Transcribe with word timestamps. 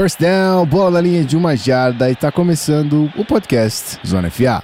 First 0.00 0.20
down, 0.20 0.64
bola 0.64 0.92
na 0.92 1.00
linha 1.00 1.24
de 1.24 1.36
uma 1.36 1.56
jarda 1.56 2.08
e 2.08 2.14
tá 2.14 2.30
começando 2.30 3.10
o 3.16 3.24
podcast 3.24 3.98
Zona 4.06 4.30
FA. 4.30 4.62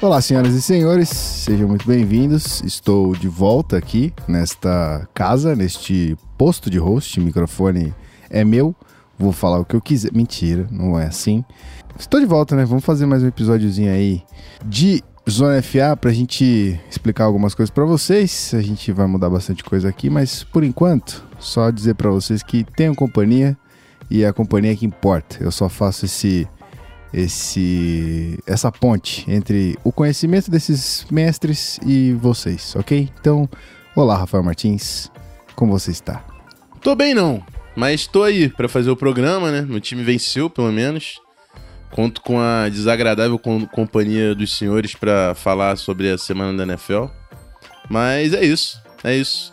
Olá, 0.00 0.22
senhoras 0.22 0.54
e 0.54 0.62
senhores, 0.62 1.10
sejam 1.10 1.68
muito 1.68 1.86
bem-vindos. 1.86 2.62
Estou 2.62 3.14
de 3.14 3.28
volta 3.28 3.76
aqui 3.76 4.14
nesta 4.26 5.06
casa, 5.12 5.54
neste 5.54 6.16
posto 6.38 6.70
de 6.70 6.78
host. 6.78 7.20
O 7.20 7.22
microfone 7.22 7.94
é 8.30 8.42
meu, 8.42 8.74
vou 9.18 9.32
falar 9.32 9.58
o 9.58 9.66
que 9.66 9.76
eu 9.76 9.82
quiser. 9.82 10.14
Mentira, 10.14 10.66
não 10.70 10.98
é 10.98 11.04
assim. 11.04 11.44
Estou 11.98 12.18
de 12.18 12.24
volta, 12.24 12.56
né? 12.56 12.64
Vamos 12.64 12.86
fazer 12.86 13.04
mais 13.04 13.22
um 13.22 13.26
episódiozinho 13.26 13.92
aí 13.92 14.22
de 14.64 15.04
Zona 15.30 15.60
FA 15.62 15.96
pra 15.96 16.10
gente 16.12 16.78
explicar 16.90 17.24
algumas 17.24 17.54
coisas 17.54 17.70
para 17.70 17.84
vocês. 17.84 18.52
A 18.54 18.62
gente 18.62 18.90
vai 18.92 19.06
mudar 19.06 19.28
bastante 19.28 19.62
coisa 19.62 19.88
aqui, 19.88 20.08
mas 20.08 20.42
por 20.44 20.64
enquanto, 20.64 21.24
só 21.38 21.70
dizer 21.70 21.94
para 21.94 22.10
vocês 22.10 22.42
que 22.42 22.64
tenham 22.64 22.94
companhia 22.94 23.56
e 24.10 24.22
é 24.22 24.28
a 24.28 24.32
companhia 24.32 24.74
que 24.76 24.86
importa. 24.86 25.36
Eu 25.40 25.50
só 25.50 25.68
faço 25.68 26.04
esse 26.04 26.48
esse 27.12 28.38
essa 28.46 28.70
ponte 28.70 29.24
entre 29.30 29.78
o 29.82 29.90
conhecimento 29.90 30.50
desses 30.50 31.06
mestres 31.10 31.78
e 31.84 32.12
vocês, 32.12 32.74
ok? 32.76 33.08
Então, 33.20 33.48
olá, 33.96 34.16
Rafael 34.16 34.42
Martins, 34.42 35.10
como 35.54 35.72
você 35.72 35.90
está? 35.90 36.24
Tô 36.82 36.94
bem 36.94 37.14
não, 37.14 37.42
mas 37.74 38.06
tô 38.06 38.22
aí 38.22 38.48
para 38.48 38.68
fazer 38.68 38.90
o 38.90 38.96
programa, 38.96 39.50
né? 39.50 39.62
Meu 39.62 39.80
time 39.80 40.02
venceu, 40.02 40.50
pelo 40.50 40.70
menos. 40.70 41.20
Conto 41.90 42.20
com 42.20 42.38
a 42.38 42.68
desagradável 42.68 43.38
com 43.38 43.66
companhia 43.66 44.34
dos 44.34 44.56
senhores 44.56 44.94
para 44.94 45.34
falar 45.34 45.76
sobre 45.76 46.10
a 46.10 46.18
semana 46.18 46.56
da 46.56 46.64
NFL. 46.64 47.06
Mas 47.88 48.34
é 48.34 48.44
isso, 48.44 48.80
é 49.02 49.16
isso. 49.16 49.52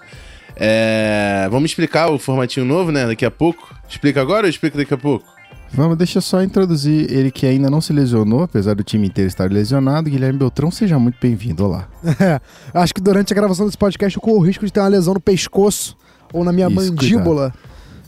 É... 0.56 1.48
Vamos 1.50 1.72
explicar 1.72 2.09
o 2.09 2.20
formatinho 2.20 2.66
novo, 2.66 2.92
né? 2.92 3.08
Daqui 3.08 3.26
a 3.26 3.32
pouco. 3.32 3.74
Explica 3.88 4.22
agora 4.22 4.46
ou 4.46 4.50
explica 4.50 4.78
daqui 4.78 4.94
a 4.94 4.98
pouco? 4.98 5.26
Vamos, 5.72 5.98
deixa 5.98 6.20
eu 6.20 6.22
só 6.22 6.42
introduzir 6.42 7.12
ele 7.12 7.32
que 7.32 7.46
ainda 7.46 7.70
não 7.70 7.82
se 7.82 7.92
lesionou, 7.92 8.44
apesar 8.44 8.76
do 8.76 8.84
time 8.84 9.08
inteiro 9.08 9.28
estar 9.28 9.52
lesionado. 9.52 10.09
Guilherme 10.09 10.40
Beltrão, 10.40 10.72
seja 10.72 10.98
muito 10.98 11.18
bem-vindo. 11.20 11.66
Olá. 11.66 11.88
É, 12.20 12.40
acho 12.74 12.94
que 12.94 13.02
durante 13.02 13.34
a 13.34 13.36
gravação 13.36 13.66
desse 13.66 13.78
podcast 13.78 14.16
eu 14.16 14.22
corro 14.22 14.38
o 14.38 14.46
risco 14.46 14.66
de 14.66 14.72
ter 14.72 14.80
uma 14.80 14.88
lesão 14.88 15.14
no 15.14 15.20
pescoço 15.20 15.98
ou 16.31 16.44
na 16.44 16.52
minha 16.52 16.68
Isso, 16.68 16.76
mandíbula 16.76 17.54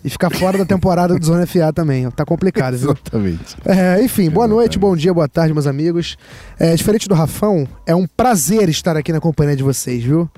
e 0.03 0.09
ficar 0.09 0.29
fora 0.29 0.57
da 0.57 0.65
temporada 0.65 1.17
do 1.17 1.25
Zona 1.25 1.45
FA 1.45 1.71
também. 1.73 2.09
Tá 2.11 2.25
complicado, 2.25 2.77
viu? 2.77 2.91
Exatamente. 2.91 3.55
É, 3.65 4.03
enfim, 4.03 4.29
boa 4.29 4.47
noite, 4.47 4.73
Exatamente. 4.73 4.79
bom 4.79 4.95
dia, 4.95 5.13
boa 5.13 5.27
tarde, 5.27 5.53
meus 5.53 5.67
amigos. 5.67 6.17
É, 6.59 6.75
diferente 6.75 7.07
do 7.07 7.15
Rafão, 7.15 7.67
é 7.85 7.95
um 7.95 8.07
prazer 8.07 8.69
estar 8.69 8.95
aqui 8.95 9.11
na 9.11 9.19
companhia 9.19 9.55
de 9.55 9.63
vocês, 9.63 10.03
viu? 10.03 10.29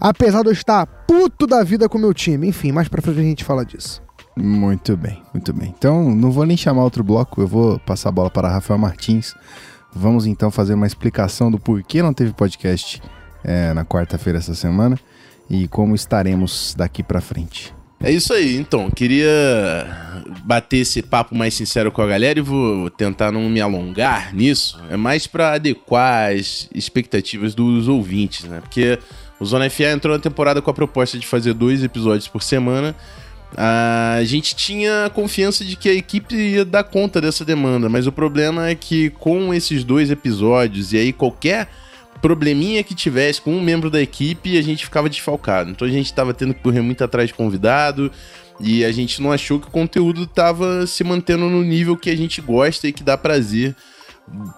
Apesar 0.00 0.42
de 0.42 0.48
eu 0.48 0.52
estar 0.52 0.86
puto 0.86 1.46
da 1.46 1.64
vida 1.64 1.88
com 1.88 1.98
o 1.98 2.00
meu 2.00 2.14
time. 2.14 2.48
Enfim, 2.48 2.70
mais 2.70 2.88
pra 2.88 3.02
frente 3.02 3.18
a 3.18 3.22
gente 3.22 3.44
fala 3.44 3.64
disso. 3.64 4.00
Muito 4.36 4.96
bem, 4.96 5.20
muito 5.34 5.52
bem. 5.52 5.74
Então, 5.76 6.14
não 6.14 6.30
vou 6.30 6.46
nem 6.46 6.56
chamar 6.56 6.84
outro 6.84 7.02
bloco, 7.02 7.40
eu 7.40 7.48
vou 7.48 7.78
passar 7.80 8.10
a 8.10 8.12
bola 8.12 8.30
para 8.30 8.48
Rafael 8.48 8.78
Martins. 8.78 9.34
Vamos 9.92 10.26
então 10.26 10.50
fazer 10.50 10.74
uma 10.74 10.86
explicação 10.86 11.50
do 11.50 11.58
porquê 11.58 12.02
não 12.02 12.12
teve 12.12 12.32
podcast 12.32 13.02
é, 13.42 13.72
na 13.72 13.84
quarta-feira 13.84 14.38
essa 14.38 14.54
semana 14.54 14.98
e 15.50 15.66
como 15.66 15.94
estaremos 15.94 16.74
daqui 16.76 17.02
para 17.02 17.20
frente. 17.20 17.74
É 18.00 18.12
isso 18.12 18.32
aí, 18.32 18.56
então. 18.56 18.90
Queria 18.90 19.28
bater 20.44 20.78
esse 20.78 21.02
papo 21.02 21.34
mais 21.34 21.54
sincero 21.54 21.90
com 21.90 22.00
a 22.00 22.06
galera 22.06 22.38
e 22.38 22.42
vou 22.42 22.88
tentar 22.90 23.32
não 23.32 23.48
me 23.48 23.60
alongar 23.60 24.34
nisso. 24.34 24.80
É 24.88 24.96
mais 24.96 25.26
para 25.26 25.54
adequar 25.54 26.32
as 26.32 26.68
expectativas 26.72 27.54
dos 27.54 27.88
ouvintes, 27.88 28.44
né? 28.44 28.60
Porque 28.60 28.98
o 29.40 29.44
Zona 29.44 29.68
FA 29.68 29.90
entrou 29.90 30.14
na 30.14 30.22
temporada 30.22 30.62
com 30.62 30.70
a 30.70 30.74
proposta 30.74 31.18
de 31.18 31.26
fazer 31.26 31.54
dois 31.54 31.82
episódios 31.82 32.28
por 32.28 32.42
semana. 32.42 32.94
A 33.56 34.20
gente 34.24 34.54
tinha 34.54 35.10
confiança 35.14 35.64
de 35.64 35.74
que 35.74 35.88
a 35.88 35.94
equipe 35.94 36.34
ia 36.34 36.64
dar 36.64 36.84
conta 36.84 37.20
dessa 37.20 37.44
demanda, 37.44 37.88
mas 37.88 38.06
o 38.06 38.12
problema 38.12 38.68
é 38.68 38.74
que 38.74 39.10
com 39.10 39.52
esses 39.54 39.82
dois 39.82 40.10
episódios 40.10 40.92
e 40.92 40.98
aí 40.98 41.12
qualquer 41.12 41.68
probleminha 42.20 42.82
que 42.84 42.94
tivesse 42.94 43.40
com 43.40 43.52
um 43.52 43.60
membro 43.60 43.90
da 43.90 44.00
equipe, 44.00 44.58
a 44.58 44.62
gente 44.62 44.84
ficava 44.84 45.08
desfalcado. 45.08 45.70
Então 45.70 45.86
a 45.86 45.90
gente 45.90 46.12
tava 46.12 46.34
tendo 46.34 46.54
que 46.54 46.62
correr 46.62 46.80
muito 46.82 47.02
atrás 47.04 47.28
de 47.28 47.34
convidado 47.34 48.10
e 48.60 48.84
a 48.84 48.90
gente 48.92 49.22
não 49.22 49.30
achou 49.32 49.58
que 49.60 49.68
o 49.68 49.70
conteúdo 49.70 50.26
tava 50.26 50.86
se 50.86 51.04
mantendo 51.04 51.48
no 51.48 51.62
nível 51.62 51.96
que 51.96 52.10
a 52.10 52.16
gente 52.16 52.40
gosta 52.40 52.88
e 52.88 52.92
que 52.92 53.02
dá 53.02 53.16
prazer 53.16 53.74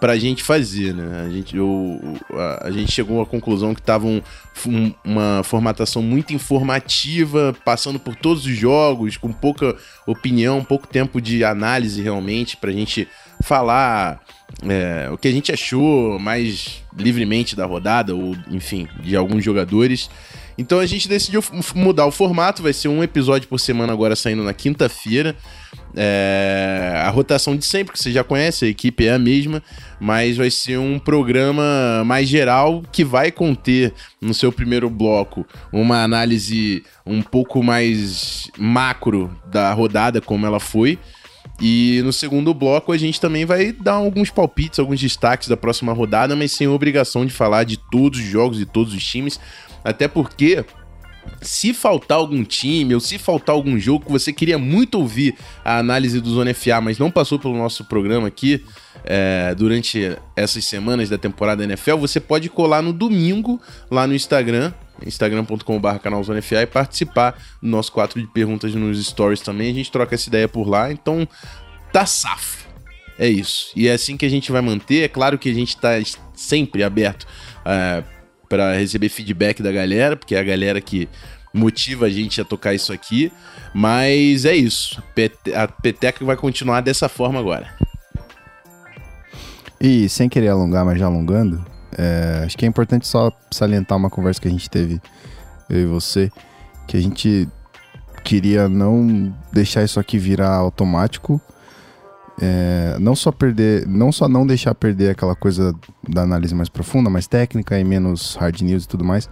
pra 0.00 0.19
gente 0.19 0.43
fazer, 0.43 0.93
né? 0.93 1.25
A 1.26 1.31
gente, 1.31 1.56
eu, 1.56 2.00
a, 2.32 2.66
a 2.66 2.70
gente 2.72 2.91
chegou 2.91 3.22
à 3.22 3.26
conclusão 3.26 3.72
que 3.72 3.81
tava 3.81 4.04
um- 4.04 4.20
um- 4.66 4.93
uma 5.04 5.43
formatação 5.44 6.03
muito 6.03 6.32
informativa, 6.34 7.54
passando 7.65 8.00
por 8.00 8.16
todos 8.16 8.44
os 8.47 8.56
jogos, 8.56 9.16
com 9.16 9.32
pouca 9.32 9.76
opinião, 10.09 10.65
pouco 10.65 10.88
tempo 10.88 11.20
de 11.20 11.44
análise 11.44 12.03
realmente, 12.03 12.56
pra 12.56 12.72
gente 12.72 13.06
falar 13.42 14.20
é, 14.68 15.08
o 15.10 15.16
que 15.16 15.28
a 15.28 15.32
gente 15.32 15.52
achou 15.52 16.18
mais 16.18 16.82
livremente 16.96 17.56
da 17.56 17.64
rodada, 17.64 18.14
ou 18.14 18.36
enfim, 18.50 18.88
de 19.02 19.16
alguns 19.16 19.44
jogadores. 19.44 20.10
Então 20.58 20.78
a 20.78 20.84
gente 20.84 21.08
decidiu 21.08 21.42
mudar 21.74 22.04
o 22.04 22.10
formato, 22.10 22.62
vai 22.62 22.72
ser 22.72 22.88
um 22.88 23.02
episódio 23.02 23.48
por 23.48 23.58
semana 23.58 23.92
agora 23.92 24.14
saindo 24.14 24.42
na 24.42 24.52
quinta-feira. 24.52 25.34
É, 25.96 27.02
a 27.04 27.08
rotação 27.08 27.56
de 27.56 27.64
sempre, 27.64 27.94
que 27.94 27.98
você 27.98 28.12
já 28.12 28.22
conhece, 28.22 28.66
a 28.66 28.68
equipe 28.68 29.06
é 29.06 29.14
a 29.14 29.18
mesma, 29.18 29.62
mas 29.98 30.36
vai 30.36 30.50
ser 30.50 30.78
um 30.78 30.98
programa 30.98 32.02
mais 32.04 32.28
geral 32.28 32.82
que 32.92 33.02
vai 33.04 33.32
conter 33.32 33.94
no 34.20 34.34
seu 34.34 34.52
primeiro 34.52 34.90
bloco 34.90 35.46
uma 35.72 36.02
análise 36.02 36.84
um 37.06 37.22
pouco 37.22 37.62
mais 37.62 38.50
macro 38.58 39.34
da 39.46 39.72
rodada, 39.72 40.20
como 40.20 40.44
ela 40.44 40.60
foi. 40.60 40.98
E 41.60 42.00
no 42.03 42.12
segundo 42.12 42.54
bloco 42.54 42.91
a 42.91 42.97
gente 42.97 43.21
também 43.21 43.44
vai 43.44 43.71
dar 43.72 43.93
alguns 43.93 44.31
palpites, 44.31 44.78
alguns 44.78 44.98
destaques 44.98 45.48
da 45.48 45.56
próxima 45.56 45.93
rodada, 45.93 46.34
mas 46.34 46.53
sem 46.53 46.66
obrigação 46.66 47.26
de 47.26 47.32
falar 47.32 47.65
de 47.65 47.76
todos 47.76 48.19
os 48.19 48.25
jogos 48.25 48.60
e 48.60 48.65
todos 48.65 48.94
os 48.94 49.04
times, 49.04 49.38
até 49.84 50.09
porque 50.09 50.65
se 51.43 51.72
faltar 51.72 52.19
algum 52.19 52.43
time 52.44 52.94
ou 52.94 53.00
se 53.00 53.19
faltar 53.19 53.54
algum 53.54 53.78
jogo 53.78 54.06
que 54.06 54.12
você 54.12 54.32
queria 54.32 54.59
muito 54.59 54.97
ouvir 54.97 55.34
a 55.65 55.78
análise 55.78 56.20
do 56.20 56.31
Zona 56.31 56.53
FA, 56.54 56.81
mas 56.81 56.99
não 56.99 57.10
passou 57.10 57.38
pelo 57.38 57.56
nosso 57.56 57.84
programa 57.84 58.28
aqui 58.28 58.65
é, 59.04 59.54
durante 59.54 60.16
essas 60.37 60.65
semanas 60.65 61.09
da 61.09 61.19
temporada 61.19 61.65
NFL, 61.65 61.97
você 61.97 62.20
pode 62.20 62.49
colar 62.49 62.82
no 62.82 62.93
domingo 62.93 63.60
lá 63.91 64.06
no 64.06 64.15
Instagram, 64.15 64.72
instagram.com.br 65.06 65.99
canal 66.03 66.22
Zona 66.22 66.43
FA 66.43 66.62
e 66.62 66.66
participar 66.66 67.38
do 67.62 67.69
nosso 67.69 67.93
quadro 67.93 68.21
de 68.21 68.27
perguntas 68.28 68.75
nos 68.75 69.05
stories 69.06 69.41
também. 69.41 69.71
A 69.71 69.75
gente 69.75 69.91
troca 69.91 70.15
essa 70.15 70.28
ideia 70.28 70.49
por 70.49 70.69
lá, 70.69 70.91
então 70.93 71.27
tá 71.93 72.06
safo. 72.06 72.69
É 73.19 73.28
isso. 73.28 73.71
E 73.77 73.87
é 73.87 73.93
assim 73.93 74.16
que 74.16 74.25
a 74.25 74.31
gente 74.31 74.50
vai 74.50 74.62
manter. 74.62 75.03
É 75.03 75.09
claro 75.09 75.38
que 75.38 75.50
a 75.50 75.55
gente 75.55 75.77
tá 75.77 75.91
sempre 76.34 76.83
aberto 76.83 77.27
é, 77.65 78.03
para 78.49 78.75
receber 78.75 79.09
feedback 79.11 79.62
da 79.62 79.71
galera, 79.71 80.16
porque 80.16 80.34
é 80.34 80.41
a 80.41 80.43
galera 80.43 80.81
que 80.81 81.09
motiva 81.53 82.06
a 82.06 82.11
gente 82.11 82.41
a 82.41 82.44
tocar 82.44 82.75
isso 82.75 82.93
aqui. 82.93 83.31
Mas 83.75 84.44
é 84.44 84.56
isso. 84.56 85.03
A 85.55 85.69
peteca 85.69 86.25
vai 86.25 86.37
continuar 86.37 86.81
dessa 86.81 87.09
forma 87.09 87.38
agora. 87.38 87.69
E 89.81 90.09
sem 90.09 90.28
querer 90.28 90.49
alongar, 90.49 90.84
mas 90.84 90.99
já 90.99 91.06
alongando, 91.06 91.65
é, 91.96 92.42
acho 92.44 92.56
que 92.56 92.64
é 92.64 92.68
importante 92.68 93.06
só 93.06 93.32
salientar 93.50 93.98
uma 93.98 94.10
conversa 94.10 94.40
que 94.40 94.48
a 94.48 94.50
gente 94.50 94.68
teve, 94.68 95.00
eu 95.68 95.80
e 95.80 95.86
você, 95.86 96.30
que 96.86 96.96
a 96.96 97.00
gente 97.00 97.48
queria 98.24 98.68
não 98.68 99.34
deixar 99.52 99.82
isso 99.82 99.98
aqui 99.98 100.18
virar 100.18 100.54
automático. 100.54 101.40
é, 102.40 102.96
não 102.98 103.14
só 103.14 103.30
perder, 103.30 103.86
não 103.86 104.10
só 104.10 104.26
não 104.26 104.46
deixar 104.46 104.74
perder 104.74 105.10
aquela 105.10 105.37
coisa 105.37 105.75
da 106.08 106.22
análise 106.22 106.54
mais 106.54 106.70
profunda, 106.70 107.10
mais 107.10 107.26
técnica 107.26 107.78
e 107.78 107.84
menos 107.84 108.34
hard 108.36 108.62
news 108.62 108.84
e 108.84 108.88
tudo 108.88 109.04
mais, 109.04 109.28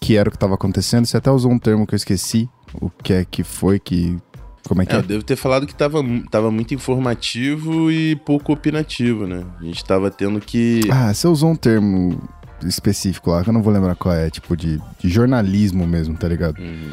que 0.00 0.16
era 0.16 0.28
o 0.28 0.32
que 0.32 0.36
estava 0.36 0.54
acontecendo. 0.54 1.04
Você 1.04 1.18
até 1.18 1.30
usou 1.30 1.52
um 1.52 1.58
termo 1.58 1.86
que 1.86 1.94
eu 1.94 1.96
esqueci, 1.96 2.48
o 2.80 2.88
que 2.88 3.12
é 3.12 3.24
que 3.24 3.44
foi 3.44 3.78
que 3.78 4.16
como 4.66 4.82
é 4.82 4.86
que 4.86 4.92
É, 4.92 4.96
é? 4.96 4.98
eu 4.98 5.02
devo 5.02 5.22
ter 5.22 5.36
falado 5.36 5.66
que 5.66 5.74
tava, 5.74 6.02
tava 6.30 6.50
muito 6.50 6.74
informativo 6.74 7.90
e 7.90 8.16
pouco 8.16 8.52
opinativo, 8.52 9.26
né? 9.26 9.44
A 9.60 9.64
gente 9.64 9.84
tava 9.84 10.10
tendo 10.10 10.40
que. 10.40 10.80
Ah, 10.90 11.12
você 11.12 11.26
usou 11.28 11.50
um 11.50 11.56
termo 11.56 12.20
específico 12.64 13.30
lá, 13.30 13.42
que 13.42 13.48
eu 13.48 13.52
não 13.52 13.62
vou 13.62 13.72
lembrar 13.72 13.94
qual 13.94 14.14
é, 14.14 14.30
tipo 14.30 14.56
de, 14.56 14.80
de 14.98 15.08
jornalismo 15.08 15.86
mesmo, 15.86 16.16
tá 16.16 16.28
ligado? 16.28 16.58
Uhum. 16.58 16.92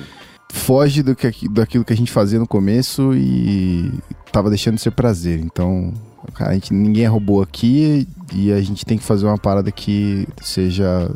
Foge 0.51 1.01
do 1.01 1.15
que, 1.15 1.31
daquilo 1.49 1.83
que 1.83 1.93
a 1.93 1.97
gente 1.97 2.11
fazia 2.11 2.37
no 2.37 2.47
começo 2.47 3.11
e 3.15 3.91
tava 4.31 4.49
deixando 4.49 4.75
de 4.75 4.81
ser 4.81 4.91
prazer. 4.91 5.39
Então, 5.39 5.91
a 6.39 6.53
gente, 6.53 6.73
ninguém 6.73 7.05
é 7.05 7.07
robô 7.07 7.41
aqui 7.41 8.07
e 8.33 8.51
a 8.51 8.61
gente 8.61 8.85
tem 8.85 8.97
que 8.97 9.03
fazer 9.03 9.25
uma 9.25 9.37
parada 9.37 9.71
que 9.71 10.27
seja. 10.41 11.09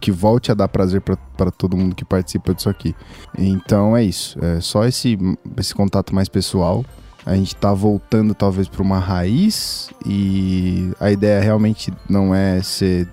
Que 0.00 0.10
volte 0.10 0.50
a 0.50 0.54
dar 0.54 0.68
prazer 0.68 1.00
para 1.00 1.50
todo 1.50 1.76
mundo 1.76 1.94
que 1.94 2.04
participa 2.04 2.54
disso 2.54 2.68
aqui. 2.68 2.94
Então 3.36 3.96
é 3.96 4.02
isso. 4.02 4.38
É 4.44 4.60
só 4.60 4.84
esse, 4.84 5.18
esse 5.56 5.74
contato 5.74 6.14
mais 6.14 6.28
pessoal. 6.28 6.84
A 7.26 7.34
gente 7.34 7.56
tá 7.56 7.72
voltando 7.72 8.34
talvez 8.34 8.68
para 8.68 8.82
uma 8.82 8.98
raiz 8.98 9.90
e 10.04 10.90
a 11.00 11.10
ideia 11.10 11.40
realmente 11.40 11.92
não 12.08 12.34
é 12.34 12.62
ser 12.62 13.08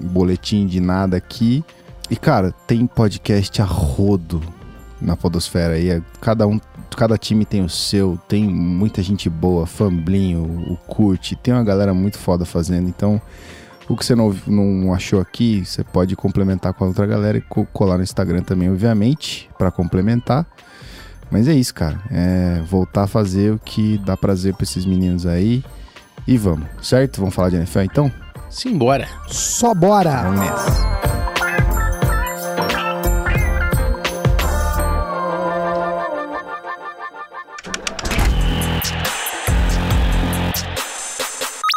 boletim 0.00 0.66
de 0.66 0.80
nada 0.80 1.16
aqui. 1.16 1.64
E, 2.10 2.16
cara, 2.16 2.52
tem 2.66 2.86
podcast 2.86 3.62
a 3.62 3.64
rodo 3.64 4.42
na 5.00 5.16
Podosfera 5.16 5.74
aí. 5.74 5.88
É, 5.88 6.02
cada 6.20 6.46
um, 6.46 6.60
cada 6.96 7.16
time 7.16 7.44
tem 7.44 7.62
o 7.62 7.68
seu, 7.68 8.18
tem 8.28 8.44
muita 8.44 9.02
gente 9.02 9.30
boa, 9.30 9.66
Famblinho, 9.66 10.42
o 10.70 10.76
Curte, 10.86 11.34
tem 11.36 11.54
uma 11.54 11.64
galera 11.64 11.94
muito 11.94 12.18
foda 12.18 12.44
fazendo. 12.44 12.88
Então, 12.88 13.20
o 13.88 13.96
que 13.96 14.04
você 14.04 14.14
não, 14.14 14.34
não 14.46 14.94
achou 14.94 15.20
aqui, 15.20 15.64
você 15.64 15.84
pode 15.84 16.16
complementar 16.16 16.72
com 16.72 16.84
a 16.84 16.88
outra 16.88 17.06
galera 17.06 17.38
e 17.38 17.42
colar 17.72 17.98
no 17.98 18.02
Instagram 18.02 18.42
também, 18.42 18.70
obviamente, 18.70 19.50
para 19.58 19.70
complementar. 19.70 20.46
Mas 21.30 21.48
é 21.48 21.54
isso, 21.54 21.74
cara. 21.74 22.00
É 22.10 22.62
voltar 22.66 23.04
a 23.04 23.06
fazer 23.06 23.52
o 23.52 23.58
que 23.58 23.98
dá 23.98 24.16
prazer 24.16 24.54
pra 24.54 24.64
esses 24.64 24.86
meninos 24.86 25.26
aí. 25.26 25.64
E 26.26 26.38
vamos, 26.38 26.66
certo? 26.80 27.20
Vamos 27.20 27.34
falar 27.34 27.50
de 27.50 27.56
NFL 27.56 27.80
então? 27.80 28.12
Simbora. 28.48 29.08
Só 29.26 29.74
bora! 29.74 30.22
Vamos 30.22 30.40
nessa. 30.40 30.94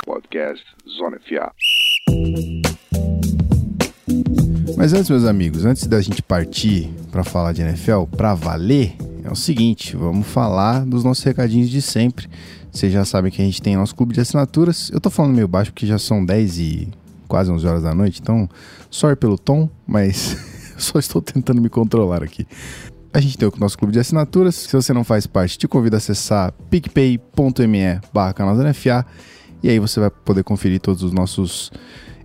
Podcast 0.06 0.64
Zona 0.88 1.20
FA. 1.20 1.52
Mas 4.78 4.94
antes, 4.94 5.10
meus 5.10 5.26
amigos, 5.26 5.66
antes 5.66 5.88
da 5.88 6.00
gente 6.00 6.22
partir 6.22 6.90
para 7.12 7.24
falar 7.24 7.52
de 7.52 7.62
NFL, 7.62 8.04
para 8.16 8.36
valer, 8.36 8.96
é 9.24 9.32
o 9.32 9.36
seguinte, 9.36 9.98
vamos 9.98 10.28
falar 10.28 10.86
dos 10.86 11.04
nossos 11.04 11.24
recadinhos 11.24 11.70
de 11.70 11.82
sempre. 11.82 12.30
Vocês 12.72 12.94
já 12.94 13.04
sabem 13.04 13.32
que 13.32 13.42
a 13.42 13.46
gente 13.46 13.62
tem 13.62 13.76
nosso 13.76 13.96
clube 13.96 14.14
de 14.14 14.22
assinaturas. 14.22 14.92
Eu 14.94 15.02
tô 15.02 15.10
falando 15.10 15.34
meio 15.34 15.48
baixo 15.48 15.74
porque 15.74 15.88
já 15.88 15.98
são 15.98 16.24
10 16.24 16.60
e 16.60 16.88
quase 17.28 17.52
11 17.52 17.68
horas 17.68 17.84
da 17.84 17.94
noite, 17.94 18.22
então 18.22 18.48
sorry 18.90 19.16
pelo 19.16 19.38
tom, 19.38 19.70
mas 19.86 20.38
só 20.78 21.00
estou 21.00 21.22
tentando 21.22 21.62
me 21.62 21.70
controlar 21.70 22.24
aqui. 22.24 22.48
A 23.14 23.20
gente 23.20 23.38
tem 23.38 23.48
o 23.48 23.54
nosso 23.58 23.78
clube 23.78 23.92
de 23.94 24.00
assinaturas. 24.00 24.54
Se 24.56 24.74
você 24.74 24.94
não 24.94 25.04
faz 25.04 25.26
parte, 25.26 25.58
te 25.58 25.68
convido 25.68 25.96
a 25.96 25.98
acessar 25.98 26.54
picpay.me 26.70 28.00
barra 28.14 28.34
e 29.68 29.72
aí 29.72 29.80
você 29.80 30.00
vai 30.00 30.10
poder 30.10 30.46
conferir 30.46 30.80
todos 30.80 31.04
os 31.04 31.12
nossos 31.12 31.72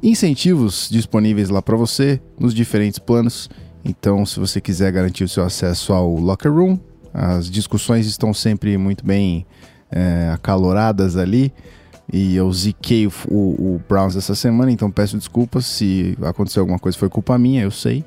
incentivos 0.00 0.88
disponíveis 0.88 1.48
lá 1.48 1.60
para 1.60 1.76
você 1.76 2.20
nos 2.38 2.54
diferentes 2.54 3.00
planos. 3.00 3.50
Então, 3.84 4.24
se 4.24 4.38
você 4.38 4.60
quiser 4.60 4.92
garantir 4.92 5.24
o 5.24 5.28
seu 5.28 5.42
acesso 5.42 5.92
ao 5.92 6.14
Locker 6.14 6.52
Room, 6.52 6.78
as 7.12 7.50
discussões 7.50 8.06
estão 8.06 8.32
sempre 8.32 8.78
muito 8.78 9.04
bem 9.04 9.44
é, 9.90 10.30
acaloradas 10.32 11.16
ali. 11.16 11.52
E 12.12 12.36
eu 12.36 12.52
ziquei 12.52 13.08
o, 13.08 13.12
o, 13.26 13.74
o, 13.74 13.82
Browns 13.88 14.14
essa 14.14 14.36
semana, 14.36 14.70
então 14.70 14.88
peço 14.88 15.18
desculpas 15.18 15.66
se 15.66 16.16
aconteceu 16.22 16.60
alguma 16.60 16.78
coisa, 16.78 16.96
foi 16.96 17.08
culpa 17.08 17.36
minha, 17.36 17.62
eu 17.62 17.72
sei. 17.72 18.04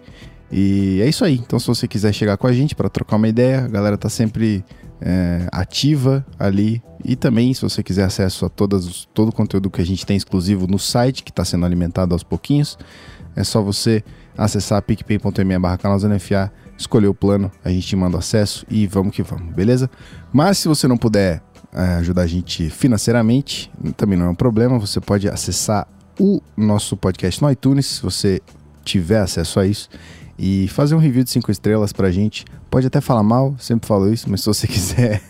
E 0.49 1.01
é 1.01 1.09
isso 1.09 1.25
aí. 1.25 1.35
Então, 1.35 1.59
se 1.59 1.67
você 1.67 1.89
quiser 1.89 2.13
chegar 2.13 2.37
com 2.37 2.47
a 2.47 2.53
gente 2.53 2.73
para 2.73 2.87
trocar 2.87 3.17
uma 3.17 3.27
ideia, 3.27 3.65
a 3.65 3.67
galera 3.67 3.97
tá 3.97 4.07
sempre 4.07 4.63
é, 5.01 5.47
ativa 5.51 6.25
ali. 6.39 6.81
E 7.03 7.15
também, 7.15 7.53
se 7.53 7.61
você 7.61 7.83
quiser 7.83 8.03
acesso 8.03 8.45
a 8.45 8.49
todas, 8.49 9.07
todo 9.13 9.29
o 9.29 9.31
conteúdo 9.31 9.69
que 9.69 9.81
a 9.81 9.85
gente 9.85 10.05
tem 10.05 10.17
exclusivo 10.17 10.67
no 10.67 10.79
site, 10.79 11.23
que 11.23 11.31
está 11.31 11.45
sendo 11.45 11.65
alimentado 11.65 12.13
aos 12.13 12.23
pouquinhos, 12.23 12.77
é 13.35 13.43
só 13.43 13.61
você 13.61 14.03
acessar 14.37 14.81
picpay.me 14.81 15.59
barra 15.59 15.77
canalzonefa, 15.77 16.51
escolher 16.77 17.07
o 17.07 17.13
plano, 17.13 17.51
a 17.63 17.69
gente 17.69 17.87
te 17.87 17.95
manda 17.95 18.17
acesso 18.17 18.65
e 18.69 18.87
vamos 18.87 19.15
que 19.15 19.23
vamos, 19.23 19.53
beleza? 19.53 19.89
Mas 20.33 20.57
se 20.57 20.67
você 20.67 20.87
não 20.87 20.97
puder 20.97 21.41
é, 21.73 21.95
ajudar 21.95 22.23
a 22.23 22.27
gente 22.27 22.69
financeiramente, 22.69 23.71
também 23.95 24.17
não 24.17 24.25
é 24.25 24.29
um 24.29 24.35
problema, 24.35 24.79
você 24.79 24.99
pode 24.99 25.27
acessar 25.29 25.87
o 26.19 26.41
nosso 26.55 26.95
podcast 26.95 27.41
no 27.41 27.51
iTunes, 27.51 27.85
se 27.85 28.01
você 28.01 28.41
tiver 28.83 29.19
acesso 29.19 29.59
a 29.59 29.67
isso, 29.67 29.89
e 30.37 30.67
fazer 30.67 30.95
um 30.95 30.99
review 30.99 31.23
de 31.23 31.29
5 31.29 31.49
estrelas 31.51 31.93
pra 31.93 32.11
gente. 32.11 32.45
Pode 32.69 32.87
até 32.87 32.99
falar 32.99 33.23
mal, 33.23 33.55
sempre 33.57 33.87
falo 33.87 34.11
isso, 34.11 34.29
mas 34.29 34.41
se 34.41 34.47
você 34.47 34.67
quiser 34.67 35.21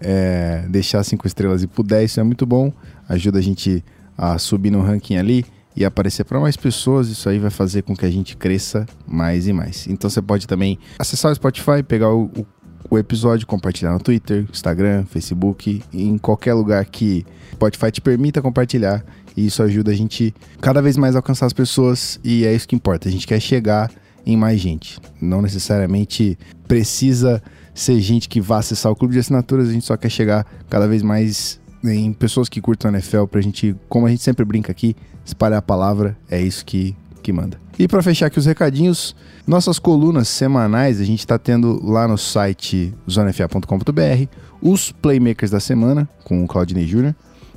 é, 0.00 0.64
deixar 0.68 1.02
5 1.02 1.26
estrelas 1.26 1.62
e 1.62 1.66
puder, 1.66 2.04
isso 2.04 2.20
é 2.20 2.22
muito 2.22 2.44
bom. 2.44 2.72
Ajuda 3.08 3.38
a 3.38 3.42
gente 3.42 3.84
a 4.16 4.38
subir 4.38 4.70
no 4.70 4.82
ranking 4.82 5.16
ali 5.16 5.46
e 5.74 5.84
aparecer 5.84 6.24
para 6.24 6.38
mais 6.38 6.56
pessoas. 6.56 7.08
Isso 7.08 7.28
aí 7.28 7.38
vai 7.38 7.50
fazer 7.50 7.82
com 7.82 7.96
que 7.96 8.04
a 8.04 8.10
gente 8.10 8.36
cresça 8.36 8.86
mais 9.06 9.48
e 9.48 9.52
mais. 9.52 9.86
Então 9.86 10.10
você 10.10 10.20
pode 10.20 10.46
também 10.46 10.78
acessar 10.98 11.32
o 11.32 11.34
Spotify, 11.34 11.82
pegar 11.82 12.10
o, 12.10 12.24
o, 12.24 12.46
o 12.90 12.98
episódio, 12.98 13.46
compartilhar 13.46 13.92
no 13.92 14.00
Twitter, 14.00 14.46
Instagram, 14.50 15.04
Facebook, 15.06 15.82
em 15.92 16.18
qualquer 16.18 16.54
lugar 16.54 16.84
que 16.84 17.24
o 17.52 17.54
Spotify 17.54 17.90
te 17.90 18.00
permita 18.00 18.42
compartilhar. 18.42 19.02
E 19.36 19.46
isso 19.46 19.62
ajuda 19.62 19.92
a 19.92 19.94
gente 19.94 20.34
cada 20.60 20.82
vez 20.82 20.96
mais 20.96 21.14
a 21.14 21.18
alcançar 21.20 21.46
as 21.46 21.52
pessoas 21.52 22.20
e 22.22 22.44
é 22.44 22.52
isso 22.54 22.68
que 22.68 22.76
importa. 22.76 23.08
A 23.08 23.12
gente 23.12 23.26
quer 23.26 23.40
chegar 23.40 23.90
em 24.30 24.36
mais 24.36 24.60
gente. 24.60 24.98
Não 25.20 25.42
necessariamente 25.42 26.38
precisa 26.66 27.42
ser 27.74 28.00
gente 28.00 28.28
que 28.28 28.40
vá 28.40 28.58
acessar 28.58 28.90
o 28.92 28.96
clube 28.96 29.14
de 29.14 29.20
assinaturas, 29.20 29.68
a 29.68 29.72
gente 29.72 29.84
só 29.84 29.96
quer 29.96 30.10
chegar 30.10 30.46
cada 30.68 30.86
vez 30.86 31.02
mais 31.02 31.60
em 31.82 32.12
pessoas 32.12 32.48
que 32.48 32.60
curtam 32.60 32.90
a 32.90 32.94
NFL 32.94 33.24
pra 33.24 33.40
gente, 33.40 33.74
como 33.88 34.06
a 34.06 34.10
gente 34.10 34.22
sempre 34.22 34.44
brinca 34.44 34.70
aqui, 34.70 34.94
espalhar 35.24 35.58
a 35.58 35.62
palavra, 35.62 36.16
é 36.30 36.40
isso 36.40 36.64
que, 36.64 36.94
que 37.22 37.32
manda. 37.32 37.58
E 37.78 37.88
para 37.88 38.02
fechar 38.02 38.26
aqui 38.26 38.38
os 38.38 38.44
recadinhos, 38.44 39.16
nossas 39.46 39.78
colunas 39.78 40.28
semanais 40.28 41.00
a 41.00 41.04
gente 41.04 41.20
está 41.20 41.38
tendo 41.38 41.80
lá 41.82 42.06
no 42.06 42.18
site 42.18 42.94
zonefa.com.br 43.10 44.28
os 44.60 44.92
playmakers 44.92 45.50
da 45.50 45.60
semana 45.60 46.08
com 46.24 46.44
o 46.44 46.46
Claudinei 46.46 46.84
Jr., 46.84 47.14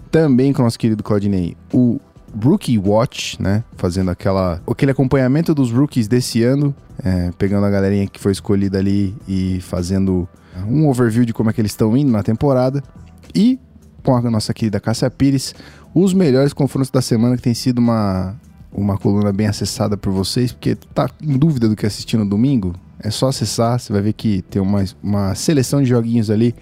também 0.10 0.54
com 0.54 0.62
o 0.62 0.66
nosso 0.66 0.80
querido 0.80 1.04
Claudinei, 1.04 1.58
o 1.74 2.00
Rookie 2.41 2.77
Watch, 2.77 3.41
né? 3.41 3.63
Fazendo 3.77 4.12
aquela, 4.12 4.62
aquele 4.69 4.91
acompanhamento 4.91 5.53
dos 5.53 5.71
rookies 5.71 6.07
desse 6.07 6.44
ano, 6.44 6.74
é, 7.03 7.31
pegando 7.38 7.65
a 7.65 7.69
galerinha 7.69 8.07
que 8.07 8.19
foi 8.19 8.31
escolhida 8.31 8.77
ali 8.77 9.15
e 9.27 9.59
fazendo 9.62 10.27
um 10.68 10.88
overview 10.88 11.25
de 11.25 11.33
como 11.33 11.50
é 11.50 11.53
que 11.53 11.62
eles 11.62 11.71
estão 11.71 11.95
indo 11.95 12.12
na 12.12 12.24
temporada. 12.24 12.83
E 13.33 13.59
com 14.03 14.15
a 14.15 14.21
nossa 14.30 14.53
querida 14.53 14.80
Cássia 14.80 15.09
Pires, 15.09 15.56
os 15.94 16.13
melhores 16.13 16.53
confrontos 16.53 16.91
da 16.91 17.01
semana, 17.01 17.38
que 17.38 17.41
tem 17.41 17.53
sido 17.53 17.80
uma, 17.80 18.36
uma 18.71 18.97
coluna 18.97 19.31
bem 19.31 19.47
acessada 19.47 19.95
por 19.95 20.12
vocês, 20.12 20.51
porque 20.51 20.75
tá 20.75 21.09
em 21.21 21.38
dúvida 21.38 21.69
do 21.69 21.75
que 21.75 21.86
assistir 21.86 22.18
no 22.18 22.25
domingo, 22.25 22.75
é 23.00 23.09
só 23.09 23.29
acessar, 23.29 23.79
você 23.79 23.94
vai 23.94 24.01
ver 24.01 24.13
que 24.13 24.41
tem 24.44 24.62
uma, 24.62 24.83
uma 25.01 25.36
seleção 25.36 25.81
de 25.81 25.89
joguinhos 25.89 26.29
ali 26.29 26.53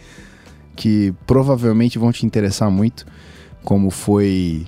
que 0.75 1.13
provavelmente 1.27 1.99
vão 1.99 2.11
te 2.11 2.25
interessar 2.25 2.69
muito, 2.69 3.05
como 3.63 3.89
foi 3.89 4.65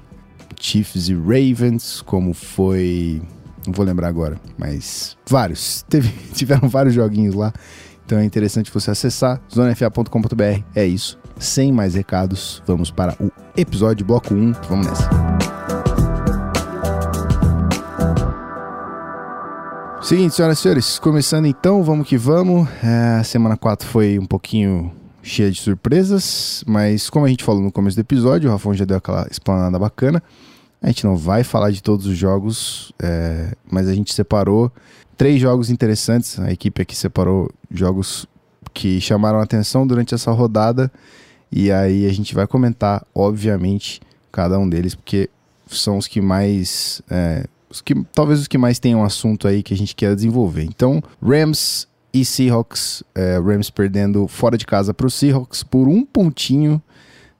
Chiefs 0.64 1.10
e 1.10 1.14
Ravens, 1.14 2.02
como 2.02 2.34
foi. 2.34 3.22
Não 3.68 3.74
vou 3.74 3.86
lembrar 3.86 4.08
agora, 4.08 4.40
mas 4.58 5.18
vários. 5.30 5.84
Teve, 5.90 6.10
tiveram 6.34 6.70
vários 6.70 6.96
joguinhos 6.96 7.36
lá. 7.36 7.52
Então 8.06 8.18
é 8.18 8.24
interessante 8.24 8.72
você 8.72 8.90
acessar 8.90 9.42
zonefa.com.br. 9.54 10.64
É 10.74 10.86
isso. 10.86 11.20
Sem 11.38 11.72
mais 11.74 11.96
recados, 11.96 12.64
vamos 12.66 12.90
para 12.90 13.14
o 13.20 13.30
episódio 13.58 14.06
bloco 14.06 14.34
1. 14.34 14.54
Vamos 14.70 14.88
nessa. 14.88 15.10
Seguinte, 20.02 20.36
senhoras 20.36 20.60
e 20.60 20.62
senhores, 20.62 21.00
começando 21.00 21.46
então, 21.46 21.84
vamos 21.84 22.08
que 22.08 22.18
vamos. 22.18 22.70
É, 22.82 23.20
a 23.20 23.24
semana 23.24 23.58
4 23.58 23.88
foi 23.88 24.18
um 24.18 24.26
pouquinho 24.26 24.92
cheia 25.22 25.52
de 25.52 25.60
surpresas, 25.60 26.64
mas 26.68 27.10
como 27.10 27.26
a 27.26 27.30
gente 27.30 27.44
falou 27.44 27.62
no 27.62 27.72
começo 27.72 27.98
do 27.98 28.02
episódio, 28.02 28.50
o 28.50 28.52
Rafão 28.52 28.74
já 28.74 28.86
deu 28.86 28.98
aquela 28.98 29.28
explanada 29.30 29.78
bacana. 29.80 30.22
A 30.84 30.88
gente 30.88 31.06
não 31.06 31.16
vai 31.16 31.46
falar 31.46 31.72
de 31.72 31.82
todos 31.82 32.06
os 32.06 32.18
jogos, 32.18 32.92
é, 33.02 33.54
mas 33.72 33.88
a 33.88 33.94
gente 33.94 34.14
separou 34.14 34.70
três 35.16 35.40
jogos 35.40 35.70
interessantes. 35.70 36.38
A 36.38 36.52
equipe 36.52 36.82
aqui 36.82 36.94
separou 36.94 37.50
jogos 37.72 38.28
que 38.74 39.00
chamaram 39.00 39.40
atenção 39.40 39.88
durante 39.88 40.14
essa 40.14 40.30
rodada. 40.32 40.92
E 41.50 41.72
aí 41.72 42.06
a 42.06 42.14
gente 42.14 42.36
vai 42.36 42.46
comentar, 42.46 43.06
obviamente, 43.16 44.02
cada 44.30 44.60
um 44.60 44.68
deles, 44.68 44.94
porque 44.94 45.30
são 45.68 45.98
os 45.98 46.06
que 46.06 46.20
mais. 46.20 47.02
É, 47.10 47.46
os 47.70 47.80
que, 47.80 47.96
talvez 48.14 48.42
os 48.42 48.48
que 48.50 48.58
mais 48.58 48.78
tenham 48.78 49.06
assunto 49.06 49.48
aí 49.48 49.64
que 49.64 49.74
a 49.74 49.78
gente 49.78 49.96
quer 49.96 50.14
desenvolver. 50.14 50.64
Então, 50.64 51.02
Rams 51.26 51.88
e 52.14 52.26
Seahawks. 52.26 53.04
É, 53.16 53.40
Rams 53.40 53.70
perdendo 53.70 54.28
fora 54.28 54.58
de 54.58 54.66
casa 54.66 54.94
para 54.94 55.08
os 55.08 55.14
Seahawks 55.14 55.64
por 55.64 55.88
um 55.88 56.06
pontinho. 56.06 56.82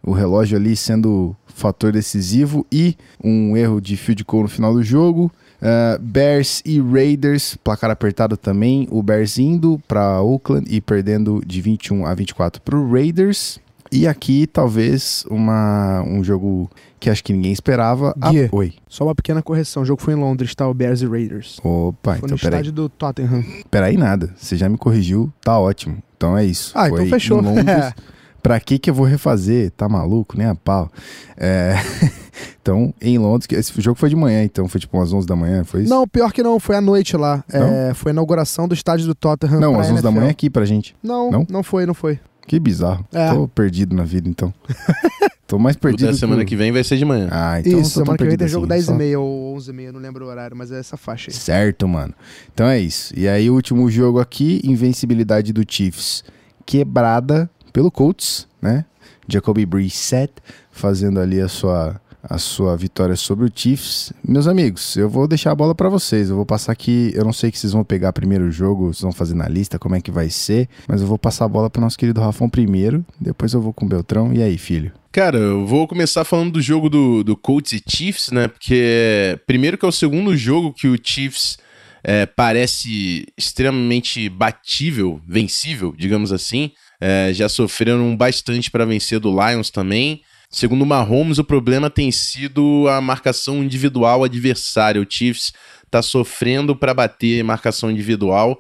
O 0.06 0.12
relógio 0.12 0.58
ali 0.58 0.76
sendo 0.76 1.36
fator 1.48 1.92
decisivo 1.92 2.66
e 2.72 2.98
um 3.24 3.56
erro 3.56 3.80
de 3.80 3.96
field 3.96 4.24
goal 4.24 4.44
no 4.44 4.50
final 4.50 4.74
do 4.74 4.84
jogo. 4.84 5.32
Uh, 5.62 5.98
Bears 6.02 6.62
e 6.66 6.82
Raiders, 6.82 7.56
placar 7.64 7.90
apertado 7.90 8.36
também. 8.36 8.86
O 8.92 9.02
Bears 9.02 9.38
indo 9.38 9.82
para 9.88 10.22
Oakland 10.22 10.66
e 10.70 10.82
perdendo 10.82 11.42
de 11.46 11.62
21 11.62 12.06
a 12.06 12.14
24 12.14 12.62
para 12.62 12.78
o 12.78 12.92
Raiders. 12.92 13.60
E 13.90 14.08
aqui, 14.08 14.48
talvez, 14.48 15.24
uma, 15.30 16.02
um 16.02 16.24
jogo 16.24 16.70
que 17.00 17.12
acho 17.12 17.24
que 17.24 17.32
ninguém 17.32 17.52
esperava. 17.52 18.16
Ah, 18.20 18.32
Oi. 18.52 18.74
Só 18.90 19.06
uma 19.06 19.14
pequena 19.14 19.42
correção. 19.42 19.84
O 19.84 19.86
jogo 19.86 20.02
foi 20.02 20.16
em 20.16 20.18
Londres, 20.18 20.56
tá? 20.56 20.68
O 20.68 20.74
Bears 20.74 21.02
e 21.02 21.06
Raiders. 21.06 21.60
Opa, 21.64 22.16
foi 22.16 22.18
então 22.18 22.30
no 22.30 22.36
estádio 22.36 22.72
do 22.72 22.90
Tottenham. 22.90 23.44
Peraí, 23.70 23.96
nada. 23.96 24.34
Você 24.36 24.58
já 24.58 24.68
me 24.68 24.78
corrigiu, 24.78 25.32
tá 25.42 25.60
ótimo. 25.60 26.02
Então 26.18 26.36
é 26.36 26.44
isso. 26.44 26.72
Ah, 26.74 26.88
então 26.88 26.98
foi 26.98 27.06
então 27.06 27.20
fechou. 27.20 27.40
Em 27.40 27.46
Londres, 27.46 27.94
Pra 28.44 28.60
que 28.60 28.78
que 28.78 28.90
eu 28.90 28.94
vou 28.94 29.06
refazer? 29.06 29.72
Tá 29.72 29.88
maluco? 29.90 30.38
Nem 30.38 30.48
a 30.48 30.56
pau. 30.56 30.92
É... 31.38 31.74
Então, 32.62 32.94
em 33.02 33.18
Londres, 33.18 33.46
que 33.46 33.56
esse 33.56 33.74
jogo 33.82 34.00
foi 34.00 34.10
de 34.10 34.16
manhã, 34.16 34.42
então 34.44 34.68
foi 34.70 34.80
tipo 34.80 34.98
umas 34.98 35.12
11 35.12 35.28
da 35.28 35.36
manhã, 35.36 35.66
foi 35.66 35.82
isso? 35.82 35.90
Não, 35.90 36.08
pior 36.08 36.32
que 36.32 36.42
não, 36.42 36.60
foi 36.62 36.78
à 36.78 36.82
noite 36.82 37.18
lá. 37.18 37.44
É, 37.52 37.94
foi 37.94 38.12
a 38.12 38.14
inauguração 38.14 38.70
do 38.70 38.74
estádio 38.74 39.06
do 39.06 39.14
Tottenham. 39.14 39.60
Não, 39.60 39.78
às 39.78 39.92
11 39.92 40.02
da 40.02 40.10
manhã 40.10 40.30
aqui 40.30 40.50
pra 40.50 40.64
gente. 40.64 40.96
Não, 41.04 41.30
Não? 41.30 41.46
não, 41.50 41.62
foi, 41.62 41.86
não 41.86 41.94
foi. 41.94 42.20
Que 42.48 42.60
bizarro. 42.62 43.06
É. 43.12 43.34
Tô 43.34 43.50
perdido 43.50 43.94
na 43.94 44.04
vida, 44.04 44.30
então. 44.30 44.54
Tô 45.46 45.60
mais 45.60 45.76
perdido. 45.76 46.08
da 46.12 46.18
semana 46.18 46.46
que 46.46 46.56
vem 46.56 46.72
vai 46.72 46.84
ser 46.86 46.96
de 46.98 47.04
manhã. 47.04 47.28
Ah, 47.32 47.60
então 47.60 47.80
Isso, 47.82 47.92
semana 48.00 48.18
que 48.18 48.24
vem 48.24 48.30
tem 48.32 48.38
perdido 48.40 48.48
jogo 48.54 48.66
assim, 48.66 48.70
10 48.76 48.86
só- 48.86 48.94
e 48.94 48.98
meia 48.98 49.20
ou 49.20 49.56
11 49.56 49.70
e 49.70 49.74
meia, 49.74 49.92
não 49.92 50.00
lembro 50.00 50.26
o 50.26 50.30
horário, 50.30 50.56
mas 50.56 50.72
é 50.72 50.80
essa 50.80 50.96
faixa 50.96 51.32
aí. 51.32 51.36
Certo, 51.36 51.86
mano. 51.86 52.14
Então 52.54 52.66
é 52.66 52.80
isso. 52.80 53.14
E 53.16 53.28
aí, 53.28 53.50
o 53.50 53.54
último 53.56 53.90
jogo 53.92 54.20
aqui, 54.22 54.62
invencibilidade 54.64 55.52
do 55.52 55.64
Chiefs 55.68 56.24
quebrada 56.66 57.50
pelo 57.74 57.92
Colts, 57.92 58.48
né? 58.62 58.86
Jacoby 59.28 59.66
Brissett 59.66 60.32
fazendo 60.72 61.20
ali 61.20 61.42
a 61.42 61.48
sua, 61.48 62.00
a 62.22 62.38
sua 62.38 62.78
vitória 62.78 63.16
sobre 63.16 63.46
o 63.46 63.52
Chiefs. 63.54 64.14
Meus 64.24 64.48
amigos, 64.48 64.96
eu 64.96 65.10
vou 65.10 65.28
deixar 65.28 65.52
a 65.52 65.56
bola 65.56 65.74
pra 65.74 65.90
vocês. 65.90 66.30
Eu 66.30 66.36
vou 66.36 66.46
passar 66.46 66.72
aqui. 66.72 67.12
Eu 67.16 67.26
não 67.26 67.34
sei 67.34 67.52
que 67.52 67.58
vocês 67.58 67.74
vão 67.74 67.84
pegar 67.84 68.14
primeiro 68.14 68.52
jogo, 68.52 68.94
vocês 68.94 69.02
vão 69.02 69.12
fazer 69.12 69.34
na 69.34 69.48
lista, 69.48 69.80
como 69.80 69.96
é 69.96 70.02
que 70.02 70.12
vai 70.12 70.30
ser. 70.30 70.70
Mas 70.88 71.02
eu 71.02 71.08
vou 71.08 71.18
passar 71.18 71.46
a 71.46 71.50
bola 71.50 71.70
pro 71.70 71.82
nosso 71.82 71.98
querido 71.98 72.22
Rafão 72.22 72.50
primeiro. 72.50 73.04
Depois 73.20 73.54
eu 73.54 73.62
vou 73.62 73.74
com 73.74 73.86
o 73.86 73.90
Beltrão. 73.90 74.34
E 74.34 74.44
aí, 74.44 74.58
filho? 74.58 74.92
Cara, 75.12 75.38
eu 75.38 75.66
vou 75.66 75.88
começar 75.88 76.24
falando 76.24 76.54
do 76.54 76.62
jogo 76.62 76.90
do, 76.90 77.24
do 77.24 77.38
Colts 77.38 77.74
e 77.74 77.84
Chiefs, 77.88 78.32
né? 78.32 78.48
Porque, 78.48 79.40
primeiro, 79.46 79.78
que 79.78 79.86
é 79.86 79.88
o 79.88 79.92
segundo 79.92 80.36
jogo 80.36 80.74
que 80.74 80.88
o 80.88 80.98
Chiefs 81.02 81.58
é, 82.04 82.26
parece 82.26 83.28
extremamente 83.38 84.28
batível, 84.28 85.22
vencível, 85.28 85.94
digamos 85.98 86.34
assim. 86.34 86.72
É, 87.06 87.34
já 87.34 87.50
sofreram 87.50 88.16
bastante 88.16 88.72
para 88.72 88.86
vencer 88.86 89.20
do 89.20 89.30
Lions 89.30 89.70
também. 89.70 90.22
Segundo 90.50 90.84
o 90.84 90.86
Mahomes, 90.86 91.38
o 91.38 91.44
problema 91.44 91.90
tem 91.90 92.10
sido 92.14 92.88
a 92.88 93.02
marcação 93.02 93.62
individual 93.62 94.24
adversária. 94.24 95.02
O 95.02 95.06
Chiefs 95.08 95.52
tá 95.92 96.02
sofrendo 96.02 96.74
para 96.74 96.94
bater 96.94 97.44
marcação 97.44 97.92
individual. 97.92 98.58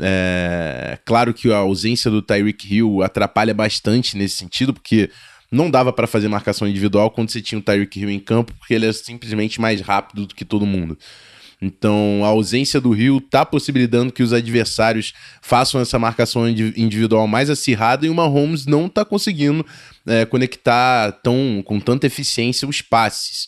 É, 0.00 0.98
claro 1.04 1.34
que 1.34 1.52
a 1.52 1.58
ausência 1.58 2.10
do 2.10 2.22
Tyreek 2.22 2.76
Hill 2.76 3.02
atrapalha 3.02 3.52
bastante 3.52 4.16
nesse 4.16 4.36
sentido, 4.36 4.72
porque 4.72 5.10
não 5.50 5.70
dava 5.70 5.92
para 5.92 6.06
fazer 6.06 6.28
marcação 6.28 6.66
individual 6.66 7.10
quando 7.10 7.30
você 7.30 7.42
tinha 7.42 7.58
o 7.58 7.62
Tyreek 7.62 8.00
Hill 8.00 8.08
em 8.08 8.20
campo, 8.20 8.54
porque 8.58 8.72
ele 8.72 8.86
é 8.86 8.92
simplesmente 8.94 9.60
mais 9.60 9.82
rápido 9.82 10.26
do 10.26 10.34
que 10.34 10.46
todo 10.46 10.64
mundo. 10.64 10.96
Então, 11.62 12.22
a 12.24 12.26
ausência 12.26 12.80
do 12.80 12.90
Rio 12.90 13.20
tá 13.20 13.46
possibilitando 13.46 14.12
que 14.12 14.22
os 14.22 14.32
adversários 14.32 15.12
façam 15.40 15.80
essa 15.80 15.96
marcação 15.96 16.48
indi- 16.48 16.74
individual 16.76 17.28
mais 17.28 17.48
acirrada 17.48 18.04
e 18.04 18.10
o 18.10 18.14
Mahomes 18.14 18.66
não 18.66 18.88
tá 18.88 19.04
conseguindo 19.04 19.64
é, 20.04 20.24
conectar 20.24 21.12
tão, 21.22 21.62
com 21.64 21.78
tanta 21.78 22.04
eficiência 22.04 22.66
os 22.66 22.82
passes. 22.82 23.46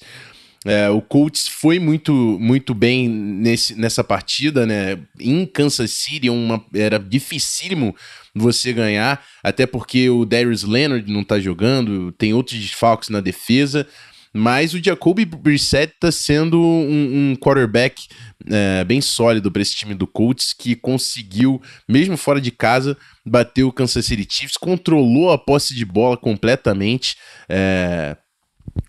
É, 0.64 0.88
o 0.88 1.02
Colts 1.02 1.48
foi 1.48 1.78
muito, 1.80 2.38
muito 2.40 2.72
bem 2.72 3.08
nesse, 3.08 3.74
nessa 3.74 4.02
partida, 4.02 4.64
né? 4.64 4.98
Em 5.20 5.44
Kansas 5.44 5.90
City 5.90 6.30
uma, 6.30 6.64
era 6.72 6.98
dificílimo 6.98 7.94
você 8.32 8.72
ganhar, 8.72 9.22
até 9.42 9.66
porque 9.66 10.08
o 10.08 10.24
Darius 10.24 10.62
Leonard 10.62 11.12
não 11.12 11.22
tá 11.22 11.38
jogando, 11.38 12.12
tem 12.12 12.32
outros 12.32 12.58
desfalques 12.58 13.10
na 13.10 13.20
defesa, 13.20 13.86
mas 14.34 14.74
o 14.74 14.82
Jacoby 14.82 15.24
Brissett 15.24 15.94
tá 16.00 16.10
sendo 16.10 16.60
um, 16.60 17.30
um 17.30 17.36
quarterback 17.36 18.08
é, 18.50 18.84
bem 18.84 19.00
sólido 19.00 19.50
para 19.50 19.62
esse 19.62 19.76
time 19.76 19.94
do 19.94 20.08
Colts, 20.08 20.52
que 20.52 20.74
conseguiu, 20.74 21.62
mesmo 21.88 22.16
fora 22.16 22.40
de 22.40 22.50
casa, 22.50 22.96
bater 23.24 23.62
o 23.62 23.72
Kansas 23.72 24.04
City 24.04 24.26
Chiefs, 24.28 24.56
controlou 24.56 25.30
a 25.30 25.38
posse 25.38 25.74
de 25.74 25.84
bola 25.84 26.16
completamente, 26.16 27.16
é, 27.48 28.16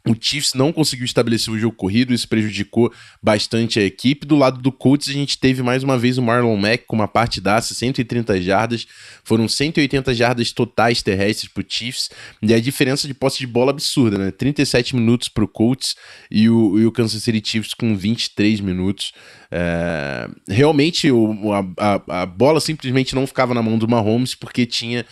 o 0.08 0.15
Chiefs 0.20 0.53
não 0.53 0.72
conseguiu 0.72 1.05
estabelecer 1.05 1.51
o 1.51 1.58
jogo 1.58 1.75
corrido, 1.75 2.13
isso 2.13 2.27
prejudicou 2.27 2.94
bastante 3.22 3.79
a 3.79 3.84
equipe. 3.84 4.25
Do 4.25 4.36
lado 4.36 4.62
do 4.62 4.72
Colts, 4.72 5.10
a 5.10 5.13
gente 5.13 5.38
teve 5.38 5.63
mais 5.63 5.84
uma 5.84 5.98
vez 5.98 6.17
o 6.17 6.22
Marlon 6.22 6.55
Mack 6.55 6.86
com 6.86 6.96
uma 6.96 7.08
partidaça, 7.08 7.74
130 7.74 8.39
jardas, 8.39 8.88
foram 9.24 9.48
180 9.48 10.13
jardas 10.13 10.51
totais 10.51 11.01
terrestres 11.01 11.51
pro 11.51 11.65
Chiefs, 11.67 12.12
e 12.41 12.53
a 12.53 12.60
diferença 12.60 13.08
de 13.08 13.15
posse 13.15 13.39
de 13.39 13.48
bola 13.48 13.72
absurda, 13.72 14.17
né? 14.17 14.32
37 14.32 14.96
minutos 14.96 15.29
Colts 15.51 15.96
e 16.29 16.50
o, 16.50 16.79
e 16.79 16.86
o 16.86 16.91
Kansas 16.91 17.24
City 17.24 17.41
Chiefs 17.44 17.74
com 17.74 17.98
23 17.98 18.60
minutos. 18.62 19.12
É, 19.51 20.27
realmente 20.48 21.10
o, 21.12 21.53
a, 21.53 21.65
a, 21.77 22.22
a 22.22 22.25
bola 22.25 22.60
simplesmente 22.60 23.15
não 23.15 23.25
ficava 23.25 23.53
na 23.53 23.62
mão 23.62 23.77
do 23.77 23.88
Mahomes 23.88 24.36
porque 24.36 24.65
tinha 24.65 25.05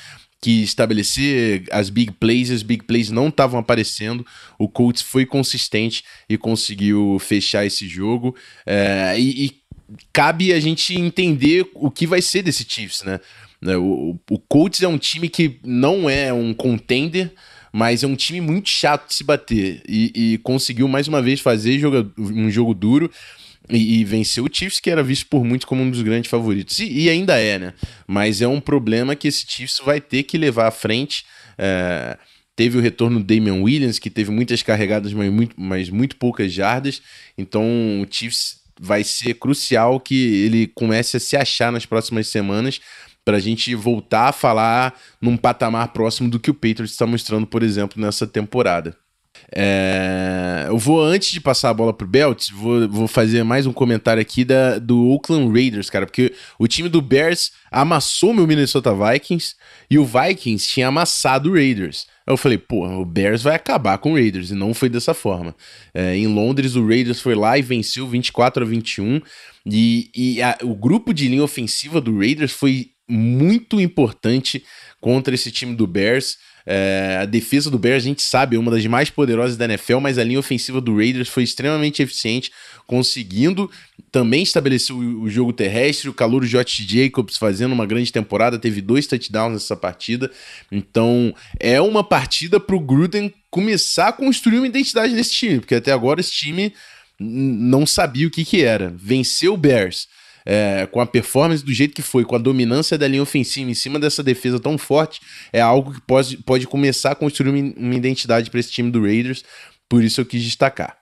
que 0.44 0.62
estabelecer 0.62 1.64
as 1.72 1.90
big 1.90 2.12
plays, 2.12 2.52
as 2.52 2.64
big 2.64 2.84
plays 2.84 3.10
não 3.10 3.30
estavam 3.30 3.58
aparecendo. 3.58 4.28
O 4.60 4.68
Colts 4.68 5.02
foi 5.02 5.26
consistente 5.26 6.04
e 6.28 6.38
conseguiu 6.38 7.18
fechar 7.18 7.66
esse 7.66 7.88
jogo. 7.88 8.36
É, 8.66 9.16
e, 9.18 9.46
e 9.46 9.52
cabe 10.12 10.52
a 10.52 10.60
gente 10.60 11.00
entender 11.00 11.66
o 11.74 11.90
que 11.90 12.06
vai 12.06 12.22
ser 12.22 12.42
desse 12.42 12.66
Chiefs, 12.68 13.04
né? 13.04 13.22
O, 13.78 14.20
o 14.30 14.38
Colts 14.38 14.84
é 14.84 14.88
um 14.90 14.98
time 14.98 15.30
que 15.30 15.62
não 15.64 16.10
é 16.10 16.34
um 16.34 16.54
contender, 16.54 17.34
mas 17.72 18.04
é 18.04 18.08
um 18.08 18.16
time 18.16 18.42
muito 18.42 18.68
chato 18.68 19.08
de 19.08 19.16
se 19.16 19.24
bater. 19.24 19.82
E, 19.88 20.12
e 20.14 20.38
conseguiu 20.40 20.90
mais 20.90 21.08
uma 21.08 21.22
vez 21.22 21.40
fazer 21.40 21.80
joga, 21.80 22.06
um 22.18 22.52
jogo 22.52 22.74
duro. 22.74 23.10
E, 23.70 24.00
e 24.00 24.04
venceu 24.04 24.46
o 24.46 24.50
Chiefs, 24.52 24.80
que 24.80 24.90
era 24.90 25.02
visto 25.02 25.28
por 25.28 25.44
muitos 25.44 25.66
como 25.66 25.82
um 25.82 25.90
dos 25.90 26.02
grandes 26.02 26.30
favoritos. 26.30 26.80
E, 26.80 27.04
e 27.04 27.10
ainda 27.10 27.40
é, 27.40 27.58
né? 27.58 27.74
Mas 28.06 28.42
é 28.42 28.48
um 28.48 28.60
problema 28.60 29.16
que 29.16 29.28
esse 29.28 29.46
Chiefs 29.48 29.80
vai 29.84 30.02
ter 30.02 30.24
que 30.24 30.38
levar 30.38 30.68
à 30.68 30.72
frente. 30.72 31.26
É, 31.58 32.18
teve 32.56 32.78
o 32.78 32.82
retorno 32.82 33.20
do 33.20 33.26
Damian 33.26 33.62
Williams, 33.62 34.00
que 34.00 34.10
teve 34.10 34.32
muitas 34.32 34.62
carregadas, 34.62 35.14
mas 35.14 35.32
muito, 35.32 35.56
mas 35.58 35.90
muito 35.90 36.16
poucas 36.18 36.52
jardas. 36.52 37.02
Então 37.38 37.64
o 38.02 38.08
Chiefs 38.10 38.62
vai 38.80 39.04
ser 39.04 39.36
crucial 39.36 40.00
que 40.00 40.46
ele 40.46 40.68
comece 40.68 41.18
a 41.18 41.20
se 41.20 41.38
achar 41.38 41.72
nas 41.72 41.86
próximas 41.86 42.28
semanas 42.28 42.82
para 43.24 43.38
a 43.38 43.40
gente 43.40 43.74
voltar 43.74 44.30
a 44.30 44.34
falar 44.34 45.00
num 45.22 45.38
patamar 45.38 45.90
próximo 45.94 46.30
do 46.30 46.40
que 46.40 46.52
o 46.52 46.54
Patriots 46.54 46.92
está 46.92 47.08
mostrando, 47.08 47.48
por 47.48 47.64
exemplo, 47.64 48.02
nessa 48.02 48.28
temporada. 48.28 48.98
É, 49.56 50.66
eu 50.68 50.78
vou, 50.78 51.02
antes 51.02 51.32
de 51.32 51.40
passar 51.40 51.70
a 51.70 51.74
bola 51.74 51.94
pro 51.94 52.08
Belt, 52.08 52.50
vou, 52.52 52.90
vou 52.90 53.08
fazer 53.08 53.44
mais 53.44 53.68
um 53.68 53.74
comentário 53.74 54.22
aqui 54.22 54.44
da, 54.44 54.80
do 54.80 55.08
Oakland 55.10 55.52
Raiders, 55.52 55.90
cara, 55.90 56.08
porque 56.08 56.34
o 56.58 56.68
time 56.68 56.90
do 56.90 57.02
Bears 57.02 57.52
amassou 57.72 58.34
meu 58.34 58.48
Minnesota 58.48 58.92
Vikings 58.94 59.56
e 59.90 60.00
o 60.00 60.06
Vikings 60.06 60.68
tinha 60.68 60.88
amassado 60.88 61.52
o 61.52 61.54
Raiders. 61.54 62.08
Eu 62.26 62.38
falei, 62.38 62.58
pô, 62.58 62.88
o 62.88 63.06
Bears 63.06 63.44
vai 63.44 63.56
acabar 63.56 63.98
com 63.98 64.14
o 64.14 64.16
Raiders, 64.16 64.50
e 64.50 64.56
não 64.56 64.74
foi 64.74 64.90
dessa 64.90 65.14
forma. 65.14 65.56
É, 65.94 66.16
em 66.16 66.28
Londres, 66.28 66.76
o 66.76 66.88
Raiders 66.88 67.20
foi 67.20 67.36
lá 67.36 67.58
e 67.58 67.62
venceu 67.62 68.08
24 68.08 68.64
a 68.64 68.68
21, 68.68 69.22
e, 69.66 70.10
e 70.16 70.42
a, 70.42 70.58
o 70.64 70.74
grupo 70.74 71.14
de 71.14 71.28
linha 71.28 71.44
ofensiva 71.44 72.02
do 72.02 72.18
Raiders 72.18 72.52
foi 72.52 72.92
muito 73.08 73.80
importante 73.80 74.64
contra 75.00 75.36
esse 75.36 75.52
time 75.52 75.76
do 75.76 75.86
Bears. 75.86 76.38
É, 76.66 77.20
a 77.22 77.26
defesa 77.26 77.70
do 77.70 77.78
Bears, 77.78 78.04
a 78.04 78.08
gente 78.08 78.22
sabe, 78.22 78.56
é 78.56 78.60
uma 78.60 78.72
das 78.72 78.86
mais 78.86 79.10
poderosas 79.10 79.58
da 79.58 79.66
NFL, 79.66 80.00
mas 80.00 80.18
a 80.18 80.24
linha 80.24 80.40
ofensiva 80.40 80.80
do 80.80 80.96
Raiders 80.96 81.28
foi 81.28 81.44
extremamente 81.44 82.02
eficiente, 82.02 82.52
conseguindo 82.88 83.70
também 84.12 84.44
estabelecer 84.44 84.96
o, 84.96 85.24
o 85.24 85.30
jogo 85.30 85.52
terrestre. 85.52 86.10
O 86.10 86.14
calor 86.14 86.46
Josh 86.46 86.86
Jacobs 86.88 87.38
fazendo 87.38 87.74
uma 87.74 87.86
grande 87.86 88.12
temporada, 88.12 88.58
teve 88.58 88.82
dois 88.82 89.08
touchdowns 89.08 89.54
nessa 89.54 89.76
partida. 89.76 90.32
Então, 90.72 91.34
é 91.60 91.82
uma 91.82 92.04
partida 92.04 92.60
para 92.60 92.76
o 92.76 92.80
Gruden 92.80 93.34
começar 93.50 94.10
a 94.10 94.14
construir 94.14 94.58
uma 94.58 94.68
identidade 94.68 95.14
nesse 95.14 95.32
time, 95.32 95.60
porque 95.60 95.76
até 95.76 95.92
agora 95.92 96.20
esse 96.20 96.32
time 96.32 96.74
não 97.20 97.86
sabia 97.86 98.28
o 98.28 98.32
que, 98.32 98.44
que 98.44 98.64
era. 98.64 98.94
Venceu 98.98 99.54
o 99.54 99.58
Bears 99.58 100.08
é, 100.46 100.88
com 100.92 101.00
a 101.00 101.06
performance 101.06 101.64
do 101.64 101.74
jeito 101.74 101.94
que 101.94 102.02
foi, 102.02 102.26
com 102.26 102.36
a 102.36 102.40
dominância 102.40 102.98
da 102.98 103.08
linha 103.08 103.22
ofensiva 103.24 103.70
em 103.70 103.74
cima 103.74 104.00
dessa 104.00 104.24
defesa 104.24 104.60
tão 104.60 104.78
forte, 104.78 105.22
é 105.52 105.62
algo 105.62 105.94
que 105.94 106.02
pode, 106.02 106.38
pode 106.38 106.68
começar 106.68 107.12
a 107.12 107.16
construir 107.16 107.74
uma, 107.78 107.96
identidade 107.96 108.50
para 108.50 108.60
esse 108.60 108.72
time 108.72 108.92
do 108.92 109.02
Raiders. 109.02 109.44
Por 109.90 110.04
isso 110.04 110.22
eu 110.22 110.26
quis 110.26 110.44
destacar. 110.44 110.98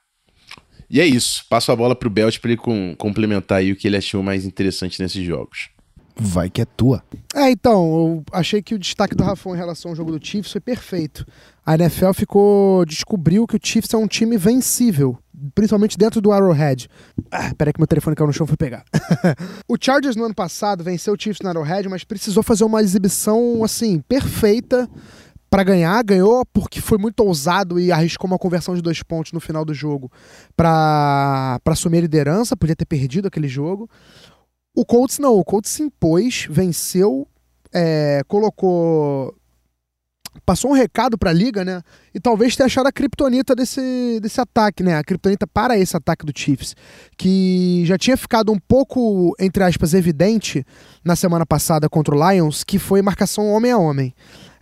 E 0.89 0.99
é 0.99 1.05
isso. 1.05 1.45
Passo 1.49 1.71
a 1.71 1.75
bola 1.75 1.95
pro 1.95 2.09
Belt 2.09 2.39
para 2.39 2.51
ele 2.51 2.57
com, 2.57 2.95
complementar 2.97 3.59
aí 3.59 3.71
o 3.71 3.75
que 3.75 3.87
ele 3.87 3.97
achou 3.97 4.21
mais 4.21 4.45
interessante 4.45 5.01
nesses 5.01 5.23
jogos. 5.23 5.69
Vai 6.15 6.49
que 6.49 6.61
é 6.61 6.65
tua. 6.65 7.03
É, 7.33 7.49
então, 7.49 7.83
eu 7.83 8.23
achei 8.31 8.61
que 8.61 8.75
o 8.75 8.79
destaque 8.79 9.15
do 9.15 9.23
Rafão 9.23 9.55
em 9.55 9.57
relação 9.57 9.91
ao 9.91 9.95
jogo 9.95 10.17
do 10.17 10.25
Chiefs 10.25 10.51
foi 10.51 10.61
perfeito. 10.61 11.25
A 11.65 11.75
NFL 11.75 12.13
ficou. 12.13 12.85
descobriu 12.85 13.47
que 13.47 13.55
o 13.55 13.59
Chiefs 13.61 13.93
é 13.93 13.97
um 13.97 14.07
time 14.07 14.37
vencível, 14.37 15.17
principalmente 15.55 15.97
dentro 15.97 16.21
do 16.21 16.31
Arrowhead. 16.31 16.89
Ah, 17.31 17.53
peraí 17.57 17.73
que 17.73 17.79
meu 17.79 17.87
telefone 17.87 18.15
caiu 18.15 18.27
no 18.27 18.33
chão, 18.33 18.47
fui 18.47 18.57
pegar. 18.57 18.83
o 19.67 19.75
Chargers 19.79 20.15
no 20.15 20.25
ano 20.25 20.35
passado 20.35 20.83
venceu 20.83 21.13
o 21.13 21.17
Chiefs 21.19 21.41
no 21.41 21.49
Arrowhead, 21.49 21.87
mas 21.87 22.03
precisou 22.03 22.43
fazer 22.43 22.63
uma 22.63 22.81
exibição, 22.81 23.63
assim, 23.63 23.99
perfeita 23.99 24.89
para 25.51 25.63
ganhar, 25.63 26.01
ganhou 26.01 26.45
porque 26.45 26.79
foi 26.79 26.97
muito 26.97 27.19
ousado 27.19 27.77
e 27.77 27.91
arriscou 27.91 28.25
uma 28.25 28.39
conversão 28.39 28.73
de 28.73 28.81
dois 28.81 29.03
pontos 29.03 29.33
no 29.33 29.41
final 29.41 29.65
do 29.65 29.73
jogo 29.73 30.09
para 30.55 31.59
assumir 31.65 31.97
a 31.97 32.01
liderança, 32.01 32.55
podia 32.55 32.75
ter 32.75 32.85
perdido 32.85 33.27
aquele 33.27 33.49
jogo. 33.49 33.89
O 34.73 34.85
Colts 34.85 35.19
não, 35.19 35.35
o 35.35 35.43
Colts 35.43 35.71
se 35.71 35.83
impôs, 35.83 36.47
venceu, 36.49 37.27
é, 37.73 38.21
colocou. 38.27 39.35
Passou 40.45 40.71
um 40.71 40.73
recado 40.73 41.17
para 41.17 41.29
a 41.29 41.33
liga, 41.33 41.65
né? 41.65 41.83
E 42.13 42.19
talvez 42.19 42.55
tenha 42.55 42.65
achado 42.65 42.87
a 42.87 42.91
criptonita 42.91 43.55
desse, 43.55 44.19
desse 44.21 44.39
ataque, 44.39 44.83
né? 44.83 44.97
A 44.97 45.03
criptonita 45.03 45.47
para 45.47 45.77
esse 45.77 45.95
ataque 45.95 46.25
do 46.25 46.37
Chiefs, 46.37 46.75
que 47.17 47.83
já 47.85 47.97
tinha 47.97 48.17
ficado 48.17 48.51
um 48.51 48.59
pouco, 48.59 49.35
entre 49.39 49.63
aspas, 49.63 49.93
evidente 49.93 50.65
na 51.03 51.15
semana 51.15 51.45
passada 51.45 51.89
contra 51.89 52.15
o 52.15 52.31
Lions, 52.31 52.63
que 52.63 52.77
foi 52.77 53.01
marcação 53.01 53.47
homem 53.49 53.71
a 53.71 53.77
homem. 53.77 54.13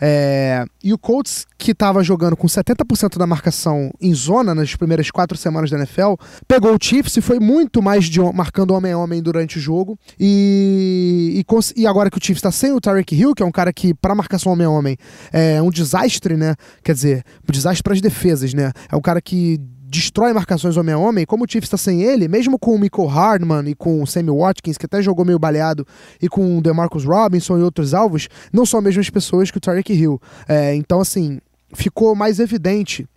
É, 0.01 0.65
e 0.81 0.93
o 0.93 0.97
Colts, 0.97 1.45
que 1.57 1.71
estava 1.71 2.01
jogando 2.01 2.37
com 2.37 2.47
70% 2.47 3.17
da 3.17 3.27
marcação 3.27 3.91
em 3.99 4.13
zona 4.13 4.55
nas 4.55 4.73
primeiras 4.75 5.11
quatro 5.11 5.37
semanas 5.37 5.69
da 5.69 5.77
NFL, 5.77 6.13
pegou 6.47 6.73
o 6.73 6.77
Chiefs 6.81 7.17
e 7.17 7.21
foi 7.21 7.39
muito 7.39 7.81
mais 7.81 8.05
de 8.05 8.21
marcando 8.33 8.73
homem 8.73 8.93
a 8.93 8.97
homem 8.97 9.21
durante 9.21 9.57
o 9.57 9.61
jogo. 9.61 9.99
E, 10.17 11.43
e, 11.43 11.81
e 11.81 11.85
agora 11.85 12.09
que 12.09 12.17
o 12.17 12.23
Chiefs 12.23 12.39
está 12.39 12.51
sem 12.51 12.71
o 12.71 12.79
Tyreek 12.79 13.13
Hill, 13.13 13.35
que 13.35 13.43
é 13.43 13.45
um 13.45 13.51
cara 13.51 13.73
que, 13.73 13.93
para 13.93 14.15
marcação 14.15 14.53
homem 14.53 14.65
a 14.65 14.69
homem, 14.69 14.97
é 15.33 15.61
um 15.61 15.69
desastre, 15.69 16.37
né? 16.37 16.55
Quer 16.81 16.93
dizer, 16.93 17.23
um 17.49 17.53
desastre 17.53 17.83
para 17.83 17.93
as 17.93 18.01
defesas, 18.01 18.53
né? 18.53 18.71
É 18.91 18.95
um 18.95 19.01
cara 19.01 19.21
que 19.21 19.59
destrói 19.89 20.31
marcações 20.33 20.77
homem 20.77 20.93
a 20.93 20.97
homem, 20.97 21.25
como 21.25 21.43
o 21.43 21.47
Chiefs 21.49 21.67
está 21.67 21.77
sem 21.77 22.03
ele, 22.03 22.27
mesmo 22.27 22.59
com 22.59 22.75
o 22.75 22.79
Michael 22.79 23.07
Hardman 23.07 23.69
e 23.69 23.75
com 23.75 24.01
o 24.01 24.07
Sammy 24.07 24.29
Watkins, 24.29 24.77
que 24.77 24.85
até 24.85 25.01
jogou 25.01 25.25
meio 25.25 25.39
baleado, 25.39 25.85
e 26.21 26.29
com 26.29 26.57
o 26.57 26.61
DeMarcus 26.61 27.05
Robinson 27.05 27.57
e 27.57 27.63
outros 27.63 27.93
alvos, 27.93 28.29
não 28.53 28.65
são 28.65 28.79
as 28.79 28.85
mesmas 28.85 29.09
pessoas 29.09 29.49
que 29.49 29.57
o 29.57 29.61
Tarek 29.61 29.91
Hill. 29.91 30.21
É, 30.47 30.75
então, 30.75 31.01
assim, 31.01 31.39
ficou 31.73 32.15
mais 32.15 32.39
evidente 32.39 33.07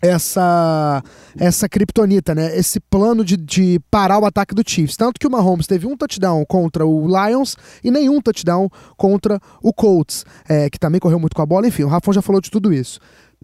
essa 0.00 1.02
essa 1.38 1.68
kryptonita, 1.68 2.34
né? 2.34 2.56
Esse 2.56 2.78
plano 2.80 3.24
de, 3.24 3.36
de 3.36 3.80
parar 3.90 4.18
o 4.18 4.24
ataque 4.24 4.54
do 4.54 4.62
Chiefs. 4.64 4.96
Tanto 4.96 5.18
que 5.18 5.26
o 5.26 5.30
Mahomes 5.30 5.66
teve 5.66 5.86
um 5.86 5.96
touchdown 5.96 6.44
contra 6.46 6.86
o 6.86 7.06
Lions 7.06 7.56
e 7.82 7.90
nenhum 7.90 8.20
touchdown 8.20 8.70
contra 8.96 9.40
o 9.62 9.72
Colts, 9.72 10.24
é, 10.48 10.70
que 10.70 10.78
também 10.78 11.00
correu 11.00 11.18
muito 11.18 11.34
com 11.34 11.42
a 11.42 11.46
bola. 11.46 11.66
Enfim, 11.66 11.82
o 11.82 11.88
Rafão 11.88 12.14
já 12.14 12.22
falou 12.22 12.40
de 12.40 12.50
tudo 12.50 12.72
isso. 12.72 13.00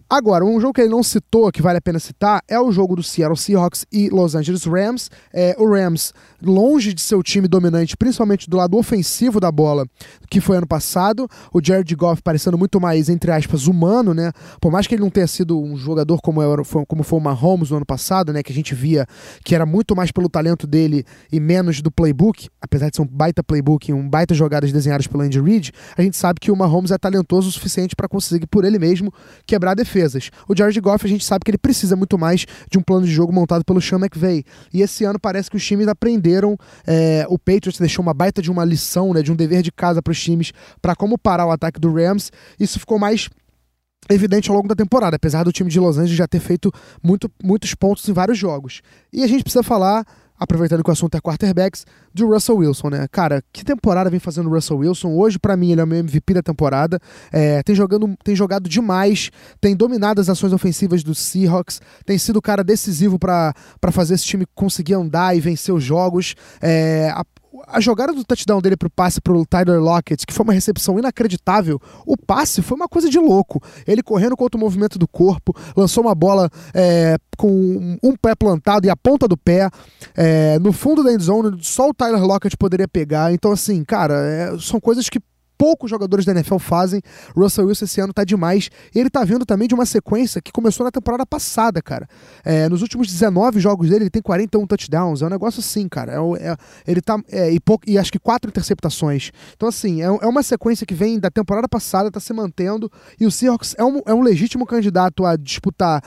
Agora, 0.07 0.45
um 0.45 0.61
jogo 0.61 0.73
que 0.73 0.81
ele 0.81 0.91
não 0.91 1.01
citou, 1.01 1.51
que 1.51 1.63
vale 1.63 1.79
a 1.79 1.81
pena 1.81 1.97
citar, 1.97 2.39
é 2.47 2.59
o 2.59 2.71
jogo 2.71 2.95
do 2.95 3.01
Seattle 3.01 3.35
Seahawks 3.35 3.87
e 3.91 4.07
Los 4.09 4.35
Angeles 4.35 4.63
Rams. 4.63 5.09
É, 5.33 5.55
o 5.57 5.67
Rams, 5.67 6.13
longe 6.39 6.93
de 6.93 7.01
ser 7.01 7.15
o 7.15 7.23
time 7.23 7.47
dominante, 7.47 7.97
principalmente 7.97 8.47
do 8.47 8.55
lado 8.55 8.77
ofensivo 8.77 9.39
da 9.39 9.51
bola, 9.51 9.83
que 10.29 10.39
foi 10.39 10.57
ano 10.57 10.67
passado. 10.67 11.27
O 11.51 11.59
Jared 11.61 11.93
Goff 11.95 12.21
parecendo 12.21 12.55
muito 12.55 12.79
mais, 12.79 13.09
entre 13.09 13.31
aspas, 13.31 13.65
humano, 13.65 14.13
né? 14.13 14.31
Por 14.61 14.71
mais 14.71 14.85
que 14.85 14.93
ele 14.93 15.01
não 15.01 15.09
tenha 15.09 15.25
sido 15.25 15.59
um 15.59 15.75
jogador 15.75 16.21
como, 16.21 16.39
era, 16.39 16.61
como 16.87 17.01
foi 17.01 17.17
o 17.17 17.21
Mahomes 17.21 17.71
no 17.71 17.77
ano 17.77 17.85
passado, 17.85 18.31
né? 18.31 18.43
Que 18.43 18.51
a 18.51 18.55
gente 18.55 18.75
via 18.75 19.07
que 19.43 19.55
era 19.55 19.65
muito 19.65 19.95
mais 19.95 20.11
pelo 20.11 20.29
talento 20.29 20.67
dele 20.67 21.03
e 21.31 21.39
menos 21.39 21.81
do 21.81 21.89
playbook, 21.89 22.47
apesar 22.61 22.91
de 22.91 22.97
ser 22.97 23.01
um 23.01 23.07
baita 23.07 23.43
playbook 23.43 23.89
e 23.89 23.93
um 23.93 24.07
baita 24.07 24.35
jogadas 24.35 24.71
desenhadas 24.71 25.07
pelo 25.07 25.23
Andy 25.23 25.41
Reid, 25.41 25.71
a 25.97 26.03
gente 26.03 26.15
sabe 26.15 26.39
que 26.39 26.51
o 26.51 26.55
Mahomes 26.55 26.91
é 26.91 26.97
talentoso 26.99 27.49
o 27.49 27.51
suficiente 27.51 27.95
para 27.95 28.07
conseguir, 28.07 28.45
por 28.45 28.63
ele 28.65 28.77
mesmo, 28.77 29.11
quebrar 29.47 29.71
a 29.71 29.73
defesa 29.73 29.94
defesas. 29.95 30.29
O 30.47 30.55
Jared 30.55 30.79
Goff, 30.81 31.05
a 31.05 31.09
gente 31.09 31.23
sabe 31.23 31.45
que 31.45 31.51
ele 31.51 31.57
precisa 31.57 31.95
muito 31.95 32.17
mais 32.17 32.45
de 32.69 32.77
um 32.77 32.81
plano 32.81 33.05
de 33.05 33.11
jogo 33.11 33.31
montado 33.31 33.63
pelo 33.63 33.81
Sean 33.81 33.97
McVay. 33.97 34.43
E 34.73 34.81
esse 34.81 35.05
ano 35.05 35.19
parece 35.19 35.49
que 35.49 35.55
os 35.55 35.65
times 35.65 35.87
aprenderam. 35.87 36.57
É, 36.85 37.25
o 37.29 37.39
Patriots 37.39 37.79
deixou 37.79 38.03
uma 38.03 38.13
baita 38.13 38.41
de 38.41 38.51
uma 38.51 38.65
lição, 38.65 39.13
né, 39.13 39.21
de 39.21 39.31
um 39.31 39.35
dever 39.35 39.61
de 39.61 39.71
casa 39.71 40.01
para 40.01 40.11
os 40.11 40.21
times 40.21 40.51
para 40.81 40.95
como 40.95 41.17
parar 41.17 41.45
o 41.45 41.51
ataque 41.51 41.79
do 41.79 41.93
Rams. 41.93 42.31
Isso 42.59 42.79
ficou 42.79 42.99
mais 42.99 43.29
evidente 44.09 44.49
ao 44.49 44.55
longo 44.55 44.67
da 44.67 44.75
temporada, 44.75 45.15
apesar 45.15 45.43
do 45.43 45.51
time 45.51 45.69
de 45.69 45.79
Los 45.79 45.97
Angeles 45.97 46.15
já 46.15 46.27
ter 46.27 46.39
feito 46.39 46.71
muito, 47.01 47.31
muitos 47.43 47.73
pontos 47.73 48.07
em 48.07 48.13
vários 48.13 48.37
jogos. 48.37 48.81
E 49.11 49.23
a 49.23 49.27
gente 49.27 49.43
precisa 49.43 49.63
falar 49.63 50.05
aproveitando 50.39 50.83
que 50.83 50.89
o 50.89 50.93
assunto 50.93 51.15
é 51.15 51.21
quarterbacks, 51.21 51.85
do 52.13 52.27
Russell 52.27 52.57
Wilson, 52.57 52.89
né? 52.89 53.07
Cara, 53.11 53.43
que 53.51 53.63
temporada 53.63 54.09
vem 54.09 54.19
fazendo 54.19 54.49
o 54.49 54.53
Russell 54.53 54.77
Wilson? 54.77 55.13
Hoje, 55.15 55.39
para 55.39 55.55
mim, 55.55 55.71
ele 55.71 55.81
é 55.81 55.83
o 55.83 55.87
meu 55.87 55.99
MVP 55.99 56.33
da 56.33 56.41
temporada. 56.41 56.99
É, 57.31 57.61
tem, 57.63 57.75
jogando, 57.75 58.15
tem 58.23 58.35
jogado 58.35 58.69
demais, 58.69 59.31
tem 59.59 59.75
dominado 59.75 60.21
as 60.21 60.29
ações 60.29 60.53
ofensivas 60.53 61.03
dos 61.03 61.19
Seahawks, 61.19 61.81
tem 62.05 62.17
sido 62.17 62.37
o 62.37 62.41
cara 62.41 62.63
decisivo 62.63 63.17
para 63.19 63.53
fazer 63.91 64.15
esse 64.15 64.25
time 64.25 64.45
conseguir 64.53 64.93
andar 64.93 65.35
e 65.35 65.39
vencer 65.39 65.73
os 65.73 65.83
jogos. 65.83 66.35
É, 66.61 67.09
a, 67.13 67.25
a 67.67 67.79
jogada 67.79 68.13
do 68.13 68.23
touchdown 68.23 68.61
dele 68.61 68.77
pro 68.77 68.89
passe 68.89 69.21
pro 69.21 69.45
Tyler 69.45 69.81
Lockett, 69.81 70.25
que 70.25 70.33
foi 70.33 70.43
uma 70.43 70.53
recepção 70.53 70.97
inacreditável, 70.97 71.81
o 72.05 72.17
passe 72.17 72.61
foi 72.61 72.75
uma 72.75 72.87
coisa 72.87 73.09
de 73.09 73.19
louco. 73.19 73.61
Ele 73.87 74.01
correndo 74.01 74.35
contra 74.35 74.57
o 74.57 74.59
movimento 74.59 74.97
do 74.97 75.07
corpo, 75.07 75.53
lançou 75.75 76.03
uma 76.03 76.15
bola 76.15 76.49
é, 76.73 77.17
com 77.37 77.97
um 78.01 78.15
pé 78.15 78.35
plantado 78.35 78.87
e 78.87 78.89
a 78.89 78.95
ponta 78.95 79.27
do 79.27 79.37
pé 79.37 79.69
é, 80.15 80.57
no 80.59 80.71
fundo 80.71 81.03
da 81.03 81.13
endzone, 81.13 81.57
só 81.61 81.89
o 81.89 81.93
Tyler 81.93 82.23
Lockett 82.23 82.57
poderia 82.57 82.87
pegar. 82.87 83.33
Então, 83.33 83.51
assim, 83.51 83.83
cara, 83.83 84.15
é, 84.15 84.59
são 84.59 84.79
coisas 84.79 85.09
que 85.09 85.19
poucos 85.57 85.89
jogadores 85.89 86.25
da 86.25 86.31
NFL 86.31 86.57
fazem. 86.57 87.01
Russell 87.35 87.67
Wilson 87.67 87.85
esse 87.85 88.01
ano 88.01 88.13
tá 88.13 88.23
demais. 88.23 88.69
Ele 88.93 89.09
tá 89.09 89.23
vindo 89.23 89.45
também 89.45 89.67
de 89.67 89.73
uma 89.73 89.85
sequência 89.85 90.41
que 90.41 90.51
começou 90.51 90.83
na 90.83 90.91
temporada 90.91 91.25
passada, 91.25 91.81
cara. 91.81 92.07
É, 92.43 92.69
nos 92.69 92.81
últimos 92.81 93.07
19 93.07 93.59
jogos 93.59 93.89
dele, 93.89 94.03
ele 94.03 94.09
tem 94.09 94.21
41 94.21 94.65
touchdowns. 94.67 95.21
É 95.21 95.25
um 95.25 95.29
negócio 95.29 95.59
assim, 95.59 95.87
cara. 95.87 96.13
É, 96.13 96.49
é 96.49 96.57
ele 96.87 97.01
tá. 97.01 97.19
É, 97.31 97.51
e, 97.51 97.59
pouco, 97.59 97.89
e 97.89 97.97
acho 97.97 98.11
que 98.11 98.19
quatro 98.19 98.49
interceptações. 98.49 99.31
Então, 99.55 99.69
assim, 99.69 100.01
é, 100.01 100.05
é, 100.05 100.27
uma 100.27 100.43
sequência 100.43 100.85
que 100.85 100.93
vem 100.93 101.19
da 101.19 101.29
temporada 101.29 101.67
passada, 101.67 102.11
tá 102.11 102.19
se 102.19 102.33
mantendo. 102.33 102.91
E 103.19 103.25
o 103.25 103.31
Seahawks 103.31 103.75
é 103.77 103.83
um, 103.83 104.01
é 104.05 104.13
um 104.13 104.21
legítimo 104.21 104.65
candidato 104.65 105.25
a 105.25 105.35
disputar. 105.35 106.01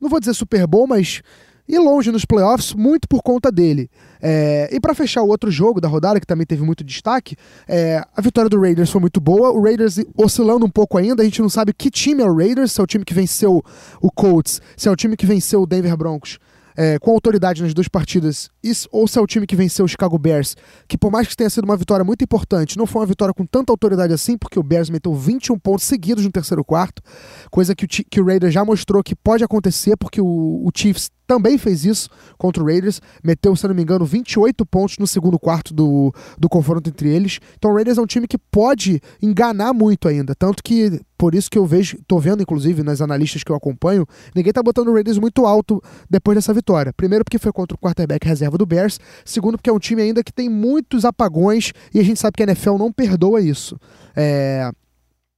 Não 0.00 0.08
vou 0.08 0.18
dizer 0.18 0.34
Super 0.34 0.66
Bowl, 0.66 0.86
mas 0.86 1.22
e 1.68 1.78
longe 1.78 2.10
nos 2.10 2.24
playoffs, 2.24 2.74
muito 2.74 3.08
por 3.08 3.22
conta 3.22 3.50
dele. 3.50 3.88
É, 4.20 4.68
e 4.72 4.80
para 4.80 4.94
fechar 4.94 5.22
o 5.22 5.28
outro 5.28 5.50
jogo 5.50 5.80
da 5.80 5.88
rodada, 5.88 6.20
que 6.20 6.26
também 6.26 6.46
teve 6.46 6.62
muito 6.62 6.84
destaque, 6.84 7.36
é, 7.66 8.02
a 8.16 8.20
vitória 8.20 8.48
do 8.48 8.60
Raiders 8.60 8.90
foi 8.90 9.00
muito 9.00 9.20
boa. 9.20 9.50
O 9.50 9.62
Raiders 9.62 9.98
oscilando 10.16 10.66
um 10.66 10.70
pouco 10.70 10.98
ainda, 10.98 11.22
a 11.22 11.24
gente 11.24 11.40
não 11.40 11.48
sabe 11.48 11.72
que 11.72 11.90
time 11.90 12.22
é 12.22 12.26
o 12.26 12.36
Raiders, 12.36 12.72
se 12.72 12.80
é 12.80 12.84
o 12.84 12.86
time 12.86 13.04
que 13.04 13.14
venceu 13.14 13.62
o 14.00 14.10
Colts, 14.10 14.60
se 14.76 14.88
é 14.88 14.90
o 14.90 14.96
time 14.96 15.16
que 15.16 15.26
venceu 15.26 15.62
o 15.62 15.66
Denver 15.66 15.96
Broncos 15.96 16.38
é, 16.76 16.98
com 16.98 17.10
autoridade 17.10 17.62
nas 17.62 17.74
duas 17.74 17.88
partidas, 17.88 18.50
isso, 18.62 18.88
ou 18.90 19.06
se 19.06 19.18
é 19.18 19.22
o 19.22 19.26
time 19.26 19.46
que 19.46 19.56
venceu 19.56 19.84
o 19.84 19.88
Chicago 19.88 20.18
Bears, 20.18 20.56
que 20.88 20.96
por 20.96 21.10
mais 21.10 21.28
que 21.28 21.36
tenha 21.36 21.50
sido 21.50 21.64
uma 21.64 21.76
vitória 21.76 22.04
muito 22.04 22.22
importante, 22.22 22.78
não 22.78 22.86
foi 22.86 23.00
uma 23.02 23.06
vitória 23.06 23.34
com 23.34 23.44
tanta 23.44 23.72
autoridade 23.72 24.12
assim, 24.12 24.36
porque 24.36 24.58
o 24.58 24.62
Bears 24.62 24.90
meteu 24.90 25.14
21 25.14 25.58
pontos 25.58 25.84
seguidos 25.84 26.24
no 26.24 26.32
terceiro 26.32 26.64
quarto, 26.64 27.02
coisa 27.50 27.74
que 27.74 27.84
o, 27.84 27.88
que 27.88 28.20
o 28.20 28.24
Raiders 28.24 28.54
já 28.54 28.64
mostrou 28.64 29.02
que 29.02 29.14
pode 29.14 29.44
acontecer, 29.44 29.96
porque 29.96 30.20
o, 30.20 30.26
o 30.26 30.70
Chiefs 30.74 31.10
também 31.32 31.56
fez 31.56 31.86
isso 31.86 32.10
contra 32.36 32.62
o 32.62 32.66
Raiders, 32.66 33.00
meteu, 33.24 33.56
se 33.56 33.66
não 33.66 33.74
me 33.74 33.82
engano, 33.82 34.04
28 34.04 34.66
pontos 34.66 34.98
no 34.98 35.06
segundo 35.06 35.38
quarto 35.38 35.72
do, 35.72 36.12
do 36.38 36.46
confronto 36.46 36.90
entre 36.90 37.08
eles. 37.08 37.40
Então 37.56 37.70
o 37.70 37.74
Raiders 37.74 37.96
é 37.96 38.02
um 38.02 38.06
time 38.06 38.28
que 38.28 38.36
pode 38.36 39.00
enganar 39.22 39.72
muito 39.72 40.08
ainda, 40.08 40.34
tanto 40.34 40.62
que 40.62 41.00
por 41.16 41.34
isso 41.34 41.50
que 41.50 41.56
eu 41.56 41.64
vejo, 41.64 41.96
tô 42.06 42.18
vendo 42.18 42.42
inclusive 42.42 42.82
nas 42.82 43.00
analistas 43.00 43.42
que 43.42 43.50
eu 43.50 43.56
acompanho, 43.56 44.06
ninguém 44.34 44.52
tá 44.52 44.62
botando 44.62 44.88
o 44.88 44.92
Raiders 44.92 45.16
muito 45.16 45.46
alto 45.46 45.82
depois 46.10 46.36
dessa 46.36 46.52
vitória. 46.52 46.92
Primeiro 46.92 47.24
porque 47.24 47.38
foi 47.38 47.50
contra 47.50 47.74
o 47.74 47.78
quarterback 47.78 48.26
reserva 48.26 48.58
do 48.58 48.66
Bears, 48.66 49.00
segundo 49.24 49.56
porque 49.56 49.70
é 49.70 49.72
um 49.72 49.78
time 49.78 50.02
ainda 50.02 50.22
que 50.22 50.32
tem 50.32 50.50
muitos 50.50 51.06
apagões 51.06 51.72
e 51.94 51.98
a 51.98 52.04
gente 52.04 52.20
sabe 52.20 52.36
que 52.36 52.42
a 52.42 52.46
NFL 52.46 52.76
não 52.76 52.92
perdoa 52.92 53.40
isso. 53.40 53.78
É, 54.14 54.70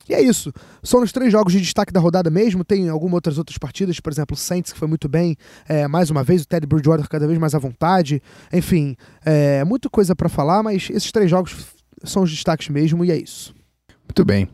e 0.08 0.14
é 0.14 0.20
isso. 0.20 0.52
São 0.82 1.02
os 1.02 1.12
três 1.12 1.32
jogos 1.32 1.52
de 1.52 1.60
destaque 1.60 1.92
da 1.92 2.00
rodada 2.00 2.30
mesmo. 2.30 2.64
Tem 2.64 2.88
algumas 2.88 3.14
outras 3.14 3.38
outras 3.38 3.58
partidas, 3.58 4.00
por 4.00 4.12
exemplo, 4.12 4.34
o 4.34 4.38
Saints, 4.38 4.72
que 4.72 4.78
foi 4.78 4.88
muito 4.88 5.08
bem, 5.08 5.36
é, 5.68 5.88
mais 5.88 6.10
uma 6.10 6.22
vez, 6.22 6.42
o 6.42 6.46
Teddy 6.46 6.66
Bridgewater 6.66 7.08
cada 7.08 7.26
vez 7.26 7.38
mais 7.38 7.54
à 7.54 7.58
vontade. 7.58 8.22
Enfim, 8.52 8.96
é, 9.24 9.64
muita 9.64 9.88
coisa 9.88 10.14
para 10.14 10.28
falar, 10.28 10.62
mas 10.62 10.88
esses 10.90 11.10
três 11.10 11.30
jogos 11.30 11.54
são 12.04 12.22
os 12.22 12.30
destaques 12.30 12.68
mesmo, 12.68 13.04
e 13.04 13.10
é 13.10 13.16
isso. 13.16 13.54
Muito 14.06 14.24
bem. 14.24 14.48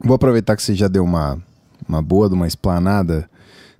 Vou 0.00 0.14
aproveitar 0.14 0.56
que 0.56 0.62
você 0.62 0.74
já 0.74 0.88
deu 0.88 1.04
uma, 1.04 1.40
uma 1.88 2.02
boa, 2.02 2.28
uma 2.28 2.46
esplanada 2.46 3.28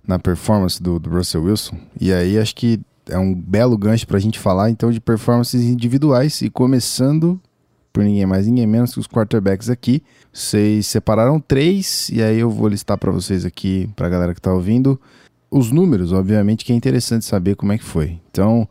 na 0.07 0.19
performance 0.19 0.83
do, 0.83 0.99
do 0.99 1.11
Russell 1.11 1.45
Wilson. 1.45 1.77
E 2.01 2.13
aí 2.13 2.39
acho 2.39 2.55
que 2.55 2.81
é 3.09 3.19
um 3.19 3.35
belo 3.35 3.77
gancho 3.77 4.07
para 4.07 4.17
a 4.17 4.21
gente 4.21 4.39
falar 4.39 4.71
então 4.71 4.91
de 4.91 5.01
performances 5.01 5.63
individuais 5.63 6.41
e 6.43 6.49
começando 6.49 7.41
por 7.95 8.03
ninguém 8.03 8.27
mais, 8.27 8.49
ninguém 8.49 8.67
menos 8.67 8.93
que 8.93 8.99
os 8.99 9.07
quarterbacks 9.07 9.71
aqui. 9.71 10.03
Vocês 10.33 10.89
separaram 10.89 11.39
três, 11.39 12.09
e 12.11 12.21
aí 12.21 12.41
eu 12.41 12.51
vou 12.51 12.67
listar 12.67 12.99
para 12.99 13.13
vocês 13.13 13.45
aqui, 13.45 13.89
para 13.95 14.09
a 14.09 14.11
galera 14.11 14.35
que 14.35 14.41
está 14.41 14.53
ouvindo, 14.53 15.01
os 15.49 15.71
números, 15.71 16.13
obviamente, 16.13 16.65
que 16.65 16.73
é 16.73 16.75
interessante 16.75 17.25
saber 17.25 17.55
como 17.55 17.73
é 17.73 17.79
que 17.79 17.85
foi. 17.85 18.19
Então, 18.29 18.69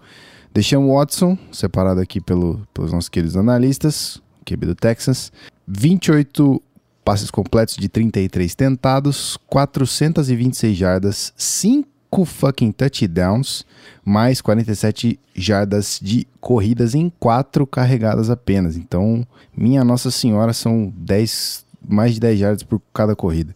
o 0.78 0.94
Watson, 0.94 1.38
separado 1.54 2.02
aqui 2.02 2.20
pelo, 2.20 2.68
pelos 2.74 2.92
nossos 2.92 3.08
queridos 3.08 3.38
analistas, 3.38 4.22
QB 4.46 4.66
do 4.66 4.76
Texas, 4.76 5.32
28 5.66 6.62
passes 7.06 7.32
completos 7.32 7.78
de 7.78 7.88
33 7.88 8.54
tentados, 8.54 9.38
426 9.48 10.78
jardas, 10.78 11.34
5 11.38 11.88
5 12.14 12.26
fucking 12.26 12.72
touchdowns, 12.72 13.66
mais 14.06 14.40
47 14.40 15.20
jardas 15.34 16.00
de 16.02 16.28
corridas 16.40 16.94
em 16.94 17.12
4 17.20 17.66
carregadas 17.66 18.30
apenas. 18.30 18.78
Então, 18.78 19.26
minha 19.56 19.84
Nossa 19.84 20.12
Senhora, 20.12 20.54
são 20.54 20.94
10, 20.96 21.66
mais 21.88 22.14
de 22.14 22.20
10 22.20 22.40
jardas 22.40 22.64
por 22.64 22.80
cada 22.94 23.16
corrida. 23.16 23.56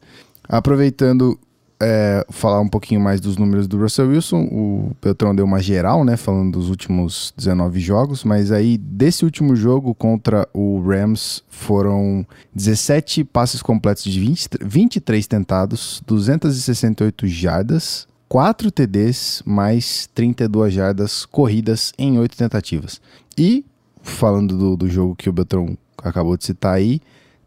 Aproveitando 0.50 1.40
é, 1.80 2.26
falar 2.30 2.60
um 2.60 2.68
pouquinho 2.68 3.00
mais 3.00 3.22
dos 3.22 3.38
números 3.38 3.68
do 3.68 3.78
Russell 3.78 4.10
Wilson. 4.10 4.46
O 4.46 4.92
Beltrão 5.02 5.36
deu 5.36 5.46
uma 5.46 5.62
geral, 5.62 6.04
né? 6.04 6.18
Falando 6.18 6.54
dos 6.54 6.70
últimos 6.70 7.34
19 7.38 7.80
jogos, 7.80 8.24
mas 8.24 8.52
aí 8.52 8.78
desse 8.78 9.24
último 9.24 9.56
jogo 9.56 9.94
contra 9.94 10.48
o 10.54 10.82
Rams 10.82 11.44
foram 11.48 12.26
17 12.56 13.24
passes 13.26 13.62
completos 13.62 14.04
de 14.06 14.20
20, 14.20 14.50
23 14.62 15.28
tentados, 15.28 16.02
268 16.08 17.28
jardas, 17.28 18.08
4 18.28 18.72
TDs, 18.72 19.42
mais 19.46 20.10
32 20.14 20.74
jardas 20.74 21.26
corridas 21.26 21.94
em 21.98 22.20
8 22.20 22.36
tentativas. 22.36 23.02
E, 23.38 23.66
falando 24.02 24.58
do, 24.58 24.76
do 24.76 24.90
jogo 24.90 25.16
que 25.16 25.30
o 25.30 25.34
Beltrão 25.34 25.78
acabou 26.04 26.36
de 26.36 26.44
citar 26.44 26.76
aí, 26.76 27.02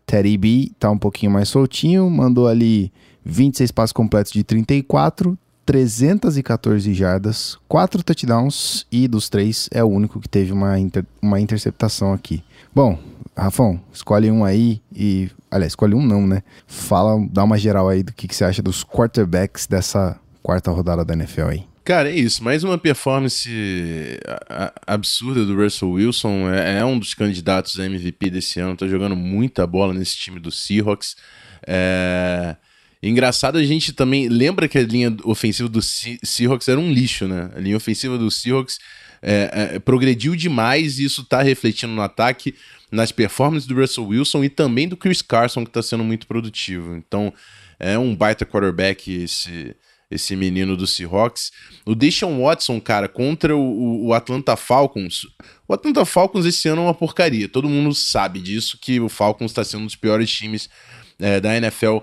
Teddy 0.06 0.36
B 0.36 0.72
tá 0.78 0.90
um 0.90 0.98
pouquinho 0.98 1.30
mais 1.30 1.48
soltinho, 1.48 2.08
mandou 2.10 2.48
ali 2.48 2.92
26 3.24 3.70
passos 3.70 3.92
completos 3.92 4.32
de 4.32 4.42
34, 4.42 5.38
314 5.66 6.94
jardas, 6.94 7.58
4 7.68 8.02
touchdowns 8.02 8.86
e 8.90 9.06
dos 9.06 9.28
três 9.28 9.68
é 9.70 9.84
o 9.84 9.88
único 9.88 10.18
que 10.18 10.28
teve 10.28 10.52
uma, 10.52 10.78
inter, 10.78 11.04
uma 11.22 11.38
interceptação 11.38 12.12
aqui. 12.12 12.42
Bom, 12.74 12.98
Rafão, 13.36 13.80
escolhe 13.92 14.30
um 14.30 14.44
aí 14.44 14.80
e. 14.92 15.30
Aliás, 15.50 15.72
escolhe 15.72 15.94
um 15.94 16.04
não, 16.04 16.26
né? 16.26 16.42
Fala, 16.66 17.24
dá 17.30 17.44
uma 17.44 17.58
geral 17.58 17.88
aí 17.88 18.02
do 18.02 18.12
que, 18.12 18.26
que 18.26 18.34
você 18.34 18.44
acha 18.44 18.62
dos 18.62 18.84
quarterbacks 18.84 19.66
dessa 19.66 20.18
quarta 20.42 20.70
rodada 20.70 21.04
da 21.04 21.14
NFL 21.14 21.48
aí. 21.48 21.64
Cara, 21.84 22.10
é 22.10 22.14
isso. 22.14 22.44
Mais 22.44 22.62
uma 22.62 22.78
performance 22.78 23.48
absurda 24.86 25.44
do 25.44 25.56
Russell 25.56 25.90
Wilson. 25.90 26.50
É, 26.50 26.78
é, 26.78 26.84
um 26.84 26.98
dos 26.98 27.14
candidatos 27.14 27.80
a 27.80 27.86
MVP 27.86 28.30
desse 28.30 28.60
ano. 28.60 28.76
Tá 28.76 28.86
jogando 28.86 29.16
muita 29.16 29.66
bola 29.66 29.92
nesse 29.92 30.16
time 30.16 30.38
do 30.38 30.50
Seahawks. 30.50 31.16
É. 31.66 32.56
Engraçado, 33.02 33.56
a 33.56 33.64
gente 33.64 33.94
também 33.94 34.28
lembra 34.28 34.68
que 34.68 34.76
a 34.76 34.82
linha 34.82 35.16
ofensiva 35.24 35.70
do 35.70 35.80
Seahawks 35.80 36.68
era 36.68 36.78
um 36.78 36.92
lixo, 36.92 37.26
né? 37.26 37.50
A 37.56 37.58
linha 37.58 37.76
ofensiva 37.76 38.18
do 38.18 38.30
Seahawks 38.30 38.78
é, 39.22 39.70
é, 39.74 39.78
progrediu 39.78 40.36
demais 40.36 40.98
e 40.98 41.04
isso 41.06 41.24
tá 41.24 41.40
refletindo 41.40 41.94
no 41.94 42.02
ataque, 42.02 42.54
nas 42.92 43.10
performances 43.10 43.66
do 43.66 43.74
Russell 43.74 44.06
Wilson 44.06 44.44
e 44.44 44.50
também 44.50 44.86
do 44.86 44.98
Chris 44.98 45.22
Carson, 45.22 45.64
que 45.64 45.70
tá 45.70 45.82
sendo 45.82 46.04
muito 46.04 46.26
produtivo. 46.26 46.94
Então, 46.94 47.32
é 47.78 47.98
um 47.98 48.14
baita 48.14 48.44
quarterback 48.44 49.10
esse, 49.10 49.74
esse 50.10 50.34
menino 50.34 50.76
do 50.76 50.86
Seahawks. 50.86 51.52
O 51.86 51.94
Deshaun 51.94 52.42
Watson, 52.42 52.80
cara, 52.80 53.08
contra 53.08 53.56
o, 53.56 54.06
o, 54.06 54.12
Atlanta 54.12 54.56
Falcons. 54.56 55.26
O 55.68 55.72
Atlanta 55.72 56.04
Falcons 56.04 56.44
esse 56.44 56.68
ano 56.68 56.82
é 56.82 56.84
uma 56.86 56.94
porcaria. 56.94 57.48
Todo 57.48 57.68
mundo 57.68 57.94
sabe 57.94 58.40
disso, 58.40 58.76
que 58.80 58.98
o 58.98 59.08
Falcons 59.08 59.52
está 59.52 59.62
sendo 59.62 59.82
um 59.82 59.86
dos 59.86 59.96
piores 59.96 60.30
times 60.30 60.68
é, 61.18 61.38
da 61.38 61.56
NFL 61.56 61.98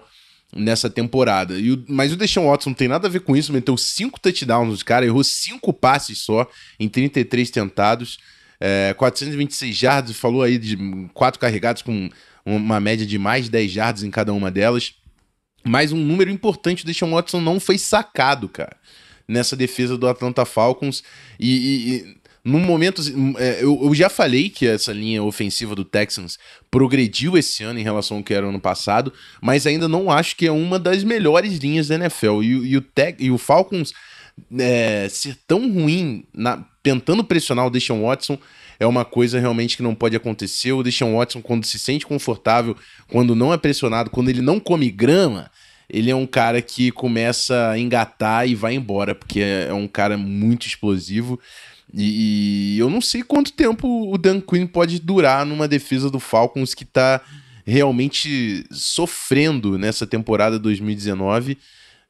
nessa 0.55 0.89
temporada. 0.89 1.59
E 1.59 1.71
o, 1.71 1.85
mas 1.89 2.13
o 2.13 2.15
Deshaun 2.15 2.49
Watson 2.49 2.69
não 2.69 2.75
tem 2.75 2.87
nada 2.87 3.07
a 3.07 3.11
ver 3.11 3.19
com 3.19 3.35
isso, 3.35 3.51
meteu 3.51 3.75
cinco 3.75 4.19
touchdowns, 4.19 4.83
cara, 4.83 5.05
errou 5.05 5.23
cinco 5.23 5.73
passes 5.73 6.19
só 6.19 6.49
em 6.79 6.87
33 6.87 7.49
tentados, 7.51 8.17
é, 8.59 8.93
426 8.97 9.75
jardas, 9.75 10.15
falou 10.15 10.41
aí 10.41 10.57
de 10.57 10.77
quatro 11.13 11.39
carregados 11.39 11.81
com 11.81 12.09
uma 12.45 12.79
média 12.79 13.05
de 13.05 13.19
mais 13.19 13.45
de 13.45 13.51
10 13.51 13.71
jardas 13.71 14.03
em 14.03 14.09
cada 14.09 14.31
uma 14.33 14.49
delas. 14.49 14.93
Mas 15.67 15.91
um 15.91 15.97
número 15.97 16.29
importante, 16.29 16.83
o 16.83 16.85
Deshaun 16.85 17.11
Watson 17.11 17.41
não 17.41 17.59
foi 17.59 17.77
sacado, 17.77 18.47
cara, 18.47 18.75
nessa 19.27 19.55
defesa 19.55 19.97
do 19.97 20.07
Atlanta 20.07 20.45
Falcons. 20.45 21.03
E, 21.39 21.57
e, 21.57 21.95
e 21.95 22.17
momento. 22.43 23.01
É, 23.37 23.63
eu, 23.63 23.79
eu, 23.83 23.93
já 23.93 24.09
falei 24.09 24.49
que 24.49 24.65
essa 24.65 24.93
linha 24.93 25.21
ofensiva 25.21 25.75
do 25.75 25.83
Texans 25.83 26.39
progrediu 26.71 27.37
esse 27.37 27.63
ano 27.63 27.79
em 27.79 27.83
relação 27.83 28.17
ao 28.17 28.23
que 28.23 28.33
era 28.33 28.47
ano 28.47 28.59
passado, 28.59 29.11
mas 29.41 29.67
ainda 29.67 29.87
não 29.87 30.09
acho 30.09 30.35
que 30.37 30.47
é 30.47 30.51
uma 30.51 30.79
das 30.79 31.03
melhores 31.03 31.57
linhas 31.57 31.89
da 31.89 31.95
NFL. 31.95 32.41
E, 32.41 32.47
e 32.47 32.77
o, 32.77 32.81
Te 32.81 33.15
e 33.19 33.29
o 33.29 33.37
Falcons 33.37 33.93
é, 34.57 35.07
ser 35.09 35.37
tão 35.45 35.69
ruim 35.71 36.23
na, 36.33 36.63
tentando 36.81 37.23
pressionar 37.23 37.67
o 37.67 37.69
Deshaun 37.69 38.03
Watson 38.03 38.37
é 38.79 38.85
uma 38.85 39.03
coisa 39.05 39.39
realmente 39.39 39.75
que 39.75 39.83
não 39.83 39.95
pode 39.95 40.15
acontecer. 40.15 40.71
O 40.71 40.83
Deshaun 40.83 41.17
Watson, 41.17 41.41
quando 41.41 41.65
se 41.65 41.79
sente 41.79 42.05
confortável, 42.05 42.75
quando 43.07 43.35
não 43.35 43.53
é 43.53 43.57
pressionado, 43.57 44.09
quando 44.09 44.29
ele 44.29 44.41
não 44.41 44.59
come 44.59 44.89
grama, 44.91 45.49
ele 45.89 46.11
é 46.11 46.15
um 46.15 46.27
cara 46.27 46.61
que 46.61 46.91
começa 46.91 47.69
a 47.69 47.79
engatar 47.79 48.47
e 48.47 48.55
vai 48.55 48.75
embora, 48.75 49.15
porque 49.15 49.39
é, 49.39 49.67
é 49.69 49.73
um 49.73 49.87
cara 49.87 50.17
muito 50.17 50.67
explosivo. 50.67 51.39
E, 51.93 52.75
e, 52.75 52.79
eu 52.79 52.89
não 52.89 52.99
sei 52.99 53.23
quanto 53.23 53.53
tempo 53.53 54.11
o 54.11 54.17
Dan 54.17 54.41
Quinn 54.41 54.67
pode 54.67 54.99
durar 54.99 55.45
numa 55.45 55.67
defesa 55.67 56.09
do 56.09 56.19
Falcons 56.19 56.73
que 56.73 56.83
tá 56.83 57.21
realmente 57.65 58.65
sofrendo 58.71 59.77
nessa 59.77 60.05
temporada 60.05 60.59
2019. 60.59 61.57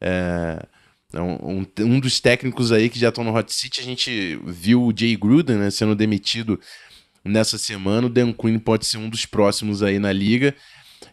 É, 0.02 0.60
é 0.60 0.77
um, 1.14 1.66
um, 1.80 2.00
dos 2.00 2.20
técnicos 2.20 2.72
aí 2.72 2.90
que 2.90 3.00
já 3.00 3.10
estão 3.10 3.24
no 3.24 3.36
hot 3.36 3.54
seat, 3.54 3.80
a 3.80 3.84
gente 3.84 4.40
viu 4.46 4.84
o 4.84 4.94
Jay 4.96 5.16
Gruden 5.16 5.58
né, 5.58 5.70
sendo 5.70 5.96
demitido 5.96 6.60
nessa 7.24 7.58
semana. 7.58 8.08
O 8.08 8.10
Dan 8.10 8.34
Quinn 8.34 8.60
pode 8.60 8.86
ser 8.86 8.98
um 8.98 9.10
dos 9.10 9.26
próximos 9.26 9.82
aí 9.82 10.00
na 10.00 10.12
liga. 10.12 10.56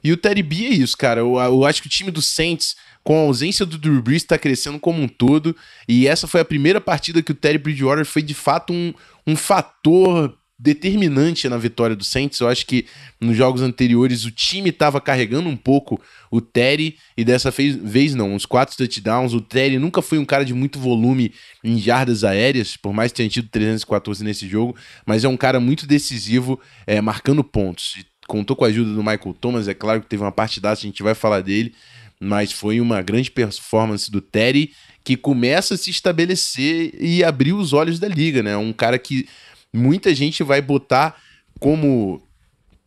E 0.02 0.12
o 0.12 0.16
Terry 0.16 0.42
B 0.42 0.66
é 0.66 0.68
isso, 0.70 0.96
cara. 0.96 1.20
Eu, 1.20 1.36
eu 1.36 1.64
acho 1.64 1.80
que 1.80 1.88
o 1.88 1.90
time 1.90 2.10
do 2.10 2.22
Saints 2.22 2.76
com 3.04 3.18
a 3.18 3.20
ausência 3.20 3.66
do 3.66 3.76
Drew 3.76 4.00
Brees, 4.00 4.22
está 4.22 4.38
crescendo 4.38 4.80
como 4.80 5.00
um 5.02 5.06
todo. 5.06 5.54
E 5.86 6.08
essa 6.08 6.26
foi 6.26 6.40
a 6.40 6.44
primeira 6.44 6.80
partida 6.80 7.22
que 7.22 7.32
o 7.32 7.34
Terry 7.34 7.58
Bridgewater 7.58 8.06
foi 8.06 8.22
de 8.22 8.32
fato 8.32 8.72
um, 8.72 8.94
um 9.26 9.36
fator 9.36 10.36
determinante 10.58 11.48
na 11.48 11.58
vitória 11.58 11.96
do 11.96 12.04
Saints. 12.04 12.38
Eu 12.40 12.48
acho 12.48 12.66
que 12.66 12.86
nos 13.20 13.36
jogos 13.36 13.60
anteriores 13.60 14.24
o 14.24 14.30
time 14.30 14.70
estava 14.70 15.00
carregando 15.00 15.48
um 15.48 15.56
pouco 15.56 16.00
o 16.30 16.40
Terry 16.40 16.96
e 17.16 17.24
dessa 17.24 17.50
vez, 17.50 18.14
não, 18.14 18.34
uns 18.34 18.46
quatro 18.46 18.76
touchdowns. 18.76 19.32
O 19.32 19.40
Terry 19.40 19.78
nunca 19.78 20.00
foi 20.00 20.18
um 20.18 20.24
cara 20.24 20.44
de 20.44 20.54
muito 20.54 20.78
volume 20.78 21.32
em 21.62 21.78
jardas 21.78 22.24
aéreas, 22.24 22.76
por 22.76 22.92
mais 22.92 23.10
que 23.10 23.16
tenha 23.16 23.28
tido 23.28 23.48
314 23.48 24.22
nesse 24.24 24.48
jogo, 24.48 24.76
mas 25.04 25.24
é 25.24 25.28
um 25.28 25.36
cara 25.36 25.58
muito 25.58 25.86
decisivo, 25.86 26.60
é, 26.86 27.00
marcando 27.00 27.42
pontos. 27.42 28.04
Contou 28.26 28.56
com 28.56 28.64
a 28.64 28.68
ajuda 28.68 28.92
do 28.94 29.02
Michael 29.02 29.36
Thomas, 29.38 29.68
é 29.68 29.74
claro 29.74 30.00
que 30.00 30.08
teve 30.08 30.22
uma 30.22 30.32
partidaça, 30.32 30.80
a 30.80 30.86
gente 30.86 31.02
vai 31.02 31.14
falar 31.14 31.40
dele, 31.40 31.74
mas 32.18 32.52
foi 32.52 32.80
uma 32.80 33.02
grande 33.02 33.30
performance 33.30 34.10
do 34.10 34.20
Terry 34.20 34.72
que 35.02 35.16
começa 35.16 35.74
a 35.74 35.76
se 35.76 35.90
estabelecer 35.90 36.94
e 36.98 37.22
abrir 37.22 37.52
os 37.52 37.74
olhos 37.74 37.98
da 37.98 38.08
liga, 38.08 38.42
né? 38.42 38.56
Um 38.56 38.72
cara 38.72 38.98
que 38.98 39.28
muita 39.74 40.14
gente 40.14 40.42
vai 40.42 40.62
botar 40.62 41.16
como 41.58 42.22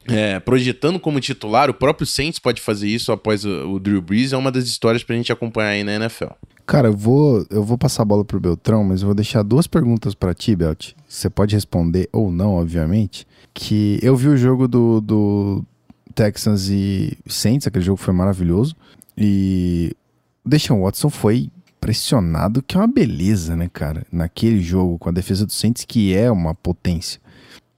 é, 0.08 0.39
projetando 0.39 1.00
como 1.00 1.19
titular, 1.19 1.69
o 1.69 1.73
próprio 1.73 2.08
Saints 2.08 2.39
pode 2.39 2.62
fazer 2.62 2.88
isso 2.88 3.12
após 3.12 3.43
o, 3.43 3.73
o 3.73 3.80
Drew 3.80 4.02
Brees, 4.02 4.34
é 4.34 4.38
uma 4.38 4.52
das 4.52 4.65
histórias 4.65 5.04
pra 5.04 5.15
gente 5.15 5.32
acompanhar 5.32 5.69
aí 5.69 5.84
na 5.84 5.95
NFL. 5.95 6.32
Cara, 6.65 6.88
eu 6.88 6.93
vou, 6.95 7.45
eu 7.50 7.63
vou 7.63 7.78
passar 7.78 8.04
a 8.04 8.06
bola 8.06 8.26
pro 8.26 8.39
Beltrão, 8.39 8.84
mas 8.84 9.02
eu 9.02 9.08
vou 9.08 9.15
deixar 9.15 9.43
duas 9.43 9.67
perguntas 9.67 10.13
para 10.13 10.34
ti, 10.34 10.56
Belt. 10.56 10.91
Você 11.08 11.30
pode 11.30 11.56
responder 11.56 12.10
ou 12.12 12.32
não, 12.32 12.56
obviamente. 12.56 13.26
Que 13.54 14.00
eu 14.02 14.15
vi 14.15 14.28
o 14.28 14.38
jogo 14.38 14.67
do, 14.67 15.00
do 15.00 15.65
Texans 16.13 16.67
e 16.69 17.17
Saints, 17.26 17.67
aquele 17.67 17.86
jogo 17.86 17.97
foi 17.97 18.13
maravilhoso. 18.13 18.76
E 19.17 19.95
o 20.45 20.84
Watson 20.84 21.10
foi 21.10 21.50
pressionado, 21.88 22.62
que 22.62 22.76
é 22.76 22.82
uma 22.82 22.88
beleza, 22.88 23.56
né, 23.56 23.69
cara? 23.71 24.06
Naquele 24.12 24.62
jogo, 24.62 25.00
com 25.00 25.08
a 25.08 25.12
defesa 25.12 25.45
do 25.45 25.54
Saints, 25.54 25.86
que 25.86 26.13
é 26.13 26.30
uma 26.30 26.54
potência. 26.54 27.17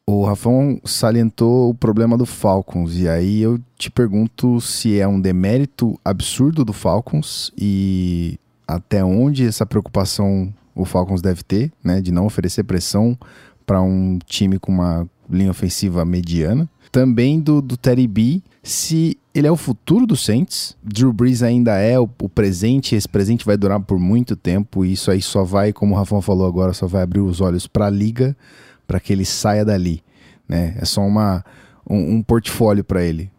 O 0.03 0.25
Rafão 0.25 0.81
salientou 0.83 1.69
o 1.69 1.75
problema 1.75 2.17
do 2.17 2.25
Falcons, 2.25 2.95
e 2.95 3.07
aí 3.07 3.39
eu 3.39 3.59
te 3.77 3.91
pergunto 3.91 4.59
se 4.59 4.99
é 4.99 5.07
um 5.07 5.21
demérito 5.21 5.99
absurdo 6.03 6.65
do 6.65 6.73
Falcons 6.73 7.51
e 7.55 8.39
até 8.67 9.05
onde 9.05 9.45
essa 9.45 9.63
preocupação 9.63 10.51
o 10.73 10.85
Falcons 10.85 11.21
deve 11.21 11.43
ter, 11.43 11.71
né, 11.83 12.01
de 12.01 12.11
não 12.11 12.25
oferecer 12.25 12.63
pressão 12.63 13.15
para 13.63 13.79
um 13.79 14.17
time 14.25 14.57
com 14.57 14.71
uma 14.71 15.07
linha 15.29 15.51
ofensiva 15.51 16.03
mediana. 16.03 16.67
Também 16.91 17.39
do, 17.39 17.61
do 17.61 17.77
Teddy 17.77 18.07
B, 18.07 18.41
se 18.63 19.17
ele 19.33 19.47
é 19.47 19.51
o 19.51 19.55
futuro 19.55 20.05
do 20.05 20.15
Saints. 20.15 20.75
Drew 20.83 21.13
Brees 21.13 21.43
ainda 21.43 21.77
é 21.77 21.99
o, 21.99 22.09
o, 22.21 22.29
presente, 22.29 22.95
esse 22.95 23.07
presente 23.07 23.45
vai 23.45 23.57
durar 23.57 23.79
por 23.79 23.99
muito 23.99 24.35
tempo 24.35 24.83
e 24.83 24.93
isso 24.93 25.11
aí 25.11 25.21
só 25.21 25.43
vai, 25.43 25.71
como 25.71 25.93
o 25.93 25.97
Rafão 25.97 26.21
falou 26.21 26.47
agora, 26.47 26.73
só 26.73 26.87
vai 26.87 27.03
abrir 27.03 27.21
os 27.21 27.41
olhos 27.41 27.67
para 27.67 27.85
a 27.85 27.89
liga, 27.89 28.35
para 28.87 28.99
que 28.99 29.13
ele 29.13 29.25
saia 29.25 29.63
dali, 29.63 30.03
né? 30.47 30.75
É 30.79 30.85
só 30.85 31.01
uma 31.01 31.43
um, 31.89 32.15
um 32.15 32.23
portfólio 32.23 32.83
para 32.83 33.03
ele. 33.03 33.31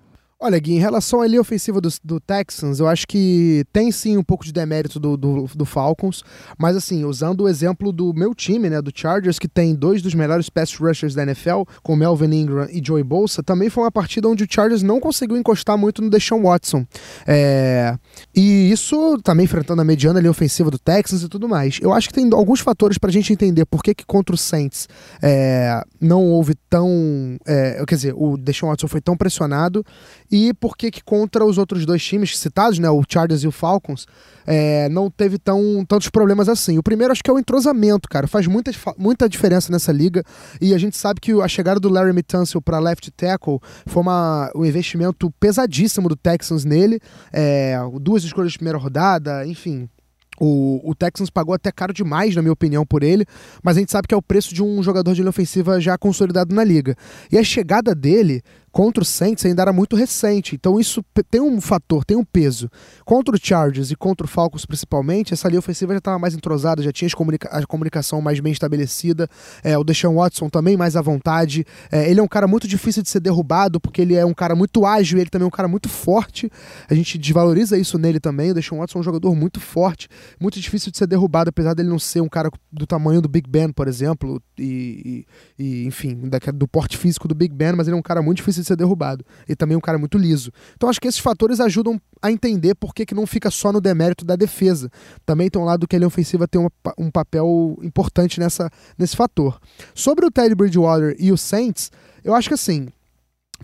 Olha, 0.42 0.59
Gui, 0.59 0.72
em 0.72 0.79
relação 0.79 1.20
à 1.20 1.26
linha 1.26 1.40
ofensiva 1.42 1.83
do, 1.83 1.90
do, 2.03 2.18
Texans, 2.18 2.81
eu 2.81 2.88
acho 2.88 3.07
que 3.07 3.62
tem 3.70 3.92
sim 3.92 4.16
um 4.16 4.22
pouco 4.22 4.42
de 4.42 4.55
demérito 4.55 4.98
do, 4.98 5.14
do, 5.14 5.44
do, 5.55 5.66
Falcons, 5.66 6.24
mas 6.59 6.74
assim, 6.74 7.05
usando 7.05 7.42
o 7.42 7.48
exemplo 7.48 7.92
do 7.92 8.14
meu 8.14 8.35
time, 8.35 8.70
né, 8.70 8.81
do 8.81 8.90
Chargers, 8.94 9.38
que 9.38 9.46
tem 9.46 9.74
dois 9.74 10.00
dos 10.00 10.14
melhores 10.14 10.48
pass 10.48 10.74
rushers 10.74 11.14
da 11.14 11.24
NFL, 11.24 11.64
com 11.83 11.94
Melvin 11.94 12.33
Ingram 12.33 12.66
e 12.70 12.81
Joey 12.83 13.05
Bolsa, 13.05 13.42
também 13.42 13.68
foi 13.68 13.85
uma 13.85 13.92
partida 13.92 14.31
onde 14.31 14.44
o 14.44 14.46
Chargers 14.50 14.83
não 14.83 14.98
conseguiu 14.98 15.37
encostar 15.37 15.76
muito 15.76 16.00
no 16.00 16.09
Deshaun 16.09 16.40
Watson. 16.44 16.87
É... 17.26 17.98
E 18.35 18.70
isso 18.72 19.18
também 19.22 19.44
enfrentando 19.44 19.83
a 19.83 19.85
mediana 19.85 20.20
linha 20.20 20.31
ofensiva 20.31 20.70
do 20.70 20.79
Texans 20.79 21.22
e 21.22 21.29
tudo 21.29 21.50
mais. 21.50 21.79
Eu 21.83 21.92
acho 21.92 22.09
que 22.09 22.14
tem 22.14 22.26
alguns 22.33 22.61
fatores 22.61 22.96
pra 22.96 23.11
gente 23.11 23.31
entender 23.31 23.66
por 23.66 23.83
que, 23.83 23.94
que 23.94 24.07
contra 24.07 24.35
o 24.35 24.38
Saints 24.38 24.88
é... 25.20 25.83
não 26.00 26.24
houve 26.24 26.55
tão. 26.70 27.37
É... 27.46 27.85
Quer 27.87 27.94
dizer, 27.94 28.14
o 28.16 28.38
Deshaun 28.38 28.70
Watson 28.70 28.88
foi 28.88 29.03
tão 29.03 29.18
pressionado 29.18 29.85
e 30.30 30.54
por 30.54 30.76
que 30.76 30.90
que 30.90 31.02
contra 31.02 31.44
os 31.44 31.58
outros 31.58 31.84
dois 31.84 32.02
times 32.04 32.38
citados, 32.38 32.78
né, 32.78 32.88
o 32.88 33.02
Chargers 33.08 33.42
e 33.42 33.48
o 33.48 33.52
Falcons, 33.52 34.06
é, 34.46 34.88
não 34.88 35.10
teve 35.10 35.38
tão, 35.38 35.84
tantos 35.86 36.08
problemas 36.08 36.48
assim. 36.48 36.78
O 36.78 36.82
primeiro 36.82 37.12
acho 37.12 37.22
que 37.22 37.30
é 37.30 37.34
o 37.34 37.38
entrosamento, 37.38 38.08
cara. 38.08 38.26
Faz 38.26 38.46
muita, 38.46 38.70
muita 38.96 39.28
diferença 39.28 39.72
nessa 39.72 39.92
liga. 39.92 40.22
E 40.60 40.72
a 40.74 40.78
gente 40.78 40.96
sabe 40.96 41.20
que 41.20 41.32
a 41.32 41.48
chegada 41.48 41.80
do 41.80 41.88
Larry 41.88 42.22
Tunsil 42.22 42.62
para 42.62 42.78
left 42.78 43.10
tackle 43.12 43.58
foi 43.86 44.02
uma, 44.02 44.50
um 44.54 44.64
investimento 44.64 45.30
pesadíssimo 45.38 46.08
do 46.08 46.16
Texans 46.16 46.64
nele. 46.64 47.00
É, 47.32 47.76
duas 48.00 48.22
escolhas 48.22 48.52
de 48.52 48.58
primeira 48.58 48.78
rodada, 48.78 49.46
enfim. 49.46 49.88
O, 50.40 50.80
o, 50.82 50.94
Texans 50.94 51.28
pagou 51.28 51.54
até 51.54 51.70
caro 51.70 51.92
demais, 51.92 52.34
na 52.34 52.40
minha 52.40 52.52
opinião, 52.52 52.86
por 52.86 53.02
ele, 53.02 53.26
mas 53.62 53.76
a 53.76 53.80
gente 53.80 53.92
sabe 53.92 54.08
que 54.08 54.14
é 54.14 54.16
o 54.16 54.22
preço 54.22 54.54
de 54.54 54.62
um 54.62 54.82
jogador 54.82 55.12
de 55.12 55.20
linha 55.20 55.28
ofensiva 55.28 55.78
já 55.78 55.98
consolidado 55.98 56.54
na 56.54 56.64
liga. 56.64 56.96
E 57.30 57.36
a 57.36 57.44
chegada 57.44 57.94
dele 57.94 58.42
contra 58.72 59.02
o 59.02 59.06
Saints 59.06 59.44
ainda 59.44 59.62
era 59.62 59.72
muito 59.72 59.96
recente, 59.96 60.54
então 60.54 60.78
isso 60.78 61.04
tem 61.30 61.40
um 61.40 61.61
fator, 61.61 62.04
tem 62.04 62.16
um 62.16 62.24
peso. 62.24 62.70
Contra 63.04 63.35
o 63.35 63.38
Chargers 63.40 63.90
e 63.90 63.96
contra 63.96 64.24
o 64.24 64.28
Falcons 64.28 64.64
principalmente, 64.64 65.35
essa 65.35 65.48
linha 65.48 65.59
ofensiva 65.59 65.92
já 65.92 65.98
estava 65.98 66.18
mais 66.18 66.35
entrosada, 66.35 66.83
já 66.83 66.92
tinha 66.92 67.11
comunica 67.11 67.48
a 67.48 67.66
comunicação 67.66 68.20
mais 68.20 68.38
bem 68.40 68.52
estabelecida, 68.52 69.28
é, 69.64 69.76
o 69.76 69.83
Deshaun 69.83 70.14
Watson 70.14 70.48
também 70.48 70.76
mais 70.76 70.96
à 70.96 71.02
vontade, 71.02 71.64
é, 71.90 72.11
ele 72.11 72.20
é 72.20 72.22
um 72.22 72.28
cara 72.28 72.46
muito 72.46 72.68
difícil 72.68 73.02
de 73.02 73.09
ser 73.09 73.20
derrubado, 73.20 73.80
porque 73.80 74.00
ele 74.00 74.14
é 74.14 74.24
um 74.24 74.35
cara 74.35 74.54
muito 74.54 74.87
ágil, 74.87 75.18
ele 75.18 75.30
também 75.30 75.44
é 75.44 75.48
um 75.48 75.50
cara 75.50 75.68
muito 75.68 75.88
forte, 75.88 76.50
a 76.88 76.94
gente 76.94 77.18
desvaloriza 77.18 77.76
isso 77.76 77.98
nele 77.98 78.20
também, 78.20 78.52
o 78.52 78.54
Deshaun 78.54 78.78
Watson 78.78 78.98
é 78.98 79.00
um 79.00 79.04
jogador 79.04 79.35
muito 79.35 79.61
forte, 79.61 80.09
muito 80.40 80.61
difícil 80.61 80.92
de 80.92 80.98
ser 80.98 81.06
derrubado, 81.06 81.50
apesar 81.50 81.74
dele 81.74 81.88
não 81.88 81.98
ser 81.98 82.20
um 82.20 82.28
cara 82.28 82.50
do 82.70 82.87
tamanho 82.87 83.20
do 83.20 83.28
Big 83.28 83.48
Ben, 83.48 83.72
por 83.72 83.88
exemplo, 83.88 84.40
e, 84.56 85.26
e, 85.59 85.64
e 85.64 85.87
enfim, 85.87 86.20
do 86.54 86.68
porte 86.68 86.96
físico 86.96 87.26
do 87.26 87.35
Big 87.35 87.54
Ben, 87.54 87.72
mas 87.72 87.88
ele 87.88 87.96
é 87.96 87.98
um 87.98 88.02
cara 88.02 88.22
muito 88.22 88.38
difícil 88.38 88.60
de 88.61 88.66
ser 88.66 88.77
derrubado. 88.77 89.25
E 89.49 89.57
também 89.57 89.77
um 89.77 89.81
cara 89.81 89.99
muito 89.99 90.18
liso. 90.18 90.53
Então 90.75 90.88
acho 90.88 91.01
que 91.01 91.09
esses 91.09 91.20
fatores 91.20 91.61
ajudam 91.61 92.01
a 92.23 92.31
entender 92.31 92.75
por 92.75 92.94
que, 92.94 93.07
que 93.07 93.14
não 93.14 93.27
fica 93.27 93.51
só 93.51 93.73
no 93.73 93.81
demérito 93.81 94.25
da 94.25 94.37
defesa. 94.37 94.90
Também 95.25 95.49
tem 95.49 95.61
um 95.61 95.64
lado 95.64 95.87
que 95.87 95.96
a 95.96 95.99
linha 95.99 96.09
ofensiva 96.09 96.46
tem 96.46 96.61
um 96.99 97.11
papel 97.11 97.79
importante 97.83 98.38
nessa, 98.38 98.70
nesse 98.99 99.16
fator. 99.16 99.61
Sobre 99.94 100.27
o 100.27 100.31
Teddy 100.31 100.55
Bridgewater 100.55 101.16
e 101.18 101.33
o 101.33 101.37
Saints, 101.37 101.90
eu 102.23 102.35
acho 102.35 102.49
que 102.49 102.55
assim, 102.55 102.88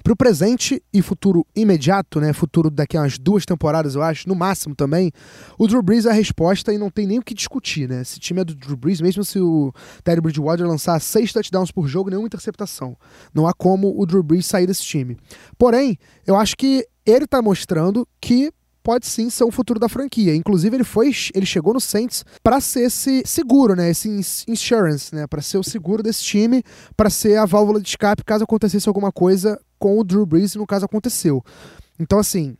para 0.06 0.12
o 0.12 0.16
presente 0.16 0.80
e 0.94 1.02
futuro 1.02 1.44
imediato, 1.52 2.20
né, 2.20 2.32
futuro 2.32 2.70
daqui 2.70 2.96
a 2.96 3.00
umas 3.00 3.18
duas 3.18 3.44
temporadas, 3.44 3.96
eu 3.96 4.02
acho, 4.04 4.28
no 4.28 4.36
máximo 4.36 4.72
também, 4.72 5.10
o 5.58 5.66
Drew 5.66 5.82
Brees 5.82 6.06
é 6.06 6.10
a 6.10 6.12
resposta 6.12 6.72
e 6.72 6.78
não 6.78 6.88
tem 6.88 7.08
nem 7.08 7.18
o 7.18 7.22
que 7.22 7.34
discutir, 7.34 7.88
né? 7.88 8.02
Esse 8.02 8.20
time 8.20 8.40
é 8.40 8.44
do 8.44 8.54
Drew 8.54 8.76
Brees, 8.76 9.00
mesmo 9.00 9.24
se 9.24 9.40
o 9.40 9.74
Terry 10.04 10.20
Bridgewater 10.20 10.64
lançar 10.64 11.00
seis 11.00 11.32
touchdowns 11.32 11.72
por 11.72 11.88
jogo, 11.88 12.08
nenhuma 12.08 12.28
interceptação. 12.28 12.96
Não 13.34 13.48
há 13.48 13.52
como 13.52 14.00
o 14.00 14.06
Drew 14.06 14.22
Brees 14.22 14.46
sair 14.46 14.68
desse 14.68 14.84
time. 14.84 15.16
Porém, 15.58 15.98
eu 16.24 16.36
acho 16.36 16.56
que 16.56 16.86
ele 17.04 17.24
está 17.24 17.42
mostrando 17.42 18.06
que 18.20 18.52
pode 18.86 19.04
sim 19.04 19.28
ser 19.28 19.42
o 19.42 19.50
futuro 19.50 19.80
da 19.80 19.88
franquia. 19.88 20.32
Inclusive, 20.36 20.76
ele 20.76 20.84
foi, 20.84 21.10
ele 21.34 21.44
chegou 21.44 21.74
no 21.74 21.80
Saints 21.80 22.24
para 22.40 22.60
ser 22.60 22.82
esse 22.82 23.24
seguro, 23.26 23.74
né? 23.74 23.90
Esse 23.90 24.08
insurance, 24.46 25.12
né? 25.12 25.26
Para 25.26 25.42
ser 25.42 25.58
o 25.58 25.64
seguro 25.64 26.04
desse 26.04 26.22
time, 26.22 26.62
para 26.96 27.10
ser 27.10 27.36
a 27.36 27.44
válvula 27.44 27.80
de 27.80 27.88
escape 27.88 28.22
caso 28.24 28.44
acontecesse 28.44 28.88
alguma 28.88 29.10
coisa 29.10 29.60
com 29.76 29.98
o 29.98 30.04
Drew 30.04 30.24
Brees, 30.24 30.54
no 30.54 30.64
caso 30.64 30.84
aconteceu. 30.84 31.44
Então, 31.98 32.20
assim, 32.20 32.56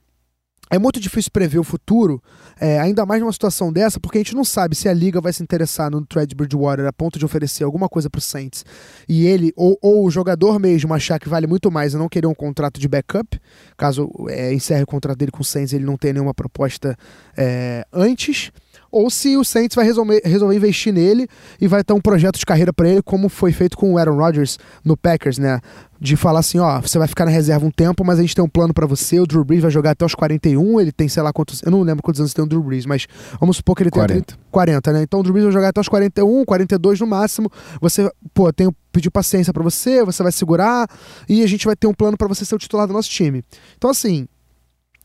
é 0.71 0.79
muito 0.79 0.99
difícil 0.99 1.31
prever 1.31 1.59
o 1.59 1.65
futuro, 1.65 2.21
é, 2.61 2.81
ainda 2.81 3.07
mais 3.07 3.21
numa 3.21 3.33
situação 3.33 3.73
dessa, 3.73 4.01
porque 4.01 4.19
a 4.19 4.21
gente 4.21 4.35
não 4.35 4.45
sabe 4.45 4.75
se 4.75 4.89
a 4.89 4.93
liga 4.93 5.21
vai 5.21 5.33
se 5.33 5.43
interessar 5.43 5.91
no 5.91 6.05
Thread 6.05 6.35
Bridgewater 6.35 6.87
a 6.87 6.93
ponto 6.93 7.19
de 7.19 7.25
oferecer 7.25 7.63
alguma 7.63 7.89
coisa 7.89 8.11
pro 8.11 8.21
Saints. 8.21 8.65
E 9.09 9.27
ele, 9.27 9.53
ou, 9.57 9.79
ou, 9.81 10.05
o 10.05 10.11
jogador 10.11 10.59
mesmo, 10.59 10.93
achar 10.93 11.21
que 11.21 11.29
vale 11.29 11.47
muito 11.47 11.71
mais 11.71 11.95
e 11.95 11.97
não 11.97 12.09
querer 12.09 12.27
um 12.27 12.35
contrato 12.35 12.81
de 12.81 12.89
backup, 12.89 13.41
caso 13.77 14.11
é, 14.29 14.53
encerre 14.53 14.83
o 14.83 14.87
contrato 14.87 15.19
dele 15.19 15.31
com 15.31 15.43
o 15.43 15.45
Saints 15.45 15.73
ele 15.73 15.85
não 15.85 15.97
tenha 15.97 16.15
nenhuma 16.15 16.35
proposta 16.35 16.97
é, 17.37 17.87
antes 17.93 18.51
ou 18.97 19.11
se 19.11 19.37
o 19.37 19.45
Saints 19.45 19.75
vai 19.75 19.85
resolver, 19.85 20.23
resolver 20.25 20.57
investir 20.57 20.91
nele 20.91 21.29
e 21.61 21.69
vai 21.69 21.85
ter 21.85 21.93
um 21.93 22.01
projeto 22.01 22.39
de 22.39 22.47
carreira 22.47 22.73
para 22.73 22.89
ele, 22.89 23.03
como 23.03 23.29
foi 23.29 23.53
feito 23.53 23.77
com 23.77 23.93
o 23.93 23.99
Aaron 23.99 24.17
Rodgers 24.17 24.59
no 24.83 24.97
Packers, 24.97 25.37
né? 25.37 25.61
De 26.01 26.17
falar 26.17 26.41
assim, 26.41 26.59
ó, 26.59 26.81
você 26.81 26.99
vai 26.99 27.07
ficar 27.07 27.27
na 27.27 27.31
reserva 27.31 27.67
um 27.67 27.71
tempo, 27.71 28.03
mas 28.05 28.19
a 28.19 28.23
gente 28.23 28.35
tem 28.35 28.43
um 28.43 28.49
plano 28.49 28.73
para 28.73 28.87
você. 28.87 29.21
O 29.21 29.27
Drew 29.27 29.45
Brees 29.45 29.61
vai 29.61 29.71
jogar 29.71 29.91
até 29.91 30.05
os 30.05 30.15
41, 30.15 30.81
ele 30.81 30.93
tem 30.93 31.09
sei 31.09 31.23
lá 31.23 31.31
quantos, 31.31 31.63
eu 31.63 31.71
não 31.71 31.83
lembro 31.83 32.03
quantos 32.03 32.21
anos 32.21 32.33
tem 32.33 32.43
o 32.43 32.49
Drew 32.49 32.63
Brees, 32.63 32.87
mas 32.87 33.07
vamos 33.39 33.59
supor 33.59 33.77
que 33.77 33.83
ele 33.83 33.91
tem 33.91 34.01
40, 34.01 34.39
40 34.51 34.93
né? 34.93 35.03
Então 35.03 35.21
o 35.21 35.23
Drew 35.23 35.35
Brees 35.35 35.45
vai 35.45 35.53
jogar 35.53 35.69
até 35.69 35.81
os 35.81 35.89
41, 35.89 36.45
42 36.47 37.01
no 37.01 37.07
máximo. 37.07 37.51
Você, 37.81 38.11
pô, 38.33 38.51
tem 38.51 38.69
pedir 38.93 39.11
paciência 39.11 39.53
para 39.53 39.63
você, 39.63 40.03
você 40.03 40.23
vai 40.23 40.33
segurar 40.33 40.89
e 41.29 41.43
a 41.43 41.47
gente 41.47 41.67
vai 41.67 41.77
ter 41.77 41.87
um 41.87 41.93
plano 41.93 42.17
para 42.17 42.29
você 42.29 42.47
ser 42.47 42.55
o 42.55 42.59
titular 42.59 42.87
do 42.87 42.95
nosso 42.95 43.11
time. 43.11 43.45
Então 43.77 43.91
assim, 43.91 44.27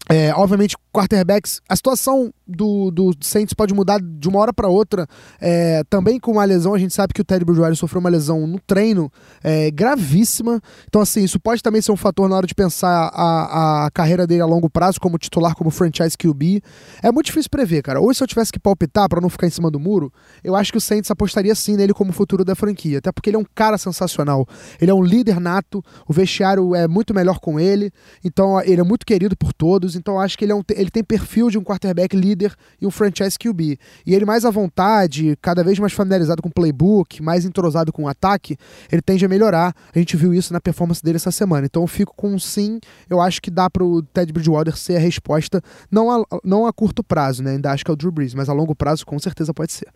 é, 0.10 0.34
obviamente, 0.34 0.75
quarterbacks, 0.91 1.62
a 1.67 1.75
situação 1.75 2.34
do, 2.45 2.91
do 2.91 3.15
Saints 3.21 3.54
pode 3.54 3.73
mudar 3.73 3.99
de 4.01 4.27
uma 4.27 4.39
hora 4.39 4.54
para 4.54 4.67
outra. 4.67 5.08
É, 5.39 5.84
também 5.89 6.19
com 6.19 6.32
uma 6.32 6.43
lesão, 6.43 6.73
a 6.73 6.77
gente 6.77 6.93
sabe 6.93 7.13
que 7.13 7.21
o 7.21 7.23
Teddy 7.23 7.45
Bridgewater 7.45 7.75
sofreu 7.75 7.99
uma 7.99 8.10
lesão 8.10 8.45
no 8.45 8.60
treino 8.60 9.12
é, 9.43 9.71
gravíssima. 9.71 10.62
Então, 10.88 11.01
assim, 11.01 11.23
isso 11.23 11.39
pode 11.39 11.63
também 11.63 11.82
ser 11.82 11.91
um 11.91 11.97
fator 11.97 12.27
na 12.30 12.36
hora 12.36 12.45
de 12.45 12.54
pensar 12.54 13.10
a, 13.13 13.86
a 13.86 13.91
carreira 13.91 14.27
dele 14.27 14.41
a 14.41 14.45
longo 14.45 14.69
prazo, 14.69 14.99
como 14.99 15.17
titular, 15.17 15.56
como 15.56 15.69
franchise 15.71 16.17
QB. 16.17 16.62
É 17.01 17.12
muito 17.12 17.27
difícil 17.27 17.49
prever, 17.49 17.82
cara. 17.82 17.99
Ou 17.99 18.13
se 18.13 18.21
eu 18.21 18.27
tivesse 18.27 18.51
que 18.51 18.60
palpitar 18.60 19.08
para 19.08 19.21
não 19.21 19.30
ficar 19.30 19.47
em 19.47 19.51
cima 19.51 19.71
do 19.71 19.80
muro, 19.80 20.12
eu 20.43 20.56
acho 20.56 20.71
que 20.71 20.77
o 20.77 20.82
Saints 20.82 21.10
apostaria 21.10 21.56
sim 21.56 21.75
nele 21.77 21.93
como 21.93 22.12
futuro 22.12 22.43
da 22.43 22.56
franquia. 22.56 22.97
Até 22.97 23.12
porque 23.12 23.30
ele 23.30 23.38
é 23.38 23.39
um 23.39 23.45
cara 23.56 23.77
sensacional. 23.77 24.47
Ele 24.80 24.91
é 24.91 24.93
um 24.93 25.04
líder 25.04 25.39
nato, 25.39 25.84
o 26.08 26.13
vestiário 26.13 26.75
é 26.75 26.88
muito 26.88 27.13
melhor 27.13 27.39
com 27.39 27.60
ele, 27.60 27.91
então 28.23 28.62
ele 28.62 28.82
é 28.82 28.84
muito 28.84 29.06
querido 29.06 29.36
por 29.38 29.54
todos. 29.54 29.95
Então, 29.95 30.19
acho 30.19 30.38
que 30.38 30.45
ele, 30.45 30.51
é 30.51 30.56
um, 30.56 30.63
ele 30.82 30.89
tem 30.89 31.04
perfil 31.04 31.50
de 31.50 31.58
um 31.58 31.63
quarterback 31.63 32.15
líder 32.15 32.54
e 32.80 32.86
um 32.86 32.91
franchise 32.91 33.38
QB. 33.38 33.78
E 34.06 34.13
ele 34.13 34.26
mais 34.26 34.44
à 34.44 34.50
vontade, 34.50 35.38
cada 35.41 35.63
vez 35.63 35.80
mais 35.80 35.94
familiarizado 35.94 36.41
com 36.41 36.50
o 36.50 36.52
playbook, 36.52 37.22
mais 37.22 37.46
entrosado 37.46 37.94
com 37.94 38.04
o 38.04 38.08
ataque, 38.08 38.58
ele 38.91 39.02
tende 39.02 39.24
a 39.24 39.30
melhorar. 39.30 39.74
A 39.94 40.00
gente 40.00 40.17
viu 40.17 40.34
isso 40.34 40.52
na 40.52 40.60
performance 40.60 41.02
dele 41.04 41.17
essa 41.17 41.32
semana. 41.32 41.65
Então 41.65 41.84
eu 41.84 41.88
fico 41.88 42.13
com 42.15 42.34
um 42.34 42.39
sim. 42.39 42.80
Eu 43.10 43.22
acho 43.22 43.41
que 43.41 43.52
dá 43.52 43.70
para 43.70 43.84
o 43.84 44.02
Ted 44.02 44.34
Bridgewater 44.34 44.76
ser 44.76 44.96
a 44.96 45.00
resposta, 45.00 45.62
não 45.89 46.10
a, 46.12 46.26
não 46.44 46.65
a 46.65 46.74
curto 46.74 47.04
prazo, 47.04 47.44
né? 47.44 47.52
Ainda 47.52 47.72
acho 47.72 47.86
que 47.86 47.91
é 47.91 47.94
o 47.94 47.98
Drew 47.98 48.12
Brees, 48.12 48.34
mas 48.34 48.50
a 48.50 48.54
longo 48.54 48.76
prazo 48.76 49.06
com 49.06 49.17
certeza 49.20 49.54
pode 49.54 49.72
ser. 49.72 49.88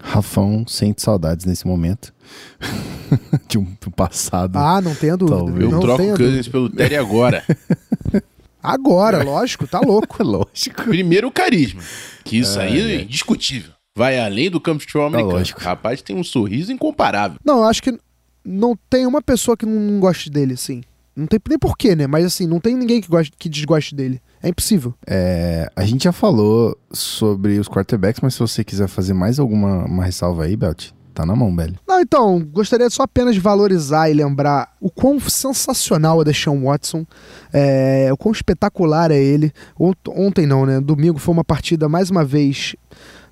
Rafão 0.00 0.64
sente 0.66 1.00
saudades 1.00 1.46
nesse 1.46 1.66
momento. 1.66 2.12
de 3.48 3.58
um 3.58 3.64
passado. 3.94 4.56
Ah, 4.56 4.80
não 4.80 4.94
tenho 4.94 5.16
dúvida. 5.16 5.38
Talvez. 5.38 5.64
Eu 5.64 5.70
não 5.70 5.80
troco 5.80 6.02
o 6.02 6.16
Cousins 6.16 6.48
pelo 6.48 6.68
Terry 6.70 6.96
agora. 6.96 7.44
Agora, 8.62 9.22
lógico, 9.24 9.66
tá 9.66 9.80
louco. 9.80 10.22
lógico. 10.24 10.84
Primeiro 10.84 11.28
o 11.28 11.32
carisma, 11.32 11.82
que 12.24 12.38
isso 12.38 12.60
é, 12.60 12.64
aí 12.64 12.80
é 12.80 13.02
indiscutível. 13.02 13.72
Vai 13.96 14.18
além 14.18 14.50
do 14.50 14.60
campo 14.60 14.78
de 14.78 14.84
futebol 14.84 15.10
tá 15.10 15.16
americano. 15.16 15.38
Lógico. 15.38 15.60
Rapaz, 15.60 16.00
tem 16.00 16.16
um 16.16 16.24
sorriso 16.24 16.72
incomparável. 16.72 17.38
Não, 17.44 17.58
eu 17.58 17.64
acho 17.64 17.82
que 17.82 17.98
não 18.44 18.76
tem 18.88 19.06
uma 19.06 19.20
pessoa 19.20 19.56
que 19.56 19.66
não 19.66 20.00
goste 20.00 20.30
dele, 20.30 20.54
assim. 20.54 20.82
Não 21.14 21.26
tem 21.26 21.38
nem 21.46 21.58
porquê, 21.58 21.94
né? 21.94 22.06
Mas 22.06 22.24
assim, 22.24 22.46
não 22.46 22.58
tem 22.58 22.74
ninguém 22.74 23.00
que, 23.00 23.08
goste, 23.08 23.32
que 23.38 23.48
desgoste 23.48 23.94
dele. 23.94 24.20
É 24.42 24.48
impossível. 24.48 24.94
É, 25.06 25.70
a 25.76 25.84
gente 25.84 26.04
já 26.04 26.12
falou 26.12 26.76
sobre 26.90 27.58
os 27.58 27.68
quarterbacks, 27.68 28.20
mas 28.22 28.34
se 28.34 28.40
você 28.40 28.64
quiser 28.64 28.88
fazer 28.88 29.12
mais 29.12 29.38
alguma 29.38 29.84
uma 29.84 30.04
ressalva 30.04 30.44
aí, 30.44 30.56
Belt, 30.56 30.90
Tá 31.14 31.26
na 31.26 31.36
mão, 31.36 31.54
velho. 31.54 31.78
Não, 31.86 32.00
então, 32.00 32.40
gostaria 32.40 32.88
só 32.88 33.02
apenas 33.02 33.34
de 33.34 33.40
valorizar 33.40 34.08
e 34.08 34.14
lembrar 34.14 34.74
o 34.80 34.90
quão 34.90 35.20
sensacional 35.20 36.22
é 36.22 36.24
Deshaun 36.24 36.64
Watson, 36.64 37.06
é, 37.52 38.08
o 38.10 38.16
quão 38.16 38.32
espetacular 38.32 39.10
é 39.10 39.18
ele. 39.18 39.52
Ontem 40.08 40.46
não, 40.46 40.64
né? 40.64 40.80
Domingo 40.80 41.18
foi 41.18 41.34
uma 41.34 41.44
partida, 41.44 41.88
mais 41.88 42.08
uma 42.08 42.24
vez, 42.24 42.74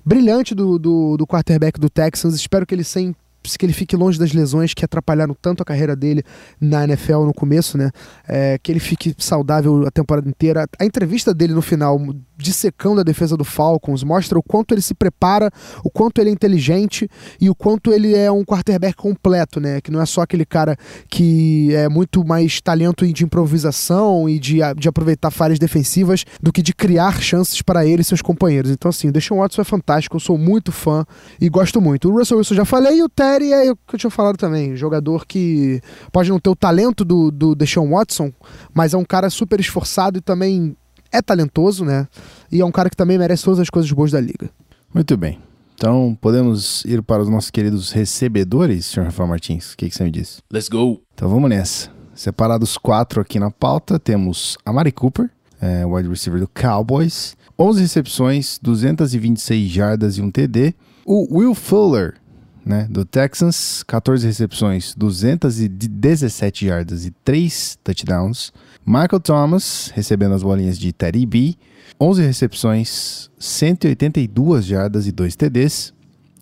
brilhante 0.05 0.53
do, 0.53 0.77
do, 0.77 1.17
do 1.17 1.25
quarterback 1.25 1.79
do 1.79 1.89
Texans. 1.89 2.35
Espero 2.35 2.65
que 2.67 2.75
ele 2.75 2.83
sem 2.83 3.15
que 3.57 3.65
ele 3.65 3.73
fique 3.73 3.95
longe 3.95 4.19
das 4.19 4.33
lesões 4.33 4.73
que 4.73 4.85
atrapalharam 4.85 5.35
tanto 5.39 5.61
a 5.61 5.65
carreira 5.65 5.95
dele 5.95 6.23
na 6.59 6.83
NFL 6.83 7.25
no 7.25 7.33
começo, 7.33 7.77
né? 7.77 7.91
É, 8.27 8.57
que 8.61 8.71
ele 8.71 8.79
fique 8.79 9.15
saudável 9.17 9.85
a 9.85 9.91
temporada 9.91 10.27
inteira. 10.27 10.67
A 10.79 10.85
entrevista 10.85 11.33
dele 11.33 11.53
no 11.53 11.61
final 11.61 11.99
dissecando 12.41 12.99
a 12.99 13.03
defesa 13.03 13.37
do 13.37 13.45
Falcons, 13.45 14.03
mostra 14.03 14.37
o 14.37 14.43
quanto 14.43 14.73
ele 14.73 14.81
se 14.81 14.93
prepara, 14.93 15.51
o 15.83 15.89
quanto 15.89 16.19
ele 16.19 16.29
é 16.29 16.33
inteligente 16.33 17.07
e 17.39 17.49
o 17.49 17.55
quanto 17.55 17.93
ele 17.93 18.15
é 18.15 18.31
um 18.31 18.43
quarterback 18.43 18.95
completo, 18.95 19.59
né? 19.59 19.79
Que 19.79 19.91
não 19.91 20.01
é 20.01 20.05
só 20.05 20.21
aquele 20.21 20.45
cara 20.45 20.75
que 21.09 21.73
é 21.73 21.87
muito 21.87 22.25
mais 22.25 22.59
talento 22.59 23.05
de 23.05 23.23
improvisação 23.23 24.27
e 24.27 24.39
de, 24.39 24.59
de 24.75 24.89
aproveitar 24.89 25.31
falhas 25.31 25.59
defensivas 25.59 26.25
do 26.41 26.51
que 26.51 26.61
de 26.61 26.73
criar 26.73 27.21
chances 27.21 27.61
para 27.61 27.85
ele 27.85 28.01
e 28.01 28.05
seus 28.05 28.21
companheiros. 28.21 28.71
Então, 28.71 28.89
assim, 28.89 29.09
o 29.09 29.11
Deshaun 29.11 29.39
Watson 29.39 29.61
é 29.61 29.65
fantástico, 29.65 30.15
eu 30.15 30.19
sou 30.19 30.37
muito 30.37 30.71
fã 30.71 31.05
e 31.39 31.47
gosto 31.47 31.79
muito. 31.79 32.09
O 32.09 32.17
Russell 32.17 32.37
Wilson 32.37 32.55
já 32.55 32.65
falei 32.65 32.97
e 32.97 33.03
o 33.03 33.09
Terry 33.31 33.53
é 33.53 33.71
o 33.71 33.75
que 33.75 33.95
eu 33.95 33.99
tinha 33.99 34.09
falado 34.09 34.37
também, 34.37 34.75
jogador 34.75 35.25
que 35.25 35.81
pode 36.11 36.29
não 36.29 36.39
ter 36.39 36.49
o 36.49 36.55
talento 36.55 37.05
do, 37.05 37.31
do 37.31 37.55
Deshaun 37.55 37.89
Watson, 37.89 38.31
mas 38.73 38.93
é 38.93 38.97
um 38.97 39.05
cara 39.05 39.29
super 39.29 39.59
esforçado 39.59 40.17
e 40.17 40.21
também 40.21 40.75
é 41.11 41.21
talentoso, 41.21 41.85
né? 41.85 42.07
E 42.51 42.61
é 42.61 42.65
um 42.65 42.71
cara 42.71 42.89
que 42.89 42.95
também 42.95 43.17
merece 43.17 43.43
todas 43.43 43.59
as 43.59 43.69
coisas 43.69 43.91
boas 43.91 44.11
da 44.11 44.19
liga. 44.19 44.49
Muito 44.93 45.15
bem. 45.17 45.39
Então, 45.73 46.17
podemos 46.21 46.83
ir 46.85 47.01
para 47.01 47.23
os 47.23 47.29
nossos 47.29 47.49
queridos 47.49 47.91
recebedores, 47.91 48.85
senhor 48.85 49.05
Rafael 49.05 49.27
Martins? 49.27 49.73
O 49.73 49.77
que, 49.77 49.89
que 49.89 49.95
você 49.95 50.03
me 50.03 50.11
diz? 50.11 50.41
Let's 50.51 50.69
go. 50.69 51.01
Então 51.13 51.27
vamos 51.27 51.49
nessa. 51.49 51.89
separados 52.13 52.77
quatro 52.77 53.21
aqui 53.21 53.39
na 53.39 53.49
pauta, 53.49 53.97
temos 53.97 54.57
a 54.63 54.71
Mari 54.71 54.91
Cooper, 54.91 55.29
é, 55.59 55.85
wide 55.85 56.07
receiver 56.07 56.39
do 56.39 56.47
Cowboys, 56.47 57.35
11 57.57 57.81
recepções, 57.81 58.59
226 58.61 59.69
jardas 59.69 60.17
e 60.17 60.21
um 60.21 60.29
TD. 60.29 60.75
O 61.05 61.37
Will 61.37 61.55
Fuller, 61.55 62.20
né, 62.65 62.87
do 62.89 63.03
Texans, 63.03 63.83
14 63.83 64.25
recepções, 64.25 64.93
217 64.95 66.65
jardas 66.65 67.05
e 67.05 67.11
3 67.23 67.77
touchdowns. 67.83 68.53
Michael 68.85 69.19
Thomas, 69.19 69.91
recebendo 69.93 70.33
as 70.33 70.43
bolinhas 70.43 70.77
de 70.77 70.91
Teddy 70.91 71.25
B, 71.25 71.55
11 71.99 72.23
recepções, 72.23 73.29
182 73.37 74.65
jardas 74.65 75.07
e 75.07 75.11
2 75.11 75.35
TDs. 75.35 75.93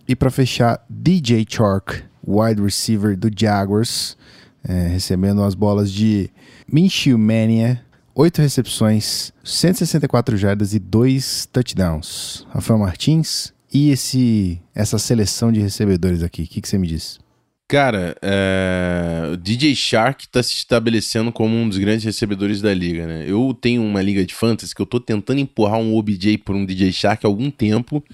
E 0.07 0.15
para 0.15 0.31
fechar, 0.31 0.83
DJ 0.89 1.45
Chark, 1.47 2.03
wide 2.25 2.61
receiver 2.61 3.17
do 3.17 3.29
Jaguars, 3.35 4.17
é, 4.63 4.87
recebendo 4.87 5.43
as 5.43 5.55
bolas 5.55 5.91
de 5.91 6.29
Minshew 6.71 7.17
Mania, 7.17 7.81
8 8.15 8.41
recepções, 8.41 9.31
164 9.43 10.35
jardas 10.35 10.73
e 10.73 10.79
2 10.79 11.47
touchdowns. 11.51 12.45
Rafael 12.49 12.79
Martins, 12.79 13.53
e 13.73 13.91
esse 13.91 14.61
essa 14.73 14.97
seleção 14.97 15.51
de 15.51 15.59
recebedores 15.59 16.23
aqui? 16.23 16.43
O 16.43 16.47
que, 16.47 16.61
que 16.61 16.67
você 16.67 16.77
me 16.77 16.87
diz? 16.87 17.19
Cara, 17.67 18.15
é... 18.21 19.29
o 19.31 19.37
DJ 19.37 19.75
Shark 19.75 20.27
tá 20.27 20.41
se 20.41 20.53
estabelecendo 20.53 21.31
como 21.31 21.55
um 21.55 21.69
dos 21.69 21.77
grandes 21.77 22.03
recebedores 22.03 22.61
da 22.61 22.73
liga, 22.73 23.05
né? 23.05 23.25
Eu 23.27 23.55
tenho 23.59 23.83
uma 23.83 24.01
liga 24.01 24.25
de 24.25 24.33
fantasy 24.33 24.73
que 24.73 24.81
eu 24.81 24.87
tô 24.87 24.99
tentando 24.99 25.39
empurrar 25.39 25.79
um 25.79 25.95
OBJ 25.95 26.39
por 26.39 26.55
um 26.55 26.65
DJ 26.65 26.91
Shark 26.91 27.25
há 27.25 27.29
algum 27.29 27.51
tempo. 27.51 28.03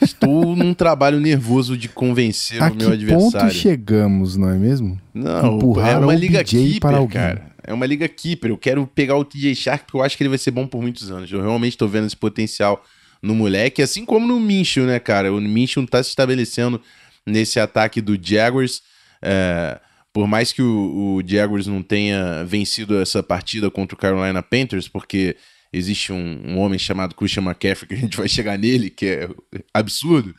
Estou 0.00 0.56
num 0.56 0.72
trabalho 0.72 1.20
nervoso 1.20 1.76
de 1.76 1.88
convencer 1.88 2.62
a 2.62 2.70
o 2.70 2.74
meu 2.74 2.92
adversário. 2.92 3.48
ponto 3.48 3.54
chegamos, 3.54 4.36
não 4.36 4.48
é 4.48 4.56
mesmo? 4.56 4.98
Não, 5.12 5.56
Empurrar 5.56 5.90
é 5.90 5.98
uma 5.98 6.14
liga 6.14 6.42
keeper, 6.42 6.80
para 6.80 6.96
alguém. 6.96 7.20
cara. 7.20 7.50
É 7.62 7.74
uma 7.74 7.84
liga 7.84 8.08
keeper. 8.08 8.50
Eu 8.50 8.56
quero 8.56 8.86
pegar 8.86 9.16
o 9.16 9.24
DJ 9.24 9.54
Shark 9.54 9.84
porque 9.84 9.98
eu 9.98 10.02
acho 10.02 10.16
que 10.16 10.22
ele 10.22 10.30
vai 10.30 10.38
ser 10.38 10.52
bom 10.52 10.66
por 10.66 10.80
muitos 10.80 11.10
anos. 11.10 11.30
Eu 11.30 11.42
realmente 11.42 11.72
estou 11.72 11.86
vendo 11.86 12.06
esse 12.06 12.16
potencial 12.16 12.82
no 13.22 13.34
moleque, 13.34 13.82
assim 13.82 14.04
como 14.04 14.26
no 14.26 14.40
Minshew, 14.40 14.86
né, 14.86 14.98
cara? 14.98 15.32
O 15.32 15.40
Minshew 15.40 15.86
tá 15.86 16.02
se 16.02 16.10
estabelecendo 16.10 16.80
nesse 17.26 17.60
ataque 17.60 18.00
do 18.00 18.18
Jaguars. 18.20 18.82
É, 19.22 19.78
por 20.12 20.26
mais 20.26 20.52
que 20.52 20.62
o, 20.62 21.18
o, 21.18 21.22
Jaguars 21.24 21.66
não 21.66 21.82
tenha 21.82 22.44
vencido 22.44 23.00
essa 23.00 23.22
partida 23.22 23.70
contra 23.70 23.94
o 23.94 23.98
Carolina 23.98 24.42
Panthers, 24.42 24.88
porque 24.88 25.36
existe 25.72 26.12
um, 26.12 26.40
um, 26.46 26.58
homem 26.58 26.78
chamado 26.78 27.14
Christian 27.14 27.44
McCaffrey, 27.44 27.88
que 27.88 27.94
a 27.94 27.98
gente 27.98 28.16
vai 28.16 28.28
chegar 28.28 28.58
nele, 28.58 28.90
que 28.90 29.06
é 29.06 29.28
absurdo. 29.72 30.34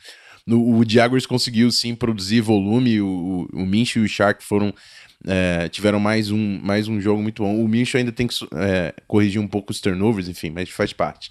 No, 0.45 0.77
o 0.77 0.83
Jaguars 0.87 1.25
conseguiu 1.25 1.71
sim 1.71 1.95
produzir 1.95 2.41
volume, 2.41 2.99
o, 2.99 3.47
o, 3.53 3.61
o 3.61 3.75
e 3.75 3.99
o 3.99 4.07
Shark 4.07 4.43
foram 4.43 4.73
é, 5.25 5.69
tiveram 5.69 5.99
mais 5.99 6.31
um, 6.31 6.59
mais 6.61 6.87
um 6.87 6.99
jogo 6.99 7.21
muito 7.21 7.43
bom. 7.43 7.63
O 7.63 7.67
Minshew 7.67 7.99
ainda 7.99 8.11
tem 8.11 8.27
que 8.27 8.35
é, 8.55 8.93
corrigir 9.07 9.39
um 9.39 9.47
pouco 9.47 9.71
os 9.71 9.79
turnovers, 9.79 10.27
enfim, 10.27 10.49
mas 10.49 10.69
faz 10.69 10.91
parte. 10.93 11.29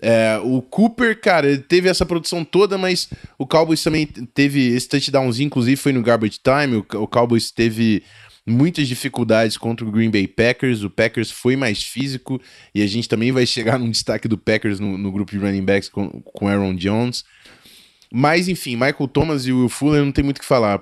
É, 0.00 0.38
o 0.42 0.62
Cooper, 0.62 1.20
cara, 1.20 1.48
ele 1.48 1.58
teve 1.58 1.88
essa 1.88 2.06
produção 2.06 2.44
toda, 2.44 2.78
mas 2.78 3.08
o 3.36 3.46
Cowboys 3.46 3.82
também 3.82 4.06
teve 4.06 4.68
esse 4.68 4.88
touchdownzinho, 4.88 5.46
inclusive 5.46 5.76
foi 5.76 5.92
no 5.92 6.02
garbage 6.02 6.38
time. 6.42 6.76
O, 6.76 7.02
o 7.02 7.06
Cowboys 7.06 7.50
teve 7.50 8.02
muitas 8.46 8.88
dificuldades 8.88 9.56
contra 9.56 9.86
o 9.86 9.90
Green 9.90 10.10
Bay 10.10 10.26
Packers. 10.26 10.82
O 10.82 10.90
Packers 10.90 11.30
foi 11.30 11.56
mais 11.56 11.82
físico 11.82 12.40
e 12.74 12.82
a 12.82 12.86
gente 12.86 13.08
também 13.08 13.32
vai 13.32 13.44
chegar 13.44 13.78
num 13.78 13.90
destaque 13.90 14.28
do 14.28 14.38
Packers 14.38 14.80
no, 14.80 14.96
no 14.96 15.12
grupo 15.12 15.32
de 15.32 15.38
running 15.38 15.64
backs 15.64 15.88
com, 15.88 16.08
com 16.22 16.48
Aaron 16.48 16.74
Jones. 16.74 17.24
Mas 18.12 18.48
enfim, 18.48 18.74
Michael 18.74 19.08
Thomas 19.08 19.46
e 19.46 19.52
o 19.52 19.58
Will 19.60 19.68
Fuller 19.68 20.04
não 20.04 20.12
tem 20.12 20.24
muito 20.24 20.38
o 20.38 20.40
que 20.40 20.46
falar. 20.46 20.80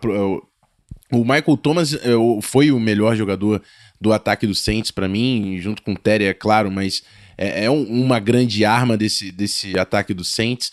O 1.13 1.25
Michael 1.25 1.57
Thomas 1.57 1.95
é, 1.95 2.11
foi 2.43 2.71
o 2.71 2.79
melhor 2.79 3.17
jogador 3.17 3.63
do 4.01 4.13
ataque 4.13 4.47
do 4.47 4.55
Saints 4.55 4.91
para 4.91 5.09
mim, 5.09 5.59
junto 5.61 5.83
com 5.83 5.93
o 5.93 5.99
Terry, 5.99 6.25
é 6.25 6.35
claro, 6.35 6.71
mas 6.71 7.03
é, 7.39 7.65
é 7.65 7.71
um, 7.71 7.83
uma 7.85 8.19
grande 8.19 8.65
arma 8.65 8.97
desse, 8.97 9.31
desse 9.31 9.79
ataque 9.79 10.15
do 10.15 10.25
Saints. 10.25 10.73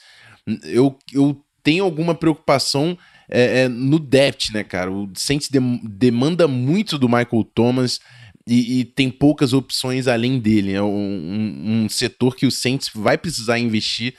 Eu, 0.63 0.97
eu 1.13 1.43
tenho 1.63 1.84
alguma 1.84 2.13
preocupação 2.13 2.97
é, 3.30 3.62
é, 3.62 3.67
no 3.67 3.99
depth, 3.99 4.52
né, 4.54 4.63
cara? 4.63 4.91
O 4.91 5.10
Saints 5.15 5.49
de, 5.49 5.60
demanda 5.84 6.47
muito 6.47 6.97
do 6.97 7.08
Michael 7.08 7.43
Thomas 7.54 7.99
e, 8.45 8.80
e, 8.80 8.86
tem 8.86 9.10
poucas 9.10 9.54
opções 9.54 10.08
além 10.08 10.39
dele. 10.39 10.73
É 10.73 10.82
um, 10.82 11.84
um, 11.84 11.89
setor 11.89 12.36
que 12.36 12.45
o 12.45 12.52
Saints 12.52 12.89
vai 12.93 13.17
precisar 13.17 13.58
investir 13.58 14.15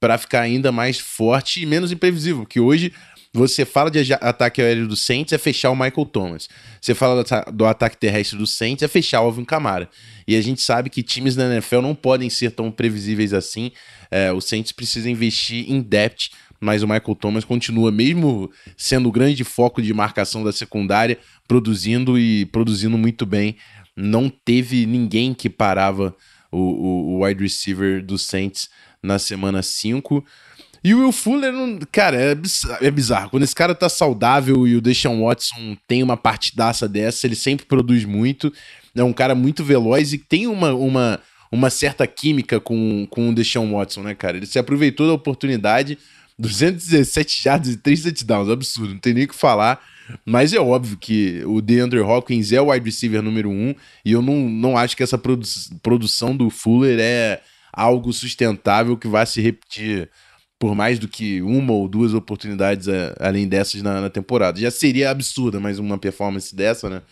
para 0.00 0.18
ficar 0.18 0.42
ainda 0.42 0.70
mais 0.70 0.98
forte 0.98 1.62
e 1.62 1.66
menos 1.66 1.90
imprevisível, 1.90 2.42
porque 2.42 2.60
hoje 2.60 2.92
você 3.32 3.64
fala 3.64 3.90
de 3.90 4.12
ataque 4.14 4.62
aéreo 4.62 4.88
do 4.88 4.96
Saints, 4.96 5.32
é 5.32 5.38
fechar 5.38 5.70
o 5.70 5.76
Michael 5.76 6.06
Thomas. 6.06 6.48
Você 6.80 6.94
fala 6.94 7.22
do, 7.52 7.66
ataque 7.66 7.96
terrestre 7.96 8.38
do 8.38 8.46
Saints, 8.46 8.82
é 8.82 8.88
fechar 8.88 9.20
o 9.20 9.24
Alvin 9.24 9.44
Kamara. 9.44 9.88
E 10.26 10.34
a 10.34 10.40
gente 10.40 10.62
sabe 10.62 10.88
que 10.88 11.02
times 11.02 11.36
da 11.36 11.44
NFL 11.52 11.82
não 11.82 11.94
podem 11.94 12.30
ser 12.30 12.52
tão 12.52 12.70
previsíveis 12.70 13.34
assim. 13.34 13.70
É, 14.10 14.32
o 14.32 14.40
Saints 14.40 14.72
precisa 14.72 15.10
investir 15.10 15.70
em 15.70 15.80
depth, 15.80 16.30
mas 16.58 16.82
o 16.82 16.88
Michael 16.88 17.14
Thomas 17.14 17.44
continua, 17.44 17.92
mesmo 17.92 18.50
sendo 18.76 19.08
o 19.08 19.12
grande 19.12 19.44
foco 19.44 19.82
de 19.82 19.92
marcação 19.92 20.42
da 20.42 20.52
secundária, 20.52 21.18
produzindo 21.46 22.18
e 22.18 22.46
produzindo 22.46 22.96
muito 22.96 23.26
bem. 23.26 23.56
Não 23.94 24.28
teve 24.28 24.86
ninguém 24.86 25.34
que 25.34 25.50
parava 25.50 26.16
o, 26.50 26.58
o, 26.58 27.16
o 27.16 27.24
wide 27.24 27.42
receiver 27.42 28.04
do 28.04 28.16
Saints 28.16 28.70
na 29.02 29.18
semana 29.18 29.62
5. 29.62 30.24
E 30.82 30.94
o 30.94 31.00
Will 31.00 31.12
Fuller, 31.12 31.52
não, 31.52 31.78
cara, 31.90 32.16
é 32.16 32.34
bizarro, 32.34 32.78
é 32.80 32.90
bizarro. 32.90 33.30
Quando 33.30 33.42
esse 33.42 33.54
cara 33.54 33.74
tá 33.74 33.88
saudável 33.88 34.66
e 34.66 34.76
o 34.76 34.80
Deshaun 34.80 35.24
Watson 35.24 35.76
tem 35.86 36.02
uma 36.02 36.16
partidaça 36.16 36.88
dessa, 36.88 37.26
ele 37.26 37.34
sempre 37.34 37.66
produz 37.66 38.04
muito. 38.04 38.52
É 38.94 39.02
um 39.02 39.12
cara 39.12 39.34
muito 39.34 39.64
veloz 39.64 40.12
e 40.12 40.18
tem 40.18 40.46
uma, 40.46 40.72
uma, 40.72 41.20
uma 41.50 41.70
certa 41.70 42.06
química 42.06 42.60
com, 42.60 43.06
com 43.10 43.28
o 43.28 43.34
Deshaun 43.34 43.72
Watson, 43.72 44.02
né, 44.02 44.14
cara? 44.14 44.36
Ele 44.36 44.46
se 44.46 44.58
aproveitou 44.58 45.06
da 45.06 45.12
oportunidade, 45.12 45.98
217 46.38 47.42
jardas 47.42 47.68
e 47.70 47.76
3 47.76 48.02
touchdowns, 48.02 48.48
absurdo, 48.48 48.94
não 48.94 49.00
tem 49.00 49.14
nem 49.14 49.24
o 49.24 49.28
que 49.28 49.34
falar. 49.34 49.80
Mas 50.24 50.52
é 50.52 50.58
óbvio 50.58 50.96
que 50.96 51.42
o 51.44 51.60
DeAndre 51.60 52.00
Hopkins 52.00 52.52
é 52.52 52.60
o 52.60 52.70
wide 52.70 52.84
receiver 52.84 53.20
número 53.20 53.50
um, 53.50 53.74
e 54.04 54.12
eu 54.12 54.22
não, 54.22 54.48
não 54.48 54.76
acho 54.76 54.96
que 54.96 55.02
essa 55.02 55.18
produ 55.18 55.46
produção 55.82 56.34
do 56.34 56.48
Fuller 56.48 56.98
é 56.98 57.42
algo 57.72 58.12
sustentável 58.12 58.96
que 58.96 59.06
vai 59.06 59.26
se 59.26 59.40
repetir 59.40 60.08
por 60.58 60.74
mais 60.74 60.98
do 60.98 61.06
que 61.06 61.40
uma 61.40 61.72
ou 61.72 61.88
duas 61.88 62.14
oportunidades 62.14 62.88
é, 62.88 63.14
além 63.20 63.46
dessas 63.46 63.80
na, 63.80 64.00
na, 64.00 64.10
temporada. 64.10 64.60
Já 64.60 64.70
seria 64.70 65.10
absurda 65.10 65.60
mais 65.60 65.78
uma 65.78 65.96
performance 65.96 66.54
dessa, 66.54 66.90
né? 66.90 67.02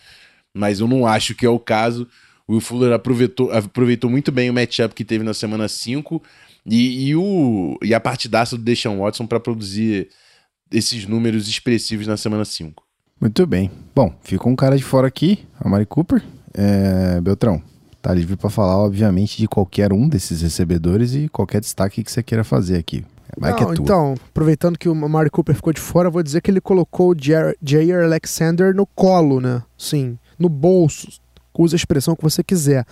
Mas 0.53 0.81
eu 0.81 0.89
não 0.89 1.07
acho 1.07 1.35
que 1.35 1.47
é 1.47 1.49
o 1.49 1.59
caso. 1.59 2.09
O 2.49 2.53
Will 2.53 2.61
Fuller 2.61 2.93
aproveitou, 2.93 3.53
aproveitou 3.53 4.11
muito 4.11 4.33
bem 4.33 4.51
o 4.51 4.55
matchup 4.55 4.95
que 4.95 5.05
teve 5.05 5.23
na 5.23 5.35
semana 5.35 5.69
5 5.69 6.23
e, 6.65 7.09
e, 7.09 7.17
o, 7.17 7.79
e 7.83 7.95
a 7.95 8.01
partidaça 8.01 8.57
do 8.57 8.63
Deshaun 8.63 8.99
Watson 8.99 9.27
para 9.27 9.39
produzir 9.39 10.09
esses 10.71 11.07
números 11.07 11.49
expressivos 11.49 12.07
na 12.07 12.17
semana 12.17 12.45
5. 12.45 12.85
Muito 13.21 13.47
bem. 13.47 13.71
Bom, 13.95 14.15
ficou 14.23 14.53
um 14.53 14.57
cara 14.57 14.77
de 14.77 14.83
fora 14.83 15.07
aqui, 15.07 15.47
a 15.61 15.69
Mari 15.69 15.87
Cooper. 15.87 16.23
É, 16.53 17.21
Beltrão, 17.21 17.63
tá 18.03 18.13
livre 18.13 18.37
para 18.37 18.51
falar, 18.51 18.77
obviamente, 18.79 19.39
de 19.39 19.47
qualquer 19.47 19.93
um 19.93 20.09
desses 20.09 20.43
recebedores 20.43 21.15
e 21.15 21.29
qualquer 21.29 21.61
destaque 21.61 22.03
que 22.03 22.11
você 22.11 22.23
queira 22.23 22.43
fazer 22.43 22.77
aqui. 22.77 23.05
Vai 23.37 23.53
Não, 23.53 23.71
é 23.71 23.75
então, 23.75 24.15
aproveitando 24.31 24.79
que 24.79 24.89
o 24.89 24.95
Mari 24.95 25.31
Cooper 25.31 25.55
ficou 25.55 25.73
de 25.73 25.81
fora, 25.81 26.11
vou 26.11 26.23
dizer 26.23 26.41
que 26.41 26.51
ele 26.51 26.61
colocou 26.61 27.13
o 27.13 27.17
Jair 27.19 28.05
Alexander 28.05 28.75
no 28.75 28.87
colo, 28.87 29.41
né? 29.41 29.63
Sim, 29.77 30.19
no 30.39 30.49
bolso. 30.49 31.09
Use 31.59 31.75
a 31.75 31.77
expressão 31.77 32.15
que 32.15 32.23
você 32.23 32.45
quiser. 32.45 32.85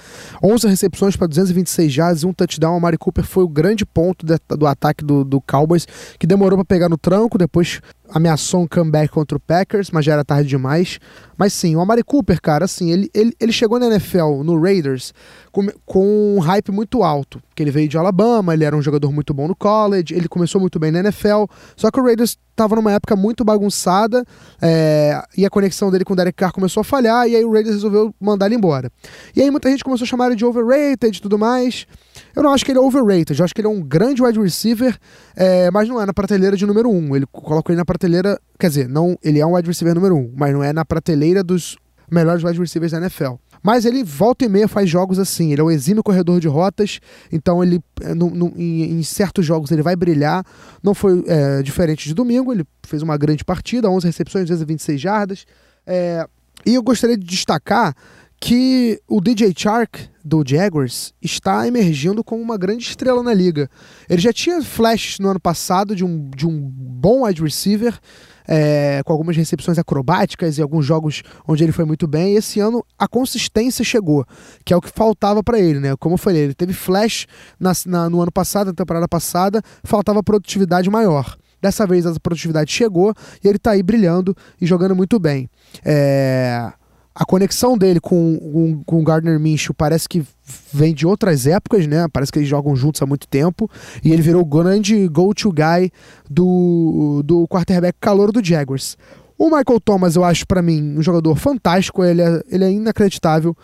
11 0.43 0.67
recepções 0.69 1.17
para 1.17 1.27
226 1.27 1.93
jardas 1.93 2.23
e 2.23 2.27
um 2.27 2.33
touchdown. 2.33 2.79
O 2.79 2.81
Mari 2.81 2.97
Cooper 2.97 3.25
foi 3.25 3.45
o 3.45 3.49
grande 3.49 3.85
ponto 3.85 4.25
de, 4.25 4.39
do 4.57 4.67
ataque 4.67 5.05
do, 5.05 5.23
do 5.23 5.41
Cowboys, 5.41 5.87
que 6.19 6.27
demorou 6.27 6.57
para 6.57 6.65
pegar 6.65 6.89
no 6.89 6.97
tranco, 6.97 7.37
depois 7.37 7.83
ameaçou 8.09 8.63
um 8.63 8.67
comeback 8.67 9.11
contra 9.11 9.37
o 9.37 9.41
Packers, 9.41 9.91
mas 9.91 10.05
já 10.05 10.13
era 10.13 10.25
tarde 10.25 10.49
demais. 10.49 10.99
Mas 11.37 11.53
sim, 11.53 11.75
o 11.75 11.81
Amari 11.81 12.03
Cooper, 12.03 12.41
cara, 12.41 12.65
assim, 12.65 12.91
ele, 12.91 13.11
ele, 13.15 13.35
ele 13.41 13.53
chegou 13.53 13.79
na 13.79 13.87
NFL, 13.87 14.43
no 14.45 14.61
Raiders, 14.61 15.13
com, 15.51 15.67
com 15.85 16.37
um 16.37 16.39
hype 16.39 16.71
muito 16.71 17.03
alto. 17.03 17.43
Que 17.55 17.63
ele 17.63 17.71
veio 17.71 17.89
de 17.89 17.97
Alabama, 17.97 18.55
ele 18.55 18.65
era 18.65 18.77
um 18.77 18.83
jogador 18.83 19.11
muito 19.13 19.33
bom 19.33 19.49
no 19.49 19.57
college, 19.57 20.15
ele 20.15 20.29
começou 20.29 20.61
muito 20.61 20.79
bem 20.79 20.91
na 20.91 21.01
NFL. 21.01 21.45
Só 21.77 21.91
que 21.91 21.99
o 21.99 22.05
Raiders 22.05 22.37
estava 22.51 22.77
numa 22.77 22.93
época 22.93 23.17
muito 23.17 23.45
bagunçada 23.45 24.25
é, 24.63 25.21
e 25.37 25.45
a 25.45 25.51
conexão 25.51 25.91
dele 25.91 26.05
com 26.05 26.13
o 26.13 26.17
Derek 26.17 26.37
Carr 26.37 26.53
começou 26.53 26.83
a 26.83 26.85
falhar, 26.85 27.29
e 27.29 27.35
aí 27.35 27.45
o 27.45 27.53
Raiders 27.53 27.75
resolveu 27.75 28.15
mandar 28.21 28.47
ele 28.47 28.55
embora. 28.55 28.91
E 29.35 29.43
aí 29.43 29.51
muita 29.51 29.69
gente 29.71 29.83
começou 29.83 30.05
a 30.05 30.09
chamar 30.09 30.27
ele 30.27 30.37
de 30.37 30.45
overrated 30.45 31.19
e 31.19 31.21
tudo 31.21 31.39
mais. 31.39 31.87
Eu 32.35 32.43
não 32.43 32.53
acho 32.53 32.65
que 32.65 32.73
ele 32.73 32.79
é 32.79 32.83
overrated, 32.83 33.39
eu 33.39 33.45
acho 33.45 33.55
que 33.55 33.61
ele 33.61 33.69
é 33.69 33.71
um 33.71 33.83
grande 33.83 34.23
wide 34.23 34.41
receiver, 34.41 34.97
é, 35.37 35.71
mas 35.71 35.89
não 35.89 36.01
é 36.01 36.07
na 36.07 36.13
prateleira 36.13 36.57
de 36.57 36.67
número 36.67 36.91
um. 36.91 37.15
Ele 37.15 37.27
coloca 37.27 37.73
ele 37.73 37.79
na 37.79 37.85
prateleira, 37.85 38.39
quer 38.59 38.69
dizer, 38.69 38.89
não, 38.89 39.19
ele 39.23 39.41
é 39.41 39.47
um 39.47 39.55
wide 39.55 39.69
receiver 39.69 39.95
número 39.95 40.17
um, 40.17 40.33
mas 40.37 40.53
não 40.53 40.63
é 40.63 40.73
na 40.73 40.85
prateleira 40.85 41.43
dos 41.43 41.77
melhores 42.11 42.45
wide 42.45 42.59
receivers 42.59 42.93
da 42.93 42.99
NFL. 42.99 43.35
Mas 43.63 43.87
ele 43.87 44.05
volta 44.05 44.45
e 44.45 44.49
meia 44.49 44.69
faz 44.69 44.91
jogos 44.91 45.19
assim. 45.19 45.51
Ele 45.51 45.63
é 45.63 45.65
um 45.65 45.71
exímio 45.71 46.03
corredor 46.03 46.39
de 46.39 46.47
rotas, 46.47 47.01
então 47.33 47.65
ele 47.65 47.81
é, 48.03 48.13
no, 48.15 48.29
no, 48.29 48.53
em, 48.59 48.99
em, 48.99 49.03
certos 49.03 49.47
jogos 49.47 49.71
ele 49.71 49.81
vai 49.81 49.97
brilhar. 49.97 50.45
Não 50.83 50.93
foi 50.93 51.25
é, 51.27 51.63
diferente 51.63 52.07
de 52.07 52.15
domingo, 52.15 52.53
ele 52.53 52.67
fez 52.87 53.01
uma 53.01 53.17
grande 53.17 53.43
partida, 53.43 53.89
11 53.89 54.07
recepções, 54.07 54.45
226 54.45 55.01
jardas. 55.01 55.47
É, 55.87 56.27
E 56.67 56.75
eu 56.75 56.83
gostaria 56.83 57.17
de 57.17 57.25
destacar 57.25 57.95
que 58.41 59.01
o 59.09 59.21
DJ 59.21 59.53
Chark 59.57 60.09
do 60.25 60.43
Jaguars 60.47 61.13
está 61.21 61.67
emergindo 61.67 62.25
como 62.25 62.43
uma 62.43 62.57
grande 62.57 62.85
estrela 62.85 63.23
na 63.23 63.33
liga. 63.33 63.71
Ele 64.09 64.21
já 64.21 64.33
tinha 64.33 64.63
flashes 64.63 65.19
no 65.19 65.29
ano 65.29 65.41
passado 65.41 65.95
de 65.95 66.05
um, 66.05 66.31
de 66.31 66.47
um 66.47 66.61
bom 66.61 67.25
wide 67.25 67.43
receiver, 67.43 67.99
é, 68.47 69.03
com 69.05 69.13
algumas 69.13 69.37
recepções 69.37 69.79
acrobáticas 69.79 70.59
e 70.59 70.63
alguns 70.63 70.85
jogos 70.85 71.23
onde 71.47 71.65
ele 71.65 71.73
foi 71.73 71.85
muito 71.85 72.07
bem. 72.07 72.35
E 72.35 72.37
esse 72.37 72.61
ano 72.61 72.85
a 72.99 73.09
consistência 73.09 73.85
chegou, 73.85 74.25
que 74.65 74.73
é 74.73 74.77
o 74.77 74.81
que 74.81 74.91
faltava 74.91 75.43
para 75.43 75.59
ele, 75.59 75.81
né? 75.81 75.95
Como 75.97 76.15
eu 76.15 76.19
falei, 76.19 76.43
ele 76.43 76.55
teve 76.55 76.73
flash 76.73 77.27
na, 77.59 77.73
na, 77.87 78.11
no 78.11 78.21
ano 78.21 78.33
passado, 78.33 78.69
na 78.69 78.75
temporada 78.75 79.09
passada, 79.09 79.63
faltava 79.83 80.23
produtividade 80.23 80.91
maior. 80.91 81.37
Dessa 81.61 81.87
vez 81.87 82.05
a 82.05 82.15
produtividade 82.21 82.71
chegou 82.71 83.15
e 83.43 83.49
ele 83.49 83.57
está 83.57 83.71
aí 83.71 83.83
brilhando 83.83 84.37
e 84.61 84.67
jogando 84.67 84.95
muito 84.95 85.19
bem. 85.19 85.49
É 85.83 86.73
a 87.15 87.25
conexão 87.25 87.79
dele 87.79 88.01
com, 88.01 88.37
com, 88.39 88.83
com 88.85 89.01
o 89.01 89.05
Gardner 89.05 89.39
Minshew 89.39 89.73
parece 89.73 90.09
que 90.09 90.27
vem 90.73 90.93
de 90.93 91.07
outras 91.07 91.47
épocas, 91.47 91.87
né? 91.87 92.09
Parece 92.13 92.33
que 92.33 92.41
eles 92.41 92.49
jogam 92.49 92.75
juntos 92.75 93.01
há 93.01 93.07
muito 93.07 93.29
tempo. 93.29 93.71
E 94.03 94.13
ele 94.13 94.21
virou 94.21 94.43
o 94.43 94.45
grande 94.45 95.07
go-to 95.07 95.53
guy 95.53 95.93
do, 96.29 97.23
do 97.25 97.47
quarterback 97.47 97.97
calor 98.01 98.33
do 98.33 98.45
Jaguars. 98.45 98.97
O 99.39 99.45
Michael 99.45 99.81
Thomas, 99.81 100.17
eu 100.17 100.25
acho, 100.25 100.45
para 100.45 100.61
mim, 100.61 100.99
um 100.99 101.03
jogador 101.03 101.37
fantástico. 101.37 102.05
Ele 102.05 102.21
é, 102.21 102.43
ele 102.49 102.65
é 102.65 102.73
inacreditável. 102.73 103.57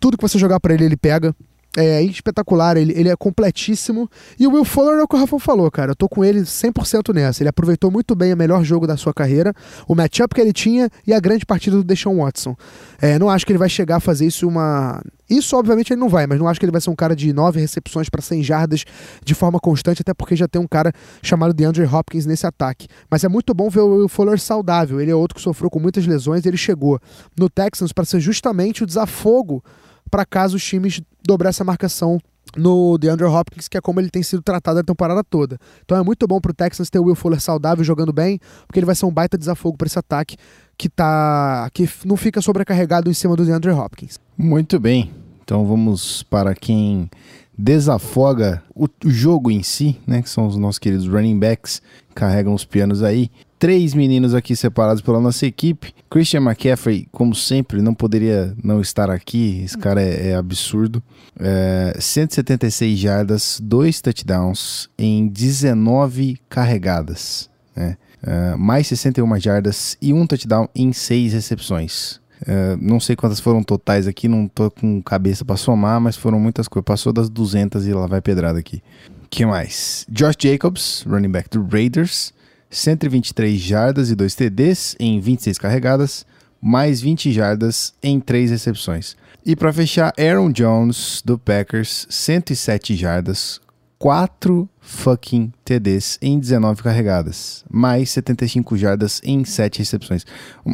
Tudo 0.00 0.16
que 0.16 0.22
você 0.22 0.38
jogar 0.38 0.58
para 0.58 0.72
ele, 0.72 0.84
ele 0.86 0.96
pega 0.96 1.34
é 1.76 2.02
espetacular, 2.02 2.76
ele, 2.76 2.92
ele 2.96 3.08
é 3.08 3.16
completíssimo. 3.16 4.10
E 4.38 4.46
o 4.46 4.52
Will 4.52 4.64
Fuller 4.64 4.98
é 4.98 5.02
o 5.02 5.08
que 5.08 5.14
o 5.14 5.18
Rafa 5.18 5.38
falou, 5.38 5.70
cara. 5.70 5.92
Eu 5.92 5.96
tô 5.96 6.08
com 6.08 6.24
ele 6.24 6.40
100% 6.40 7.14
nessa. 7.14 7.42
Ele 7.42 7.48
aproveitou 7.48 7.90
muito 7.90 8.14
bem 8.14 8.32
o 8.32 8.36
melhor 8.36 8.64
jogo 8.64 8.86
da 8.86 8.96
sua 8.96 9.14
carreira, 9.14 9.54
o 9.86 9.94
matchup 9.94 10.34
que 10.34 10.40
ele 10.40 10.52
tinha 10.52 10.90
e 11.06 11.12
a 11.12 11.20
grande 11.20 11.46
partida 11.46 11.76
do 11.76 11.84
Deshaun 11.84 12.24
Watson. 12.24 12.56
É, 13.00 13.18
não 13.18 13.30
acho 13.30 13.46
que 13.46 13.52
ele 13.52 13.58
vai 13.58 13.68
chegar 13.68 13.96
a 13.96 14.00
fazer 14.00 14.26
isso 14.26 14.48
uma. 14.48 15.00
Isso, 15.28 15.56
obviamente, 15.56 15.92
ele 15.92 16.00
não 16.00 16.08
vai, 16.08 16.26
mas 16.26 16.40
não 16.40 16.48
acho 16.48 16.58
que 16.58 16.66
ele 16.66 16.72
vai 16.72 16.80
ser 16.80 16.90
um 16.90 16.96
cara 16.96 17.14
de 17.14 17.32
nove 17.32 17.60
recepções 17.60 18.08
para 18.08 18.20
100 18.20 18.42
jardas 18.42 18.84
de 19.24 19.32
forma 19.32 19.60
constante, 19.60 20.02
até 20.02 20.12
porque 20.12 20.34
já 20.34 20.48
tem 20.48 20.60
um 20.60 20.66
cara 20.66 20.92
chamado 21.22 21.54
DeAndre 21.54 21.84
Hopkins 21.84 22.26
nesse 22.26 22.48
ataque. 22.48 22.88
Mas 23.08 23.22
é 23.22 23.28
muito 23.28 23.54
bom 23.54 23.70
ver 23.70 23.80
o 23.80 23.98
Will 23.98 24.08
Fuller 24.08 24.40
saudável. 24.40 25.00
Ele 25.00 25.12
é 25.12 25.14
outro 25.14 25.36
que 25.36 25.40
sofreu 25.40 25.70
com 25.70 25.78
muitas 25.78 26.04
lesões 26.04 26.44
ele 26.44 26.56
chegou 26.56 26.98
no 27.38 27.48
Texans 27.48 27.92
para 27.92 28.04
ser 28.04 28.18
justamente 28.18 28.82
o 28.82 28.86
desafogo 28.86 29.62
para 30.10 30.26
caso 30.26 30.56
os 30.56 30.64
times 30.64 31.00
dobrar 31.24 31.50
essa 31.50 31.64
marcação 31.64 32.18
no 32.56 32.98
DeAndre 32.98 33.26
Hopkins, 33.26 33.68
que 33.68 33.76
é 33.76 33.80
como 33.80 34.00
ele 34.00 34.10
tem 34.10 34.22
sido 34.22 34.42
tratado 34.42 34.80
a 34.80 34.82
temporada 34.82 35.22
toda. 35.22 35.58
Então 35.84 35.96
é 35.96 36.02
muito 36.02 36.26
bom 36.26 36.40
pro 36.40 36.52
Texans 36.52 36.90
ter 36.90 36.98
o 36.98 37.04
Will 37.04 37.14
Fuller 37.14 37.40
saudável 37.40 37.84
jogando 37.84 38.12
bem, 38.12 38.40
porque 38.66 38.78
ele 38.78 38.86
vai 38.86 38.94
ser 38.94 39.06
um 39.06 39.12
baita 39.12 39.38
desafogo 39.38 39.76
para 39.76 39.86
esse 39.86 39.98
ataque 39.98 40.36
que 40.76 40.88
tá 40.88 41.68
que 41.72 41.88
não 42.04 42.16
fica 42.16 42.40
sobrecarregado 42.40 43.10
em 43.10 43.14
cima 43.14 43.36
do 43.36 43.44
DeAndre 43.44 43.70
Hopkins. 43.70 44.18
Muito 44.36 44.80
bem. 44.80 45.10
Então 45.44 45.64
vamos 45.66 46.22
para 46.24 46.54
quem 46.54 47.10
desafoga 47.56 48.62
o, 48.74 48.88
jogo 49.04 49.50
em 49.50 49.62
si, 49.62 50.00
né, 50.06 50.22
que 50.22 50.30
são 50.30 50.46
os 50.46 50.56
nossos 50.56 50.78
queridos 50.78 51.06
running 51.06 51.38
backs, 51.38 51.82
carregam 52.14 52.54
os 52.54 52.64
pianos 52.64 53.02
aí 53.02 53.30
três 53.60 53.92
meninos 53.92 54.34
aqui 54.34 54.56
separados 54.56 55.02
pela 55.02 55.20
nossa 55.20 55.46
equipe. 55.46 55.94
Christian 56.08 56.40
McCaffrey, 56.40 57.06
como 57.12 57.34
sempre, 57.34 57.82
não 57.82 57.94
poderia 57.94 58.56
não 58.64 58.80
estar 58.80 59.10
aqui. 59.10 59.60
Esse 59.62 59.76
cara 59.76 60.02
é, 60.02 60.30
é 60.30 60.34
absurdo. 60.34 61.02
É, 61.38 61.94
176 62.00 62.98
jardas, 62.98 63.60
dois 63.62 64.00
touchdowns 64.00 64.88
em 64.98 65.28
19 65.28 66.40
carregadas. 66.48 67.50
Né? 67.76 67.98
É, 68.22 68.56
mais 68.56 68.86
61 68.86 69.38
jardas 69.38 69.96
e 70.00 70.12
um 70.12 70.26
touchdown 70.26 70.66
em 70.74 70.90
seis 70.94 71.34
recepções. 71.34 72.18
É, 72.46 72.74
não 72.80 72.98
sei 72.98 73.14
quantas 73.14 73.40
foram 73.40 73.62
totais 73.62 74.06
aqui, 74.06 74.26
não 74.26 74.48
tô 74.48 74.70
com 74.70 75.02
cabeça 75.02 75.44
para 75.44 75.58
somar, 75.58 76.00
mas 76.00 76.16
foram 76.16 76.40
muitas 76.40 76.66
coisas. 76.66 76.86
Passou 76.86 77.12
das 77.12 77.28
200 77.28 77.86
e 77.86 77.92
lá 77.92 78.06
vai 78.06 78.22
pedrada 78.22 78.58
aqui. 78.58 78.82
que 79.28 79.44
mais? 79.44 80.06
Josh 80.08 80.36
Jacobs, 80.40 81.04
running 81.06 81.30
back 81.30 81.50
do 81.50 81.62
Raiders. 81.70 82.32
123 82.70 83.60
jardas 83.60 84.10
e 84.10 84.14
2 84.14 84.34
TDs 84.34 84.96
em 84.98 85.20
26 85.20 85.58
carregadas, 85.58 86.24
mais 86.62 87.00
20 87.00 87.32
jardas 87.32 87.92
em 88.02 88.20
3 88.20 88.52
recepções. 88.52 89.16
E 89.44 89.56
para 89.56 89.72
fechar, 89.72 90.12
Aaron 90.18 90.52
Jones 90.52 91.22
do 91.24 91.38
Packers, 91.38 92.06
107 92.08 92.94
jardas, 92.94 93.60
4 93.98 94.68
fucking 94.80 95.52
TDs 95.62 96.18
em 96.22 96.38
19 96.38 96.82
carregadas, 96.82 97.64
mais 97.70 98.10
75 98.10 98.76
jardas 98.76 99.20
em 99.22 99.44
7 99.44 99.80
recepções. 99.80 100.24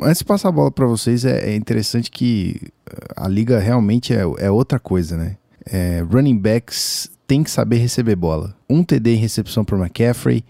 Antes 0.03 0.19
de 0.19 0.25
passar 0.25 0.51
a 0.51 0.53
bola 0.53 0.71
para 0.71 0.87
vocês, 0.87 1.25
é, 1.25 1.51
é, 1.51 1.57
interessante 1.57 2.11
que 2.11 2.61
uh, 2.89 3.25
a 3.25 3.29
liga 3.29 3.59
realmente 3.59 4.15
é, 4.15 4.21
é 4.39 4.51
outra 4.51 4.79
coisa, 4.79 5.17
né? 5.17 5.37
É, 5.65 6.05
running 6.09 6.39
backs 6.39 7.11
tem 7.27 7.43
que 7.43 7.51
saber 7.51 7.79
receber 7.79 8.15
bola. 8.15 8.55
Um 8.71 8.85
TD 8.85 9.15
em 9.15 9.19
recepção 9.19 9.65
para 9.65 9.77
McCaffrey, 9.77 10.45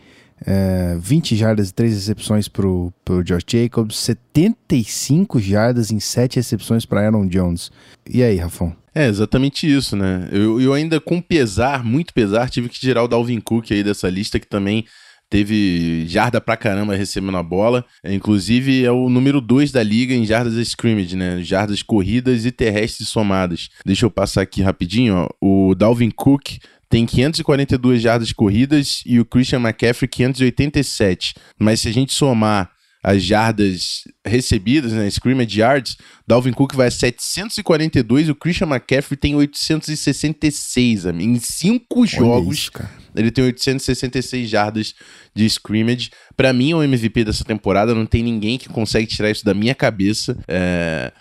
é, 0.45 0.97
20 1.01 1.37
jardas 1.37 1.71
e 1.71 1.75
3 1.75 1.95
recepções 1.95 2.49
para 2.49 2.67
o 2.67 2.93
Josh 3.25 3.45
Jacobs, 3.47 3.97
75 3.97 5.41
jardas 5.41 5.91
em 5.91 6.01
7 6.01 6.37
recepções 6.37 6.85
para 6.85 7.03
Aaron 7.03 7.27
Jones. 7.27 7.71
E 8.09 8.23
aí, 8.23 8.37
Rafão? 8.37 8.75
É, 8.95 9.09
exatamente 9.09 9.71
isso, 9.71 9.95
né? 9.95 10.29
Eu, 10.33 10.61
eu 10.61 10.73
ainda, 10.73 10.99
com 10.99 11.21
pesar, 11.21 11.85
muito 11.85 12.15
pesar, 12.15 12.49
tive 12.49 12.69
que 12.69 12.81
tirar 12.81 13.03
o 13.03 13.09
Dalvin 13.09 13.41
Cook 13.41 13.71
aí 13.71 13.85
dessa 13.85 14.09
lista, 14.09 14.41
que 14.41 14.47
também 14.47 14.87
teve 15.29 16.07
jarda 16.07 16.41
pra 16.41 16.57
caramba 16.57 16.95
recebendo 16.95 17.37
a 17.37 17.43
bola. 17.43 17.85
É, 18.03 18.15
inclusive, 18.15 18.85
é 18.85 18.91
o 18.91 19.09
número 19.09 19.41
2 19.41 19.73
da 19.73 19.83
liga 19.83 20.15
em 20.15 20.25
jardas 20.25 20.55
scrimmage, 20.55 21.17
né? 21.17 21.43
Jardas 21.43 21.83
corridas 21.83 22.47
e 22.47 22.53
terrestres 22.53 23.09
somadas. 23.09 23.69
Deixa 23.85 24.07
eu 24.07 24.11
passar 24.11 24.43
aqui 24.43 24.63
rapidinho, 24.63 25.15
ó. 25.15 25.29
O 25.41 25.75
Dalvin 25.75 26.11
Cook 26.11 26.59
tem 26.89 27.05
542 27.07 28.01
jardas 28.01 28.33
corridas 28.33 29.03
e 29.05 29.19
o 29.19 29.25
Christian 29.25 29.61
McCaffrey 29.61 30.09
587. 30.09 31.35
Mas 31.59 31.81
se 31.81 31.89
a 31.89 31.93
gente 31.93 32.13
somar 32.13 32.71
as 33.07 33.23
jardas 33.23 34.03
recebidas, 34.27 34.93
né, 34.93 35.07
scrimmage 35.07 35.61
yards, 35.61 35.97
Dalvin 36.27 36.53
Cook 36.53 36.75
vai 36.75 36.89
a 36.89 36.91
742 36.91 38.27
e 38.27 38.31
o 38.33 38.35
Christian 38.35 38.67
McCaffrey 38.67 39.17
tem 39.17 39.37
866, 39.37 41.07
amigo. 41.07 41.31
Em 41.31 41.39
cinco 41.39 42.05
jogos, 42.05 42.59
isso, 42.59 42.71
ele 43.15 43.31
tem 43.31 43.45
866 43.45 44.51
jardas 44.51 44.95
de 45.33 45.47
scrimmage. 45.47 46.11
Para 46.37 46.53
mim, 46.53 46.73
é 46.73 46.75
o 46.75 46.83
MVP 46.83 47.23
dessa 47.23 47.45
temporada, 47.45 47.95
não 47.95 48.07
tem 48.07 48.25
ninguém 48.25 48.59
que 48.59 48.69
consegue 48.69 49.07
tirar 49.07 49.31
isso 49.31 49.45
da 49.45 49.55
minha 49.55 49.75
cabeça. 49.75 50.37
É... 50.49 51.13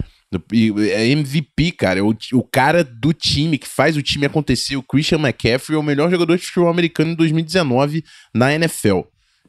É 0.91 1.07
MVP, 1.07 1.71
cara. 1.71 2.03
O, 2.03 2.15
o 2.33 2.43
cara 2.43 2.83
do 2.83 3.13
time 3.13 3.57
que 3.57 3.67
faz 3.67 3.95
o 3.95 4.01
time 4.01 4.25
acontecer, 4.25 4.75
o 4.75 4.83
Christian 4.83 5.19
McCaffrey, 5.19 5.75
é 5.75 5.79
o 5.79 5.83
melhor 5.83 6.09
jogador 6.09 6.37
de 6.37 6.45
futebol 6.45 6.69
americano 6.69 7.11
em 7.11 7.15
2019 7.15 8.03
na 8.33 8.53
NFL. 8.53 9.01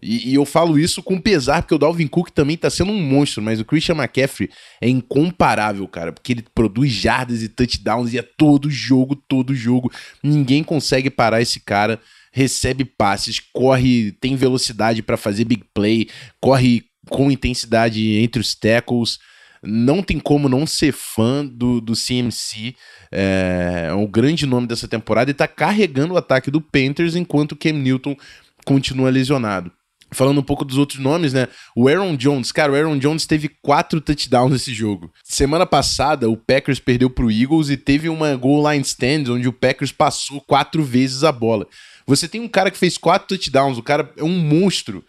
E, 0.03 0.31
e, 0.31 0.35
eu 0.35 0.45
falo 0.45 0.79
isso 0.79 1.03
com 1.03 1.19
pesar, 1.19 1.63
porque 1.63 1.75
o 1.75 1.79
Dalvin 1.79 2.07
Cook 2.07 2.31
também 2.31 2.57
tá 2.57 2.69
sendo 2.69 2.93
um 2.93 3.01
monstro, 3.01 3.43
mas 3.43 3.61
o 3.61 3.65
Christian 3.65 3.95
McCaffrey 3.95 4.51
é 4.81 4.89
incomparável, 4.89 5.89
cara, 5.89 6.13
porque 6.13 6.33
ele 6.33 6.45
produz 6.55 6.93
jardas 6.93 7.43
e 7.43 7.49
touchdowns 7.49 8.13
e 8.13 8.19
é 8.19 8.23
todo 8.23 8.71
jogo, 8.71 9.17
todo 9.17 9.55
jogo. 9.55 9.91
Ninguém 10.23 10.63
consegue 10.63 11.11
parar 11.11 11.41
esse 11.41 11.61
cara. 11.61 11.99
Recebe 12.31 12.85
passes, 12.85 13.41
corre, 13.41 14.13
tem 14.13 14.37
velocidade 14.37 15.03
para 15.03 15.17
fazer 15.17 15.45
big 15.45 15.65
play, 15.73 16.09
corre 16.39 16.85
com 17.09 17.31
intensidade 17.31 18.19
entre 18.19 18.41
os 18.41 18.55
tackles 18.55 19.19
não 19.63 20.03
tem 20.03 20.19
como 20.19 20.49
não 20.49 20.67
ser 20.67 20.93
fã 20.93 21.45
do, 21.45 21.81
do 21.81 21.95
CMC. 21.95 22.75
É, 23.13 23.87
é 23.91 23.95
um 23.95 24.07
grande 24.07 24.47
nome 24.47 24.67
dessa 24.67 24.89
temporada 24.89 25.31
e 25.31 25.35
tá 25.35 25.49
carregando 25.49 26.15
o 26.15 26.17
ataque 26.17 26.51
do 26.51 26.61
Panthers 26.61 27.17
enquanto 27.17 27.53
o 27.53 27.57
Cam 27.57 27.73
Newton 27.73 28.17
continua 28.65 29.11
lesionado. 29.11 29.71
Falando 30.13 30.39
um 30.39 30.43
pouco 30.43 30.65
dos 30.65 30.79
outros 30.79 31.01
nomes, 31.01 31.33
né? 31.33 31.49
O 31.75 31.89
Aaron 31.89 32.17
Jones, 32.17 32.53
cara, 32.53 32.71
o 32.71 32.77
Aaron 32.77 32.97
Jones 32.97 33.27
teve 33.27 33.51
quatro 33.61 34.01
touchdowns 34.01 34.53
nesse 34.53 34.73
jogo. 34.73 35.11
Semana 35.25 35.67
passada, 35.67 36.31
o 36.31 36.37
Packers 36.37 36.79
perdeu 36.79 37.11
pro 37.11 37.31
Eagles 37.31 37.71
e 37.71 37.77
teve 37.77 38.09
uma 38.09 38.37
goal 38.37 38.71
line 38.71 38.85
stand 38.85 39.25
onde 39.29 39.49
o 39.49 39.53
Packers 39.53 39.91
passou 39.91 40.41
quatro 40.41 40.85
vezes 40.85 41.25
a 41.25 41.33
bola. 41.33 41.67
Você 42.07 42.29
tem 42.29 42.41
um 42.41 42.49
cara 42.49 42.71
que 42.71 42.79
fez 42.79 42.97
quatro 42.97 43.27
touchdowns, 43.27 43.79
o 43.79 43.83
cara 43.83 44.13
é 44.17 44.23
um 44.23 44.39
monstro. 44.39 45.05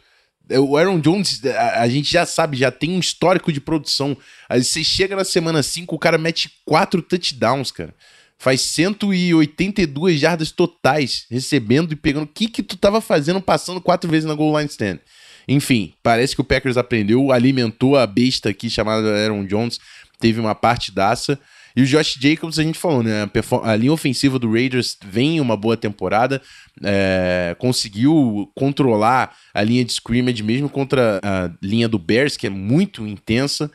É, 0.50 0.60
o 0.60 0.78
Aaron 0.78 1.00
Jones, 1.00 1.42
a, 1.46 1.82
a, 1.82 1.90
gente 1.90 2.12
já 2.12 2.26
sabe, 2.26 2.58
já 2.58 2.72
tem 2.72 2.92
um 2.92 3.00
histórico 3.00 3.52
de 3.52 3.60
produção. 3.60 4.18
Aí 4.48 4.64
você 4.64 4.84
chega 4.84 5.16
na 5.16 5.24
semana 5.24 5.62
5, 5.62 5.94
o 5.96 6.00
cara 6.00 6.18
mete 6.18 6.52
quatro 6.66 7.02
touchdowns, 7.02 7.72
cara. 7.72 7.94
Faz 8.40 8.62
182 8.62 10.20
jardas 10.20 10.52
totais, 10.52 11.26
recebendo 11.30 11.92
e 11.92 11.96
pegando. 11.96 12.24
O 12.24 12.28
que 12.28 12.48
que 12.48 12.62
tu 12.62 12.78
tava 12.78 13.02
fazendo 13.02 13.42
passando 13.42 13.82
quatro 13.82 14.10
vezes 14.10 14.26
na 14.26 14.36
goal 14.36 14.58
line 14.58 14.70
stand? 14.70 15.00
Enfim, 15.48 15.94
parece 16.04 16.36
que 16.36 16.42
o 16.42 16.44
Packers 16.44 16.78
aprendeu, 16.78 17.32
alimentou 17.32 17.98
a 17.98 18.06
besta 18.06 18.50
aqui 18.50 18.70
chamada 18.70 19.08
Aaron 19.08 19.46
Jones, 19.46 19.80
teve 20.20 20.40
uma 20.40 20.54
partidaça. 20.54 21.40
E 21.78 21.84
o 21.84 21.86
Josh 21.86 22.18
Jacobs, 22.20 22.58
a 22.58 22.64
gente 22.64 22.80
falou, 22.80 23.04
né? 23.04 23.30
A 23.62 23.76
linha 23.76 23.94
ofensiva 23.94 24.40
do 24.40 24.52
Raiders 24.52 24.98
vem 25.06 25.40
uma 25.40 25.56
boa 25.56 25.78
temporada, 25.78 26.42
é, 26.84 27.56
conseguiu 27.60 28.52
controlar 28.56 29.38
a 29.54 29.62
linha 29.62 29.86
de 29.86 29.92
scrimmage 29.92 30.42
mesmo 30.42 30.68
contra 30.70 31.22
a 31.24 31.52
linha 31.62 31.88
do 31.88 32.00
Bears, 32.00 32.36
que 32.36 32.48
é 32.48 32.50
muito 32.50 33.06
intensa. 33.06 33.70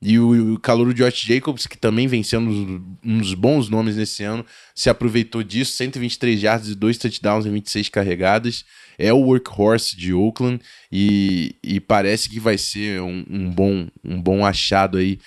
E 0.00 0.20
o, 0.20 0.56
calor 0.60 0.86
do 0.86 0.94
Josh 0.94 1.22
Jacobs, 1.22 1.66
que 1.66 1.76
também 1.76 2.06
vem 2.06 2.22
sendo 2.22 2.80
uns 3.04 3.34
bons 3.34 3.68
nomes 3.68 3.96
nesse 3.96 4.22
ano, 4.22 4.46
se 4.72 4.88
aproveitou 4.88 5.42
disso, 5.42 5.72
123 5.72 6.40
yards 6.40 6.68
e 6.68 6.76
dois 6.76 6.96
touchdowns 6.96 7.44
em 7.44 7.50
26 7.50 7.88
carregadas. 7.88 8.64
É 8.96 9.12
o 9.12 9.18
workhorse 9.18 9.96
de 9.96 10.14
Oakland 10.14 10.60
e, 10.92 11.56
e 11.60 11.80
parece 11.80 12.28
que 12.28 12.38
vai 12.38 12.56
ser 12.56 13.00
um, 13.00 13.24
um 13.28 13.50
bom, 13.50 13.88
um 14.04 14.22
bom 14.22 14.46
achado 14.46 14.98
aí 14.98 15.18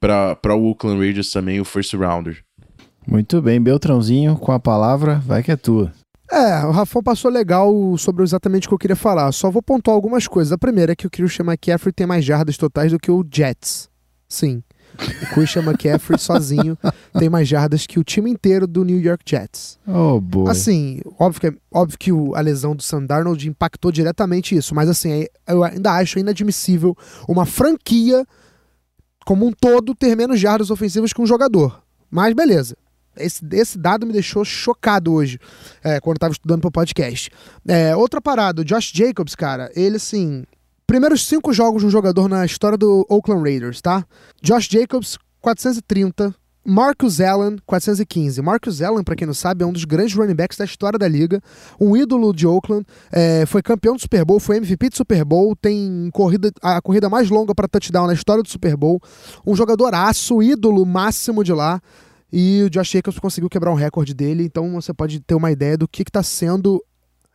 para 0.00 0.54
o 0.54 0.68
Oakland 0.68 0.98
Raiders 0.98 1.30
também, 1.30 1.60
o 1.60 1.64
first 1.64 1.92
rounder. 1.94 2.42
Muito 3.06 3.40
bem, 3.42 3.60
Beltrãozinho, 3.60 4.36
com 4.36 4.52
a 4.52 4.58
palavra, 4.58 5.16
vai 5.26 5.42
que 5.42 5.52
é 5.52 5.56
tua. 5.56 5.92
É, 6.30 6.64
o 6.64 6.70
Rafão 6.70 7.02
passou 7.02 7.30
legal 7.30 7.72
sobre 7.98 8.22
exatamente 8.22 8.66
o 8.66 8.70
que 8.70 8.74
eu 8.74 8.78
queria 8.78 8.96
falar. 8.96 9.32
Só 9.32 9.50
vou 9.50 9.60
pontuar 9.60 9.96
algumas 9.96 10.28
coisas. 10.28 10.52
A 10.52 10.58
primeira 10.58 10.92
é 10.92 10.96
que 10.96 11.06
o 11.06 11.10
Christian 11.10 11.44
McCaffrey 11.46 11.92
tem 11.92 12.06
mais 12.06 12.24
jardas 12.24 12.56
totais 12.56 12.92
do 12.92 13.00
que 13.00 13.10
o 13.10 13.24
Jets. 13.28 13.90
Sim. 14.28 14.62
O 15.22 15.34
Christian 15.34 15.62
McCaffrey 15.62 16.18
sozinho 16.20 16.78
tem 17.18 17.28
mais 17.28 17.48
jardas 17.48 17.84
que 17.84 17.98
o 17.98 18.04
time 18.04 18.30
inteiro 18.30 18.66
do 18.66 18.84
New 18.84 19.00
York 19.00 19.24
Jets. 19.26 19.76
Oh, 19.86 20.20
boy. 20.20 20.48
Assim, 20.48 21.00
óbvio 21.18 21.40
que, 21.40 21.58
óbvio 21.72 21.98
que 21.98 22.12
o, 22.12 22.34
a 22.36 22.40
lesão 22.40 22.76
do 22.76 22.82
Sam 22.82 23.06
Darnold 23.06 23.48
impactou 23.48 23.90
diretamente 23.90 24.54
isso, 24.54 24.72
mas 24.72 24.88
assim, 24.88 25.26
eu 25.48 25.64
ainda 25.64 25.92
acho 25.92 26.18
inadmissível 26.18 26.96
uma 27.26 27.44
franquia 27.44 28.24
como 29.30 29.46
um 29.46 29.52
todo 29.52 29.94
ter 29.94 30.16
menos 30.16 30.40
jardas 30.40 30.72
ofensivas 30.72 31.12
que 31.12 31.22
um 31.22 31.26
jogador. 31.26 31.84
Mas 32.10 32.34
beleza. 32.34 32.76
Esse, 33.16 33.46
esse 33.52 33.78
dado 33.78 34.04
me 34.04 34.12
deixou 34.12 34.44
chocado 34.44 35.12
hoje, 35.12 35.38
é, 35.84 36.00
quando 36.00 36.16
eu 36.16 36.18
tava 36.18 36.32
estudando 36.32 36.62
pro 36.62 36.72
podcast. 36.72 37.30
É, 37.64 37.94
outra 37.94 38.20
parada, 38.20 38.62
o 38.62 38.64
Josh 38.64 38.90
Jacobs, 38.92 39.36
cara, 39.36 39.70
ele 39.76 39.98
assim. 39.98 40.42
Primeiros 40.84 41.24
cinco 41.28 41.52
jogos 41.52 41.82
de 41.82 41.86
um 41.86 41.90
jogador 41.90 42.28
na 42.28 42.44
história 42.44 42.76
do 42.76 43.06
Oakland 43.08 43.48
Raiders, 43.48 43.80
tá? 43.80 44.04
Josh 44.42 44.66
Jacobs, 44.68 45.16
430. 45.40 46.34
Marcus 46.64 47.20
Allen, 47.20 47.56
415. 47.64 48.42
Marcus 48.42 48.82
Allen, 48.82 49.02
para 49.02 49.16
quem 49.16 49.26
não 49.26 49.34
sabe, 49.34 49.64
é 49.64 49.66
um 49.66 49.72
dos 49.72 49.84
grandes 49.84 50.14
running 50.14 50.34
backs 50.34 50.58
da 50.58 50.64
história 50.64 50.98
da 50.98 51.08
liga. 51.08 51.40
Um 51.80 51.96
ídolo 51.96 52.32
de 52.32 52.46
Oakland. 52.46 52.86
É, 53.10 53.46
foi 53.46 53.62
campeão 53.62 53.94
do 53.94 54.00
Super 54.00 54.24
Bowl, 54.24 54.38
foi 54.38 54.58
MVP 54.58 54.90
do 54.90 54.96
Super 54.96 55.24
Bowl. 55.24 55.56
Tem 55.56 56.10
corrida, 56.12 56.52
a 56.62 56.80
corrida 56.80 57.08
mais 57.08 57.30
longa 57.30 57.54
para 57.54 57.66
touchdown 57.66 58.06
na 58.06 58.14
história 58.14 58.42
do 58.42 58.48
Super 58.48 58.76
Bowl. 58.76 59.00
Um 59.46 59.54
jogador 59.54 59.94
aço, 59.94 60.42
ídolo 60.42 60.84
máximo 60.84 61.42
de 61.42 61.52
lá. 61.52 61.80
E 62.32 62.62
o 62.62 62.70
Josh 62.70 62.90
Jacobs 62.90 63.18
conseguiu 63.18 63.50
quebrar 63.50 63.72
um 63.72 63.76
recorde 63.76 64.14
dele, 64.14 64.44
então 64.44 64.74
você 64.74 64.94
pode 64.94 65.18
ter 65.18 65.34
uma 65.34 65.50
ideia 65.50 65.76
do 65.76 65.88
que 65.88 66.02
está 66.02 66.22
sendo 66.22 66.80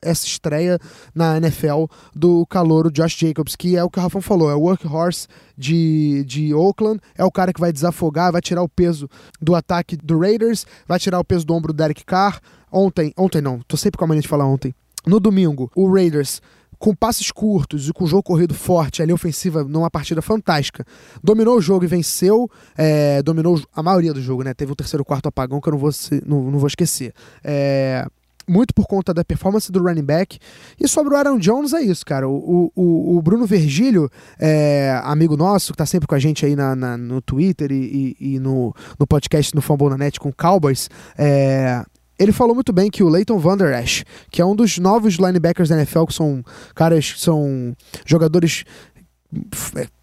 essa 0.06 0.26
estreia 0.26 0.80
na 1.14 1.38
NFL 1.38 1.86
do 2.16 2.46
calouro 2.46 2.92
Josh 2.92 3.16
Jacobs, 3.18 3.56
que 3.56 3.76
é 3.76 3.84
o 3.84 3.90
que 3.90 4.00
o 4.00 4.02
Rafão 4.02 4.22
falou, 4.22 4.50
é 4.50 4.56
o 4.56 4.62
workhorse 4.62 5.28
de, 5.58 6.24
de 6.26 6.54
Oakland, 6.54 7.00
é 7.18 7.24
o 7.26 7.32
cara 7.32 7.52
que 7.52 7.60
vai 7.60 7.74
desafogar, 7.74 8.32
vai 8.32 8.42
tirar 8.42 8.62
o 8.62 8.70
peso 8.70 9.10
do 9.42 9.56
ataque 9.56 9.98
do 9.98 10.20
Raiders, 10.20 10.66
vai 10.88 11.00
tirar 11.00 11.20
o 11.20 11.26
peso 11.26 11.46
do 11.46 11.54
ombro 11.54 11.74
do 11.74 11.78
Derek 11.78 12.06
Carr. 12.06 12.40
Ontem, 12.72 13.14
ontem 13.18 13.42
não, 13.42 13.60
tô 13.68 13.76
sempre 13.78 13.98
com 13.98 14.06
a 14.06 14.08
mania 14.08 14.22
de 14.22 14.28
falar 14.28 14.46
ontem. 14.46 14.74
No 15.06 15.20
domingo, 15.20 15.72
o 15.76 15.92
Raiders 15.92 16.42
com 16.78 16.94
passes 16.94 17.32
curtos 17.32 17.90
e 17.90 17.94
com 17.94 18.06
jogo 18.06 18.24
corrido 18.24 18.54
forte, 18.54 19.02
ali 19.02 19.14
ofensiva 19.14 19.64
numa 19.64 19.90
partida 19.90 20.22
fantástica. 20.22 20.86
Dominou 21.24 21.58
o 21.58 21.62
jogo 21.62 21.86
e 21.86 21.88
venceu, 21.88 22.50
é, 22.78 23.22
dominou 23.24 23.62
a 23.74 23.82
maioria 23.82 24.14
do 24.14 24.22
jogo, 24.22 24.44
né? 24.44 24.54
Teve 24.54 24.72
um 24.72 24.76
terceiro 24.76 25.04
quarto 25.04 25.28
apagão 25.28 25.62
que 25.62 25.68
eu 25.68 25.72
não 25.72 25.80
vou, 25.80 25.90
não, 26.26 26.52
não 26.52 26.60
vou 26.60 26.68
esquecer. 26.68 27.14
É, 27.44 28.06
muito 28.48 28.74
por 28.74 28.88
conta 28.88 29.14
da 29.14 29.24
performance 29.24 29.72
do 29.72 29.84
running 29.84 30.04
back. 30.04 30.38
E 30.80 30.88
sobre 30.88 31.14
o 31.14 31.18
Aaron 31.18 31.38
Jones 31.38 31.74
é 31.74 31.82
isso, 31.82 32.06
cara. 32.06 32.28
O, 32.28 32.72
o, 32.76 33.18
o 33.18 33.22
Bruno 33.22 33.46
Vergílio, 33.46 34.10
é, 34.40 35.00
amigo 35.04 35.36
nosso, 35.36 35.72
que 35.72 35.78
tá 35.78 35.86
sempre 35.86 36.08
com 36.08 36.16
a 36.16 36.20
gente 36.20 36.46
aí 36.46 36.56
na, 36.56 36.76
na 36.76 36.98
no 36.98 37.22
Twitter 37.22 37.72
e, 37.72 38.16
e, 38.20 38.36
e, 38.36 38.40
no, 38.40 38.74
no 39.00 39.08
podcast 39.08 39.54
no 39.56 39.62
Fumble 39.62 39.90
na 39.90 39.98
Net 39.98 40.20
com 40.20 40.32
Cowboys, 40.32 40.90
é, 41.18 41.84
ele 42.18 42.32
falou 42.32 42.56
muito 42.56 42.72
bem 42.72 42.90
que 42.90 43.04
o 43.04 43.10
Leighton 43.10 43.38
Van 43.38 43.58
Der 43.58 43.82
Esch, 43.84 44.04
que 44.32 44.42
é 44.42 44.46
um 44.46 44.56
dos 44.56 44.78
novos 44.78 45.16
linebackers 45.16 45.70
da 45.70 45.76
NFL, 45.76 46.06
que 46.06 46.14
são 46.14 46.44
caras, 46.74 47.16
são 47.18 47.76
jogadores 48.06 48.64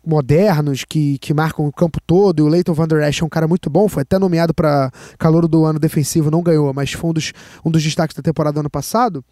modernos 0.04 0.84
que, 0.84 1.18
que 1.18 1.32
marcam 1.32 1.66
o 1.66 1.72
campo 1.72 1.98
todo, 2.06 2.40
e 2.40 2.42
o 2.42 2.48
Leighton 2.48 2.74
Van 2.74 2.88
Der 2.88 3.08
Esch 3.08 3.22
é 3.22 3.24
um 3.24 3.28
cara 3.28 3.48
muito 3.48 3.70
bom, 3.70 3.88
foi 3.88 4.02
até 4.02 4.18
nomeado 4.18 4.52
para 4.52 4.90
calor 5.18 5.46
do 5.48 5.64
ano 5.64 5.78
defensivo, 5.78 6.30
não 6.30 6.42
ganhou, 6.42 6.72
mas 6.74 6.92
foi 6.92 7.10
um 7.10 7.12
dos, 7.12 7.32
um 7.64 7.70
dos 7.70 7.82
destaques 7.82 8.16
da 8.16 8.22
temporada 8.22 8.54
do 8.54 8.60
ano 8.60 8.70
passado. 8.70 9.24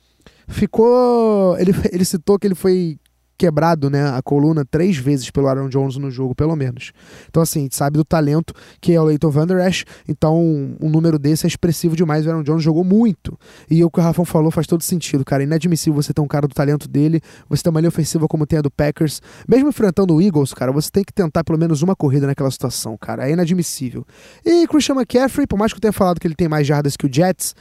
Ficou. 0.48 1.58
Ele, 1.58 1.72
ele 1.92 2.04
citou 2.04 2.38
que 2.38 2.46
ele 2.46 2.54
foi 2.54 2.98
quebrado 3.40 3.88
né, 3.88 4.06
a 4.06 4.20
coluna 4.20 4.66
três 4.66 4.98
vezes 4.98 5.30
pelo 5.30 5.48
Aaron 5.48 5.70
Jones 5.70 5.96
no 5.96 6.10
jogo, 6.10 6.34
pelo 6.34 6.54
menos. 6.54 6.92
Então, 7.26 7.42
assim, 7.42 7.60
a 7.60 7.62
gente 7.62 7.74
sabe 7.74 7.96
do 7.96 8.04
talento 8.04 8.52
que 8.82 8.92
é 8.92 9.00
o 9.00 9.04
Leighton 9.04 9.30
Van 9.30 9.46
Der 9.46 9.66
Esch, 9.66 9.84
então 10.06 10.38
um 10.78 10.90
número 10.90 11.18
desse 11.18 11.46
é 11.46 11.48
expressivo 11.48 11.96
demais. 11.96 12.26
O 12.26 12.28
Aaron 12.28 12.42
Jones 12.42 12.62
jogou 12.62 12.84
muito. 12.84 13.38
E 13.70 13.82
o 13.82 13.90
que 13.90 13.98
o 13.98 14.02
Rafão 14.02 14.26
falou 14.26 14.50
faz 14.50 14.66
todo 14.66 14.82
sentido, 14.82 15.24
cara. 15.24 15.42
É 15.42 15.46
inadmissível 15.46 15.94
você 15.94 16.12
ter 16.12 16.20
um 16.20 16.28
cara 16.28 16.46
do 16.46 16.54
talento 16.54 16.86
dele, 16.86 17.22
você 17.48 17.62
ter 17.62 17.70
uma 17.70 17.80
linha 17.80 17.88
ofensiva 17.88 18.28
como 18.28 18.46
tem 18.46 18.58
a 18.58 18.62
do 18.62 18.70
Packers. 18.70 19.22
Mesmo 19.48 19.70
enfrentando 19.70 20.14
o 20.14 20.20
Eagles, 20.20 20.52
cara, 20.52 20.70
você 20.70 20.90
tem 20.90 21.02
que 21.02 21.12
tentar 21.14 21.42
pelo 21.42 21.58
menos 21.58 21.80
uma 21.80 21.96
corrida 21.96 22.26
naquela 22.26 22.50
situação, 22.50 22.98
cara. 22.98 23.26
É 23.26 23.32
inadmissível. 23.32 24.06
E 24.44 24.66
Christian 24.66 24.96
McCaffrey, 24.96 25.46
por 25.46 25.58
mais 25.58 25.72
que 25.72 25.78
eu 25.78 25.80
tenha 25.80 25.92
falado 25.92 26.20
que 26.20 26.26
ele 26.26 26.34
tem 26.34 26.46
mais 26.48 26.66
jardas 26.66 26.94
que 26.94 27.06
o 27.06 27.10
Jets, 27.10 27.54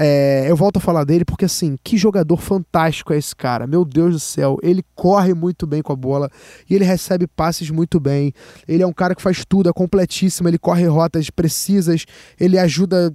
é, 0.00 0.48
eu 0.48 0.54
volto 0.54 0.76
a 0.76 0.80
falar 0.80 1.02
dele 1.02 1.24
porque, 1.24 1.44
assim, 1.44 1.76
que 1.82 1.96
jogador 1.96 2.36
fantástico 2.36 3.12
é 3.12 3.18
esse 3.18 3.34
cara. 3.34 3.66
Meu 3.66 3.84
Deus 3.84 4.12
do 4.12 4.20
céu. 4.20 4.56
Ele 4.62 4.84
corre 4.94 5.34
muito 5.34 5.66
bem 5.66 5.82
com 5.82 5.92
a 5.92 5.96
bola 5.96 6.30
e 6.70 6.74
ele 6.74 6.84
recebe 6.84 7.26
passes 7.26 7.68
muito 7.68 7.98
bem. 7.98 8.32
Ele 8.68 8.82
é 8.82 8.86
um 8.86 8.92
cara 8.92 9.14
que 9.14 9.20
faz 9.20 9.44
tudo, 9.44 9.68
é 9.68 9.72
completíssimo. 9.72 10.48
Ele 10.48 10.58
corre 10.58 10.86
rotas 10.86 11.30
precisas, 11.30 12.04
ele 12.38 12.56
ajuda 12.56 13.12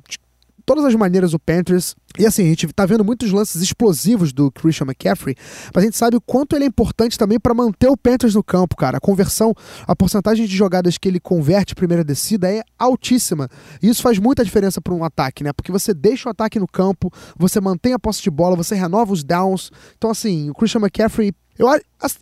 todas 0.66 0.86
as 0.86 0.96
maneiras 0.96 1.34
o 1.34 1.40
Panthers. 1.40 1.96
E 2.18 2.26
assim, 2.26 2.44
a 2.44 2.48
gente 2.48 2.68
tá 2.68 2.86
vendo 2.86 3.04
muitos 3.04 3.32
lances 3.32 3.62
explosivos 3.62 4.32
do 4.32 4.52
Christian 4.52 4.86
McCaffrey, 4.86 5.36
mas 5.74 5.84
a 5.84 5.86
gente 5.86 5.98
sabe 5.98 6.16
o 6.16 6.22
quanto 6.22 6.56
ele 6.56 6.66
é 6.66 6.68
importante 6.68 7.18
também 7.18 7.40
para 7.40 7.54
manter 7.54 7.88
o 7.88 7.98
Panthers 7.98 8.36
no 8.36 8.44
campo, 8.44 8.76
cara. 8.76 8.98
A 8.98 9.02
conversão, 9.02 9.54
a 9.88 9.96
porcentagem 9.96 10.46
de 10.46 10.56
jogadas 10.56 10.98
que 10.98 11.08
ele 11.08 11.20
converte 11.20 11.74
primeira 11.74 12.04
descida 12.04 12.52
é 12.52 12.62
altíssima. 12.78 13.50
E 13.82 13.90
isso 13.90 14.02
faz 14.02 14.20
muita 14.20 14.46
diferença 14.46 14.80
para 14.80 14.94
um 14.94 15.04
ataque, 15.04 15.44
né? 15.44 15.52
Porque 15.54 15.72
você 15.72 15.94
deixa 15.94 16.30
o 16.30 16.32
ataque 16.32 16.60
no 16.60 16.68
campo, 16.68 17.12
você 17.36 17.60
mantém 17.60 17.94
a 17.94 18.00
posse 18.00 18.22
de 18.22 18.30
bola, 18.30 18.56
você 18.56 18.76
renova 18.76 19.12
os 19.12 19.24
downs. 19.24 19.72
Então, 19.98 20.12
assim, 20.12 20.50
o 20.50 20.54
Christian 20.54 20.82
McCaffrey 20.82 21.34
eu, 21.58 21.68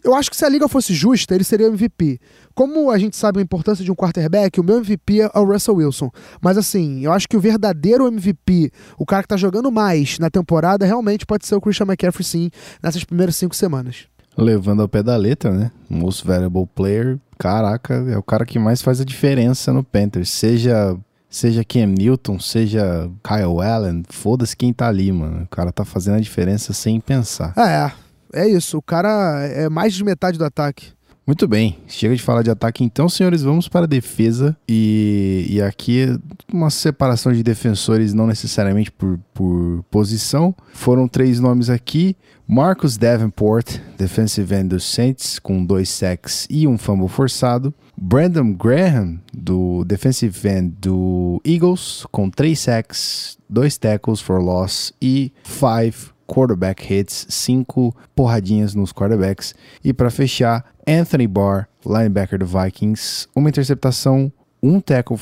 eu 0.04 0.16
acho 0.16 0.30
que 0.30 0.36
se 0.36 0.46
a 0.46 0.50
liga 0.50 0.68
fosse 0.68 0.94
justa, 0.94 1.34
ele 1.34 1.44
seria 1.44 1.68
MVP. 1.68 2.20
Como 2.54 2.92
a 2.92 2.98
gente 2.98 3.16
sabe 3.16 3.40
a 3.40 3.42
importância 3.42 3.84
de 3.84 3.92
um 3.92 3.96
quarterback, 3.96 4.60
o 4.60 4.64
meu 4.64 4.78
MVP 4.78 5.22
é 5.22 5.40
o 5.40 5.46
Russell 5.46 5.76
Wilson. 5.76 6.12
Mas 6.42 6.58
assim, 6.58 7.02
eu 7.06 7.12
acho 7.14 7.28
que 7.28 7.38
o 7.38 7.40
verdadeiro 7.40 8.08
MVP, 8.08 8.72
o 8.98 9.06
cara 9.06 9.22
que 9.22 9.30
tá 9.30 9.38
jogando 9.38 9.72
mais 9.72 10.20
na 10.20 10.30
temporada, 10.30 10.86
realmente 10.86 11.26
pode 11.26 11.46
ser 11.46 11.56
o 11.56 11.62
Christian 11.62 11.86
McCaffrey, 11.86 12.26
sim, 12.26 12.52
nessas 12.84 13.04
primeiras 13.04 13.36
cinco 13.36 13.56
semanas. 13.56 14.08
Levando 14.38 14.82
ao 14.82 14.88
pé 14.88 15.04
da 15.04 15.16
letra, 15.16 15.52
né? 15.52 15.72
Most 15.90 16.26
valuable 16.26 16.68
player, 16.74 17.20
caraca, 17.38 17.94
é 18.08 18.18
o 18.18 18.24
cara 18.24 18.46
que 18.46 18.60
mais 18.60 18.82
faz 18.82 19.02
a 19.02 19.06
diferença 19.06 19.74
no 19.74 19.84
Panthers. 19.84 20.30
Seja 20.30 20.98
seja 21.30 21.64
Cam 21.64 21.88
Newton, 21.88 22.38
seja 22.40 23.10
Kyle 23.24 23.62
Allen, 23.66 24.04
foda-se 24.10 24.56
quem 24.56 24.74
tá 24.74 24.90
ali, 24.90 25.12
mano. 25.12 25.44
O 25.44 25.48
cara 25.48 25.72
tá 25.72 25.86
fazendo 25.86 26.16
a 26.16 26.20
diferença 26.20 26.74
sem 26.74 27.00
pensar. 27.00 27.54
É, 27.58 27.92
é 28.34 28.48
isso. 28.48 28.78
O 28.78 28.82
cara 28.82 29.46
é 29.46 29.70
mais 29.70 29.94
de 29.94 30.04
metade 30.04 30.38
do 30.38 30.46
ataque. 30.46 30.94
Muito 31.26 31.48
bem, 31.48 31.78
chega 31.88 32.16
de 32.16 32.22
falar 32.22 32.42
de 32.42 32.50
ataque 32.50 32.84
então, 32.84 33.08
senhores, 33.08 33.44
vamos 33.44 33.68
para 33.70 33.86
a 33.86 33.88
defesa. 33.88 34.58
E, 34.68 35.46
e 35.50 35.62
aqui 35.62 36.20
uma 36.52 36.70
separação 36.70 37.32
de 37.32 37.44
defensores, 37.44 38.14
não 38.14 38.26
necessariamente 38.26 38.92
por, 38.92 39.20
por 39.34 39.84
posição. 39.92 40.54
Foram 40.74 41.08
três 41.08 41.40
nomes 41.40 41.70
aqui: 41.70 42.18
Marcus 42.48 42.98
Davenport, 42.98 43.78
defensive 43.98 44.54
end 44.56 44.70
dos 44.70 44.84
Saints, 44.84 45.38
com 45.38 45.64
dois 45.64 45.90
sacks 45.90 46.48
e 46.50 46.68
um 46.68 46.78
fumble 46.78 47.08
forçado. 47.08 47.74
Brandon 47.96 48.52
Graham, 48.52 49.22
do 49.32 49.86
defensive 49.86 50.50
end 50.50 50.76
do 50.82 51.40
Eagles, 51.46 52.06
com 52.12 52.32
três 52.32 52.60
sacks, 52.60 53.38
dois 53.48 53.78
tackles 53.78 54.20
for 54.20 54.42
loss 54.42 54.92
e 55.00 55.32
five 55.44 55.96
quarterback 56.32 56.92
hits, 56.92 57.28
cinco 57.30 57.94
porradinhas 58.16 58.74
nos 58.74 58.94
quarterbacks. 58.94 59.54
E 59.84 59.92
para 59.92 60.10
fechar, 60.10 60.64
Anthony 60.88 61.28
Barr, 61.28 61.68
linebacker 61.86 62.40
do 62.40 62.46
Vikings, 62.46 63.28
uma 63.36 63.50
interceptação, 63.50 64.32
um 64.64 64.80
tackle 64.80 65.20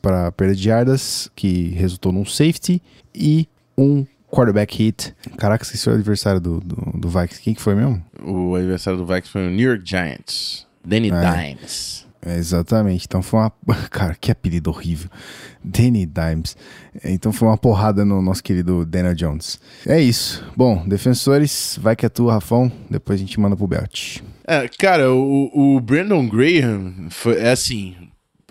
para 0.00 0.30
perda 0.30 0.54
de 0.54 0.68
yardas, 0.68 1.28
que 1.34 1.70
resultou 1.70 2.12
num 2.12 2.24
safety, 2.24 2.80
e 3.12 3.48
um 3.76 4.06
quarterback 4.30 4.76
hit. 4.78 5.12
Caraca, 5.36 5.64
esqueci 5.64 5.88
o 5.90 5.94
adversário 5.94 6.40
do, 6.40 6.60
do, 6.60 6.98
do 6.98 7.08
Vikings. 7.08 7.42
Quem 7.42 7.54
que 7.54 7.60
foi 7.60 7.74
mesmo? 7.74 8.00
O 8.22 8.54
adversário 8.54 8.96
do 8.96 9.04
Vikings 9.04 9.30
foi 9.30 9.48
o 9.48 9.50
New 9.50 9.68
York 9.68 9.82
Giants. 9.84 10.68
Danny 10.84 11.10
é. 11.10 11.54
Dimes. 11.54 12.06
É, 12.24 12.36
exatamente. 12.36 13.04
Então 13.06 13.22
foi 13.22 13.40
uma. 13.40 13.52
Cara, 13.90 14.16
que 14.20 14.30
apelido 14.30 14.70
horrível. 14.70 15.10
Danny 15.62 16.06
Dimes. 16.06 16.56
Então 17.04 17.32
foi 17.32 17.48
uma 17.48 17.56
porrada 17.56 18.04
no 18.04 18.20
nosso 18.20 18.42
querido 18.42 18.84
Daniel 18.84 19.14
Jones. 19.14 19.60
É 19.86 20.00
isso. 20.00 20.44
Bom, 20.56 20.86
defensores, 20.86 21.78
vai 21.80 21.94
que 21.94 22.06
é 22.06 22.08
tua, 22.08 22.34
Rafão. 22.34 22.70
Depois 22.90 23.18
a 23.18 23.22
gente 23.22 23.38
manda 23.38 23.56
pro 23.56 23.66
Belt. 23.66 24.18
É, 24.46 24.68
cara, 24.78 25.12
o, 25.12 25.76
o 25.76 25.80
Brandon 25.80 26.26
Graham 26.28 27.08
foi, 27.10 27.36
é 27.36 27.50
assim. 27.50 27.94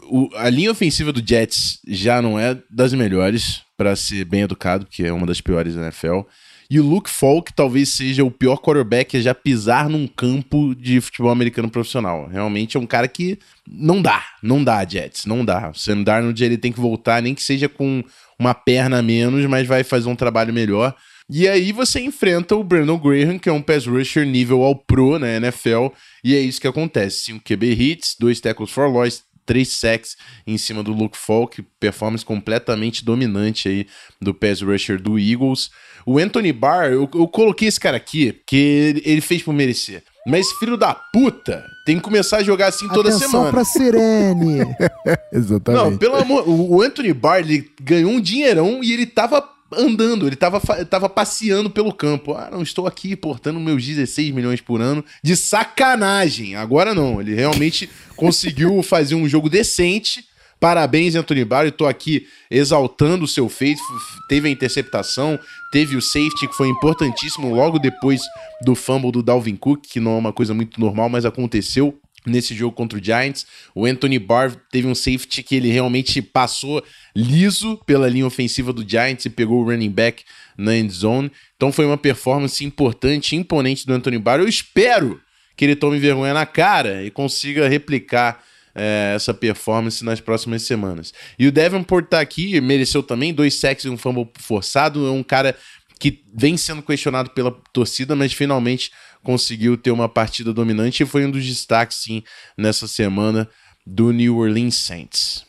O, 0.09 0.30
a 0.36 0.49
linha 0.49 0.72
ofensiva 0.72 1.11
do 1.11 1.28
Jets 1.28 1.80
já 1.86 2.22
não 2.22 2.39
é 2.39 2.57
das 2.70 2.93
melhores, 2.93 3.63
para 3.78 3.95
ser 3.95 4.26
bem 4.26 4.41
educado, 4.41 4.86
porque 4.86 5.03
é 5.03 5.13
uma 5.13 5.28
das 5.28 5.39
piores 5.39 5.76
da 5.76 5.84
NFL. 5.84 6.22
E 6.70 6.80
o 6.80 6.84
Luke 6.84 7.09
Falk 7.09 7.53
talvez 7.53 7.89
seja 7.89 8.26
o 8.26 8.32
pior 8.32 8.57
quarterback 8.57 9.15
a 9.15 9.22
já 9.22 9.34
pisar 9.34 9.88
num 9.88 10.05
campo 10.05 10.76
de 10.76 10.99
futebol 10.99 11.32
americano 11.32 11.70
profissional. 11.70 12.28
Realmente 12.28 12.76
é 12.76 12.80
um 12.80 12.86
cara 12.86 13.07
que 13.07 13.39
não 13.65 14.01
dá, 14.01 14.22
não 14.43 14.63
dá, 14.63 14.86
Jets, 14.86 15.26
não 15.26 15.45
dá. 15.45 15.70
O 15.70 15.74
Sam 15.74 16.03
Darnold 16.03 16.43
ele 16.43 16.57
tem 16.57 16.72
que 16.72 16.80
voltar, 16.80 17.22
nem 17.22 17.34
que 17.34 17.41
seja 17.41 17.70
com 17.70 18.03
uma 18.38 18.53
perna 18.53 18.99
a 18.99 19.01
menos, 19.01 19.45
mas 19.45 19.65
vai 19.65 19.84
fazer 19.84 20.09
um 20.09 20.15
trabalho 20.15 20.53
melhor. 20.53 20.93
E 21.30 21.47
aí 21.47 21.72
você 21.72 21.99
enfrenta 21.99 22.55
o 22.55 22.63
Brandon 22.63 22.97
Graham, 22.97 23.38
que 23.38 23.49
é 23.49 23.51
um 23.51 23.61
pass 23.61 23.86
rusher 23.86 24.26
nível 24.26 24.63
ao 24.63 24.76
pro 24.76 25.20
na 25.20 25.28
NFL, 25.28 25.88
e 26.24 26.36
é 26.36 26.39
isso 26.39 26.61
que 26.61 26.68
acontece. 26.68 27.26
5 27.26 27.43
QB 27.43 27.74
hits, 27.74 28.15
2 28.18 28.39
tackles 28.39 28.72
for 28.72 28.89
loss, 28.89 29.24
3 29.45 29.68
sacks 29.68 30.15
em 30.45 30.57
cima 30.57 30.84
do 30.84 30.93
Luke 30.93 31.18
Falk, 31.18 31.61
performance 31.80 32.24
completamente 32.24 33.03
dominante 33.03 33.68
aí 33.68 33.88
do 34.22 34.34
pass 34.34 34.61
rusher 34.61 35.01
do 35.01 35.20
Eagles. 35.20 35.70
O 36.08 36.18
Anthony 36.18 36.53
Barr, 36.53 36.93
eu, 36.93 37.10
eu 37.14 37.28
coloquei 37.28 37.68
esse 37.68 37.78
cara 37.78 37.97
aqui, 37.97 38.32
porque 38.32 38.55
ele, 38.55 39.01
ele 39.03 39.20
fez 39.20 39.43
por 39.43 39.53
merecer. 39.53 40.01
Mas 40.26 40.49
filho 40.53 40.78
da 40.78 40.93
puta 40.93 41.66
tem 41.86 41.97
que 41.97 42.01
começar 42.01 42.38
a 42.38 42.43
jogar 42.43 42.68
assim 42.68 42.88
toda 42.88 43.10
Atenção 43.10 43.30
semana. 43.30 43.51
pra 43.51 43.66
Sirene. 43.66 44.60
Exatamente. 45.34 45.84
Não, 45.84 45.97
pelo 45.97 46.16
amor. 46.16 46.47
O 46.47 46.82
Anthony 46.82 47.14
Barr 47.14 47.39
ele 47.39 47.70
ganhou 47.82 48.12
um 48.12 48.22
dinheirão 48.22 48.82
e 48.82 48.93
ele 48.93 49.05
tava 49.05 49.43
andando, 49.74 50.26
ele 50.28 50.38
tava, 50.38 50.62
tava 50.86 51.10
passeando 51.10 51.70
pelo 51.70 51.93
campo. 51.93 52.34
Ah, 52.34 52.49
não, 52.49 52.62
estou 52.62 52.88
aqui 52.88 53.14
portando 53.14 53.60
meus 53.60 53.86
16 53.86 54.32
milhões 54.34 54.62
por 54.62 54.80
ano 54.80 55.03
de 55.22 55.36
sacanagem. 55.36 56.55
Agora 56.55 56.95
não, 56.95 57.20
ele 57.20 57.36
realmente 57.36 57.89
conseguiu 58.16 58.82
fazer 58.82 59.16
um 59.16 59.28
jogo 59.28 59.49
decente. 59.49 60.24
Parabéns, 60.60 61.16
Anthony 61.16 61.45
Barr. 61.45 61.68
Estou 61.68 61.88
aqui 61.88 62.28
exaltando 62.49 63.26
o 63.26 63.28
seu 63.28 63.47
feito. 63.47 63.82
Teve 64.28 64.47
a 64.47 64.51
interceptação, 64.51 65.39
teve 65.72 65.95
o 65.95 66.01
safety, 66.01 66.47
que 66.47 66.55
foi 66.55 66.68
importantíssimo 66.68 67.53
logo 67.53 67.78
depois 67.78 68.22
do 68.64 68.74
fumble 68.74 69.12
do 69.12 69.22
Dalvin 69.22 69.55
Cook, 69.55 69.84
que 69.88 69.99
não 69.99 70.16
é 70.16 70.18
uma 70.18 70.34
coisa 70.34 70.53
muito 70.53 70.80
normal, 70.80 71.10
mas 71.10 71.26
aconteceu 71.26 71.99
nesse 72.26 72.53
jogo 72.53 72.76
contra 72.76 72.99
o 72.99 73.03
Giants. 73.03 73.45
O 73.74 73.86
Anthony 73.86 74.20
Barr 74.20 74.55
teve 74.72 74.88
um 74.88 74.95
safety 74.95 75.43
que 75.43 75.55
ele 75.55 75.70
realmente 75.70 76.22
passou 76.22 76.84
liso 77.16 77.78
pela 77.86 78.10
linha 78.10 78.28
ofensiva 78.28 78.74
do 78.74 78.88
Giants 78.88 79.26
e 79.26 79.30
pegou 79.30 79.62
o 79.62 79.66
running 79.66 79.91
back 79.91 80.24
na 80.58 80.76
end 80.76 80.91
zone. 80.91 81.32
Então 81.55 81.72
foi 81.72 81.86
uma 81.86 81.97
performance 81.97 82.64
importante, 82.66 83.36
imponente 83.36 83.86
do 83.86 83.93
Anthony 83.93 84.18
Barr. 84.18 84.39
Eu 84.39 84.47
espero 84.47 85.22
que 85.55 85.66
ele 85.66 85.76
tome 85.76 85.97
vergonha 85.97 86.34
na 86.34 86.45
cara 86.45 87.03
e 87.03 87.10
consiga 87.10 87.68
replicar 87.68 88.43
é, 88.78 89.13
essa 89.15 89.34
performance 89.34 90.05
nas 90.05 90.21
próximas 90.21 90.61
semanas. 90.61 91.11
E 91.38 91.47
o 91.47 91.51
Davenport 91.51 92.07
tá 92.07 92.19
aqui, 92.19 92.61
mereceu 92.61 93.01
também 93.01 93.34
dois 93.34 93.55
sacks 93.55 93.86
e 93.86 93.89
um 93.89 93.97
fumble 93.97 94.30
forçado. 94.39 95.07
É 95.07 95.11
um 95.11 95.23
cara 95.23 95.55
que 95.99 96.23
vem 96.32 96.55
sendo 96.55 96.84
questionado 96.84 97.32
pela 97.32 97.51
torcida, 97.73 98.15
mas 98.15 98.32
finalmente 98.32 98.91
conseguiu 99.23 99.75
ter 99.75 99.89
uma 99.89 100.07
partida 100.07 100.53
dominante 100.53 101.01
e 101.01 101.05
foi 101.05 101.25
um 101.25 101.32
dos 101.32 101.43
destaques, 101.43 101.97
sim, 101.97 102.21
nessa 102.55 102.88
semana 102.88 103.49
do 103.86 104.11
New 104.11 104.38
Orleans 104.38 104.75
Saints. 104.75 105.43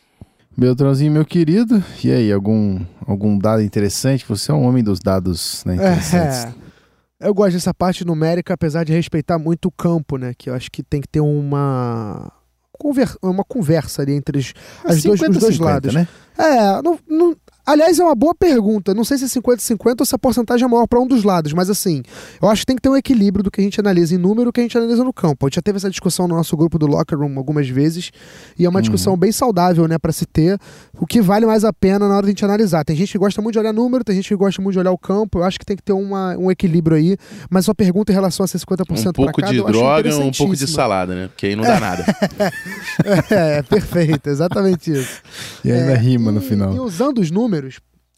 Beltrãozinho, 0.56 1.12
meu 1.12 1.24
querido, 1.24 1.84
e 2.02 2.10
aí, 2.10 2.32
algum, 2.32 2.84
algum 3.06 3.38
dado 3.38 3.62
interessante? 3.62 4.24
Você 4.26 4.50
é 4.50 4.54
um 4.54 4.64
homem 4.64 4.82
dos 4.82 4.98
dados 4.98 5.62
né, 5.64 5.74
interessantes. 5.74 6.44
É, 7.20 7.28
eu 7.28 7.34
gosto 7.34 7.52
dessa 7.52 7.74
parte 7.74 8.04
numérica, 8.04 8.54
apesar 8.54 8.84
de 8.84 8.92
respeitar 8.92 9.38
muito 9.38 9.66
o 9.66 9.70
campo, 9.70 10.16
né? 10.16 10.32
Que 10.36 10.50
eu 10.50 10.54
acho 10.54 10.70
que 10.70 10.82
tem 10.82 11.00
que 11.00 11.06
ter 11.06 11.20
uma, 11.20 12.32
conver 12.78 13.14
uma 13.20 13.44
conversa 13.44 14.02
ali 14.02 14.12
entre 14.12 14.38
os, 14.38 14.54
as 14.84 15.02
50, 15.02 15.18
dois, 15.18 15.20
os 15.20 15.40
dois 15.40 15.54
50, 15.56 15.64
lados. 15.72 15.94
Né? 15.94 16.08
É, 16.38 16.82
não, 16.82 16.98
não, 17.08 17.36
Aliás, 17.68 17.98
é 17.98 18.02
uma 18.02 18.14
boa 18.14 18.34
pergunta. 18.34 18.94
Não 18.94 19.04
sei 19.04 19.18
se 19.18 19.24
é 19.24 19.28
50-50 19.28 19.96
ou 20.00 20.06
se 20.06 20.14
a 20.14 20.18
porcentagem 20.18 20.64
é 20.64 20.68
maior 20.68 20.86
para 20.86 20.98
um 20.98 21.06
dos 21.06 21.22
lados, 21.22 21.52
mas 21.52 21.68
assim, 21.68 22.02
eu 22.40 22.48
acho 22.48 22.62
que 22.62 22.66
tem 22.66 22.76
que 22.76 22.80
ter 22.80 22.88
um 22.88 22.96
equilíbrio 22.96 23.42
do 23.42 23.50
que 23.50 23.60
a 23.60 23.64
gente 23.64 23.78
analisa 23.78 24.14
em 24.14 24.18
número 24.18 24.48
e 24.48 24.52
que 24.52 24.60
a 24.60 24.62
gente 24.62 24.78
analisa 24.78 25.04
no 25.04 25.12
campo. 25.12 25.44
A 25.44 25.48
gente 25.48 25.56
já 25.56 25.60
teve 25.62 25.76
essa 25.76 25.90
discussão 25.90 26.26
no 26.26 26.34
nosso 26.34 26.56
grupo 26.56 26.78
do 26.78 26.86
Locker 26.86 27.18
Room 27.18 27.36
algumas 27.36 27.68
vezes, 27.68 28.10
e 28.58 28.64
é 28.64 28.68
uma 28.70 28.78
uhum. 28.78 28.80
discussão 28.80 29.18
bem 29.18 29.30
saudável, 29.32 29.86
né, 29.86 29.98
para 29.98 30.12
se 30.12 30.24
ter. 30.24 30.58
O 30.98 31.06
que 31.06 31.20
vale 31.20 31.44
mais 31.44 31.62
a 31.62 31.72
pena 31.72 32.08
na 32.08 32.16
hora 32.16 32.22
de 32.22 32.28
a 32.28 32.30
gente 32.30 32.44
analisar. 32.44 32.84
Tem 32.84 32.96
gente 32.96 33.12
que 33.12 33.18
gosta 33.18 33.42
muito 33.42 33.52
de 33.52 33.58
olhar 33.58 33.72
número, 33.74 34.02
tem 34.02 34.16
gente 34.16 34.28
que 34.28 34.36
gosta 34.36 34.62
muito 34.62 34.72
de 34.72 34.78
olhar 34.78 34.92
o 34.92 34.98
campo. 34.98 35.40
Eu 35.40 35.44
acho 35.44 35.58
que 35.58 35.66
tem 35.66 35.76
que 35.76 35.82
ter 35.82 35.92
uma, 35.92 36.38
um 36.38 36.50
equilíbrio 36.50 36.96
aí, 36.96 37.18
mas 37.50 37.66
sua 37.66 37.74
pergunta 37.74 38.10
em 38.10 38.14
relação 38.14 38.44
a 38.44 38.46
ser 38.46 38.58
50% 38.58 39.08
Um 39.08 39.12
pouco 39.12 39.40
cada, 39.40 39.52
de 39.52 39.62
droga, 39.62 40.16
um 40.16 40.32
pouco 40.32 40.56
de 40.56 40.66
salada, 40.66 41.14
né? 41.14 41.28
Porque 41.28 41.46
aí 41.46 41.56
não 41.56 41.64
dá 41.64 41.76
é. 41.76 41.80
nada. 41.80 42.04
é, 43.30 43.62
perfeito, 43.62 44.28
exatamente 44.28 44.90
isso. 44.90 45.20
E 45.62 45.70
ainda 45.70 45.92
é, 45.92 45.96
rima 45.96 46.32
no 46.32 46.40
final. 46.40 46.74
E 46.74 46.80
usando 46.80 47.18
os 47.18 47.30
números, 47.30 47.57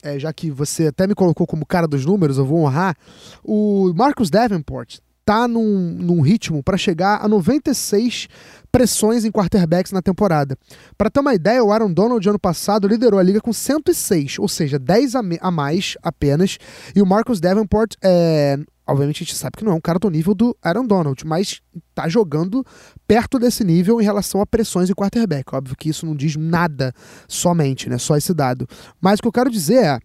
é, 0.03 0.19
já 0.19 0.33
que 0.33 0.51
você 0.51 0.87
até 0.89 1.07
me 1.07 1.15
colocou 1.15 1.47
como 1.47 1.67
cara 1.67 1.87
dos 1.87 2.07
números, 2.07 2.39
eu 2.39 2.45
vou 2.45 2.61
honrar. 2.61 2.97
O 3.45 3.93
Marcus 3.95 4.31
Davenport 4.31 4.99
tá 5.31 5.47
num, 5.47 5.97
num 6.01 6.21
ritmo 6.21 6.61
para 6.61 6.77
chegar 6.77 7.25
a 7.25 7.29
96 7.29 8.27
pressões 8.73 9.25
em 9.25 9.31
quarterbacks 9.31 9.93
na 9.93 10.03
temporada. 10.03 10.57
Para 10.99 11.09
ter 11.09 11.21
uma 11.21 11.33
ideia, 11.33 11.63
o 11.63 11.71
Aaron 11.71 11.93
Donald 11.93 12.29
ano 12.29 12.39
passado 12.39 12.89
liderou 12.89 13.21
a 13.21 13.23
liga 13.23 13.41
com 13.41 13.53
106, 13.53 14.41
ou 14.41 14.49
seja, 14.49 14.77
10 14.77 15.15
a, 15.15 15.21
a 15.41 15.51
mais 15.53 15.97
apenas. 16.03 16.59
E 16.97 17.01
o 17.01 17.07
Marcus 17.07 17.39
Davenport 17.39 17.95
é, 18.03 18.59
Obviamente 18.89 19.23
a 19.23 19.25
gente 19.25 19.37
sabe 19.37 19.57
que 19.57 19.65
não 19.65 19.71
é 19.71 19.75
um 19.77 19.81
cara 19.81 20.01
do 20.01 20.11
nível 20.11 20.35
do 20.35 20.57
Aaron 20.61 20.85
Donald, 20.85 21.25
mas 21.25 21.61
tá 21.95 22.09
jogando 22.09 22.67
perto 23.07 23.39
desse 23.39 23.63
nível 23.63 24.01
em 24.01 24.05
relação 24.05 24.41
a 24.41 24.47
pressões 24.47 24.91
em 24.91 24.95
quarterback. 24.95 25.55
Óbvio 25.55 25.77
que 25.77 25.91
isso 25.91 26.05
não 26.05 26.17
diz 26.17 26.35
nada 26.35 26.93
somente, 27.29 27.89
né? 27.89 27.99
Só 27.99 28.17
esse 28.17 28.35
dado. 28.35 28.67
Mas 29.01 29.21
o 29.21 29.23
que 29.23 29.29
eu 29.29 29.33
quero 29.33 29.49
dizer 29.49 29.85
é, 29.85 30.01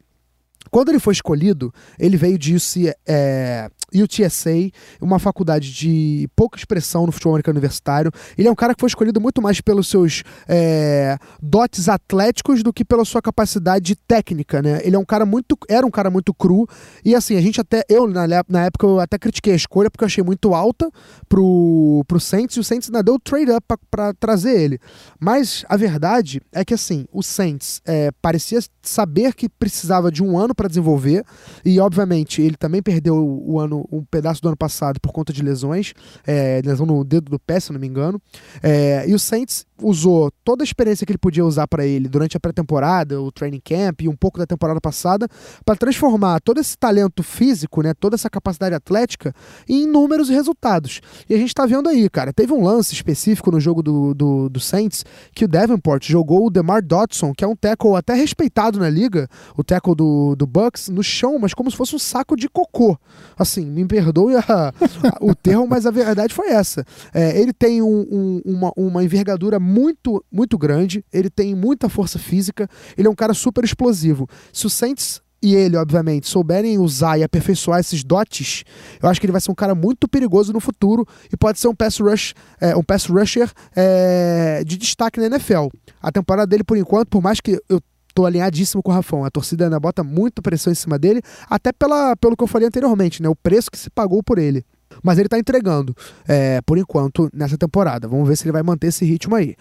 quando 0.69 0.89
ele 0.89 0.99
foi 0.99 1.13
escolhido, 1.13 1.73
ele 1.97 2.17
veio 2.17 2.37
de 2.37 2.55
UC, 2.55 2.93
é, 3.07 3.69
UTSA, 4.03 4.71
uma 5.01 5.19
faculdade 5.19 5.71
de 5.71 6.27
pouca 6.35 6.57
expressão 6.57 7.05
no 7.05 7.11
futebol 7.11 7.33
americano 7.33 7.57
universitário. 7.57 8.11
Ele 8.37 8.47
é 8.47 8.51
um 8.51 8.55
cara 8.55 8.73
que 8.73 8.79
foi 8.79 8.87
escolhido 8.87 9.21
muito 9.21 9.41
mais 9.41 9.61
pelos 9.61 9.87
seus 9.87 10.23
é, 10.47 11.17
dotes 11.41 11.89
atléticos 11.89 12.63
do 12.63 12.73
que 12.73 12.83
pela 12.83 13.05
sua 13.05 13.21
capacidade 13.21 13.95
técnica, 13.95 14.61
né? 14.61 14.79
Ele 14.83 14.95
é 14.95 14.99
um 14.99 15.05
cara 15.05 15.25
muito, 15.25 15.57
era 15.69 15.85
um 15.85 15.91
cara 15.91 16.09
muito 16.09 16.33
cru 16.33 16.67
e 17.03 17.15
assim 17.15 17.35
a 17.37 17.41
gente 17.41 17.59
até 17.59 17.83
eu 17.89 18.07
na, 18.07 18.27
na 18.47 18.65
época 18.65 18.85
eu 18.85 18.99
até 18.99 19.17
critiquei 19.17 19.53
a 19.53 19.55
escolha 19.55 19.89
porque 19.89 20.03
eu 20.03 20.07
achei 20.07 20.23
muito 20.23 20.53
alta 20.53 20.89
pro 21.27 22.03
pro 22.07 22.19
Saints 22.19 22.57
e 22.57 22.59
o 22.59 22.63
Saints 22.63 22.89
ainda 22.89 23.03
deu 23.03 23.19
trade 23.19 23.51
up 23.51 23.65
para 23.89 24.13
trazer 24.13 24.59
ele. 24.59 24.79
Mas 25.19 25.63
a 25.69 25.77
verdade 25.77 26.41
é 26.51 26.63
que 26.63 26.73
assim 26.73 27.05
o 27.11 27.23
Saints 27.23 27.81
é, 27.85 28.11
parecia 28.21 28.59
saber 28.81 29.33
que 29.33 29.49
precisava 29.49 30.11
de 30.11 30.23
um 30.23 30.37
ano 30.37 30.53
para 30.53 30.67
desenvolver 30.67 31.23
e 31.63 31.79
obviamente 31.79 32.41
ele 32.41 32.55
também 32.55 32.81
perdeu 32.81 33.15
o 33.17 33.59
ano 33.59 33.84
um 33.91 34.03
pedaço 34.03 34.41
do 34.41 34.47
ano 34.47 34.57
passado 34.57 34.99
por 34.99 35.11
conta 35.11 35.31
de 35.31 35.41
lesões, 35.41 35.93
é, 36.25 36.61
lesão 36.63 36.85
no 36.85 37.03
dedo 37.03 37.29
do 37.29 37.39
pé, 37.39 37.59
se 37.59 37.71
não 37.71 37.79
me 37.79 37.87
engano. 37.87 38.21
É, 38.61 39.05
e 39.07 39.13
o 39.13 39.19
Saints 39.19 39.65
usou 39.81 40.31
toda 40.43 40.63
a 40.63 40.65
experiência 40.65 41.05
que 41.05 41.11
ele 41.11 41.17
podia 41.17 41.45
usar 41.45 41.67
para 41.67 41.85
ele 41.85 42.07
durante 42.07 42.37
a 42.37 42.39
pré-temporada, 42.39 43.21
o 43.21 43.31
training 43.31 43.61
camp 43.63 44.01
e 44.01 44.07
um 44.07 44.15
pouco 44.15 44.37
da 44.37 44.45
temporada 44.45 44.79
passada, 44.79 45.27
para 45.65 45.75
transformar 45.75 46.39
todo 46.39 46.59
esse 46.59 46.77
talento 46.77 47.21
físico, 47.23 47.81
né, 47.81 47.93
toda 47.93 48.15
essa 48.15 48.29
capacidade 48.29 48.75
atlética 48.75 49.33
em 49.67 49.85
números 49.85 50.29
e 50.29 50.33
resultados. 50.33 51.01
E 51.29 51.33
a 51.33 51.37
gente 51.37 51.49
está 51.49 51.65
vendo 51.65 51.89
aí, 51.89 52.09
cara. 52.09 52.31
Teve 52.31 52.53
um 52.53 52.63
lance 52.63 52.93
específico 52.93 53.51
no 53.51 53.59
jogo 53.59 53.81
do, 53.81 54.13
do, 54.13 54.49
do 54.49 54.59
Saints 54.59 55.03
que 55.33 55.45
o 55.45 55.47
Davenport 55.47 56.05
jogou 56.05 56.47
o 56.47 56.49
DeMar 56.49 56.83
Dodson, 56.83 57.33
que 57.33 57.43
é 57.43 57.47
um 57.47 57.55
tackle 57.55 57.95
até 57.95 58.13
respeitado 58.13 58.79
na 58.79 58.89
liga, 58.89 59.27
o 59.57 59.63
tackle 59.63 59.95
do, 59.95 60.35
do 60.35 60.47
Bucks, 60.47 60.89
no 60.89 61.03
chão, 61.03 61.37
mas 61.39 61.53
como 61.53 61.69
se 61.69 61.77
fosse 61.77 61.95
um 61.95 61.99
saco 61.99 62.35
de 62.35 62.47
cocô. 62.47 62.97
Assim, 63.37 63.65
me 63.65 63.85
perdoe 63.85 64.35
a, 64.35 64.39
a, 64.47 64.73
o 65.19 65.35
termo, 65.35 65.67
mas 65.67 65.85
a 65.85 65.91
verdade 65.91 66.33
foi 66.33 66.49
essa. 66.49 66.85
É, 67.13 67.39
ele 67.39 67.53
tem 67.53 67.81
um, 67.81 68.05
um, 68.11 68.41
uma, 68.45 68.71
uma 68.75 69.03
envergadura 69.03 69.59
muito, 69.65 70.23
muito 70.31 70.57
grande, 70.57 71.03
ele 71.11 71.29
tem 71.29 71.55
muita 71.55 71.89
força 71.89 72.19
física, 72.19 72.69
ele 72.97 73.07
é 73.07 73.11
um 73.11 73.15
cara 73.15 73.33
super 73.33 73.63
explosivo. 73.63 74.27
Se 74.53 74.65
o 74.65 74.69
Saints 74.69 75.21
e 75.41 75.53
ele, 75.53 75.77
obviamente, 75.77 76.27
souberem 76.27 76.79
usar 76.79 77.19
e 77.19 77.23
aperfeiçoar 77.23 77.79
esses 77.79 78.03
dotes, 78.03 78.63
eu 79.01 79.07
acho 79.07 79.19
que 79.19 79.25
ele 79.25 79.31
vai 79.31 79.41
ser 79.41 79.51
um 79.51 79.55
cara 79.55 79.75
muito 79.75 80.07
perigoso 80.07 80.51
no 80.51 80.59
futuro 80.59 81.05
e 81.31 81.37
pode 81.37 81.59
ser 81.59 81.67
um 81.67 81.75
pass, 81.75 81.99
rush, 81.99 82.33
é, 82.59 82.75
um 82.75 82.81
pass 82.81 83.05
rusher 83.05 83.51
é, 83.75 84.63
de 84.65 84.77
destaque 84.77 85.19
na 85.19 85.27
NFL. 85.27 85.67
A 86.01 86.11
temporada 86.11 86.47
dele, 86.47 86.63
por 86.63 86.77
enquanto, 86.77 87.09
por 87.09 87.21
mais 87.21 87.39
que 87.39 87.61
eu 87.69 87.79
tô 88.15 88.25
alinhadíssimo 88.25 88.81
com 88.81 88.91
o 88.91 88.93
Rafão. 88.93 89.25
A 89.25 89.29
torcida 89.29 89.65
ainda 89.65 89.79
bota 89.79 90.03
muita 90.03 90.41
pressão 90.41 90.71
em 90.71 90.75
cima 90.75 90.97
dele, 90.97 91.21
até 91.49 91.71
pela, 91.73 92.15
pelo 92.15 92.35
que 92.35 92.43
eu 92.43 92.47
falei 92.47 92.67
anteriormente, 92.67 93.21
né? 93.21 93.27
O 93.27 93.35
preço 93.35 93.69
que 93.69 93.77
se 93.77 93.89
pagou 93.89 94.23
por 94.23 94.39
ele. 94.39 94.65
Mas 95.03 95.17
ele 95.17 95.29
tá 95.29 95.37
entregando, 95.37 95.95
é, 96.27 96.61
por 96.61 96.77
enquanto, 96.77 97.29
nessa 97.33 97.57
temporada. 97.57 98.07
Vamos 98.07 98.27
ver 98.27 98.35
se 98.35 98.45
ele 98.45 98.51
vai 98.51 98.63
manter 98.63 98.87
esse 98.87 99.05
ritmo 99.05 99.35
aí. 99.35 99.55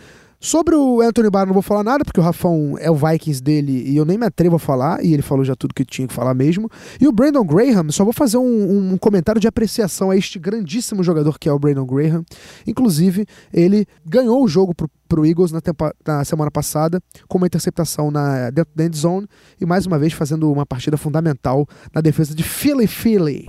Sobre 0.44 0.74
o 0.74 1.00
Anthony 1.00 1.30
Barr 1.30 1.46
não 1.46 1.54
vou 1.54 1.62
falar 1.62 1.82
nada, 1.82 2.04
porque 2.04 2.20
o 2.20 2.22
Rafão 2.22 2.76
é 2.78 2.90
o 2.90 2.94
Vikings 2.94 3.42
dele 3.42 3.82
e 3.88 3.96
eu 3.96 4.04
nem 4.04 4.18
me 4.18 4.26
atrevo 4.26 4.56
a 4.56 4.58
falar, 4.58 5.02
e 5.02 5.14
ele 5.14 5.22
falou 5.22 5.42
já 5.42 5.56
tudo 5.56 5.72
que 5.72 5.86
tinha 5.86 6.06
que 6.06 6.12
falar 6.12 6.34
mesmo. 6.34 6.68
E 7.00 7.08
o 7.08 7.12
Brandon 7.12 7.42
Graham, 7.42 7.90
só 7.90 8.04
vou 8.04 8.12
fazer 8.12 8.36
um, 8.36 8.92
um 8.92 8.98
comentário 8.98 9.40
de 9.40 9.48
apreciação 9.48 10.10
a 10.10 10.16
este 10.18 10.38
grandíssimo 10.38 11.02
jogador 11.02 11.38
que 11.38 11.48
é 11.48 11.52
o 11.52 11.58
Brandon 11.58 11.86
Graham. 11.86 12.22
Inclusive, 12.66 13.24
ele 13.50 13.86
ganhou 14.04 14.44
o 14.44 14.46
jogo 14.46 14.74
pro, 14.74 14.86
pro 15.08 15.24
Eagles 15.24 15.50
na, 15.50 15.62
na 16.06 16.24
semana 16.26 16.50
passada, 16.50 17.00
com 17.26 17.38
uma 17.38 17.46
interceptação 17.46 18.10
na, 18.10 18.50
dentro 18.50 18.70
da 18.76 18.84
end 18.84 18.98
zone, 18.98 19.26
e 19.58 19.64
mais 19.64 19.86
uma 19.86 19.98
vez 19.98 20.12
fazendo 20.12 20.52
uma 20.52 20.66
partida 20.66 20.98
fundamental 20.98 21.66
na 21.94 22.02
defesa 22.02 22.34
de 22.34 22.42
Philly 22.42 22.86
Philly. 22.86 23.46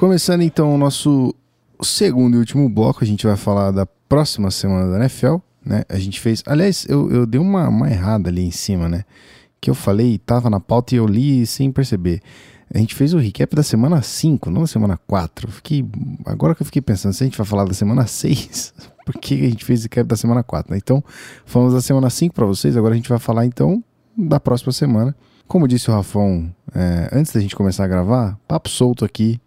Começando 0.00 0.40
então 0.40 0.74
o 0.74 0.78
nosso 0.78 1.34
segundo 1.82 2.34
e 2.34 2.38
último 2.38 2.66
bloco, 2.70 3.04
a 3.04 3.06
gente 3.06 3.26
vai 3.26 3.36
falar 3.36 3.70
da 3.70 3.84
próxima 3.84 4.50
semana 4.50 4.90
da 4.90 4.96
NFL, 4.96 5.36
né? 5.62 5.84
A 5.90 5.98
gente 5.98 6.18
fez. 6.18 6.42
Aliás, 6.46 6.86
eu, 6.88 7.10
eu 7.10 7.26
dei 7.26 7.38
uma, 7.38 7.68
uma 7.68 7.90
errada 7.90 8.30
ali 8.30 8.42
em 8.42 8.50
cima, 8.50 8.88
né? 8.88 9.04
Que 9.60 9.68
eu 9.68 9.74
falei, 9.74 10.16
tava 10.16 10.48
na 10.48 10.58
pauta 10.58 10.94
e 10.94 10.96
eu 10.96 11.06
li 11.06 11.44
sem 11.44 11.70
perceber. 11.70 12.22
A 12.72 12.78
gente 12.78 12.94
fez 12.94 13.12
o 13.12 13.18
recap 13.18 13.54
da 13.54 13.62
semana 13.62 14.00
5, 14.00 14.50
não 14.50 14.62
da 14.62 14.66
semana 14.66 14.98
4. 15.06 15.52
Fiquei, 15.52 15.84
agora 16.24 16.54
que 16.54 16.62
eu 16.62 16.66
fiquei 16.66 16.80
pensando, 16.80 17.12
se 17.12 17.22
a 17.22 17.26
gente 17.26 17.36
vai 17.36 17.46
falar 17.46 17.66
da 17.66 17.74
semana 17.74 18.06
6, 18.06 18.72
por 19.04 19.18
que 19.18 19.34
a 19.34 19.50
gente 19.50 19.66
fez 19.66 19.80
o 19.80 19.82
recap 19.82 20.08
da 20.08 20.16
semana 20.16 20.42
4? 20.42 20.72
Né? 20.72 20.80
Então, 20.82 21.04
falamos 21.44 21.74
da 21.74 21.82
semana 21.82 22.08
5 22.08 22.34
para 22.34 22.46
vocês, 22.46 22.74
agora 22.74 22.94
a 22.94 22.96
gente 22.96 23.10
vai 23.10 23.18
falar 23.18 23.44
então 23.44 23.84
da 24.16 24.40
próxima 24.40 24.72
semana. 24.72 25.14
Como 25.46 25.68
disse 25.68 25.90
o 25.90 25.92
Rafão 25.92 26.50
é, 26.74 27.10
antes 27.12 27.34
da 27.34 27.40
gente 27.40 27.54
começar 27.54 27.84
a 27.84 27.88
gravar, 27.88 28.38
papo 28.48 28.70
solto 28.70 29.04
aqui, 29.04 29.38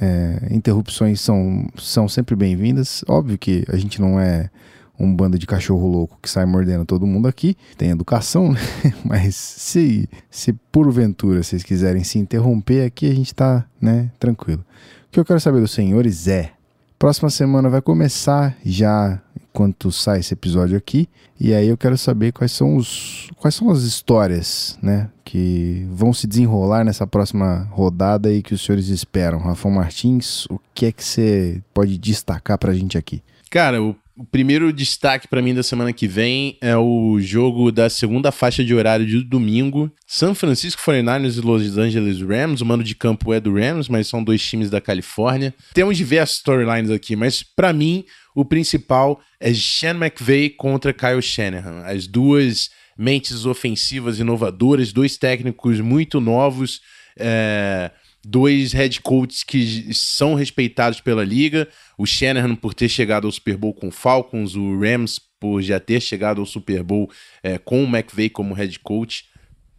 é, 0.00 0.48
interrupções 0.50 1.20
são, 1.20 1.66
são 1.76 2.08
sempre 2.08 2.36
bem-vindas. 2.36 3.04
Óbvio 3.08 3.38
que 3.38 3.64
a 3.68 3.76
gente 3.76 4.00
não 4.00 4.20
é 4.20 4.50
um 4.98 5.14
bando 5.14 5.38
de 5.38 5.46
cachorro 5.46 5.86
louco 5.86 6.18
que 6.22 6.28
sai 6.28 6.46
mordendo 6.46 6.84
todo 6.84 7.06
mundo 7.06 7.28
aqui. 7.28 7.56
Tem 7.76 7.90
educação, 7.90 8.52
né? 8.52 8.60
Mas 9.04 9.34
se, 9.34 10.08
se 10.30 10.52
porventura 10.72 11.42
vocês 11.42 11.62
quiserem 11.62 12.04
se 12.04 12.18
interromper 12.18 12.84
aqui, 12.84 13.08
a 13.10 13.14
gente 13.14 13.34
tá 13.34 13.64
né, 13.80 14.10
tranquilo. 14.18 14.64
O 15.08 15.12
que 15.12 15.20
eu 15.20 15.24
quero 15.24 15.40
saber 15.40 15.60
dos 15.60 15.72
senhores 15.72 16.28
é: 16.28 16.52
próxima 16.98 17.30
semana 17.30 17.68
vai 17.68 17.82
começar 17.82 18.56
já 18.64 19.20
enquanto 19.56 19.90
sai 19.90 20.20
esse 20.20 20.34
episódio 20.34 20.76
aqui. 20.76 21.08
E 21.40 21.54
aí 21.54 21.68
eu 21.68 21.78
quero 21.78 21.96
saber 21.96 22.32
quais 22.32 22.52
são 22.52 22.76
os 22.76 23.30
quais 23.36 23.54
são 23.54 23.70
as 23.70 23.82
histórias, 23.82 24.78
né, 24.82 25.08
que 25.24 25.86
vão 25.90 26.12
se 26.12 26.26
desenrolar 26.26 26.84
nessa 26.84 27.06
próxima 27.06 27.66
rodada 27.70 28.30
e 28.32 28.42
que 28.42 28.52
os 28.52 28.62
senhores 28.62 28.88
esperam. 28.88 29.38
Rafael 29.38 29.74
Martins, 29.74 30.44
o 30.46 30.60
que 30.74 30.86
é 30.86 30.92
que 30.92 31.02
você 31.02 31.62
pode 31.72 31.96
destacar 31.96 32.58
pra 32.58 32.74
gente 32.74 32.98
aqui? 32.98 33.22
Cara, 33.50 33.82
o 33.82 33.96
o 34.16 34.24
primeiro 34.24 34.72
destaque 34.72 35.28
para 35.28 35.42
mim 35.42 35.54
da 35.54 35.62
semana 35.62 35.92
que 35.92 36.08
vem 36.08 36.56
é 36.62 36.74
o 36.74 37.20
jogo 37.20 37.70
da 37.70 37.90
segunda 37.90 38.32
faixa 38.32 38.64
de 38.64 38.74
horário 38.74 39.04
de 39.04 39.22
domingo. 39.22 39.92
São 40.06 40.34
Francisco 40.34 40.80
49ers 40.80 41.36
e 41.36 41.40
Los 41.42 41.76
Angeles 41.76 42.22
Rams. 42.22 42.62
O 42.62 42.66
mano 42.66 42.82
de 42.82 42.94
campo 42.94 43.34
é 43.34 43.40
do 43.40 43.54
Rams, 43.54 43.88
mas 43.90 44.08
são 44.08 44.24
dois 44.24 44.42
times 44.42 44.70
da 44.70 44.80
Califórnia. 44.80 45.54
Temos 45.74 45.98
diversos 45.98 46.38
storylines 46.38 46.90
aqui, 46.90 47.14
mas 47.14 47.42
para 47.42 47.74
mim 47.74 48.04
o 48.34 48.44
principal 48.44 49.20
é 49.38 49.52
Sean 49.52 49.96
McVay 49.96 50.48
contra 50.48 50.94
Kyle 50.94 51.20
Shanahan. 51.20 51.82
As 51.84 52.06
duas 52.06 52.70
mentes 52.96 53.44
ofensivas 53.44 54.18
inovadoras, 54.18 54.92
dois 54.94 55.18
técnicos 55.18 55.78
muito 55.80 56.22
novos, 56.22 56.80
é, 57.18 57.90
dois 58.28 58.72
head 58.72 59.00
coaches 59.02 59.44
que 59.44 59.94
são 59.94 60.34
respeitados 60.34 61.00
pela 61.00 61.24
liga. 61.24 61.68
O 61.96 62.04
Shanahan 62.04 62.56
por 62.56 62.74
ter 62.74 62.88
chegado 62.88 63.26
ao 63.26 63.32
Super 63.32 63.56
Bowl 63.56 63.72
com 63.72 63.88
o 63.88 63.92
Falcons, 63.92 64.56
o 64.56 64.78
Rams 64.78 65.20
por 65.38 65.62
já 65.62 65.78
ter 65.78 66.00
chegado 66.00 66.40
ao 66.40 66.46
Super 66.46 66.82
Bowl 66.82 67.10
é, 67.42 67.56
com 67.58 67.84
o 67.84 67.86
McVay 67.86 68.28
como 68.28 68.54
head 68.54 68.78
coach. 68.80 69.26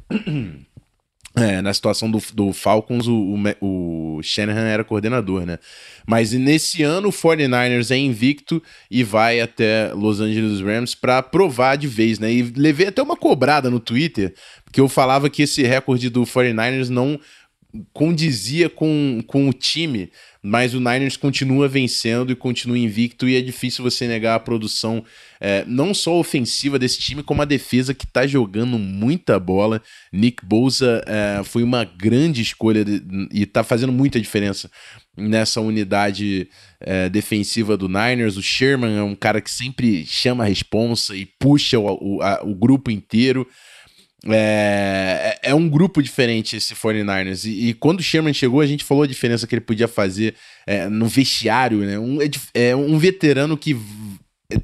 É, 1.37 1.61
na 1.61 1.71
situação 1.71 2.09
do, 2.09 2.19
do 2.33 2.51
Falcons, 2.51 3.05
o, 3.05 3.13
o, 3.61 4.17
o, 4.17 4.23
Shanahan 4.23 4.65
era 4.65 4.83
coordenador, 4.83 5.45
né? 5.45 5.59
Mas 6.07 6.31
nesse 6.31 6.81
ano 6.81 7.09
o 7.09 7.11
49ers 7.11 7.91
é 7.91 7.97
invicto 7.97 8.61
e 8.89 9.03
vai 9.03 9.39
até 9.39 9.93
Los 9.93 10.19
Angeles 10.19 10.61
Rams 10.61 10.95
para 10.95 11.21
provar 11.21 11.75
de 11.75 11.87
vez, 11.87 12.17
né? 12.17 12.33
E 12.33 12.41
levei 12.41 12.87
até 12.87 13.03
uma 13.03 13.15
cobrada 13.15 13.69
no 13.69 13.79
Twitter, 13.79 14.33
porque 14.65 14.81
eu 14.81 14.89
falava 14.89 15.29
que 15.29 15.43
esse 15.43 15.61
recorde 15.61 16.09
do 16.09 16.23
49ers 16.23 16.89
não 16.89 17.19
condizia 17.93 18.69
com, 18.69 19.21
com 19.27 19.49
o 19.49 19.53
time, 19.53 20.09
mas 20.41 20.73
o 20.73 20.79
Niners 20.79 21.17
continua 21.17 21.67
vencendo 21.67 22.31
e 22.31 22.35
continua 22.35 22.77
invicto, 22.77 23.27
e 23.27 23.35
é 23.35 23.41
difícil 23.41 23.83
você 23.83 24.07
negar 24.07 24.35
a 24.35 24.39
produção, 24.39 25.03
é, 25.39 25.65
não 25.67 25.93
só 25.93 26.17
ofensiva 26.17 26.79
desse 26.79 26.99
time, 26.99 27.21
como 27.21 27.41
a 27.41 27.45
defesa 27.45 27.93
que 27.93 28.07
tá 28.07 28.25
jogando 28.25 28.79
muita 28.79 29.39
bola. 29.39 29.81
Nick 30.11 30.45
Bosa 30.45 31.03
é, 31.05 31.43
foi 31.43 31.63
uma 31.63 31.83
grande 31.83 32.41
escolha 32.41 32.83
de, 32.85 33.03
e 33.31 33.45
tá 33.45 33.63
fazendo 33.63 33.91
muita 33.91 34.19
diferença 34.19 34.71
nessa 35.15 35.59
unidade 35.59 36.47
é, 36.79 37.09
defensiva 37.09 37.75
do 37.75 37.87
Niners. 37.87 38.37
O 38.37 38.43
Sherman 38.43 38.97
é 38.97 39.03
um 39.03 39.15
cara 39.15 39.41
que 39.41 39.51
sempre 39.51 40.05
chama 40.05 40.43
a 40.43 40.47
responsa 40.47 41.15
e 41.15 41.25
puxa 41.25 41.77
o, 41.77 42.17
o, 42.17 42.21
a, 42.21 42.41
o 42.43 42.55
grupo 42.55 42.89
inteiro. 42.89 43.47
É, 44.25 45.37
é, 45.43 45.51
é 45.51 45.55
um 45.55 45.69
grupo 45.69 46.01
diferente 46.01 46.55
esse 46.55 46.73
49ers. 46.73 47.45
E, 47.45 47.69
e, 47.69 47.73
quando 47.73 47.99
o 47.99 48.03
Sherman 48.03 48.33
chegou, 48.33 48.61
a 48.61 48.65
gente 48.65 48.83
falou 48.83 49.03
a 49.03 49.07
diferença 49.07 49.45
que 49.45 49.53
ele 49.53 49.61
podia 49.61 49.87
fazer 49.87 50.35
é, 50.65 50.89
no 50.89 51.07
vestiário, 51.07 51.79
né? 51.79 51.99
Um, 51.99 52.21
é, 52.21 52.29
é 52.69 52.75
um 52.75 52.97
veterano 52.97 53.55
que 53.57 53.77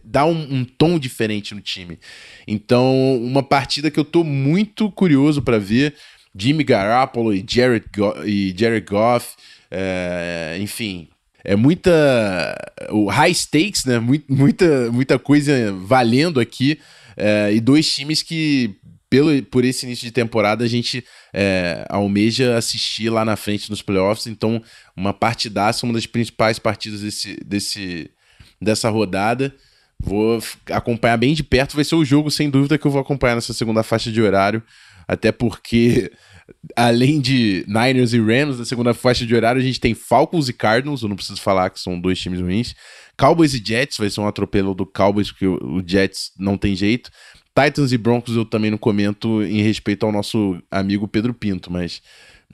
dá 0.04 0.26
um, 0.26 0.56
um, 0.56 0.66
tom 0.66 0.97
diferente 0.97 1.54
no 1.54 1.62
time. 1.62 1.99
Então, 2.47 3.18
uma 3.18 3.43
partida 3.43 3.91
que 3.91 3.99
eu 3.99 4.06
tô 4.06 4.24
muito 4.24 4.89
curioso 4.91 5.41
para 5.41 5.60
ver. 5.60 5.93
Jimmy 6.36 6.64
Garoppolo 6.64 7.32
e 7.32 7.45
Jared, 7.47 7.86
Go 7.95 8.26
e 8.26 8.56
Jared 8.58 8.88
Goff, 8.88 9.36
é, 9.70 10.58
enfim, 10.60 11.08
é 11.43 11.56
muita 11.56 11.93
o 12.89 13.08
high 13.08 13.34
stakes, 13.34 13.86
né? 13.86 13.99
Muita, 13.99 14.91
muita 14.91 15.20
coisa 15.20 15.72
valendo 15.74 16.39
aqui 16.39 16.80
é, 17.16 17.54
e 17.54 17.60
dois 17.60 17.93
times 17.93 18.24
que 18.24 18.76
pelo, 19.14 19.43
por 19.43 19.64
esse 19.64 19.86
início 19.86 20.07
de 20.07 20.11
temporada, 20.11 20.64
a 20.64 20.68
gente 20.68 21.05
é, 21.32 21.86
almeja 21.88 22.57
assistir 22.57 23.11
lá 23.11 23.24
na 23.24 23.36
frente 23.36 23.70
nos 23.70 23.80
playoffs. 23.80 24.26
Então, 24.26 24.59
uma 24.97 25.14
partidaça, 25.14 25.86
uma 25.86 25.93
das 25.93 26.07
principais 26.07 26.57
partidas 26.57 27.01
desse, 27.01 27.38
desse, 27.45 28.09
dessa 28.59 28.89
rodada. 28.89 29.53
Vou 29.99 30.39
acompanhar 30.72 31.18
bem 31.18 31.36
de 31.36 31.43
perto. 31.43 31.76
Vai 31.76 31.86
ser 31.86 31.93
o 31.93 32.03
jogo, 32.03 32.32
sem 32.32 32.49
dúvida, 32.49 32.76
que 32.76 32.88
eu 32.88 32.89
vou 32.89 32.99
acompanhar 32.99 33.36
nessa 33.36 33.53
segunda 33.53 33.84
faixa 33.84 34.11
de 34.11 34.20
horário. 34.20 34.64
Até 35.07 35.32
porque, 35.32 36.11
além 36.76 37.22
de 37.22 37.64
Niners 37.68 38.14
e 38.14 38.20
Rams, 38.20 38.57
na 38.57 38.66
segunda 38.66 38.95
faixa 38.95 39.28
de 39.28 39.36
horário, 39.36 39.61
a 39.61 39.64
gente 39.64 39.80
tem 39.80 39.93
Falcons 39.93 40.49
e 40.49 40.53
Cardinals. 40.53 41.03
Eu 41.03 41.09
não 41.09 41.16
preciso 41.16 41.39
falar 41.39 41.70
que 41.70 41.80
são 41.80 42.01
dois 42.01 42.20
times 42.20 42.39
ruins. 42.39 42.74
Cowboys 43.16 43.53
e 43.53 43.64
Jets, 43.64 43.95
vai 43.95 44.09
ser 44.09 44.22
um 44.22 44.28
atropelo 44.28 44.74
do 44.74 44.88
Cowboys, 44.88 45.30
porque 45.30 45.45
o 45.45 45.84
Jets 45.86 46.32
não 46.36 46.57
tem 46.57 46.76
jeito. 46.76 47.11
Titans 47.56 47.91
e 47.91 47.97
Broncos 47.97 48.36
eu 48.36 48.45
também 48.45 48.72
não 48.72 48.78
comento 48.78 49.43
em 49.43 49.62
respeito 49.62 50.06
ao 50.06 50.12
nosso 50.12 50.58
amigo 50.72 51.08
Pedro 51.08 51.34
Pinto, 51.34 51.72
mas 51.72 52.01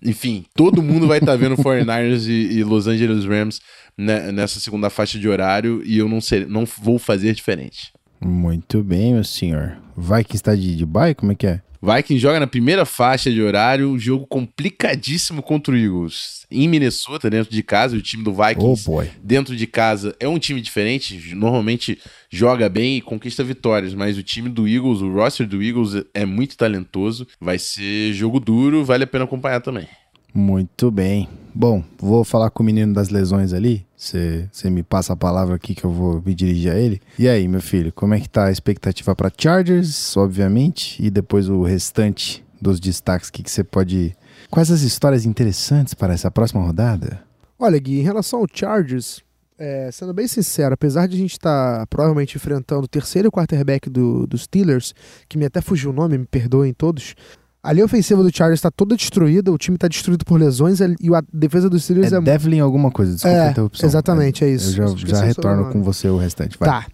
enfim, 0.04 0.46
todo 0.56 0.82
mundo 0.82 1.08
vai 1.08 1.20
estar 1.20 1.34
tá 1.34 1.38
vendo 1.38 1.56
49ers 1.62 2.28
e, 2.28 2.58
e, 2.58 2.64
Los 2.64 2.88
Angeles 2.88 3.26
Rams 3.26 3.62
né, 3.98 4.32
nessa 4.32 4.60
segunda 4.60 4.90
faixa 4.90 5.18
de 5.18 5.28
horário 5.28 5.82
e 5.86 5.98
eu 5.98 6.08
não, 6.08 6.22
ser, 6.22 6.48
não 6.48 6.66
vou 6.66 7.00
fazer 7.00 7.34
diferente. 7.34 7.92
Muito 8.22 8.84
bem, 8.84 9.14
meu 9.14 9.24
senhor. 9.24 9.78
Vai 9.96 10.24
que 10.24 10.36
está 10.36 10.54
de, 10.56 10.76
de 10.76 10.86
bye? 10.86 11.16
Como 11.16 11.32
é 11.32 11.36
que 11.36 11.48
é? 11.48 11.62
Vikings 11.82 12.20
joga 12.20 12.40
na 12.40 12.48
primeira 12.48 12.86
faixa 12.86 13.32
de 13.32 13.42
horário, 13.42 13.90
um 13.90 13.98
jogo 13.98 14.28
complicadíssimo 14.28 15.42
contra 15.42 15.74
o 15.74 15.78
Eagles. 15.78 16.46
Em 16.52 16.68
Minnesota, 16.68 17.30
dentro 17.30 17.52
de 17.52 17.64
casa, 17.64 17.96
o 17.96 18.02
time 18.02 18.24
do 18.24 18.34
Vikings 18.34 18.90
oh 18.90 19.04
dentro 19.24 19.56
de 19.56 19.66
casa 19.66 20.16
é 20.20 20.28
um 20.28 20.38
time 20.38 20.60
diferente, 20.60 21.34
normalmente 21.34 21.98
joga 22.30 22.68
bem 22.68 22.98
e 22.98 23.02
conquista 23.02 23.44
vitórias, 23.44 23.94
mas 23.94 24.18
o 24.18 24.24
time 24.24 24.50
do 24.50 24.68
Eagles, 24.68 25.02
o 25.02 25.12
roster 25.12 25.48
do 25.48 25.64
Eagles 25.64 26.04
é 26.14 26.26
muito 26.26 26.58
talentoso, 26.58 27.26
vai 27.40 27.58
ser 27.58 28.14
jogo 28.14 28.40
duro, 28.40 28.84
vale 28.84 29.06
a 29.06 29.08
pena 29.08 29.24
acompanhar 29.24 29.62
também. 29.62 29.88
Muito 30.34 30.92
bem. 30.92 31.28
Bom, 31.60 31.84
vou 31.98 32.24
falar 32.24 32.50
com 32.52 32.64
o 32.64 32.66
menino 32.66 32.94
das 32.94 33.10
lesões 33.10 33.52
ali. 33.52 33.86
Você 33.94 34.48
me 34.70 34.82
passa 34.82 35.12
a 35.12 35.18
palavra 35.18 35.56
aqui 35.58 35.76
que 35.76 35.84
eu 35.84 35.92
vou 35.92 36.24
me 36.26 36.34
dirigir 36.34 36.72
a 36.72 36.80
ele. 36.80 37.02
E 37.20 37.28
aí, 37.28 37.50
meu 37.50 37.62
filho, 37.62 37.92
como 37.92 38.14
é 38.14 38.20
que 38.22 38.30
tá 38.30 38.46
a 38.46 38.52
expectativa 38.52 39.14
para 39.14 39.30
Chargers, 39.38 40.16
obviamente, 40.16 41.06
e 41.06 41.10
depois 41.10 41.50
o 41.50 41.62
restante 41.64 42.46
dos 42.62 42.80
destaques 42.80 43.30
que 43.30 43.44
você 43.46 43.62
pode. 43.62 44.16
Quais 44.50 44.72
as 44.72 44.84
histórias 44.84 45.26
interessantes 45.26 45.94
para 45.94 46.14
essa 46.14 46.32
próxima 46.32 46.66
rodada? 46.66 47.22
Olha, 47.60 47.78
Gui, 47.78 48.00
em 48.00 48.04
relação 48.04 48.40
ao 48.40 48.48
Chargers, 48.50 49.22
é, 49.58 49.92
sendo 49.92 50.14
bem 50.14 50.30
sincero, 50.30 50.74
apesar 50.74 51.10
de 51.10 51.18
a 51.18 51.20
gente 51.20 51.34
estar 51.34 51.80
tá, 51.80 51.88
provavelmente 51.88 52.38
enfrentando 52.38 52.86
o 52.86 52.88
terceiro 52.88 53.30
quarterback 53.30 53.90
do, 53.90 54.26
dos 54.26 54.44
Steelers, 54.44 54.96
que 55.28 55.38
me 55.38 55.46
até 55.46 55.60
fugiu 55.60 55.90
o 55.90 55.94
nome, 55.94 56.18
me 56.18 56.26
perdoem 56.26 56.74
todos, 56.74 57.16
A 57.62 57.74
linha 57.74 57.86
ofensiva 57.86 58.24
do 58.24 58.34
Chargers 58.34 58.60
está 58.60 58.72
toda 58.72 58.96
destruída, 58.96 59.52
o 59.52 59.58
time 59.58 59.76
está 59.76 59.88
destruído 59.88 60.24
por 60.24 60.40
lesões 60.40 60.80
e 60.80 61.14
a 61.14 61.22
defesa 61.34 61.70
dos 61.70 61.84
Steelers 61.84 62.14
É, 62.14 62.16
é, 62.16 62.22
Devlin 62.22 62.60
alguma 62.60 62.90
coisa, 62.90 63.14
desculpa 63.14 63.36
É, 63.36 63.48
a 63.48 63.52
interrupção. 63.52 63.90
exatamente, 63.90 64.46
é 64.46 64.50
isso. 64.50 64.82
Eu 64.82 64.96
já, 64.96 65.08
já 65.08 65.24
retorno 65.26 65.70
com 65.70 65.84
você 65.84 66.08
o 66.08 66.18
restante. 66.18 66.58
Vai. 66.58 66.70
Tá. 66.70 66.88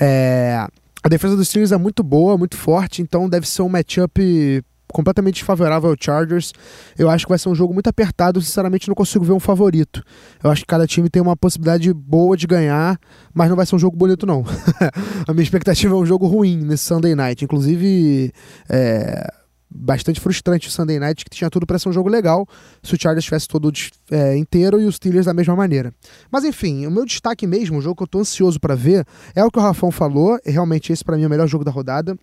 É, 0.00 0.66
a 1.02 1.08
defesa 1.08 1.36
dos 1.36 1.48
Steelers 1.48 1.70
é 1.70 1.76
muito 1.76 2.02
boa, 2.02 2.38
muito 2.38 2.56
forte, 2.56 3.02
então 3.02 3.28
deve 3.28 3.46
ser 3.46 3.60
um 3.60 3.68
matchup 3.68 4.64
completamente 4.90 5.34
desfavorável 5.34 5.90
ao 5.90 5.96
Chargers. 6.00 6.52
Eu 6.96 7.10
acho 7.10 7.26
que 7.26 7.28
vai 7.28 7.38
ser 7.38 7.50
um 7.50 7.54
jogo 7.54 7.74
muito 7.74 7.88
apertado, 7.88 8.40
sinceramente 8.40 8.88
não 8.88 8.94
consigo 8.94 9.22
ver 9.22 9.32
um 9.32 9.40
favorito. 9.40 10.02
Eu 10.42 10.50
acho 10.50 10.62
que 10.62 10.66
cada 10.66 10.86
time 10.86 11.10
tem 11.10 11.20
uma 11.20 11.36
possibilidade 11.36 11.92
boa 11.92 12.36
de 12.36 12.46
ganhar, 12.46 12.98
mas 13.34 13.50
não 13.50 13.56
vai 13.56 13.66
ser 13.66 13.76
um 13.76 13.78
jogo 13.78 13.96
bonito 13.96 14.24
não. 14.24 14.44
a 15.28 15.32
minha 15.34 15.42
expectativa 15.42 15.94
é 15.94 15.98
um 15.98 16.06
jogo 16.06 16.26
ruim 16.26 16.56
nesse 16.56 16.84
Sunday 16.84 17.14
Night, 17.14 17.44
inclusive 17.44 18.32
é, 18.70 19.30
bastante 19.70 20.20
frustrante 20.20 20.68
o 20.68 20.70
Sunday 20.70 20.98
Night, 20.98 21.24
que 21.24 21.30
tinha 21.30 21.50
tudo 21.50 21.66
para 21.66 21.78
ser 21.78 21.88
um 21.88 21.92
jogo 21.92 22.08
legal, 22.08 22.46
se 22.82 22.94
o 22.94 22.98
Chargers 23.00 23.24
estivesse 23.24 23.48
todo 23.48 23.70
é, 24.10 24.36
inteiro 24.36 24.80
e 24.80 24.84
os 24.84 24.96
Steelers 24.96 25.26
da 25.26 25.34
mesma 25.34 25.56
maneira. 25.56 25.92
Mas 26.30 26.44
enfim, 26.44 26.86
o 26.86 26.90
meu 26.90 27.04
destaque 27.04 27.46
mesmo, 27.46 27.78
o 27.78 27.82
jogo 27.82 27.96
que 27.96 28.02
eu 28.02 28.06
tô 28.06 28.20
ansioso 28.20 28.60
para 28.60 28.74
ver, 28.74 29.04
é 29.34 29.44
o 29.44 29.50
que 29.50 29.58
o 29.58 29.62
Rafão 29.62 29.90
falou, 29.90 30.38
realmente 30.44 30.92
esse 30.92 31.04
para 31.04 31.16
mim 31.16 31.24
é 31.24 31.26
o 31.26 31.30
melhor 31.30 31.46
jogo 31.46 31.64
da 31.64 31.70
rodada. 31.70 32.16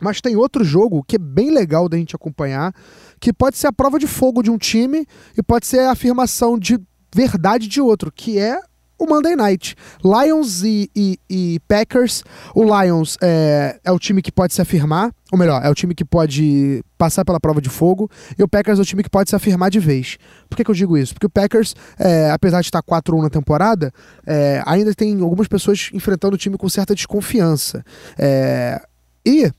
Mas 0.00 0.20
tem 0.20 0.34
outro 0.34 0.64
jogo 0.64 1.04
que 1.06 1.16
é 1.16 1.18
bem 1.18 1.50
legal 1.50 1.88
da 1.88 1.96
gente 1.96 2.16
acompanhar, 2.16 2.74
que 3.20 3.32
pode 3.32 3.58
ser 3.58 3.66
a 3.66 3.72
prova 3.72 3.98
de 3.98 4.06
fogo 4.06 4.42
de 4.42 4.50
um 4.50 4.56
time 4.56 5.06
e 5.36 5.42
pode 5.42 5.66
ser 5.66 5.80
a 5.80 5.92
afirmação 5.92 6.58
de 6.58 6.78
verdade 7.14 7.68
de 7.68 7.80
outro, 7.80 8.10
que 8.10 8.38
é 8.38 8.58
o 9.00 9.06
Monday 9.06 9.34
Night. 9.34 9.74
Lions 10.04 10.62
e, 10.62 10.90
e- 10.94 11.18
e 11.28 11.60
Packers. 11.66 12.22
O 12.54 12.62
Lions 12.62 13.16
é, 13.22 13.80
é 13.82 13.90
o 13.90 13.98
time 13.98 14.20
que 14.20 14.30
pode 14.30 14.52
se 14.52 14.60
afirmar, 14.60 15.10
ou 15.32 15.38
melhor, 15.38 15.64
é 15.64 15.70
o 15.70 15.74
time 15.74 15.94
que 15.94 16.04
pode 16.04 16.84
passar 16.98 17.24
pela 17.24 17.40
prova 17.40 17.60
de 17.62 17.70
fogo, 17.70 18.10
e 18.38 18.42
o 18.42 18.48
Packers 18.48 18.78
é 18.78 18.82
o 18.82 18.84
time 18.84 19.02
que 19.02 19.08
pode 19.08 19.30
se 19.30 19.36
afirmar 19.36 19.70
de 19.70 19.80
vez. 19.80 20.18
Por 20.48 20.56
que, 20.56 20.62
que 20.64 20.70
eu 20.70 20.74
digo 20.74 20.98
isso? 20.98 21.14
Porque 21.14 21.26
o 21.26 21.30
Packers, 21.30 21.74
é, 21.98 22.30
apesar 22.30 22.60
de 22.60 22.66
estar 22.66 22.82
4-1 22.82 23.22
na 23.22 23.30
temporada, 23.30 23.90
é, 24.26 24.62
ainda 24.66 24.94
tem 24.94 25.18
algumas 25.20 25.48
pessoas 25.48 25.88
enfrentando 25.94 26.34
o 26.34 26.38
time 26.38 26.58
com 26.58 26.68
certa 26.68 26.94
desconfiança. 26.94 27.82
É, 28.18 28.82
e 29.24 29.50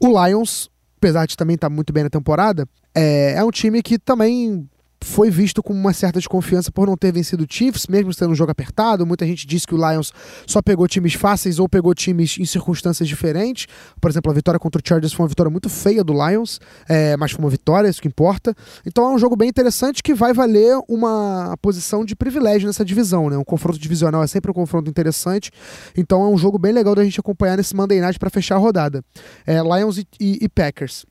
o 0.00 0.24
Lions, 0.24 0.70
apesar 0.96 1.26
de 1.26 1.36
também 1.36 1.54
estar 1.56 1.68
muito 1.68 1.92
bem 1.92 2.04
na 2.04 2.10
temporada, 2.10 2.66
é, 2.94 3.34
é 3.36 3.44
um 3.44 3.50
time 3.50 3.82
que 3.82 3.98
também 3.98 4.68
foi 5.02 5.30
visto 5.30 5.62
com 5.62 5.72
uma 5.72 5.92
certa 5.92 6.18
desconfiança 6.18 6.72
por 6.72 6.86
não 6.88 6.96
ter 6.96 7.12
vencido 7.12 7.44
o 7.44 7.46
Chiefs, 7.48 7.86
mesmo 7.86 8.12
sendo 8.12 8.32
um 8.32 8.34
jogo 8.34 8.50
apertado. 8.50 9.06
Muita 9.06 9.24
gente 9.26 9.46
disse 9.46 9.66
que 9.66 9.74
o 9.74 9.76
Lions 9.78 10.12
só 10.46 10.60
pegou 10.60 10.86
times 10.88 11.14
fáceis 11.14 11.58
ou 11.58 11.68
pegou 11.68 11.94
times 11.94 12.36
em 12.38 12.44
circunstâncias 12.44 13.08
diferentes. 13.08 13.66
Por 14.00 14.10
exemplo, 14.10 14.30
a 14.30 14.34
vitória 14.34 14.58
contra 14.58 14.80
o 14.80 14.82
Chargers 14.86 15.12
foi 15.12 15.24
uma 15.24 15.28
vitória 15.28 15.50
muito 15.50 15.68
feia 15.68 16.02
do 16.02 16.12
Lions, 16.12 16.60
é, 16.88 17.16
mas 17.16 17.30
foi 17.30 17.44
uma 17.44 17.50
vitória, 17.50 17.88
isso 17.88 18.02
que 18.02 18.08
importa. 18.08 18.54
Então 18.84 19.04
é 19.04 19.14
um 19.14 19.18
jogo 19.18 19.36
bem 19.36 19.48
interessante 19.48 20.02
que 20.02 20.14
vai 20.14 20.32
valer 20.32 20.76
uma 20.88 21.56
posição 21.62 22.04
de 22.04 22.16
privilégio 22.16 22.66
nessa 22.66 22.84
divisão. 22.84 23.30
Né? 23.30 23.36
Um 23.38 23.44
confronto 23.44 23.78
divisional 23.78 24.22
é 24.22 24.26
sempre 24.26 24.50
um 24.50 24.54
confronto 24.54 24.90
interessante. 24.90 25.50
Então 25.96 26.22
é 26.22 26.28
um 26.28 26.36
jogo 26.36 26.58
bem 26.58 26.72
legal 26.72 26.94
da 26.94 27.04
gente 27.04 27.20
acompanhar 27.20 27.56
nesse 27.56 27.74
Monday 27.74 28.00
Night 28.00 28.18
para 28.18 28.30
fechar 28.30 28.56
a 28.56 28.58
rodada. 28.58 29.02
É, 29.46 29.60
Lions 29.62 29.98
e, 29.98 30.06
e- 30.20 30.38
e 30.42 30.48
Packers. 30.48 31.04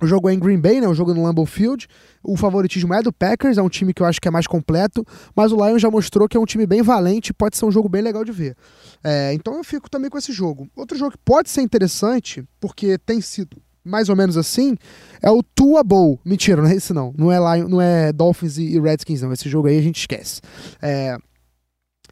O 0.00 0.06
jogo 0.06 0.28
é 0.28 0.34
em 0.34 0.38
Green 0.38 0.58
Bay, 0.58 0.80
né? 0.80 0.88
O 0.88 0.94
jogo 0.94 1.12
é 1.12 1.14
no 1.14 1.22
Lambeau 1.22 1.46
Field. 1.46 1.86
O 2.22 2.36
favoritismo 2.36 2.92
é 2.94 3.02
do 3.02 3.12
Packers, 3.12 3.58
é 3.58 3.62
um 3.62 3.68
time 3.68 3.94
que 3.94 4.02
eu 4.02 4.06
acho 4.06 4.20
que 4.20 4.26
é 4.26 4.30
mais 4.30 4.46
completo, 4.46 5.04
mas 5.36 5.52
o 5.52 5.56
Lions 5.56 5.80
já 5.80 5.90
mostrou 5.90 6.26
que 6.26 6.36
é 6.36 6.40
um 6.40 6.46
time 6.46 6.66
bem 6.66 6.82
valente, 6.82 7.34
pode 7.34 7.56
ser 7.56 7.66
um 7.66 7.70
jogo 7.70 7.88
bem 7.88 8.00
legal 8.00 8.24
de 8.24 8.32
ver. 8.32 8.56
É, 9.02 9.32
então 9.34 9.54
eu 9.56 9.62
fico 9.62 9.90
também 9.90 10.10
com 10.10 10.16
esse 10.16 10.32
jogo. 10.32 10.68
Outro 10.74 10.96
jogo 10.96 11.12
que 11.12 11.18
pode 11.18 11.50
ser 11.50 11.60
interessante, 11.60 12.42
porque 12.58 12.98
tem 12.98 13.20
sido 13.20 13.58
mais 13.84 14.08
ou 14.08 14.16
menos 14.16 14.38
assim, 14.38 14.74
é 15.22 15.30
o 15.30 15.42
Tua 15.42 15.84
Bowl. 15.84 16.18
Mentira, 16.24 16.62
não 16.62 16.70
é 16.70 16.74
esse 16.74 16.94
não. 16.94 17.14
Não 17.16 17.30
é, 17.30 17.38
Lion, 17.38 17.68
não 17.68 17.80
é 17.80 18.10
Dolphins 18.12 18.56
e 18.56 18.80
Redskins, 18.80 19.20
não. 19.20 19.32
Esse 19.32 19.48
jogo 19.48 19.68
aí 19.68 19.78
a 19.78 19.82
gente 19.82 20.00
esquece. 20.00 20.40
É, 20.80 21.18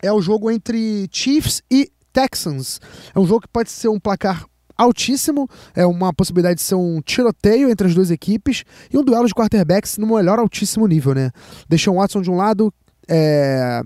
é 0.03 0.13
o 0.13 0.21
jogo 0.21 0.51
entre 0.51 1.09
Chiefs 1.11 1.63
e 1.71 1.91
Texans. 2.13 2.81
É 3.15 3.19
um 3.19 3.27
jogo 3.27 3.41
que 3.41 3.49
pode 3.49 3.71
ser 3.71 3.89
um 3.89 3.99
placar 3.99 4.45
altíssimo, 4.83 5.49
é 5.75 5.87
uma 5.87 6.13
possibilidade 6.13 6.57
de 6.57 6.63
ser 6.63 6.75
um 6.75 7.01
tiroteio 7.01 7.71
entre 7.71 7.87
as 7.87 7.95
duas 7.95 8.11
equipes 8.11 8.65
e 8.93 8.99
um 8.99 9.05
duelo 9.05 9.27
de 9.27 9.35
quarterbacks 9.35 9.99
no 9.99 10.07
melhor 10.07 10.39
altíssimo 10.39 10.87
nível, 10.87 11.15
né? 11.15 11.31
Deixou 11.69 11.97
Watson 11.97 12.23
de 12.23 12.31
um 12.31 12.37
lado, 12.37 12.73
é... 13.09 13.83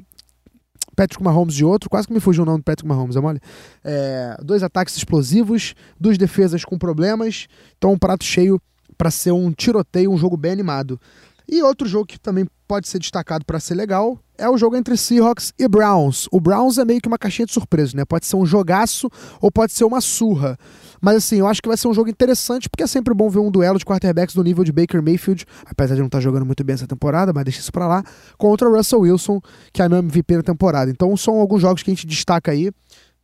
Patrick 0.97 1.22
Mahomes 1.22 1.55
de 1.55 1.64
outro, 1.64 1.90
quase 1.90 2.09
que 2.09 2.14
me 2.14 2.20
fugiu 2.20 2.42
o 2.42 2.47
nome 2.47 2.59
do 2.59 2.64
Patrick 2.64 2.88
Mahomes, 2.88 3.16
é 3.16 3.20
mole? 3.20 3.38
É, 3.84 4.38
dois 4.42 4.62
ataques 4.62 4.97
explosivos, 4.97 5.74
duas 6.01 6.16
defesas 6.16 6.64
com 6.64 6.78
problemas, 6.78 7.47
então 7.76 7.92
um 7.92 7.99
prato 7.99 8.24
cheio 8.24 8.59
para 8.97 9.11
ser 9.11 9.30
um 9.30 9.53
tiroteio, 9.53 10.11
um 10.11 10.16
jogo 10.16 10.38
bem 10.38 10.53
animado. 10.53 10.99
E 11.47 11.62
outro 11.62 11.86
jogo 11.86 12.07
que 12.07 12.18
também 12.18 12.47
pode 12.66 12.88
ser 12.88 12.99
destacado 12.99 13.44
para 13.44 13.61
ser 13.61 13.74
legal 13.74 14.18
é 14.36 14.49
o 14.49 14.57
jogo 14.57 14.76
entre 14.76 14.97
Seahawks 14.97 15.53
e 15.59 15.68
Browns. 15.68 16.28
O 16.32 16.40
Browns 16.40 16.78
é 16.78 16.84
meio 16.84 17.01
que 17.01 17.09
uma 17.09 17.18
caixinha 17.18 17.47
de 17.47 17.53
surpresa, 17.53 17.97
né? 17.97 18.05
Pode 18.05 18.26
ser 18.26 18.36
um 18.36 18.44
jogaço 18.44 19.09
ou 19.40 19.51
pode 19.51 19.72
ser 19.72 19.84
uma 19.84 20.01
surra. 20.01 20.59
Mas 21.01 21.16
assim, 21.16 21.36
eu 21.36 21.47
acho 21.47 21.62
que 21.62 21.68
vai 21.68 21.76
ser 21.76 21.88
um 21.88 21.94
jogo 21.94 22.09
interessante 22.09 22.68
porque 22.68 22.82
é 22.82 22.86
sempre 22.86 23.14
bom 23.14 23.28
ver 23.28 23.38
um 23.38 23.51
duelo 23.51 23.78
de 23.78 23.84
quarterbacks 23.84 24.34
do 24.34 24.42
nível 24.42 24.64
de 24.64 24.72
Baker 24.72 25.03
Mayfield, 25.03 25.44
apesar 25.64 25.94
de 25.94 26.01
não 26.01 26.07
estar 26.07 26.20
jogando 26.20 26.47
muito 26.47 26.62
bem 26.64 26.74
essa 26.74 26.86
temporada, 26.86 27.32
mas 27.32 27.44
deixa 27.44 27.61
isso 27.61 27.72
pra 27.72 27.86
lá, 27.86 28.03
contra 28.36 28.68
o 28.68 28.76
Russell 28.76 29.01
Wilson, 29.01 29.40
que 29.72 29.82
é 29.82 29.88
meu 29.88 29.99
MVP 29.99 30.36
na 30.36 30.42
temporada. 30.42 30.90
Então 30.90 31.16
são 31.16 31.38
alguns 31.38 31.62
jogos 31.62 31.82
que 31.82 31.90
a 31.90 31.94
gente 31.94 32.07
destaca 32.07 32.51
aí. 32.51 32.70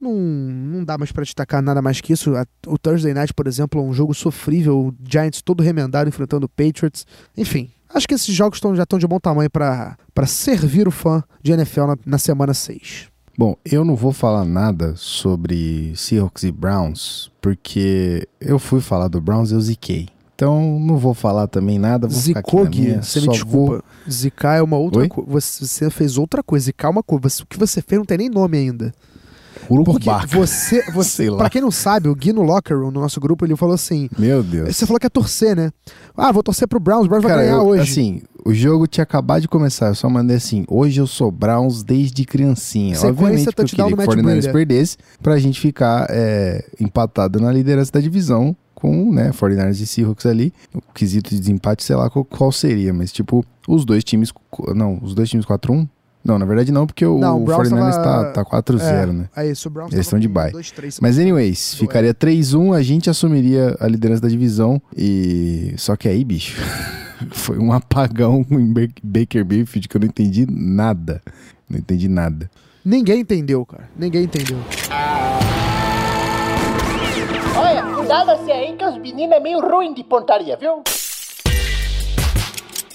Não, 0.01 0.13
não 0.13 0.85
dá 0.85 0.99
mais 0.99 1.13
pra 1.13 1.23
destacar 1.23 1.63
nada 1.63 1.81
mais 1.81 2.01
que 2.01 2.13
isso. 2.13 2.33
O 2.67 2.77
Thursday 2.77 3.15
Night, 3.15 3.33
por 3.33 3.47
exemplo, 3.47 3.81
é 3.81 3.85
um 3.85 3.93
jogo 3.93 4.13
sofrível. 4.13 4.89
O 4.89 4.95
Giants 5.09 5.41
todo 5.43 5.63
remendado 5.63 6.09
enfrentando 6.09 6.47
o 6.47 6.49
Patriots. 6.49 7.07
Enfim, 7.37 7.71
acho 7.89 8.09
que 8.09 8.15
esses 8.15 8.35
jogos 8.35 8.59
tão, 8.59 8.75
já 8.75 8.83
estão 8.83 8.99
de 8.99 9.07
bom 9.07 9.21
tamanho 9.21 9.49
pra 9.49 9.97
servir 10.27 10.89
o 10.89 10.91
fã 10.91 11.23
de 11.41 11.53
NFL 11.53 11.87
na, 11.87 11.97
na 12.05 12.19
semana 12.19 12.53
6. 12.53 13.12
Bom, 13.37 13.57
eu 13.65 13.85
não 13.85 13.97
vou 13.97 14.13
falar 14.13 14.45
nada 14.45 14.95
sobre 14.97 15.93
Seahawks 15.97 16.43
e 16.43 16.53
Browns, 16.53 17.31
porque 17.41 18.29
eu 18.41 18.59
fui 18.59 18.81
falar 18.81 19.09
do 19.09 19.21
Browns 19.21 19.51
e 19.51 19.55
eu 19.55 19.61
ziquei. 19.61 20.09
Então 20.35 20.79
não 20.81 20.99
vou 20.99 21.15
falar 21.15 21.47
também 21.47 21.79
nada, 21.79 22.09
vou 22.09 22.19
Zicou, 22.19 22.67
Gui, 22.67 22.97
você 22.97 23.21
me 23.21 23.29
desculpa. 23.29 23.85
Zicar 24.11 24.57
é 24.57 24.63
uma 24.63 24.77
outra 24.77 25.03
Oi? 25.03 25.09
coisa. 25.09 25.31
Você, 25.31 25.67
você 25.67 25.91
fez 25.91 26.19
outra 26.19 26.43
coisa. 26.43 26.67
Zicar 26.67 26.89
é 26.89 26.91
uma 26.91 27.03
coisa. 27.03 27.27
O 27.43 27.47
que 27.47 27.59
você 27.59 27.81
fez 27.81 27.99
não 27.99 28.05
tem 28.05 28.19
nem 28.19 28.29
nome 28.29 28.59
ainda. 28.59 28.93
Vou 29.69 29.85
Porque 29.85 30.09
Urucubaca. 30.09 30.27
você, 30.37 30.83
você 30.93 31.31
pra 31.31 31.49
quem 31.51 31.61
não 31.63 31.71
sabe, 31.71 32.09
o 32.09 32.15
Gui 32.15 32.33
no 32.33 32.43
Locker 32.43 32.77
Room, 32.79 32.91
no 32.91 33.01
nosso 33.01 33.21
grupo, 33.21 33.45
ele 33.45 33.57
falou 33.57 33.75
assim: 33.75 34.09
Meu 34.19 34.43
Deus. 34.43 34.77
Você 34.77 34.87
falou 34.87 34.99
que 35.01 35.07
é 35.07 35.11
torcer, 35.11 35.55
né? 35.57 35.71
Ah, 36.17 36.31
vou 36.33 36.43
torcer 36.43 36.67
pro 36.69 36.81
Browns, 36.81 37.07
o 37.07 37.09
Browns 37.09 37.23
vai 37.23 37.33
Cara, 37.33 37.43
ganhar 37.45 37.57
eu- 37.57 37.67
hoje. 37.67 37.83
assim, 37.91 38.23
o 38.45 38.53
jogo 38.53 38.87
tinha 38.87 39.03
acabado 39.05 39.41
de 39.43 39.49
começar, 39.49 39.89
eu 39.89 39.95
só 39.95 40.09
mandei 40.11 40.37
assim, 40.37 40.65
hoje 40.69 41.01
eu 41.01 41.07
sou 41.07 41.31
Browns 41.31 41.83
desde 41.83 42.25
criancinha. 42.25 42.95
Sequência, 42.97 43.11
Obviamente 43.11 43.45
que 43.55 43.61
eu 43.63 43.67
queria 43.67 43.87
que 43.87 43.95
o 43.95 43.97
Matt 43.97 44.07
49ers 44.09 44.23
Breida. 44.47 44.53
perdesse, 44.53 44.97
pra 45.23 45.39
gente 45.39 45.61
ficar 45.61 46.07
é, 46.11 46.65
empatado 46.81 47.41
na 47.41 47.51
liderança 47.53 47.93
da 47.93 48.01
divisão 48.01 48.55
com, 48.75 49.13
né, 49.13 49.31
49ers 49.33 49.81
e 49.81 49.87
Seahawks 49.87 50.27
ali. 50.27 50.53
O 50.75 50.81
quesito 50.93 51.31
de 51.31 51.39
desempate, 51.39 51.85
sei 51.85 51.95
lá 51.95 52.11
qual, 52.11 52.25
qual 52.25 52.51
seria, 52.51 52.93
mas 52.93 53.13
tipo, 53.13 53.45
os 53.69 53.85
dois 53.85 54.03
times, 54.03 54.33
não, 54.75 54.99
os 55.03 55.15
dois 55.15 55.31
times 55.31 55.47
4-1? 55.47 55.87
Não, 56.25 56.39
na 56.39 56.45
verdade 56.45 56.71
não, 56.71 56.87
porque 56.87 57.05
o, 57.05 57.19
Não, 57.19 57.39
o 57.39 57.43
o 57.43 57.45
Browns 57.45 57.69
49ers 57.69 57.95
tava- 58.03 58.25
tá, 58.33 58.45
tá 58.45 58.45
4-0, 58.45 59.13
né? 59.13 59.29
É 59.37 59.47
isso, 59.49 59.69
o 59.69 59.71
Browns 59.71 59.93
Eles 59.93 60.07
estão 60.07 60.19
de 60.21 60.29
bye. 60.29 60.53
dois, 60.53 60.71
três, 60.71 61.01
Mas 61.01 61.19
anyways, 61.19 61.73
Do 61.73 61.79
ficaria 61.79 62.15
3-1, 62.15 62.73
a 62.77 62.83
gente 62.83 63.11
assumiria 63.11 63.77
a 63.81 63.89
liderança 63.89 64.23
da 64.23 64.29
divisão 64.29 64.81
e 64.97 65.75
só 65.77 65.97
que 65.97 66.09
aí, 66.09 66.25
bicho, 66.25 66.61
foi 67.33 67.59
um 67.59 67.73
apagão 67.73 68.47
em 68.51 68.73
Ba- 68.73 68.93
Baker 69.03 69.45
Mayfield 69.45 69.89
que 69.89 69.97
eu 69.97 70.01
não 70.01 70.07
entendi 70.09 70.47
nada. 70.49 71.21
Não 71.69 71.79
entendi 71.79 72.07
nada. 72.09 72.49
Ninguém 72.85 73.21
entendeu, 73.21 73.65
cara. 73.67 73.89
Ninguém 73.97 74.25
entendeu. 74.25 74.59
Olha, 77.57 77.83
cuidado-se 77.95 78.51
aí 78.51 78.77
que 78.77 78.85
os 78.85 78.97
meninos 78.99 79.37
é 79.37 79.41
meio 79.41 79.61
ruim 79.61 79.95
de 79.95 80.03
pontaria, 80.05 80.57
viu? 80.57 80.83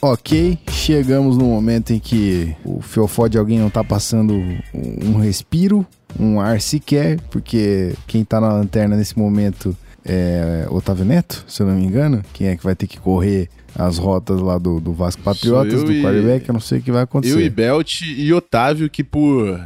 Ok, 0.01 0.59
chegamos 0.87 1.37
no 1.37 1.43
momento 1.43 1.91
em 1.91 1.99
que 1.99 2.55
o 2.63 2.81
fiofó 2.81 3.27
de 3.27 3.37
alguém 3.37 3.59
não 3.59 3.69
tá 3.69 3.83
passando 3.83 4.33
um 4.73 5.17
respiro, 5.17 5.85
um 6.17 6.39
ar 6.39 6.61
sequer, 6.61 7.19
porque 7.29 7.93
quem 8.07 8.23
tá 8.23 8.39
na 8.39 8.53
lanterna 8.53 8.95
nesse 8.95 9.17
momento 9.19 9.75
é 10.05 10.65
Otávio 10.69 11.03
Neto, 11.03 11.43
se 11.45 11.61
eu 11.61 11.67
não 11.67 11.75
me 11.75 11.83
engano. 11.83 12.23
Quem 12.31 12.47
é 12.47 12.55
que 12.55 12.63
vai 12.63 12.73
ter 12.73 12.87
que 12.87 12.97
correr 12.97 13.49
as 13.75 13.97
rotas 13.97 14.39
lá 14.39 14.57
do, 14.57 14.79
do 14.79 14.93
Vasco 14.93 15.21
Patriotas, 15.21 15.83
do 15.83 15.91
e- 15.91 16.01
quarterback? 16.01 16.47
Eu 16.47 16.53
não 16.53 16.61
sei 16.61 16.79
o 16.79 16.81
que 16.81 16.91
vai 16.91 17.03
acontecer. 17.03 17.35
Eu 17.35 17.41
e 17.41 17.49
Belt 17.49 18.01
e 18.03 18.33
Otávio, 18.33 18.89
que 18.89 19.03
por. 19.03 19.59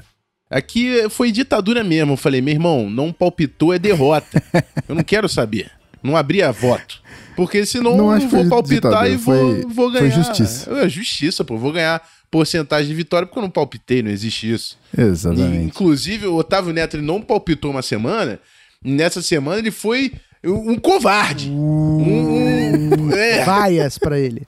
Aqui 0.49 1.07
foi 1.11 1.31
ditadura 1.31 1.83
mesmo. 1.83 2.13
Eu 2.13 2.17
falei, 2.17 2.41
meu 2.41 2.53
irmão, 2.55 2.89
não 2.89 3.13
palpitou 3.13 3.71
é 3.71 3.77
derrota. 3.77 4.43
eu 4.89 4.95
não 4.95 5.03
quero 5.03 5.29
saber. 5.29 5.69
Não 6.01 6.17
abria 6.17 6.51
voto. 6.51 6.99
Porque 7.41 7.65
senão 7.65 7.97
Não 7.97 8.13
eu 8.13 8.19
vou 8.21 8.29
foi 8.29 8.49
palpitar 8.49 8.91
ditadura, 8.91 9.09
e 9.09 9.15
vou, 9.15 9.35
foi- 9.35 9.61
vou 9.73 9.91
foi 9.91 9.99
ganhar. 10.01 10.09
justiça. 10.23 10.71
É 10.79 10.87
justiça, 10.87 11.43
pô. 11.43 11.57
Vou 11.57 11.71
ganhar 11.71 11.99
porcentagem 12.29 12.87
de 12.87 12.93
vitória 12.93 13.25
porque 13.25 13.39
eu 13.39 13.43
não 13.43 13.49
palpitei, 13.49 14.03
não 14.03 14.11
existe 14.11 14.51
isso. 14.51 14.77
E, 14.95 15.01
Exatamente. 15.01 15.65
inclusive, 15.65 16.27
o 16.27 16.35
Otávio 16.35 16.71
Neto 16.71 16.97
ele 16.97 17.03
não 17.05 17.19
palpitou 17.21 17.71
uma 17.71 17.81
semana. 17.81 18.39
e 18.85 18.91
Nessa 18.91 19.21
semana 19.21 19.57
ele 19.59 19.71
foi 19.71 20.11
um 20.43 20.75
covarde. 20.77 21.49
Um, 21.49 23.05
um- 23.07 23.11
É. 23.11 23.43
vaias 23.43 23.97
pra 23.97 24.19
ele. 24.19 24.43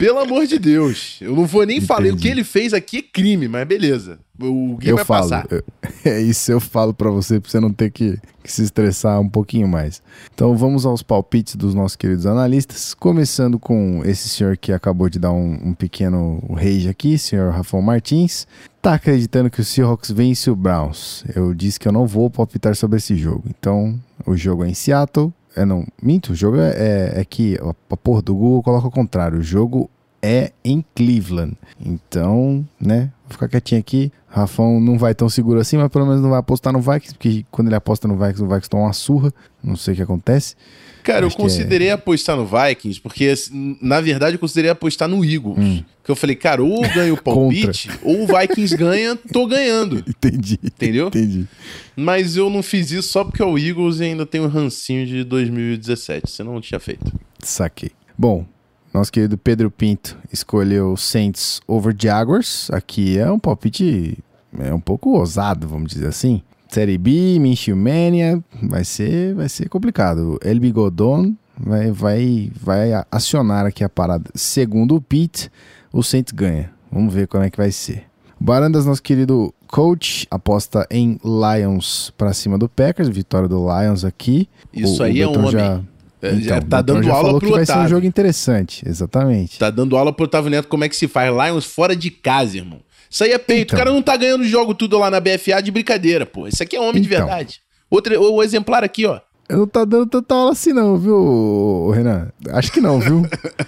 Pelo 0.00 0.18
amor 0.18 0.46
de 0.46 0.58
Deus. 0.58 1.18
Eu 1.20 1.36
não 1.36 1.44
vou 1.44 1.66
nem 1.66 1.78
falar. 1.78 2.06
O 2.06 2.16
que 2.16 2.26
ele 2.26 2.42
fez 2.42 2.72
aqui 2.72 2.96
é 2.98 3.02
crime, 3.02 3.46
mas 3.48 3.68
beleza. 3.68 4.18
O 4.40 4.78
Gui 4.78 4.88
eu 4.88 4.96
vai 4.96 5.04
falo. 5.04 5.28
passar. 5.28 5.46
eu- 5.50 5.62
é 6.10 6.22
isso 6.22 6.50
eu 6.50 6.58
falo 6.58 6.94
pra 6.94 7.10
você, 7.10 7.38
pra 7.38 7.50
você 7.50 7.60
não 7.60 7.70
ter 7.70 7.90
que, 7.90 8.18
que 8.42 8.50
se 8.50 8.62
estressar 8.62 9.20
um 9.20 9.28
pouquinho 9.28 9.68
mais. 9.68 10.00
Então 10.34 10.56
vamos 10.56 10.86
aos 10.86 11.02
palpites 11.02 11.54
dos 11.54 11.74
nossos 11.74 11.96
queridos 11.96 12.24
analistas. 12.24 12.94
Começando 12.94 13.58
com 13.58 14.00
esse 14.06 14.26
senhor 14.30 14.56
que 14.56 14.72
acabou 14.72 15.10
de 15.10 15.18
dar 15.18 15.32
um, 15.32 15.68
um 15.68 15.74
pequeno 15.74 16.42
rage 16.56 16.88
aqui, 16.88 17.18
senhor 17.18 17.52
Rafael 17.52 17.82
Martins. 17.82 18.46
Tá 18.80 18.94
acreditando 18.94 19.50
que 19.50 19.60
o 19.60 19.64
Seahawks 19.64 20.10
vence 20.10 20.50
o 20.50 20.56
Browns. 20.56 21.22
Eu 21.36 21.52
disse 21.52 21.78
que 21.78 21.86
eu 21.86 21.92
não 21.92 22.06
vou 22.06 22.30
palpitar 22.30 22.74
sobre 22.74 22.96
esse 22.96 23.14
jogo. 23.14 23.44
Então, 23.50 24.00
o 24.24 24.34
jogo 24.34 24.64
é 24.64 24.70
em 24.70 24.74
Seattle. 24.74 25.30
É, 25.56 25.64
não, 25.64 25.86
minto, 26.00 26.32
o 26.32 26.34
jogo 26.34 26.58
é, 26.58 26.70
é, 26.70 27.20
é 27.20 27.24
que 27.24 27.58
a, 27.58 27.96
porra 27.96 28.22
do 28.22 28.34
Google 28.34 28.62
coloca 28.62 28.86
o 28.86 28.90
contrário. 28.90 29.38
O 29.38 29.42
jogo 29.42 29.90
é 30.22 30.52
em 30.64 30.84
Cleveland. 30.94 31.56
Então, 31.80 32.66
né, 32.80 33.10
vou 33.24 33.32
ficar 33.32 33.48
quietinho 33.48 33.80
aqui. 33.80 34.12
Rafão 34.28 34.80
não 34.80 34.96
vai 34.96 35.14
tão 35.14 35.28
seguro 35.28 35.58
assim, 35.58 35.76
mas 35.76 35.88
pelo 35.88 36.06
menos 36.06 36.22
não 36.22 36.30
vai 36.30 36.38
apostar 36.38 36.72
no 36.72 36.80
Vikings, 36.80 37.14
porque 37.14 37.44
quando 37.50 37.68
ele 37.68 37.74
aposta 37.74 38.06
no 38.06 38.16
Vikings, 38.16 38.42
o 38.42 38.46
Vikings 38.46 38.70
toma 38.70 38.84
uma 38.84 38.92
surra. 38.92 39.32
Não 39.62 39.76
sei 39.76 39.94
o 39.94 39.96
que 39.96 40.02
acontece. 40.02 40.54
Cara, 41.02 41.24
eu 41.24 41.28
é- 41.28 41.32
considerei 41.32 41.90
apostar 41.90 42.36
no 42.36 42.46
Vikings, 42.46 43.00
porque 43.00 43.26
assim, 43.26 43.76
na 43.80 44.00
verdade 44.00 44.36
eu 44.36 44.38
considerei 44.38 44.70
apostar 44.70 45.08
no 45.08 45.24
Eagles. 45.24 45.58
Hum. 45.58 45.84
Que 46.02 46.10
eu 46.10 46.16
falei, 46.16 46.34
cara, 46.34 46.62
ou 46.62 46.80
ganho 46.94 47.14
o 47.14 47.16
palpite, 47.22 47.90
ou 48.02 48.24
o 48.24 48.26
Vikings 48.26 48.76
ganha, 48.76 49.16
tô 49.32 49.46
ganhando. 49.46 50.02
Entendi. 50.08 50.58
Entendeu? 50.62 51.08
Entendi. 51.08 51.46
Mas 51.94 52.36
eu 52.36 52.48
não 52.50 52.62
fiz 52.62 52.90
isso 52.90 53.08
só 53.08 53.24
porque 53.24 53.42
é 53.42 53.46
o 53.46 53.58
Eagles 53.58 54.00
e 54.00 54.04
ainda 54.04 54.24
tem 54.26 54.40
um 54.40 54.48
rancinho 54.48 55.06
de 55.06 55.24
2017. 55.24 56.30
Você 56.30 56.42
não 56.42 56.60
tinha 56.60 56.80
feito. 56.80 57.12
Saquei. 57.40 57.90
Bom, 58.16 58.44
nosso 58.92 59.12
querido 59.12 59.38
Pedro 59.38 59.70
Pinto 59.70 60.18
escolheu 60.32 60.96
Saints 60.96 61.60
over 61.66 61.94
Jaguars. 61.96 62.68
Aqui 62.70 63.18
é 63.18 63.30
um 63.30 63.38
palpite 63.38 64.18
é 64.58 64.74
um 64.74 64.80
pouco 64.80 65.10
ousado, 65.10 65.68
vamos 65.68 65.92
dizer 65.92 66.06
assim. 66.08 66.42
Série 66.70 66.96
B, 66.98 67.38
Minshew 67.40 67.76
Mania, 67.76 68.42
vai 68.62 68.84
ser, 68.84 69.34
vai 69.34 69.48
ser 69.48 69.68
complicado. 69.68 70.38
El 70.42 70.60
Bigodon 70.60 71.34
vai, 71.58 71.90
vai, 71.90 72.50
vai 72.60 72.90
acionar 73.10 73.66
aqui 73.66 73.82
a 73.82 73.88
parada. 73.88 74.30
Segundo 74.34 74.94
o 74.94 75.00
Pete, 75.00 75.50
o 75.92 76.02
Saints 76.02 76.32
ganha. 76.32 76.70
Vamos 76.92 77.12
ver 77.12 77.26
como 77.26 77.42
é 77.44 77.50
que 77.50 77.56
vai 77.56 77.72
ser. 77.72 78.04
Barandas, 78.38 78.86
nosso 78.86 79.02
querido 79.02 79.52
coach, 79.66 80.26
aposta 80.30 80.86
em 80.90 81.18
Lions 81.24 82.12
pra 82.16 82.32
cima 82.32 82.56
do 82.56 82.68
Packers. 82.68 83.08
Vitória 83.08 83.48
do 83.48 83.58
Lions 83.66 84.04
aqui. 84.04 84.48
Isso 84.72 84.94
O- 84.94 85.00
o 85.00 85.02
aí 85.02 85.20
é 85.20 85.26
um 85.28 85.32
homem. 85.38 85.50
já- 85.50 85.80
É, 86.22 86.34
já 86.34 86.58
então, 86.58 86.68
tá 86.68 86.80
o 86.80 86.82
Beltrão 86.82 86.82
dando 86.82 87.04
já 87.04 87.12
aula 87.12 87.24
falou 87.24 87.40
pro 87.40 87.48
que 87.48 87.54
vai 87.56 87.64
ser 87.66 87.78
um 87.78 87.88
jogo 87.88 88.06
interessante, 88.06 88.86
exatamente. 88.86 89.58
Tá 89.58 89.70
dando 89.70 89.96
aula 89.96 90.12
pro 90.12 90.26
Otávio 90.26 90.50
Neto 90.50 90.68
como 90.68 90.84
é 90.84 90.88
que 90.88 90.94
se 90.94 91.08
faz 91.08 91.32
Lions 91.34 91.64
fora 91.64 91.96
de 91.96 92.10
casa, 92.10 92.58
irmão. 92.58 92.78
Isso 93.10 93.24
aí 93.24 93.32
é 93.32 93.38
peito. 93.38 93.74
Então. 93.74 93.76
O 93.76 93.78
cara 93.84 93.92
não 93.92 94.00
tá 94.02 94.16
ganhando 94.16 94.44
jogo 94.44 94.72
tudo 94.74 94.96
lá 94.98 95.10
na 95.10 95.18
BFA 95.20 95.60
de 95.62 95.70
brincadeira, 95.72 96.24
pô. 96.24 96.46
Isso 96.46 96.62
aqui 96.62 96.76
é 96.76 96.80
homem 96.80 97.02
de 97.02 97.08
Então. 97.12 97.26
verdade. 97.26 97.60
Outro, 97.90 98.18
o 98.22 98.42
exemplar 98.42 98.84
aqui, 98.84 99.04
ó. 99.04 99.20
Eu 99.48 99.58
não 99.58 99.66
tá 99.66 99.84
dando 99.84 100.06
tanta 100.06 100.32
aula 100.32 100.52
assim 100.52 100.72
não, 100.72 100.96
viu, 100.96 101.90
Renan? 101.92 102.28
Acho 102.50 102.70
que 102.70 102.80
não, 102.80 103.00
viu? 103.00 103.22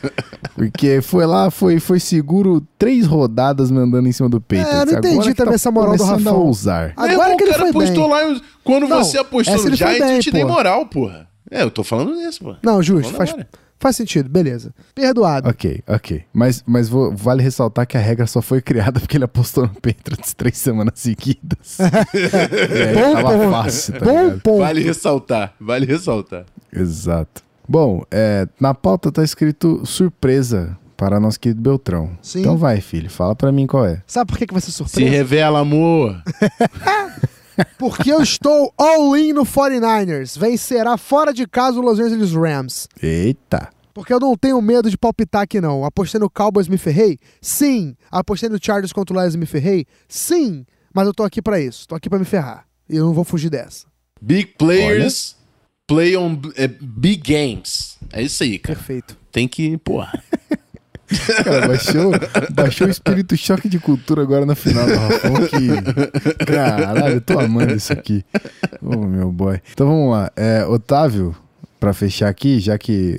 Porque 0.55 1.01
foi 1.03 1.26
lá, 1.26 1.51
foi, 1.51 1.80
foi 1.80 1.99
seguro 1.99 2.64
três 2.78 3.05
rodadas 3.05 3.68
mandando 3.68 4.09
em 4.09 4.12
cima 4.12 4.28
do 4.28 4.40
peito. 4.40 4.64
É, 4.64 4.82
eu 4.82 4.86
não 4.86 4.93
entendi 4.99 5.34
também 5.34 5.55
essa 5.55 5.72
moral 5.72 5.97
do 5.97 5.99
começando 5.99 6.26
a 6.28 6.30
Rafão. 6.30 6.47
ousar. 6.47 6.93
Agora 6.97 7.28
Meu 7.30 7.36
que 7.36 7.43
ele 7.45 7.51
o 7.51 7.55
cara 7.55 7.72
foi 7.72 7.84
apostou 7.84 8.09
bem. 8.09 8.24
Lions. 8.28 8.43
Quando 8.62 8.86
Não, 8.88 8.99
você 9.03 9.18
apostou 9.18 9.57
no 9.70 9.74
Giants, 9.74 10.11
eu 10.11 10.20
te 10.20 10.30
dei 10.30 10.43
pô. 10.43 10.49
moral, 10.53 10.86
porra. 10.86 11.26
É, 11.51 11.62
eu 11.62 11.70
tô 11.70 11.82
falando 11.82 12.14
nisso, 12.14 12.45
pô. 12.45 12.55
Não, 12.62 12.80
justo, 12.80 13.12
faz, 13.14 13.30
agora. 13.30 13.49
Faz 13.83 13.97
sentido, 13.97 14.30
beleza. 14.30 14.72
Perdoado. 14.95 15.49
Ok, 15.51 15.83
ok. 15.87 16.24
Mas, 16.33 16.62
mas 16.66 16.89
vou- 16.89 17.14
vale 17.14 17.43
ressaltar 17.43 17.87
que 17.87 17.97
a 17.97 18.01
regra 18.01 18.26
só 18.26 18.41
foi 18.41 18.62
criada 18.62 18.99
porque 19.01 19.16
ele 19.16 19.24
apostou 19.24 19.64
no 19.64 19.74
Patriots 19.74 20.33
três 20.39 20.57
semanas 20.57 20.95
seguidas. 20.97 21.78
e 21.78 21.83
aí 22.87 22.95
Bom 22.95 23.12
tava 23.14 23.37
ponto. 23.39 23.51
fácil, 23.51 23.93
tá 23.99 24.05
Bom 24.05 24.39
ponto. 24.39 24.59
Vale 24.61 24.83
ressaltar, 24.83 25.55
vale 25.61 25.85
ressaltar. 25.85 26.45
Exato. 26.72 27.43
Bom, 27.68 28.03
é, 28.11 28.47
na 28.61 28.72
pauta 28.74 29.11
tá 29.12 29.22
escrito 29.22 29.85
surpresa 29.85 30.76
para 30.97 31.18
nosso 31.18 31.39
querido 31.41 31.61
Beltrão. 31.61 32.11
Sim. 32.22 32.41
Então 32.41 32.57
vai, 32.57 32.80
filho, 32.80 33.11
fala 33.11 33.35
pra 33.35 33.51
mim 33.51 33.66
qual 33.66 33.85
é. 33.87 34.03
Sabe 34.07 34.28
por 34.30 34.39
que, 34.39 34.47
que 34.47 34.55
vai 34.55 34.61
ser 34.61 34.70
Se 34.70 34.76
surpresa? 34.78 35.11
revela, 35.11 35.59
amor. 35.61 36.22
Porque 37.78 38.12
eu 38.12 38.22
estou 38.22 38.72
all-in 38.76 39.32
no 39.32 39.44
49ers. 39.44 40.38
Vencerá 40.38 40.96
fora 40.96 41.32
de 41.32 41.46
casa 41.46 41.78
o 41.78 41.82
Los 41.82 41.98
Angeles 41.98 42.32
Rams. 42.32 42.88
Eita. 43.02 43.70
Porque 43.94 44.12
eu 44.12 44.20
não 44.20 44.36
tenho 44.36 44.60
medo 44.62 44.88
de 44.90 44.96
palpitar 44.96 45.42
aqui, 45.42 45.60
não. 45.60 45.84
Apostei 45.84 46.18
no 46.18 46.30
Cowboys, 46.30 46.68
me 46.68 46.78
ferrei? 46.78 47.18
Sim. 47.40 47.94
Apostei 48.10 48.48
no 48.48 48.58
Chargers 48.62 48.92
contra 48.92 49.16
o 49.16 49.20
Lions, 49.20 49.36
me 49.36 49.46
ferrei? 49.46 49.86
Sim. 50.08 50.64
Mas 50.94 51.06
eu 51.06 51.12
tô 51.12 51.22
aqui 51.22 51.42
pra 51.42 51.60
isso. 51.60 51.86
Tô 51.86 51.94
aqui 51.94 52.08
pra 52.08 52.18
me 52.18 52.24
ferrar. 52.24 52.66
E 52.88 52.96
eu 52.96 53.04
não 53.04 53.12
vou 53.12 53.24
fugir 53.24 53.50
dessa. 53.50 53.86
Big 54.20 54.54
players 54.56 55.36
play 55.86 56.16
on 56.16 56.40
é, 56.56 56.66
big 56.68 57.22
games. 57.22 57.98
É 58.12 58.22
isso 58.22 58.42
aí, 58.42 58.58
cara. 58.58 58.78
Perfeito. 58.78 59.16
Tem 59.30 59.46
que, 59.46 59.76
porra. 59.78 60.22
Cara, 61.44 61.68
baixou, 61.68 62.12
baixou 62.54 62.86
o 62.86 62.90
espírito 62.90 63.36
choque 63.36 63.68
de 63.68 63.78
cultura 63.78 64.22
agora 64.22 64.44
no 64.46 64.54
final 64.56 64.86
do 64.86 64.94
Rafão 64.94 65.34
que... 65.46 66.44
Caralho, 66.46 67.14
eu 67.14 67.20
tô 67.20 67.38
amando 67.38 67.74
isso 67.74 67.92
aqui. 67.92 68.24
Ô, 68.80 68.96
meu 69.06 69.30
boy. 69.30 69.60
Então 69.72 69.86
vamos 69.86 70.10
lá. 70.12 70.30
É, 70.36 70.64
Otávio, 70.66 71.34
pra 71.78 71.92
fechar 71.92 72.28
aqui, 72.28 72.58
já 72.60 72.76
que 72.78 73.18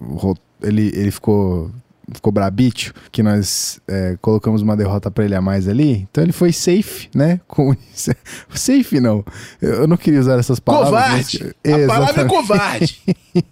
Ro- 0.00 0.36
ele, 0.62 0.90
ele 0.94 1.10
ficou... 1.10 1.70
Ficou 2.14 2.32
brabítio, 2.32 2.92
que 3.10 3.22
nós 3.22 3.80
é, 3.88 4.18
colocamos 4.20 4.60
uma 4.60 4.76
derrota 4.76 5.10
pra 5.10 5.24
ele 5.24 5.34
a 5.36 5.40
mais 5.40 5.66
ali. 5.66 6.06
Então 6.10 6.22
ele 6.22 6.32
foi 6.32 6.52
safe, 6.52 7.08
né? 7.14 7.40
Com 7.48 7.74
isso. 7.94 8.10
Safe 8.52 9.00
não. 9.00 9.24
Eu 9.62 9.86
não 9.86 9.96
queria 9.96 10.20
usar 10.20 10.38
essas 10.38 10.60
palavras. 10.60 10.90
Covarde. 10.90 11.54
mas- 11.64 11.84
A 11.84 11.86
palavra 11.86 12.22
é 12.22 12.24
covarde. 12.26 13.00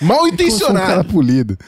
Mal 0.00 0.18
Eu 0.18 0.22
sou 0.22 0.26
um 0.26 0.30
cara 0.30 0.32
intencionado. 0.34 1.04
polido. 1.12 1.58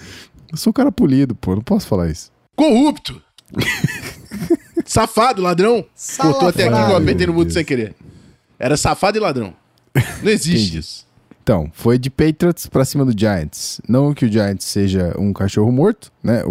Eu 0.51 0.57
sou 0.57 0.71
um 0.71 0.75
cara 0.75 0.91
polido, 0.93 1.35
pô. 1.35 1.55
Não 1.55 1.63
posso 1.63 1.87
falar 1.87 2.09
isso. 2.11 2.31
Corrupto. 2.57 3.21
Safado, 4.85 5.43
ladrão. 5.43 5.83
Pô, 6.19 6.35
tô 6.35 6.47
até 6.47 6.49
aqui 6.49 6.55
que 6.55 6.61
eu 6.63 6.71
Salafrário. 6.73 6.97
apertei 7.03 7.27
no 7.27 7.33
mudo 7.35 7.53
sem 7.53 7.65
querer. 7.65 7.95
Era 8.59 8.77
safado 8.77 9.17
e 9.19 9.21
ladrão. 9.21 9.55
Não 10.23 10.31
existe 10.31 10.79
isso. 10.79 11.07
Então, 11.43 11.71
foi 11.73 11.99
de 11.99 12.11
Patriots 12.11 12.67
pra 12.67 12.85
cima 12.85 13.05
do 13.05 13.19
Giants. 13.19 13.81
Não 13.89 14.13
que 14.15 14.25
o 14.27 14.31
Giants 14.33 14.65
seja 14.67 15.15
um 15.19 15.33
cachorro 15.33 15.73
morto, 15.73 16.13
né? 16.23 16.45
O, 16.45 16.51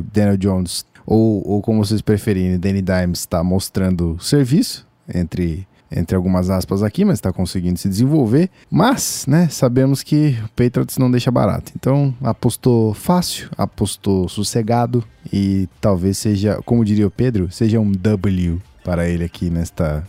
o 0.00 0.04
Daniel 0.12 0.36
Jones, 0.36 0.84
ou, 1.06 1.46
ou 1.48 1.62
como 1.62 1.84
vocês 1.84 2.00
preferirem, 2.02 2.58
Danny 2.58 2.82
Dimes 2.82 3.20
está 3.20 3.42
mostrando 3.44 4.18
serviço, 4.20 4.86
entre, 5.12 5.66
entre 5.94 6.16
algumas 6.16 6.48
aspas 6.50 6.82
aqui, 6.82 7.04
mas 7.04 7.18
está 7.18 7.32
conseguindo 7.32 7.78
se 7.78 7.88
desenvolver. 7.88 8.48
Mas, 8.70 9.24
né, 9.28 9.48
sabemos 9.50 10.02
que 10.02 10.36
o 10.44 10.48
Patriots 10.50 10.96
não 10.98 11.10
deixa 11.10 11.30
barato. 11.30 11.72
Então, 11.76 12.14
apostou 12.22 12.94
fácil, 12.94 13.48
apostou 13.58 14.28
sossegado 14.28 15.04
e 15.32 15.68
talvez 15.80 16.18
seja, 16.18 16.58
como 16.64 16.84
diria 16.84 17.06
o 17.06 17.10
Pedro, 17.10 17.50
seja 17.50 17.78
um 17.80 17.92
W 17.92 18.60
para 18.84 19.08
ele 19.08 19.24
aqui 19.24 19.50
nesta, 19.50 20.06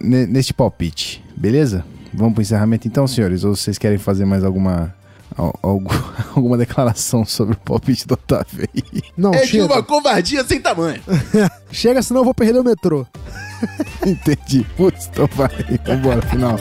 ne- 0.00 0.26
neste 0.26 0.52
palpite. 0.54 1.22
Beleza? 1.36 1.84
Vamos 2.12 2.32
pro 2.34 2.42
encerramento 2.42 2.88
então, 2.88 3.06
senhores? 3.06 3.44
Ou 3.44 3.54
vocês 3.54 3.76
querem 3.78 3.98
fazer 3.98 4.24
mais 4.24 4.42
alguma 4.42 4.94
al- 5.36 5.58
algu- 5.62 5.90
alguma 6.34 6.56
declaração 6.56 7.24
sobre 7.24 7.54
o 7.54 7.58
palpite 7.58 8.06
do 8.06 8.14
Otávio 8.14 8.66
aí? 8.74 9.02
Não, 9.16 9.32
É 9.34 9.42
de 9.42 9.46
chega. 9.48 9.66
uma 9.66 9.82
covardia 9.82 10.42
sem 10.44 10.60
tamanho. 10.60 11.00
Chega, 11.70 12.00
senão 12.00 12.22
eu 12.22 12.24
vou 12.24 12.32
perder 12.34 12.58
o 12.58 12.64
metrô. 12.64 13.06
Entendi. 14.06 14.64
Putz, 14.76 15.06
então 15.08 15.26
vai. 15.32 15.48
Vambora, 15.84 16.22
final. 16.22 16.56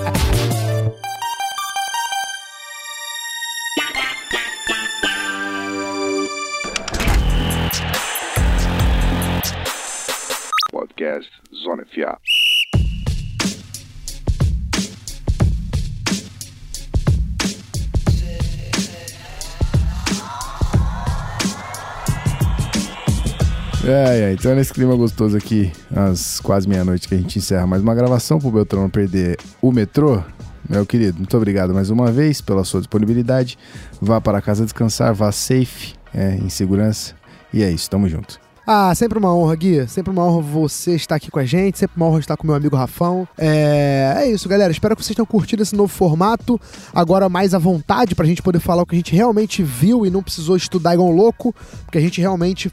Podcast 10.72 11.32
Zona. 11.64 11.86
Ai, 23.90 24.26
ai, 24.26 24.34
então 24.34 24.52
é 24.52 24.56
nesse 24.56 24.74
clima 24.74 24.94
gostoso 24.98 25.38
aqui, 25.38 25.72
às 25.96 26.42
quase 26.42 26.68
meia-noite, 26.68 27.08
que 27.08 27.16
a 27.16 27.18
gente 27.18 27.40
encerra 27.40 27.66
mais 27.66 27.82
uma 27.82 27.96
gravação 27.96 28.38
pro 28.38 28.52
Beltrão 28.52 28.90
perder 28.90 29.38
o 29.62 29.72
metrô. 29.72 30.22
Meu 30.70 30.86
querido, 30.86 31.18
muito 31.20 31.38
obrigado 31.38 31.74
mais 31.74 31.90
uma 31.90 32.12
vez 32.12 32.42
pela 32.42 32.66
sua 32.66 32.82
disponibilidade. 32.82 33.58
Vá 34.02 34.20
para 34.20 34.42
casa 34.42 34.66
descansar, 34.66 35.14
vá 35.14 35.32
safe, 35.32 35.94
é, 36.14 36.36
em 36.36 36.50
segurança. 36.50 37.16
E 37.54 37.64
é 37.64 37.72
isso, 37.72 37.90
tamo 37.90 38.10
junto. 38.10 38.38
Ah, 38.70 38.94
sempre 38.94 39.18
uma 39.18 39.34
honra, 39.34 39.56
Gui. 39.56 39.88
Sempre 39.88 40.12
uma 40.12 40.26
honra 40.26 40.42
você 40.42 40.94
estar 40.94 41.16
aqui 41.16 41.32
com 41.32 41.40
a 41.40 41.46
gente. 41.46 41.80
Sempre 41.80 41.96
uma 41.96 42.08
honra 42.08 42.20
estar 42.20 42.36
com 42.36 42.46
meu 42.46 42.58
amigo 42.58 42.76
Rafão. 42.76 43.26
É, 43.38 44.16
é 44.18 44.30
isso, 44.30 44.50
galera. 44.50 44.70
Espero 44.70 44.94
que 44.94 45.02
vocês 45.02 45.16
tenham 45.16 45.26
curtido 45.26 45.64
esse 45.64 45.74
novo 45.74 45.88
formato. 45.88 46.60
Agora 46.94 47.30
mais 47.30 47.54
à 47.54 47.58
vontade 47.58 48.14
pra 48.14 48.26
gente 48.26 48.42
poder 48.42 48.60
falar 48.60 48.84
o 48.84 48.86
que 48.86 48.94
a 48.94 48.98
gente 48.98 49.16
realmente 49.16 49.64
viu 49.64 50.06
e 50.06 50.10
não 50.10 50.22
precisou 50.22 50.58
estudar 50.58 50.96
igual 50.96 51.08
um 51.08 51.16
louco. 51.16 51.56
Porque 51.86 51.98
a 51.98 52.02
gente 52.02 52.20
realmente 52.20 52.70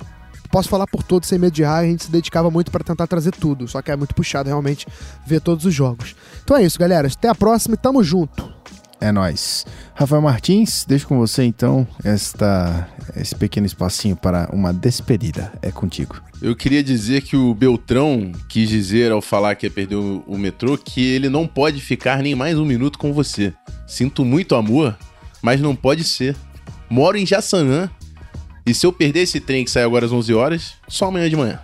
posso 0.55 0.69
falar 0.69 0.87
por 0.87 1.03
todos 1.03 1.29
sem 1.29 1.37
medo 1.37 1.53
de 1.53 1.63
errar, 1.63 1.79
a 1.79 1.85
gente 1.85 2.05
se 2.05 2.11
dedicava 2.13 2.49
muito 2.49 2.71
para 2.71 2.85
tentar 2.85 3.09
trazer 3.09 3.33
tudo, 3.33 3.67
só 3.67 3.83
que 3.83 3.91
é 3.91 3.97
muito 3.97 4.15
puxado 4.15 4.49
realmente 4.49 4.87
ver 5.27 5.41
todos 5.41 5.65
os 5.65 5.75
jogos. 5.75 6.15
Então 6.45 6.57
é 6.57 6.63
isso, 6.63 6.79
galera. 6.79 7.09
Até 7.09 7.29
a 7.29 7.35
próxima 7.35 7.75
e 7.75 7.77
tamo 7.77 8.05
junto. 8.05 8.55
É 9.01 9.11
nóis. 9.11 9.67
Rafael 9.97 10.23
Martins, 10.23 10.85
deixo 10.87 11.09
com 11.09 11.19
você 11.19 11.43
então 11.43 11.85
esta, 12.05 12.89
esse 13.17 13.35
pequeno 13.35 13.67
espacinho 13.67 14.15
para 14.15 14.49
uma 14.53 14.73
despedida. 14.73 15.53
É 15.61 15.73
contigo. 15.73 16.23
Eu 16.41 16.55
queria 16.55 16.85
dizer 16.85 17.23
que 17.23 17.37
o 17.37 17.53
Beltrão 17.53 18.31
quis 18.49 18.69
dizer 18.69 19.11
ao 19.11 19.21
falar 19.21 19.57
que 19.57 19.67
ia 19.67 19.71
perder 19.73 19.97
o, 19.97 20.23
o 20.25 20.39
metrô 20.39 20.79
que 20.79 21.05
ele 21.05 21.29
não 21.29 21.49
pode 21.49 21.81
ficar 21.81 22.23
nem 22.23 22.37
mais 22.37 22.57
um 22.57 22.65
minuto 22.65 22.97
com 22.97 23.13
você. 23.13 23.53
Sinto 23.89 24.25
muito 24.25 24.55
amor, 24.55 24.97
mas 25.43 25.61
não 25.61 25.75
pode 25.75 26.05
ser. 26.05 26.37
Moro 26.89 27.19
em 27.19 27.27
Jaçanã 27.27 27.91
e 28.67 28.73
se 28.75 28.87
eu 28.87 28.93
perder 28.93 29.21
esse 29.21 29.41
trem 29.41 29.65
que 29.65 29.71
sai 29.71 29.83
agora 29.83 30.07
às 30.07 30.13
11 30.13 30.33
horas, 30.35 30.73
só 30.89 31.07
amanhã 31.07 31.29
de 31.29 31.37
manhã. 31.37 31.61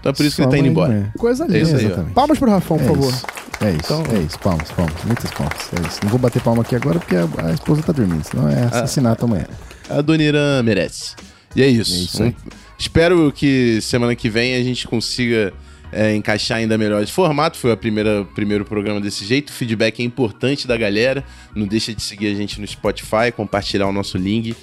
Então 0.00 0.10
é 0.10 0.12
por 0.14 0.24
isso 0.24 0.36
que 0.36 0.42
Só 0.42 0.48
ele 0.48 0.50
tá 0.52 0.58
indo 0.58 0.68
embora. 0.68 1.12
Coisa 1.18 1.44
É 1.44 1.46
linda. 1.46 1.58
isso 1.58 1.76
aí. 1.76 1.84
Exatamente. 1.86 2.14
Palmas 2.14 2.38
pro 2.38 2.50
Rafão, 2.50 2.78
por 2.78 2.84
É 2.84 2.88
favor. 2.88 3.12
isso. 3.12 3.26
É 3.60 3.70
isso, 3.70 3.78
Então- 3.84 4.04
é 4.16 4.18
isso. 4.20 4.38
Palmas, 4.38 4.70
palmas. 4.70 5.04
Muitas 5.04 5.30
palmas. 5.32 5.58
É 5.76 5.86
isso. 5.88 5.98
Não 6.04 6.10
vou 6.10 6.18
bater 6.18 6.40
palma 6.40 6.62
aqui 6.62 6.76
agora 6.76 7.00
porque 7.00 7.16
a, 7.16 7.28
a 7.48 7.52
esposa 7.52 7.82
tá 7.82 7.92
dormindo, 7.92 8.22
senão 8.24 8.48
é 8.48 8.62
assassinato 8.64 9.24
amanhã. 9.24 9.46
A 9.90 10.00
Dona 10.00 10.22
Irã 10.22 10.62
merece. 10.62 11.16
E 11.56 11.62
é 11.62 11.66
isso. 11.66 11.92
É 11.92 11.96
isso. 11.98 12.22
Um- 12.22 12.32
espero 12.78 13.32
que 13.34 13.80
semana 13.82 14.14
que 14.14 14.30
vem 14.30 14.54
a 14.54 14.62
gente 14.62 14.86
consiga 14.86 15.52
é, 15.90 16.14
encaixar 16.14 16.58
ainda 16.58 16.78
melhor 16.78 17.02
esse 17.02 17.10
formato. 17.10 17.56
Foi 17.58 17.72
o 17.72 17.76
primeiro 17.76 18.64
programa 18.64 19.00
desse 19.00 19.24
jeito. 19.24 19.48
O 19.50 19.52
feedback 19.52 19.98
é 20.00 20.04
importante 20.04 20.68
da 20.68 20.76
galera. 20.76 21.24
Não 21.56 21.66
deixa 21.66 21.92
de 21.92 22.00
seguir 22.02 22.28
a 22.28 22.34
gente 22.36 22.60
no 22.60 22.66
Spotify, 22.68 23.32
compartilhar 23.34 23.88
o 23.88 23.92
nosso 23.92 24.16
link. 24.16 24.54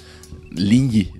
Ligue, 0.56 1.12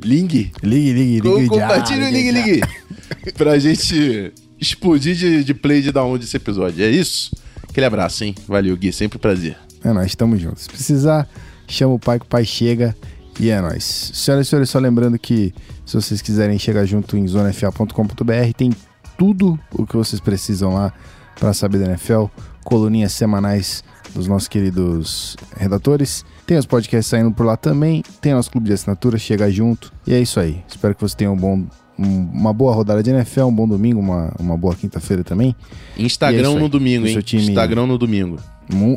ligue, 0.63 1.21
Com- 1.21 1.37
ligue. 1.37 1.45
já, 1.47 1.69
Compartilha 1.69 2.07
o 2.07 2.11
link, 2.11 2.33
já. 2.33 2.47
link. 2.47 3.33
pra 3.35 3.59
gente 3.59 4.33
explodir 4.61 5.15
de, 5.15 5.45
de 5.45 5.55
play 5.55 5.83
de 5.83 5.93
download 5.93 6.25
desse 6.25 6.37
episódio. 6.37 6.85
É 6.85 6.89
isso? 6.91 7.31
Aquele 7.69 7.87
abraço, 7.87 8.25
hein? 8.25 8.35
Valeu, 8.49 8.77
Gui. 8.77 8.93
Sempre 8.93 9.19
um 9.19 9.21
prazer. 9.21 9.57
É 9.85 9.93
nóis, 9.93 10.15
tamo 10.15 10.37
junto. 10.39 10.59
Se 10.61 10.69
precisar, 10.69 11.29
chama 11.69 11.95
o 11.95 11.99
pai 11.99 12.19
que 12.19 12.25
o 12.25 12.29
pai 12.29 12.45
chega 12.45 12.97
e 13.39 13.51
é 13.51 13.61
nóis. 13.61 14.11
Senhoras 14.15 14.47
e 14.47 14.51
senhores, 14.51 14.71
só 14.71 14.79
lembrando 14.79 15.19
que 15.19 15.53
se 15.85 15.95
vocês 15.95 16.23
quiserem 16.23 16.59
chegar 16.59 16.85
junto 16.87 17.17
em 17.17 17.27
zonefa.com.br, 17.29 18.53
tem 18.57 18.73
tudo 19.19 19.59
o 19.73 19.87
que 19.87 19.97
vocês 19.97 20.21
precisam 20.21 20.73
lá 20.75 20.93
para 21.39 21.53
saber 21.53 21.79
da 21.79 21.87
NFL, 21.87 22.25
coluninhas 22.65 23.13
semanais 23.13 23.85
dos 24.15 24.27
nossos 24.27 24.49
queridos 24.49 25.37
redatores. 25.57 26.25
Tem 26.47 26.57
os 26.57 26.67
podcasts 26.67 27.07
saindo 27.11 27.33
por 27.33 27.45
lá 27.45 27.57
também, 27.57 28.03
tem 28.21 28.33
nosso 28.33 28.51
clube 28.51 28.69
de 28.69 28.73
assinatura, 28.73 29.19
chega 29.19 29.51
junto. 29.51 29.93
E 30.07 30.15
é 30.15 30.21
isso 30.21 30.39
aí. 30.39 30.63
Espero 30.69 30.95
que 30.95 31.01
você 31.01 31.17
tenha 31.17 31.31
um 31.33 31.37
bom, 31.37 31.65
um- 31.99 32.31
uma 32.33 32.53
boa 32.53 32.73
rodada 32.73 33.03
de 33.03 33.11
NFL, 33.11 33.43
um 33.47 33.55
bom 33.55 33.67
domingo, 33.67 33.99
uma, 33.99 34.33
uma 34.39 34.57
boa 34.57 34.75
quinta-feira 34.75 35.25
também. 35.25 35.57
É 35.99 36.03
Instagram 36.03 36.51
aí. 36.51 36.59
no 36.59 36.69
domingo, 36.69 37.07
hein? 37.07 37.13
seu 37.15 37.23
time- 37.23 37.43
Instagram 37.49 37.87
no 37.87 37.99
domingo. 37.99 38.37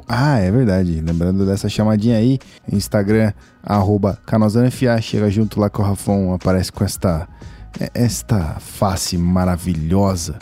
Ah, 0.07 0.37
é 0.39 0.51
verdade. 0.51 0.99
Lembrando 1.01 1.45
dessa 1.45 1.67
chamadinha 1.69 2.17
aí, 2.17 2.37
Instagram, 2.71 3.33
arroba 3.63 4.17
canalzanafa, 4.25 4.99
chega 5.01 5.29
junto 5.29 5.59
lá 5.59 5.69
que 5.69 5.79
o 5.79 5.83
Rafão 5.83 6.33
aparece 6.33 6.71
com 6.71 6.83
esta, 6.83 7.27
é- 7.79 7.89
esta 7.95 8.57
face 8.59 9.17
maravilhosa, 9.17 10.37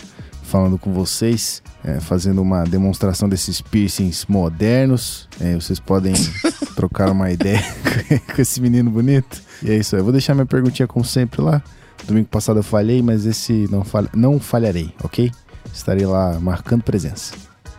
falando 0.47 0.77
com 0.77 0.91
vocês, 0.91 1.61
é, 1.83 1.99
fazendo 1.99 2.41
uma 2.41 2.63
demonstração 2.63 3.29
desses 3.29 3.61
piercings 3.61 4.25
modernos. 4.27 5.27
É, 5.39 5.53
vocês 5.55 5.79
podem 5.79 6.13
trocar 6.75 7.11
uma 7.11 7.29
ideia 7.31 7.61
com 8.33 8.41
esse 8.41 8.59
menino 8.61 8.89
bonito. 8.89 9.41
E 9.61 9.71
é 9.71 9.77
isso 9.77 9.95
aí. 9.95 9.99
Eu 9.99 10.03
vou 10.03 10.11
deixar 10.11 10.33
minha 10.33 10.45
perguntinha 10.45 10.87
como 10.87 11.05
sempre 11.05 11.41
lá. 11.41 11.61
Domingo 12.07 12.27
passado 12.27 12.59
eu 12.59 12.63
falhei, 12.63 13.01
mas 13.01 13.25
esse 13.25 13.67
não, 13.69 13.83
falha, 13.83 14.09
não 14.15 14.39
falharei, 14.39 14.93
ok? 15.03 15.31
Estarei 15.73 16.05
lá 16.05 16.39
marcando 16.39 16.83
presença. 16.83 17.35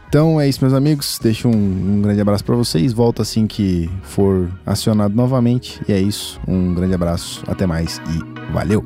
Então 0.08 0.40
é 0.40 0.48
isso, 0.48 0.58
meus 0.62 0.74
amigos. 0.74 1.18
Deixo 1.22 1.48
um, 1.48 1.52
um 1.52 2.02
grande 2.02 2.20
abraço 2.20 2.44
pra 2.44 2.56
vocês. 2.56 2.92
Volto 2.92 3.22
assim 3.22 3.46
que 3.46 3.90
for 4.02 4.50
acionado 4.64 5.14
novamente. 5.14 5.80
E 5.88 5.92
é 5.92 6.00
isso. 6.00 6.40
Um 6.46 6.74
grande 6.74 6.94
abraço. 6.94 7.42
Até 7.46 7.66
mais 7.66 8.00
e 8.08 8.52
valeu! 8.52 8.82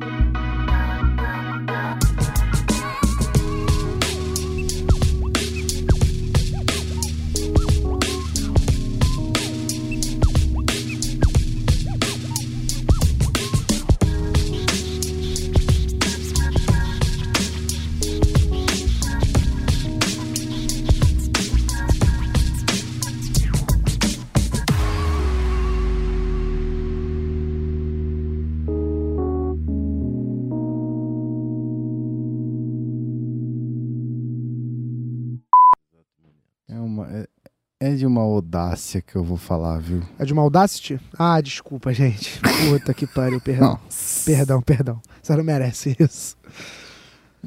É 37.85 37.95
de 37.95 38.05
uma 38.05 38.21
audácia 38.21 39.01
que 39.01 39.15
eu 39.15 39.23
vou 39.23 39.37
falar, 39.37 39.79
viu? 39.79 40.01
É 40.17 40.23
de 40.25 40.31
uma 40.33 40.41
Audacity? 40.41 40.99
Ah, 41.17 41.41
desculpa, 41.41 41.91
gente. 41.93 42.39
Puta 42.69 42.93
que 42.93 43.05
pariu, 43.05 43.41
perdão. 43.41 43.79
Nossa. 43.83 44.25
Perdão, 44.25 44.61
perdão. 44.61 45.01
Você 45.21 45.35
não 45.35 45.43
merece 45.43 45.95
isso. 45.99 46.37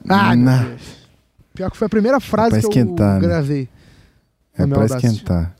Ah, 0.09 0.37
meu 0.37 0.45
Não. 0.45 0.65
Deus. 0.69 1.07
Pior 1.55 1.71
que 1.71 1.77
foi 1.77 1.87
a 1.87 1.89
primeira 1.89 2.21
frase 2.21 2.61
pra 2.61 2.71
que 2.71 2.79
eu 2.81 2.85
né? 2.95 3.19
gravei. 3.21 3.69
É 4.59 4.67
pra 4.67 4.83
Audacity. 4.83 5.07
esquentar. 5.07 5.55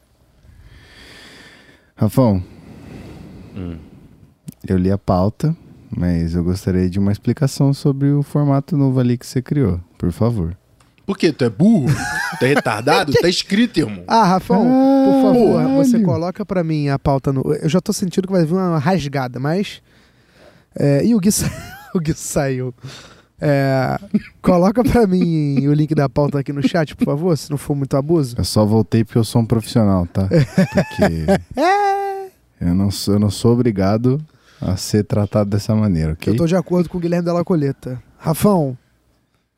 Rafão, 1.97 2.43
Hum. 3.57 3.79
eu 4.69 4.77
li 4.77 4.91
a 4.91 4.99
pauta, 4.99 5.57
mas 5.91 6.35
eu 6.35 6.45
gostaria 6.45 6.91
de 6.91 6.99
uma 6.99 7.11
explicação 7.13 7.73
sobre 7.73 8.11
o 8.11 8.23
formato 8.23 8.77
novo 8.77 9.01
ali 9.01 9.17
que 9.17 9.27
você 9.27 9.41
criou, 9.41 9.81
por 9.97 10.13
favor. 10.13 10.55
Por 11.07 11.17
quê? 11.17 11.33
Tu 11.33 11.45
é 11.45 11.49
burro? 11.49 11.87
tu 12.39 12.45
é 12.45 12.49
retardado? 12.49 13.13
tá 13.13 13.29
escrito, 13.29 13.79
irmão. 13.79 14.03
Ah, 14.09 14.25
Rafão, 14.25 14.65
por 14.65 15.23
favor, 15.23 15.57
Caralho. 15.59 15.77
você 15.77 16.01
coloca 16.01 16.45
pra 16.45 16.65
mim 16.65 16.89
a 16.89 16.99
pauta 16.99 17.33
no. 17.33 17.55
Eu 17.55 17.69
já 17.69 17.81
tô 17.81 17.93
sentindo 17.93 18.27
que 18.27 18.33
vai 18.33 18.45
vir 18.45 18.55
uma 18.55 18.79
rasgada, 18.79 19.39
mas. 19.39 19.81
É, 20.75 21.07
e 21.07 21.15
o 21.15 21.21
Gui, 21.21 21.31
sa... 21.31 21.47
o 21.95 22.01
Gui 22.01 22.13
saiu. 22.13 22.75
É, 23.41 23.99
coloca 24.43 24.83
pra 24.83 25.07
mim 25.07 25.67
o 25.69 25.73
link 25.73 25.95
da 25.95 26.09
pauta 26.09 26.41
aqui 26.41 26.53
no 26.53 26.67
chat, 26.67 26.97
por 26.97 27.05
favor, 27.05 27.37
se 27.37 27.51
não 27.51 27.59
for 27.59 27.77
muito 27.77 27.97
abuso. 27.97 28.35
Eu 28.37 28.45
só 28.45 28.65
voltei 28.65 29.05
porque 29.05 29.19
eu 29.19 29.25
sou 29.25 29.43
um 29.43 29.47
profissional, 29.47 30.07
tá? 30.07 30.27
Porque 30.27 31.27
eu 32.61 32.75
não 32.75 32.91
sou, 32.91 33.15
eu 33.15 33.21
não 33.21 33.31
sou 33.31 33.53
obrigado 33.53 34.19
a 34.61 34.77
ser 34.77 35.05
tratado 35.05 35.51
dessa 35.51 35.75
maneira, 35.75 36.15
ok? 36.15 36.33
Eu 36.33 36.37
tô 36.37 36.47
de 36.47 36.57
acordo 36.57 36.89
com 36.89 36.97
o 36.97 37.01
Guilherme 37.01 37.27
Della 37.27 37.45
Coleta. 37.45 38.03
Rafão, 38.19 38.77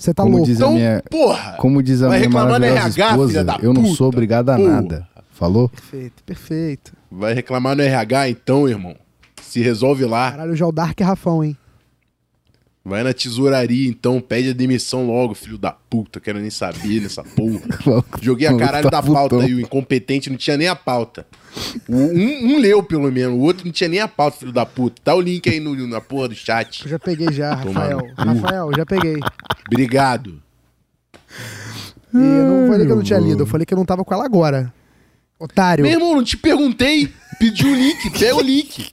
você 0.01 0.15
tá 0.15 0.23
Como 0.23 0.37
louco. 0.37 0.47
diz 0.47 0.61
a 0.61 0.65
Então, 0.65 0.75
minha, 0.75 1.03
porra! 1.11 1.57
como 1.59 1.83
diz 1.83 2.03
a 2.03 2.09
Vai 2.09 2.19
minha 2.19 2.29
reclamar 2.29 2.47
no 2.47 2.67
maravilhosa 2.67 2.79
RH, 2.87 2.93
filha 2.93 3.11
esposa, 3.11 3.45
da 3.45 3.59
eu 3.61 3.73
não 3.75 3.83
puta. 3.83 3.95
sou 3.97 4.09
obrigado 4.09 4.51
a 4.51 4.57
Porra. 4.57 4.69
nada. 4.71 5.09
Falou? 5.33 5.69
Perfeito, 5.69 6.23
perfeito. 6.25 6.93
Vai 7.11 7.35
reclamar 7.35 7.75
no 7.77 7.83
RH 7.83 8.29
então, 8.31 8.69
irmão. 8.69 8.95
Se 9.43 9.61
resolve 9.61 10.05
lá. 10.05 10.31
Caralho, 10.31 10.55
já 10.55 10.67
o 10.67 10.73
Dark 10.73 11.01
é 11.01 11.05
Rafão, 11.05 11.43
hein? 11.43 11.57
Vai 12.85 13.03
na 13.03 13.13
tesouraria 13.13 13.89
então, 13.89 14.21
pede 14.21 14.51
a 14.51 14.53
demissão 14.53 15.07
logo, 15.07 15.35
filho 15.35 15.59
da 15.59 15.73
puta. 15.73 16.21
Quero 16.21 16.39
nem 16.39 16.49
saber 16.51 17.01
nessa 17.03 17.23
porra. 17.25 17.61
Joguei 18.23 18.47
a 18.47 18.57
caralho 18.57 18.89
tá 18.91 19.01
da 19.01 19.13
pauta 19.13 19.41
aí, 19.43 19.53
o 19.55 19.61
incompetente 19.61 20.31
não 20.31 20.37
tinha 20.37 20.57
nem 20.57 20.69
a 20.69 20.77
pauta. 20.77 21.27
Um, 21.89 22.55
um 22.55 22.59
leu 22.59 22.83
pelo 22.83 23.11
menos, 23.11 23.35
o 23.35 23.41
outro 23.41 23.65
não 23.65 23.73
tinha 23.73 23.89
nem 23.89 24.01
a 24.01 24.09
pauta, 24.09 24.39
filho 24.39 24.53
da 24.53 24.67
puta. 24.67 25.01
Dá 25.05 25.15
o 25.15 25.21
link 25.21 25.49
aí 25.49 25.61
no, 25.61 25.75
na 25.87 26.01
porra 26.01 26.29
do 26.29 26.35
chat. 26.35 26.83
Eu 26.85 26.91
já 26.91 26.99
peguei 26.99 27.33
já, 27.33 27.55
Rafael. 27.55 28.01
cu. 28.01 28.13
Rafael, 28.17 28.71
já 28.77 28.87
peguei. 28.87 29.19
Obrigado. 29.67 30.43
E 32.15 32.17
eu 32.17 32.47
não 32.47 32.69
falei 32.69 32.87
que 32.87 32.93
eu 32.93 32.97
não 32.97 33.03
tinha 33.03 33.19
lido, 33.19 33.43
eu 33.43 33.47
falei 33.47 33.67
que 33.67 33.75
eu 33.75 33.79
não 33.79 33.85
tava 33.85 34.05
com 34.05 34.15
ela 34.15 34.25
agora. 34.25 34.73
Otário. 35.39 35.85
Meu 35.85 35.93
irmão, 35.93 36.17
não 36.17 36.25
te 36.25 36.37
perguntei. 36.37 37.13
Pedi 37.39 37.65
o 37.65 37.75
link, 37.75 38.11
pega 38.19 38.37
o 38.37 38.41
link. 38.41 38.93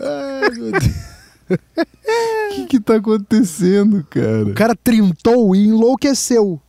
Ai, 0.00 0.50
meu 0.50 0.72
Deus. 0.72 1.08
O 1.50 2.54
que 2.54 2.66
que 2.66 2.80
tá 2.80 2.96
acontecendo, 2.96 4.04
cara? 4.10 4.44
O 4.44 4.54
cara 4.54 4.76
trintou 4.76 5.56
e 5.56 5.66
enlouqueceu. 5.66 6.60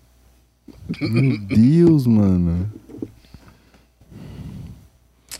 Meu 1.01 1.37
Deus, 1.39 2.07
mano. 2.07 2.71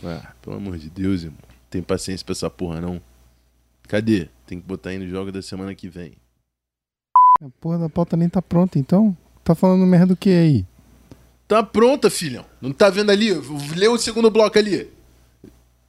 Ah, 0.04 0.32
pelo 0.40 0.56
amor 0.56 0.78
de 0.78 0.88
Deus, 0.88 1.22
irmão. 1.22 1.38
Tem 1.68 1.82
paciência 1.82 2.24
pra 2.24 2.32
essa 2.32 2.50
porra, 2.50 2.80
não. 2.80 3.00
Cadê? 3.88 4.28
Tem 4.46 4.60
que 4.60 4.66
botar 4.66 4.90
aí 4.90 4.98
no 4.98 5.08
jogo 5.08 5.30
da 5.30 5.42
semana 5.42 5.74
que 5.74 5.88
vem. 5.88 6.12
A 7.42 7.48
porra 7.60 7.78
da 7.78 7.88
pauta 7.88 8.16
nem 8.16 8.28
tá 8.28 8.42
pronta, 8.42 8.78
então. 8.78 9.16
Tá 9.44 9.54
falando 9.54 9.86
merda 9.86 10.08
do 10.08 10.16
que 10.16 10.30
aí? 10.30 10.66
Tá 11.48 11.62
pronta, 11.62 12.08
filhão. 12.10 12.44
Não 12.60 12.72
tá 12.72 12.90
vendo 12.90 13.10
ali? 13.10 13.32
Lê 13.76 13.88
o 13.88 13.98
segundo 13.98 14.30
bloco 14.30 14.58
ali. 14.58 14.90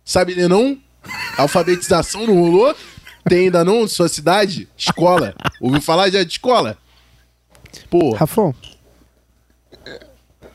Sabe 0.03 0.33
ler 0.33 0.49
não? 0.49 0.79
Alfabetização 1.37 2.25
não 2.25 2.39
rolou? 2.39 2.75
Tem 3.27 3.45
ainda 3.45 3.63
não? 3.63 3.87
Sua 3.87 4.09
cidade? 4.09 4.67
Escola. 4.77 5.35
Ouviu 5.59 5.81
falar 5.81 6.09
já 6.09 6.23
de 6.23 6.31
escola? 6.31 6.77
Porra, 7.89 8.19
Rafão, 8.19 8.53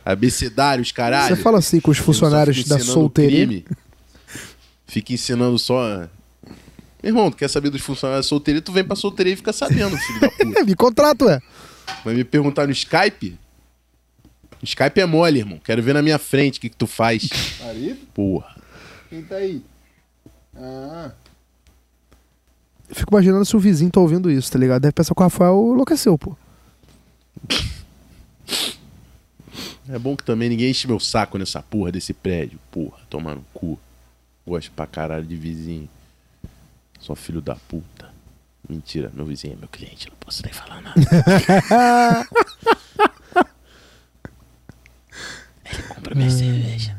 abecedários, 0.06 0.92
caralho. 0.92 1.34
você 1.34 1.42
fala 1.42 1.58
assim 1.58 1.80
com 1.80 1.90
os 1.90 1.98
funcionários 1.98 2.64
da 2.64 2.78
solteirinha. 2.78 3.46
crime. 3.46 3.64
Fica 4.86 5.12
ensinando 5.12 5.58
só. 5.58 6.08
Meu 7.02 7.10
irmão, 7.10 7.30
tu 7.30 7.36
quer 7.36 7.48
saber 7.48 7.70
dos 7.70 7.82
funcionários 7.82 8.24
da 8.24 8.28
solteiria? 8.28 8.62
Tu 8.62 8.70
vem 8.70 8.84
pra 8.84 8.94
solteiria 8.94 9.34
e 9.34 9.36
fica 9.36 9.52
sabendo, 9.52 9.96
filho 9.96 10.20
da 10.20 10.30
puta. 10.30 10.62
Me 10.64 10.76
contrato, 10.76 11.28
é. 11.28 11.40
Vai 12.04 12.14
me 12.14 12.24
perguntar 12.24 12.66
no 12.66 12.72
Skype? 12.72 13.38
Skype 14.62 15.00
é 15.00 15.06
mole, 15.06 15.40
irmão. 15.40 15.60
Quero 15.62 15.82
ver 15.82 15.92
na 15.92 16.02
minha 16.02 16.18
frente 16.18 16.58
o 16.58 16.60
que, 16.60 16.68
que 16.68 16.76
tu 16.76 16.86
faz. 16.86 17.28
Porra. 18.14 18.56
Quem 19.08 19.22
tá 19.22 19.36
aí? 19.36 19.62
Ah. 20.56 21.12
Eu 22.88 22.94
fico 22.94 23.12
imaginando 23.12 23.44
se 23.44 23.56
o 23.56 23.60
vizinho 23.60 23.90
tá 23.90 24.00
ouvindo 24.00 24.30
isso, 24.30 24.50
tá 24.50 24.58
ligado? 24.58 24.82
Deve 24.82 24.92
pensar 24.92 25.14
que 25.14 25.20
o 25.20 25.24
Rafael 25.24 25.70
enlouqueceu, 25.72 26.16
pô. 26.16 26.36
É 29.88 29.98
bom 29.98 30.16
que 30.16 30.24
também 30.24 30.48
ninguém 30.48 30.70
enche 30.70 30.86
meu 30.86 30.98
saco 30.98 31.38
nessa 31.38 31.62
porra 31.62 31.92
desse 31.92 32.12
prédio. 32.12 32.58
Porra, 32.70 32.98
tomar 33.08 33.34
no 33.34 33.44
cu. 33.54 33.78
Gosto 34.46 34.70
pra 34.72 34.86
caralho 34.86 35.24
de 35.24 35.36
vizinho. 35.36 35.88
Só 36.98 37.14
filho 37.14 37.40
da 37.40 37.54
puta. 37.54 38.14
Mentira, 38.68 39.12
meu 39.14 39.24
vizinho 39.24 39.54
é 39.54 39.56
meu 39.56 39.68
cliente, 39.68 40.08
não 40.08 40.16
posso 40.16 40.42
nem 40.42 40.52
falar 40.52 40.80
nada. 40.80 41.00
Ele 45.72 45.82
compra 45.84 46.14
minha 46.16 46.30
cerveja. 46.30 46.96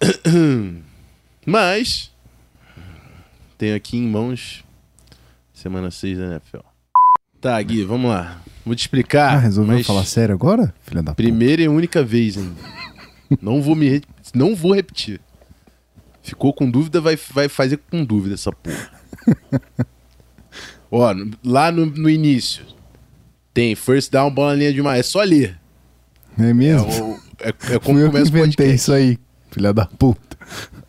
Mas, 1.44 2.12
tenho 3.58 3.74
aqui 3.74 3.96
em 3.96 4.06
mãos 4.06 4.64
semana 5.52 5.90
6 5.90 6.18
da 6.18 6.26
NFL. 6.26 6.73
Tá, 7.44 7.60
Gui, 7.60 7.84
vamos 7.84 8.10
lá. 8.10 8.40
Vou 8.64 8.74
te 8.74 8.80
explicar. 8.80 9.34
Ah, 9.34 9.38
resolveu 9.38 9.76
mas 9.76 9.86
falar 9.86 10.06
sério 10.06 10.34
agora? 10.34 10.72
Filha 10.80 11.02
da 11.02 11.14
Primeira 11.14 11.60
e 11.60 11.68
única 11.68 12.02
vez, 12.02 12.38
hein? 12.38 12.50
não 13.42 13.60
vou 13.60 13.74
me 13.76 13.86
re- 13.86 14.02
não 14.34 14.56
vou 14.56 14.74
repetir. 14.74 15.20
Ficou 16.22 16.54
com 16.54 16.70
dúvida, 16.70 17.02
vai, 17.02 17.16
vai 17.34 17.46
fazer 17.50 17.78
com 17.90 18.02
dúvida 18.02 18.34
essa 18.34 18.50
porra. 18.50 18.90
Ó, 20.90 21.14
lá 21.44 21.70
no, 21.70 21.84
no 21.84 22.08
início 22.08 22.64
tem 23.52 23.74
first 23.74 24.10
down, 24.10 24.30
bola 24.30 24.52
na 24.52 24.56
linha 24.60 24.72
de 24.72 24.80
uma. 24.80 24.96
É 24.96 25.02
só 25.02 25.22
ler. 25.22 25.58
puta. 26.34 26.42
É 26.46 26.50
É, 26.50 26.54
mesmo? 26.54 26.88
o- 26.88 27.20
é, 27.40 27.74
é 27.74 27.78
como 27.78 27.98
eu 27.98 28.06
começa 28.06 28.24
o 28.24 28.28
inventei 28.28 28.40
podcast. 28.68 28.74
isso 28.74 28.90
aí, 28.94 29.18
filha 29.50 29.74
da 29.74 29.84
puta. 29.84 30.38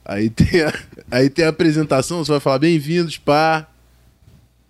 Aí 0.06 0.30
tem, 0.30 0.62
a, 0.62 0.74
aí 1.12 1.30
tem 1.30 1.44
a 1.44 1.50
apresentação, 1.50 2.24
você 2.24 2.32
vai 2.32 2.40
falar 2.40 2.60
bem-vindos, 2.60 3.18
pá. 3.18 3.68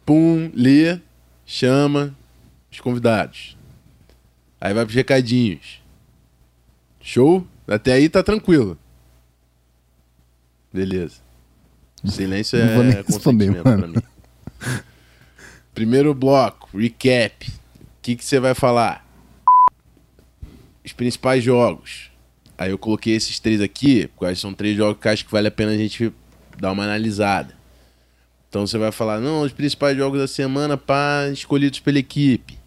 Pum, 0.03 0.49
lê, 0.55 0.99
chama 1.45 2.15
os 2.71 2.79
convidados. 2.79 3.57
Aí 4.59 4.73
vai 4.73 4.83
pros 4.83 4.95
recadinhos. 4.95 5.81
Show? 6.99 7.45
Até 7.67 7.93
aí 7.93 8.09
tá 8.09 8.23
tranquilo. 8.23 8.77
Beleza. 10.73 11.21
Silêncio 12.03 12.59
Não 12.59 12.73
vou 12.75 12.83
nem 12.83 12.93
é 12.93 13.01
responder, 13.01 13.47
consentimento 13.47 13.63
pra 13.63 13.87
mim. 13.87 14.81
Primeiro 15.73 16.13
bloco, 16.13 16.77
recap. 16.77 17.49
O 17.49 17.53
que 18.01 18.15
que 18.15 18.25
você 18.25 18.39
vai 18.39 18.53
falar? 18.53 19.05
Os 20.83 20.93
principais 20.93 21.43
jogos. 21.43 22.11
Aí 22.57 22.71
eu 22.71 22.77
coloquei 22.77 23.15
esses 23.15 23.39
três 23.39 23.59
aqui, 23.59 24.07
porque 24.15 24.35
são 24.35 24.53
três 24.53 24.77
jogos 24.77 25.01
que 25.01 25.07
acho 25.07 25.25
que 25.25 25.31
vale 25.31 25.47
a 25.47 25.51
pena 25.51 25.71
a 25.71 25.77
gente 25.77 26.13
dar 26.59 26.71
uma 26.71 26.83
analisada. 26.83 27.54
Então 28.55 28.65
você 28.65 28.77
vai 28.77 28.89
falar, 28.89 29.19
não, 29.19 29.41
os 29.41 29.51
principais 29.51 29.97
jogos 29.97 30.17
da 30.17 30.29
semana, 30.29 30.77
pá, 30.77 31.27
escolhidos 31.29 31.81
pela 31.81 31.99
equipe. 31.99 32.57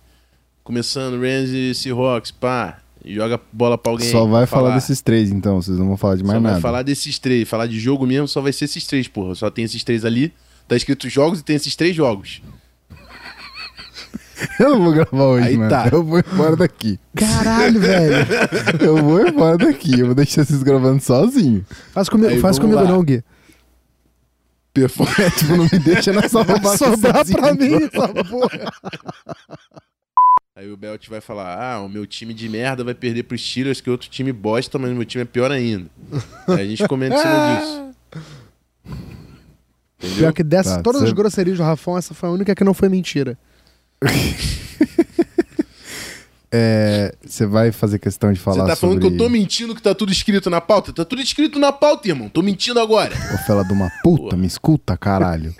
Começando, 0.62 1.15
Rams 1.19 1.48
e 1.48 1.74
Seahawks, 1.74 2.31
pá, 2.31 2.81
joga 3.06 3.40
bola 3.51 3.78
pra 3.78 3.93
alguém. 3.93 4.10
Só 4.10 4.27
vai 4.27 4.47
pra 4.47 4.55
falar 4.55 4.74
desses 4.74 5.01
três, 5.01 5.31
então. 5.31 5.62
Vocês 5.62 5.78
não 5.78 5.86
vão 5.89 5.97
falar 5.97 6.16
de 6.16 6.24
mais 6.24 6.36
só 6.36 6.40
nada. 6.43 6.55
vai 6.56 6.60
falar 6.60 6.82
desses 6.82 7.19
três. 7.19 7.48
Falar 7.48 7.66
de 7.66 7.81
jogo 7.81 8.06
mesmo, 8.06 8.28
só 8.28 8.43
vai 8.43 8.52
ser 8.52 8.66
esses 8.66 8.86
três, 8.86 9.09
porra. 9.09 9.35
Só 9.35 9.51
tem 9.51 9.65
esses 9.65 9.82
três 9.82 10.05
ali. 10.05 10.31
Tá 10.69 10.77
escrito 10.77 11.09
jogos 11.09 11.40
e 11.40 11.43
tem 11.43 11.56
esses 11.56 11.74
três 11.74 11.97
jogos. 11.97 12.43
Eu 14.60 14.69
não 14.69 14.85
vou 14.85 14.93
gravar 14.93 15.24
hoje, 15.24 15.48
Aí 15.48 15.56
mano. 15.56 15.70
tá. 15.70 15.89
Eu 15.90 16.05
vou 16.05 16.19
embora 16.19 16.55
daqui. 16.55 17.01
Caralho, 17.16 17.81
velho. 17.81 18.27
Eu 18.78 18.97
vou 18.98 19.27
embora 19.27 19.56
daqui. 19.56 19.98
Eu 19.98 20.05
vou 20.05 20.15
deixar 20.15 20.44
vocês 20.44 20.62
gravando 20.62 21.02
sozinho. 21.02 21.65
Faz 21.94 22.10
comigo, 22.10 22.28
Aí, 22.28 22.40
faz 22.40 22.59
comigo 22.59 22.78
lá. 22.78 22.85
não, 22.85 23.02
Gui. 23.02 23.24
Tipo, 24.87 25.57
não 25.57 25.65
me 25.65 25.79
deixa 25.79 26.13
nessa 26.13 26.43
roubar 26.43 26.77
sobrar 26.77 27.25
pra 27.27 27.55
mim 27.55 27.75
essa 27.75 28.09
porra. 28.25 28.73
Aí 30.55 30.71
o 30.71 30.77
Belt 30.77 31.09
vai 31.09 31.21
falar: 31.21 31.57
Ah, 31.75 31.81
o 31.83 31.89
meu 31.89 32.07
time 32.07 32.35
de 32.35 32.49
merda 32.49 32.83
vai 32.85 32.95
perder 32.95 33.23
pros 33.25 33.41
Steelers, 33.49 33.81
que 33.81 33.89
outro 33.91 34.09
time 34.09 34.33
bosta, 34.33 34.79
mas 34.79 34.91
o 34.91 34.95
meu 34.95 35.05
time 35.05 35.23
é 35.23 35.25
pior 35.25 35.51
ainda. 35.53 35.89
Aí 36.49 36.61
a 36.61 36.65
gente 36.67 36.87
comenta 36.89 37.15
em 37.15 37.19
cima 37.19 37.57
disso. 37.61 37.89
Entendeu? 40.01 40.17
Pior 40.19 40.33
que 40.33 40.43
dessa, 40.45 40.77
Tá, 40.77 40.83
todas 40.83 41.01
cê- 41.01 41.07
as 41.09 41.13
grosserias 41.13 41.57
do 41.59 41.63
Rafão, 41.65 41.97
essa 41.99 42.15
foi 42.15 42.29
a 42.29 42.33
única 42.33 42.55
que 42.55 42.63
não 42.65 42.75
foi 42.75 42.89
mentira. 42.89 43.37
É, 46.51 47.15
Você 47.27 47.45
vai 47.47 47.70
fazer 47.73 47.99
questão 47.99 48.33
de 48.33 48.39
Você 48.39 48.45
falar 48.45 48.66
tá 48.66 48.75
falando 48.77 49.03
sobre... 49.03 49.09
que 49.16 49.23
eu 49.23 49.27
tô 49.27 49.29
mentindo 49.31 49.75
que 49.75 49.83
tá 49.83 49.95
tudo 49.95 50.11
escrito 50.11 50.49
na 50.49 50.61
pauta? 50.61 50.93
Tá 50.93 51.05
tudo 51.05 51.20
escrito 51.20 51.59
na 51.59 51.73
pauta, 51.73 52.09
irmão. 52.09 52.29
Tô 52.29 52.43
mentindo 52.43 52.81
agora. 52.81 53.15
Ô, 53.35 53.39
fela 53.47 53.62
de 53.65 53.73
uma 53.73 53.91
puta, 54.03 54.37
me 54.37 54.47
escuta, 54.47 54.97
caralho. 54.97 55.55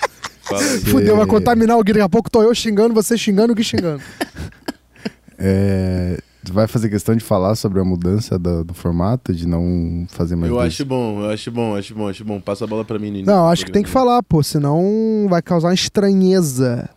Fudeu, 0.91 1.15
vai 1.17 1.27
contaminar 1.27 1.77
o 1.77 1.83
Gui. 1.85 1.93
Daqui 1.93 2.05
a 2.05 2.09
pouco 2.09 2.31
tô 2.31 2.43
eu 2.43 2.55
xingando, 2.55 2.95
você 2.95 3.19
xingando, 3.19 3.53
o 3.53 3.57
Gui 3.57 3.63
xingando. 3.65 4.03
É, 5.41 6.19
Você 6.43 6.53
vai 6.53 6.67
fazer 6.67 6.89
questão 6.89 7.15
de 7.15 7.23
falar 7.23 7.55
sobre 7.55 7.79
a 7.81 7.85
mudança 7.85 8.37
do, 8.39 8.65
do 8.65 8.75
formato, 8.75 9.33
de 9.33 9.47
não 9.47 10.05
fazer 10.09 10.35
mais 10.35 10.51
Eu 10.51 10.57
dois- 10.59 10.73
acho 10.73 10.85
bom, 10.85 11.21
eu 11.23 11.31
acho 11.31 11.51
bom, 11.53 11.77
acho 11.77 11.95
bom, 11.95 12.09
acho 12.09 12.25
bom. 12.25 12.41
Passa 12.41 12.65
a 12.65 12.67
bola 12.67 12.85
pra 12.85 12.99
mim, 12.99 13.11
Nini. 13.11 13.23
Não, 13.25 13.49
acho 13.49 13.65
que 13.65 13.71
tem 13.71 13.85
que 13.85 13.89
falar, 13.89 14.21
pô, 14.25 14.43
senão 14.43 15.27
vai 15.29 15.41
causar 15.41 15.69
uma 15.69 15.75
estranheza. 15.75 16.91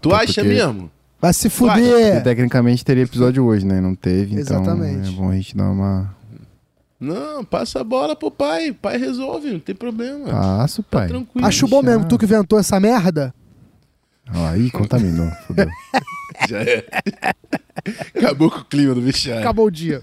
Tu 0.00 0.12
acha 0.12 0.42
Porque- 0.42 0.48
mesmo? 0.48 0.90
Vai 1.20 1.32
se 1.34 1.50
Porque 1.50 1.80
fuder. 1.80 2.22
tecnicamente 2.22 2.84
teria 2.84 3.02
episódio 3.04 3.44
hoje, 3.44 3.66
né? 3.66 3.80
Não 3.80 3.94
teve, 3.94 4.40
então 4.40 4.62
Exatamente. 4.62 5.08
é 5.08 5.12
bom 5.12 5.30
a 5.30 5.34
gente 5.34 5.56
dar 5.56 5.70
uma... 5.70 6.14
Não, 6.98 7.44
passa 7.44 7.80
a 7.80 7.84
bola 7.84 8.14
pro 8.14 8.30
pai. 8.30 8.72
Pai 8.72 8.98
resolve, 8.98 9.50
não 9.52 9.60
tem 9.60 9.74
problema. 9.74 10.28
Passo, 10.28 10.82
pai. 10.82 11.08
tranquilo. 11.08 11.46
Acho 11.46 11.66
bom 11.66 11.82
mesmo, 11.82 12.06
tu 12.06 12.18
que 12.18 12.24
inventou 12.24 12.58
essa 12.58 12.78
merda. 12.78 13.34
Aí 14.32 14.70
contaminou, 14.70 15.30
fodeu. 15.46 15.68
Já 16.48 16.62
é. 16.62 16.84
Acabou 18.16 18.50
com 18.50 18.58
o 18.58 18.64
clima 18.64 18.94
do 18.94 19.00
vestiário. 19.00 19.40
Acabou 19.42 19.66
o 19.66 19.70
dia. 19.70 20.02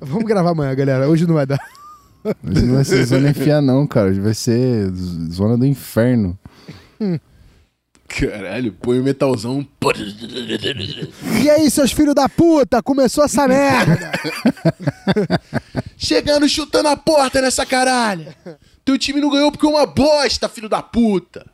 Vamos 0.00 0.24
gravar 0.24 0.50
amanhã, 0.50 0.74
galera. 0.74 1.08
Hoje 1.08 1.26
não 1.26 1.34
vai 1.34 1.46
dar. 1.46 1.60
Hoje 2.42 2.64
não 2.64 2.74
vai 2.74 2.84
ser 2.84 3.04
zona 3.04 3.32
FA 3.34 3.60
não, 3.60 3.86
cara. 3.86 4.08
Hoje 4.08 4.20
vai 4.20 4.34
ser 4.34 4.90
zona 5.30 5.56
do 5.56 5.66
inferno. 5.66 6.38
Caralho, 8.08 8.72
põe 8.72 9.00
o 9.00 9.02
metalzão. 9.02 9.66
E 11.42 11.50
aí, 11.50 11.70
seus 11.70 11.92
filhos 11.92 12.14
da 12.14 12.28
puta, 12.28 12.82
começou 12.82 13.24
essa 13.24 13.48
merda. 13.48 14.12
Chegando 15.96 16.48
chutando 16.48 16.88
a 16.88 16.96
porta 16.96 17.40
nessa 17.40 17.64
caralha. 17.64 18.36
Teu 18.84 18.98
time 18.98 19.20
não 19.20 19.30
ganhou 19.30 19.50
porque 19.50 19.66
é 19.66 19.68
uma 19.68 19.86
bosta, 19.86 20.48
filho 20.48 20.68
da 20.68 20.82
puta. 20.82 21.46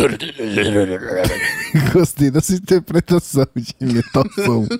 Gostei 1.92 2.30
dessa 2.30 2.54
interpretação 2.54 3.46
de 3.56 3.74
imitação. 3.80 4.66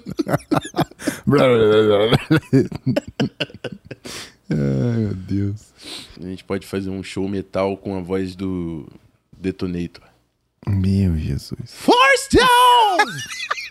Ai, 4.51 4.97
meu 4.99 5.15
Deus. 5.15 5.73
A 6.21 6.25
gente 6.25 6.45
pode 6.45 6.67
fazer 6.67 6.91
um 6.91 7.03
show 7.03 7.29
metal 7.29 7.77
com 7.77 7.97
a 7.97 8.01
voz 8.01 8.35
do 8.35 8.89
Detonator. 9.37 10.10
Meu 10.69 11.17
Jesus. 11.17 11.73
Force 11.73 12.29
down! 12.33 13.07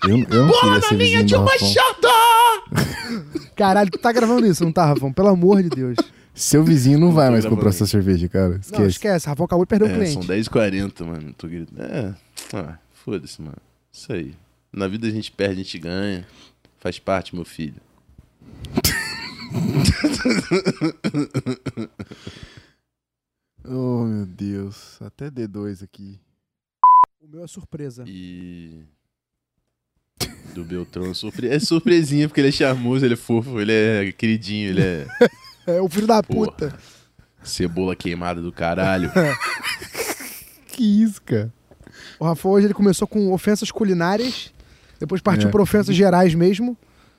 Eu, 0.08 0.18
eu 0.18 0.46
não 0.46 0.48
Bola 0.48 0.80
na 0.80 0.92
linha 0.96 1.22
de 1.26 1.36
uma 1.36 1.58
chata! 1.58 2.08
Caralho, 3.54 3.92
tu 3.92 3.98
tá 3.98 4.14
gravando 4.14 4.48
isso, 4.48 4.64
não 4.64 4.72
tá, 4.72 4.86
Rafão? 4.86 5.12
Pelo 5.12 5.28
amor 5.28 5.62
de 5.62 5.68
Deus. 5.70 5.98
Seu 6.34 6.64
vizinho 6.64 6.98
não 6.98 7.12
vai 7.12 7.30
mais 7.30 7.46
comprar 7.46 7.68
essa 7.68 7.86
cerveja, 7.86 8.30
cara. 8.30 8.56
Esquece. 8.56 8.80
Não, 8.82 8.88
esquece, 8.88 9.28
Rafão 9.28 9.46
acabou 9.46 9.66
de 9.66 9.70
perder 9.70 9.86
o 9.86 9.90
É, 9.90 9.94
cliente. 9.96 10.14
são 10.14 10.22
10h40, 10.24 11.06
mano. 11.06 11.34
Tô 11.34 11.50
gritando. 11.50 11.82
É, 11.82 12.16
ah, 12.54 12.78
foda-se, 12.94 13.42
mano. 13.42 13.58
Isso 13.92 14.14
aí. 14.14 14.34
Na 14.72 14.88
vida 14.88 15.06
a 15.06 15.12
gente 15.12 15.34
perde, 15.34 15.56
a 15.56 15.64
gente 15.66 15.78
ganha. 15.80 16.26
Faz 16.80 16.98
parte, 16.98 17.36
meu 17.36 17.44
filho. 17.44 17.82
Oh, 23.66 24.06
meu 24.06 24.26
Deus. 24.26 24.98
Até 25.02 25.30
D2 25.30 25.84
aqui. 25.84 26.20
Meu 27.32 27.44
é 27.44 27.48
surpresa. 27.48 28.04
E. 28.08 28.82
Do 30.54 30.64
Beltrão, 30.64 31.14
surpre... 31.14 31.48
é 31.48 31.60
surpresinha, 31.60 32.28
porque 32.28 32.42
ele 32.42 32.48
é 32.50 32.52
charmoso, 32.52 33.06
ele 33.06 33.14
é 33.14 33.18
fofo, 33.18 33.60
ele 33.62 33.72
é 33.72 34.12
queridinho, 34.12 34.70
ele 34.70 34.82
é 34.82 35.08
É 35.68 35.80
o 35.80 35.88
filho 35.88 36.08
da 36.08 36.24
Porra. 36.24 36.52
puta. 36.52 36.80
cebola 37.44 37.96
queimada 37.96 38.42
do 38.42 38.52
caralho. 38.52 39.12
Que 40.72 41.04
isso, 41.04 41.22
cara? 41.24 41.52
O 42.18 42.24
Rafa 42.26 42.48
hoje 42.48 42.68
ele 42.68 42.74
começou 42.74 43.06
com 43.06 43.34
ofensas 43.34 43.70
culinárias, 43.70 44.54
depois 44.98 45.22
partiu 45.22 45.50
É. 45.50 45.52
para 45.52 45.62
ofensas 45.62 45.94
gerais 45.94 46.34
mesmo, 46.34 46.78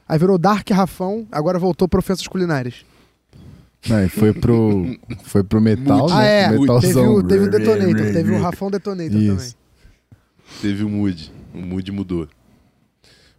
aí 0.09 0.19
virou 0.19 0.39
Dark 0.39 0.67
Rafão, 0.71 1.29
agora 1.31 1.59
voltou 1.59 1.87
para 1.87 1.99
ofensas 1.99 2.27
culinárias. 2.27 2.87
Não, 3.87 4.03
e 4.03 4.09
foi 4.09 4.33
pro, 4.33 4.87
foi 5.25 5.45
pro 5.45 5.61
metal, 5.63 6.09
né? 6.09 6.15
Ah, 6.17 6.25
é. 6.25 6.49
Teve 6.49 6.61
Metalzão. 6.61 7.15
o, 7.17 7.23
teve 7.23 7.45
o 7.45 7.51
Detonator, 7.51 8.13
teve 8.13 8.31
o 8.33 8.41
Rafão 8.41 8.71
Detonator 8.71 9.21
Isso. 9.21 9.37
também. 9.37 9.60
Teve 10.61 10.85
o 10.85 10.89
mood. 10.89 11.33
O 11.55 11.59
mood 11.59 11.91
mudou. 11.93 12.29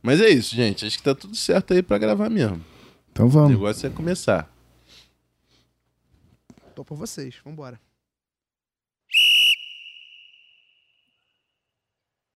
Mas 0.01 0.19
é 0.19 0.29
isso, 0.29 0.55
gente. 0.55 0.85
Acho 0.85 0.97
que 0.97 1.03
tá 1.03 1.13
tudo 1.13 1.35
certo 1.35 1.73
aí 1.73 1.83
pra 1.83 1.97
gravar 1.97 2.29
mesmo. 2.29 2.63
Então 3.11 3.27
O 3.27 3.29
vamos. 3.29 3.51
negócio 3.51 3.85
é 3.87 3.89
começar. 3.89 4.51
Tô 6.75 6.83
por 6.83 6.97
vocês, 6.97 7.35
vambora. 7.45 7.79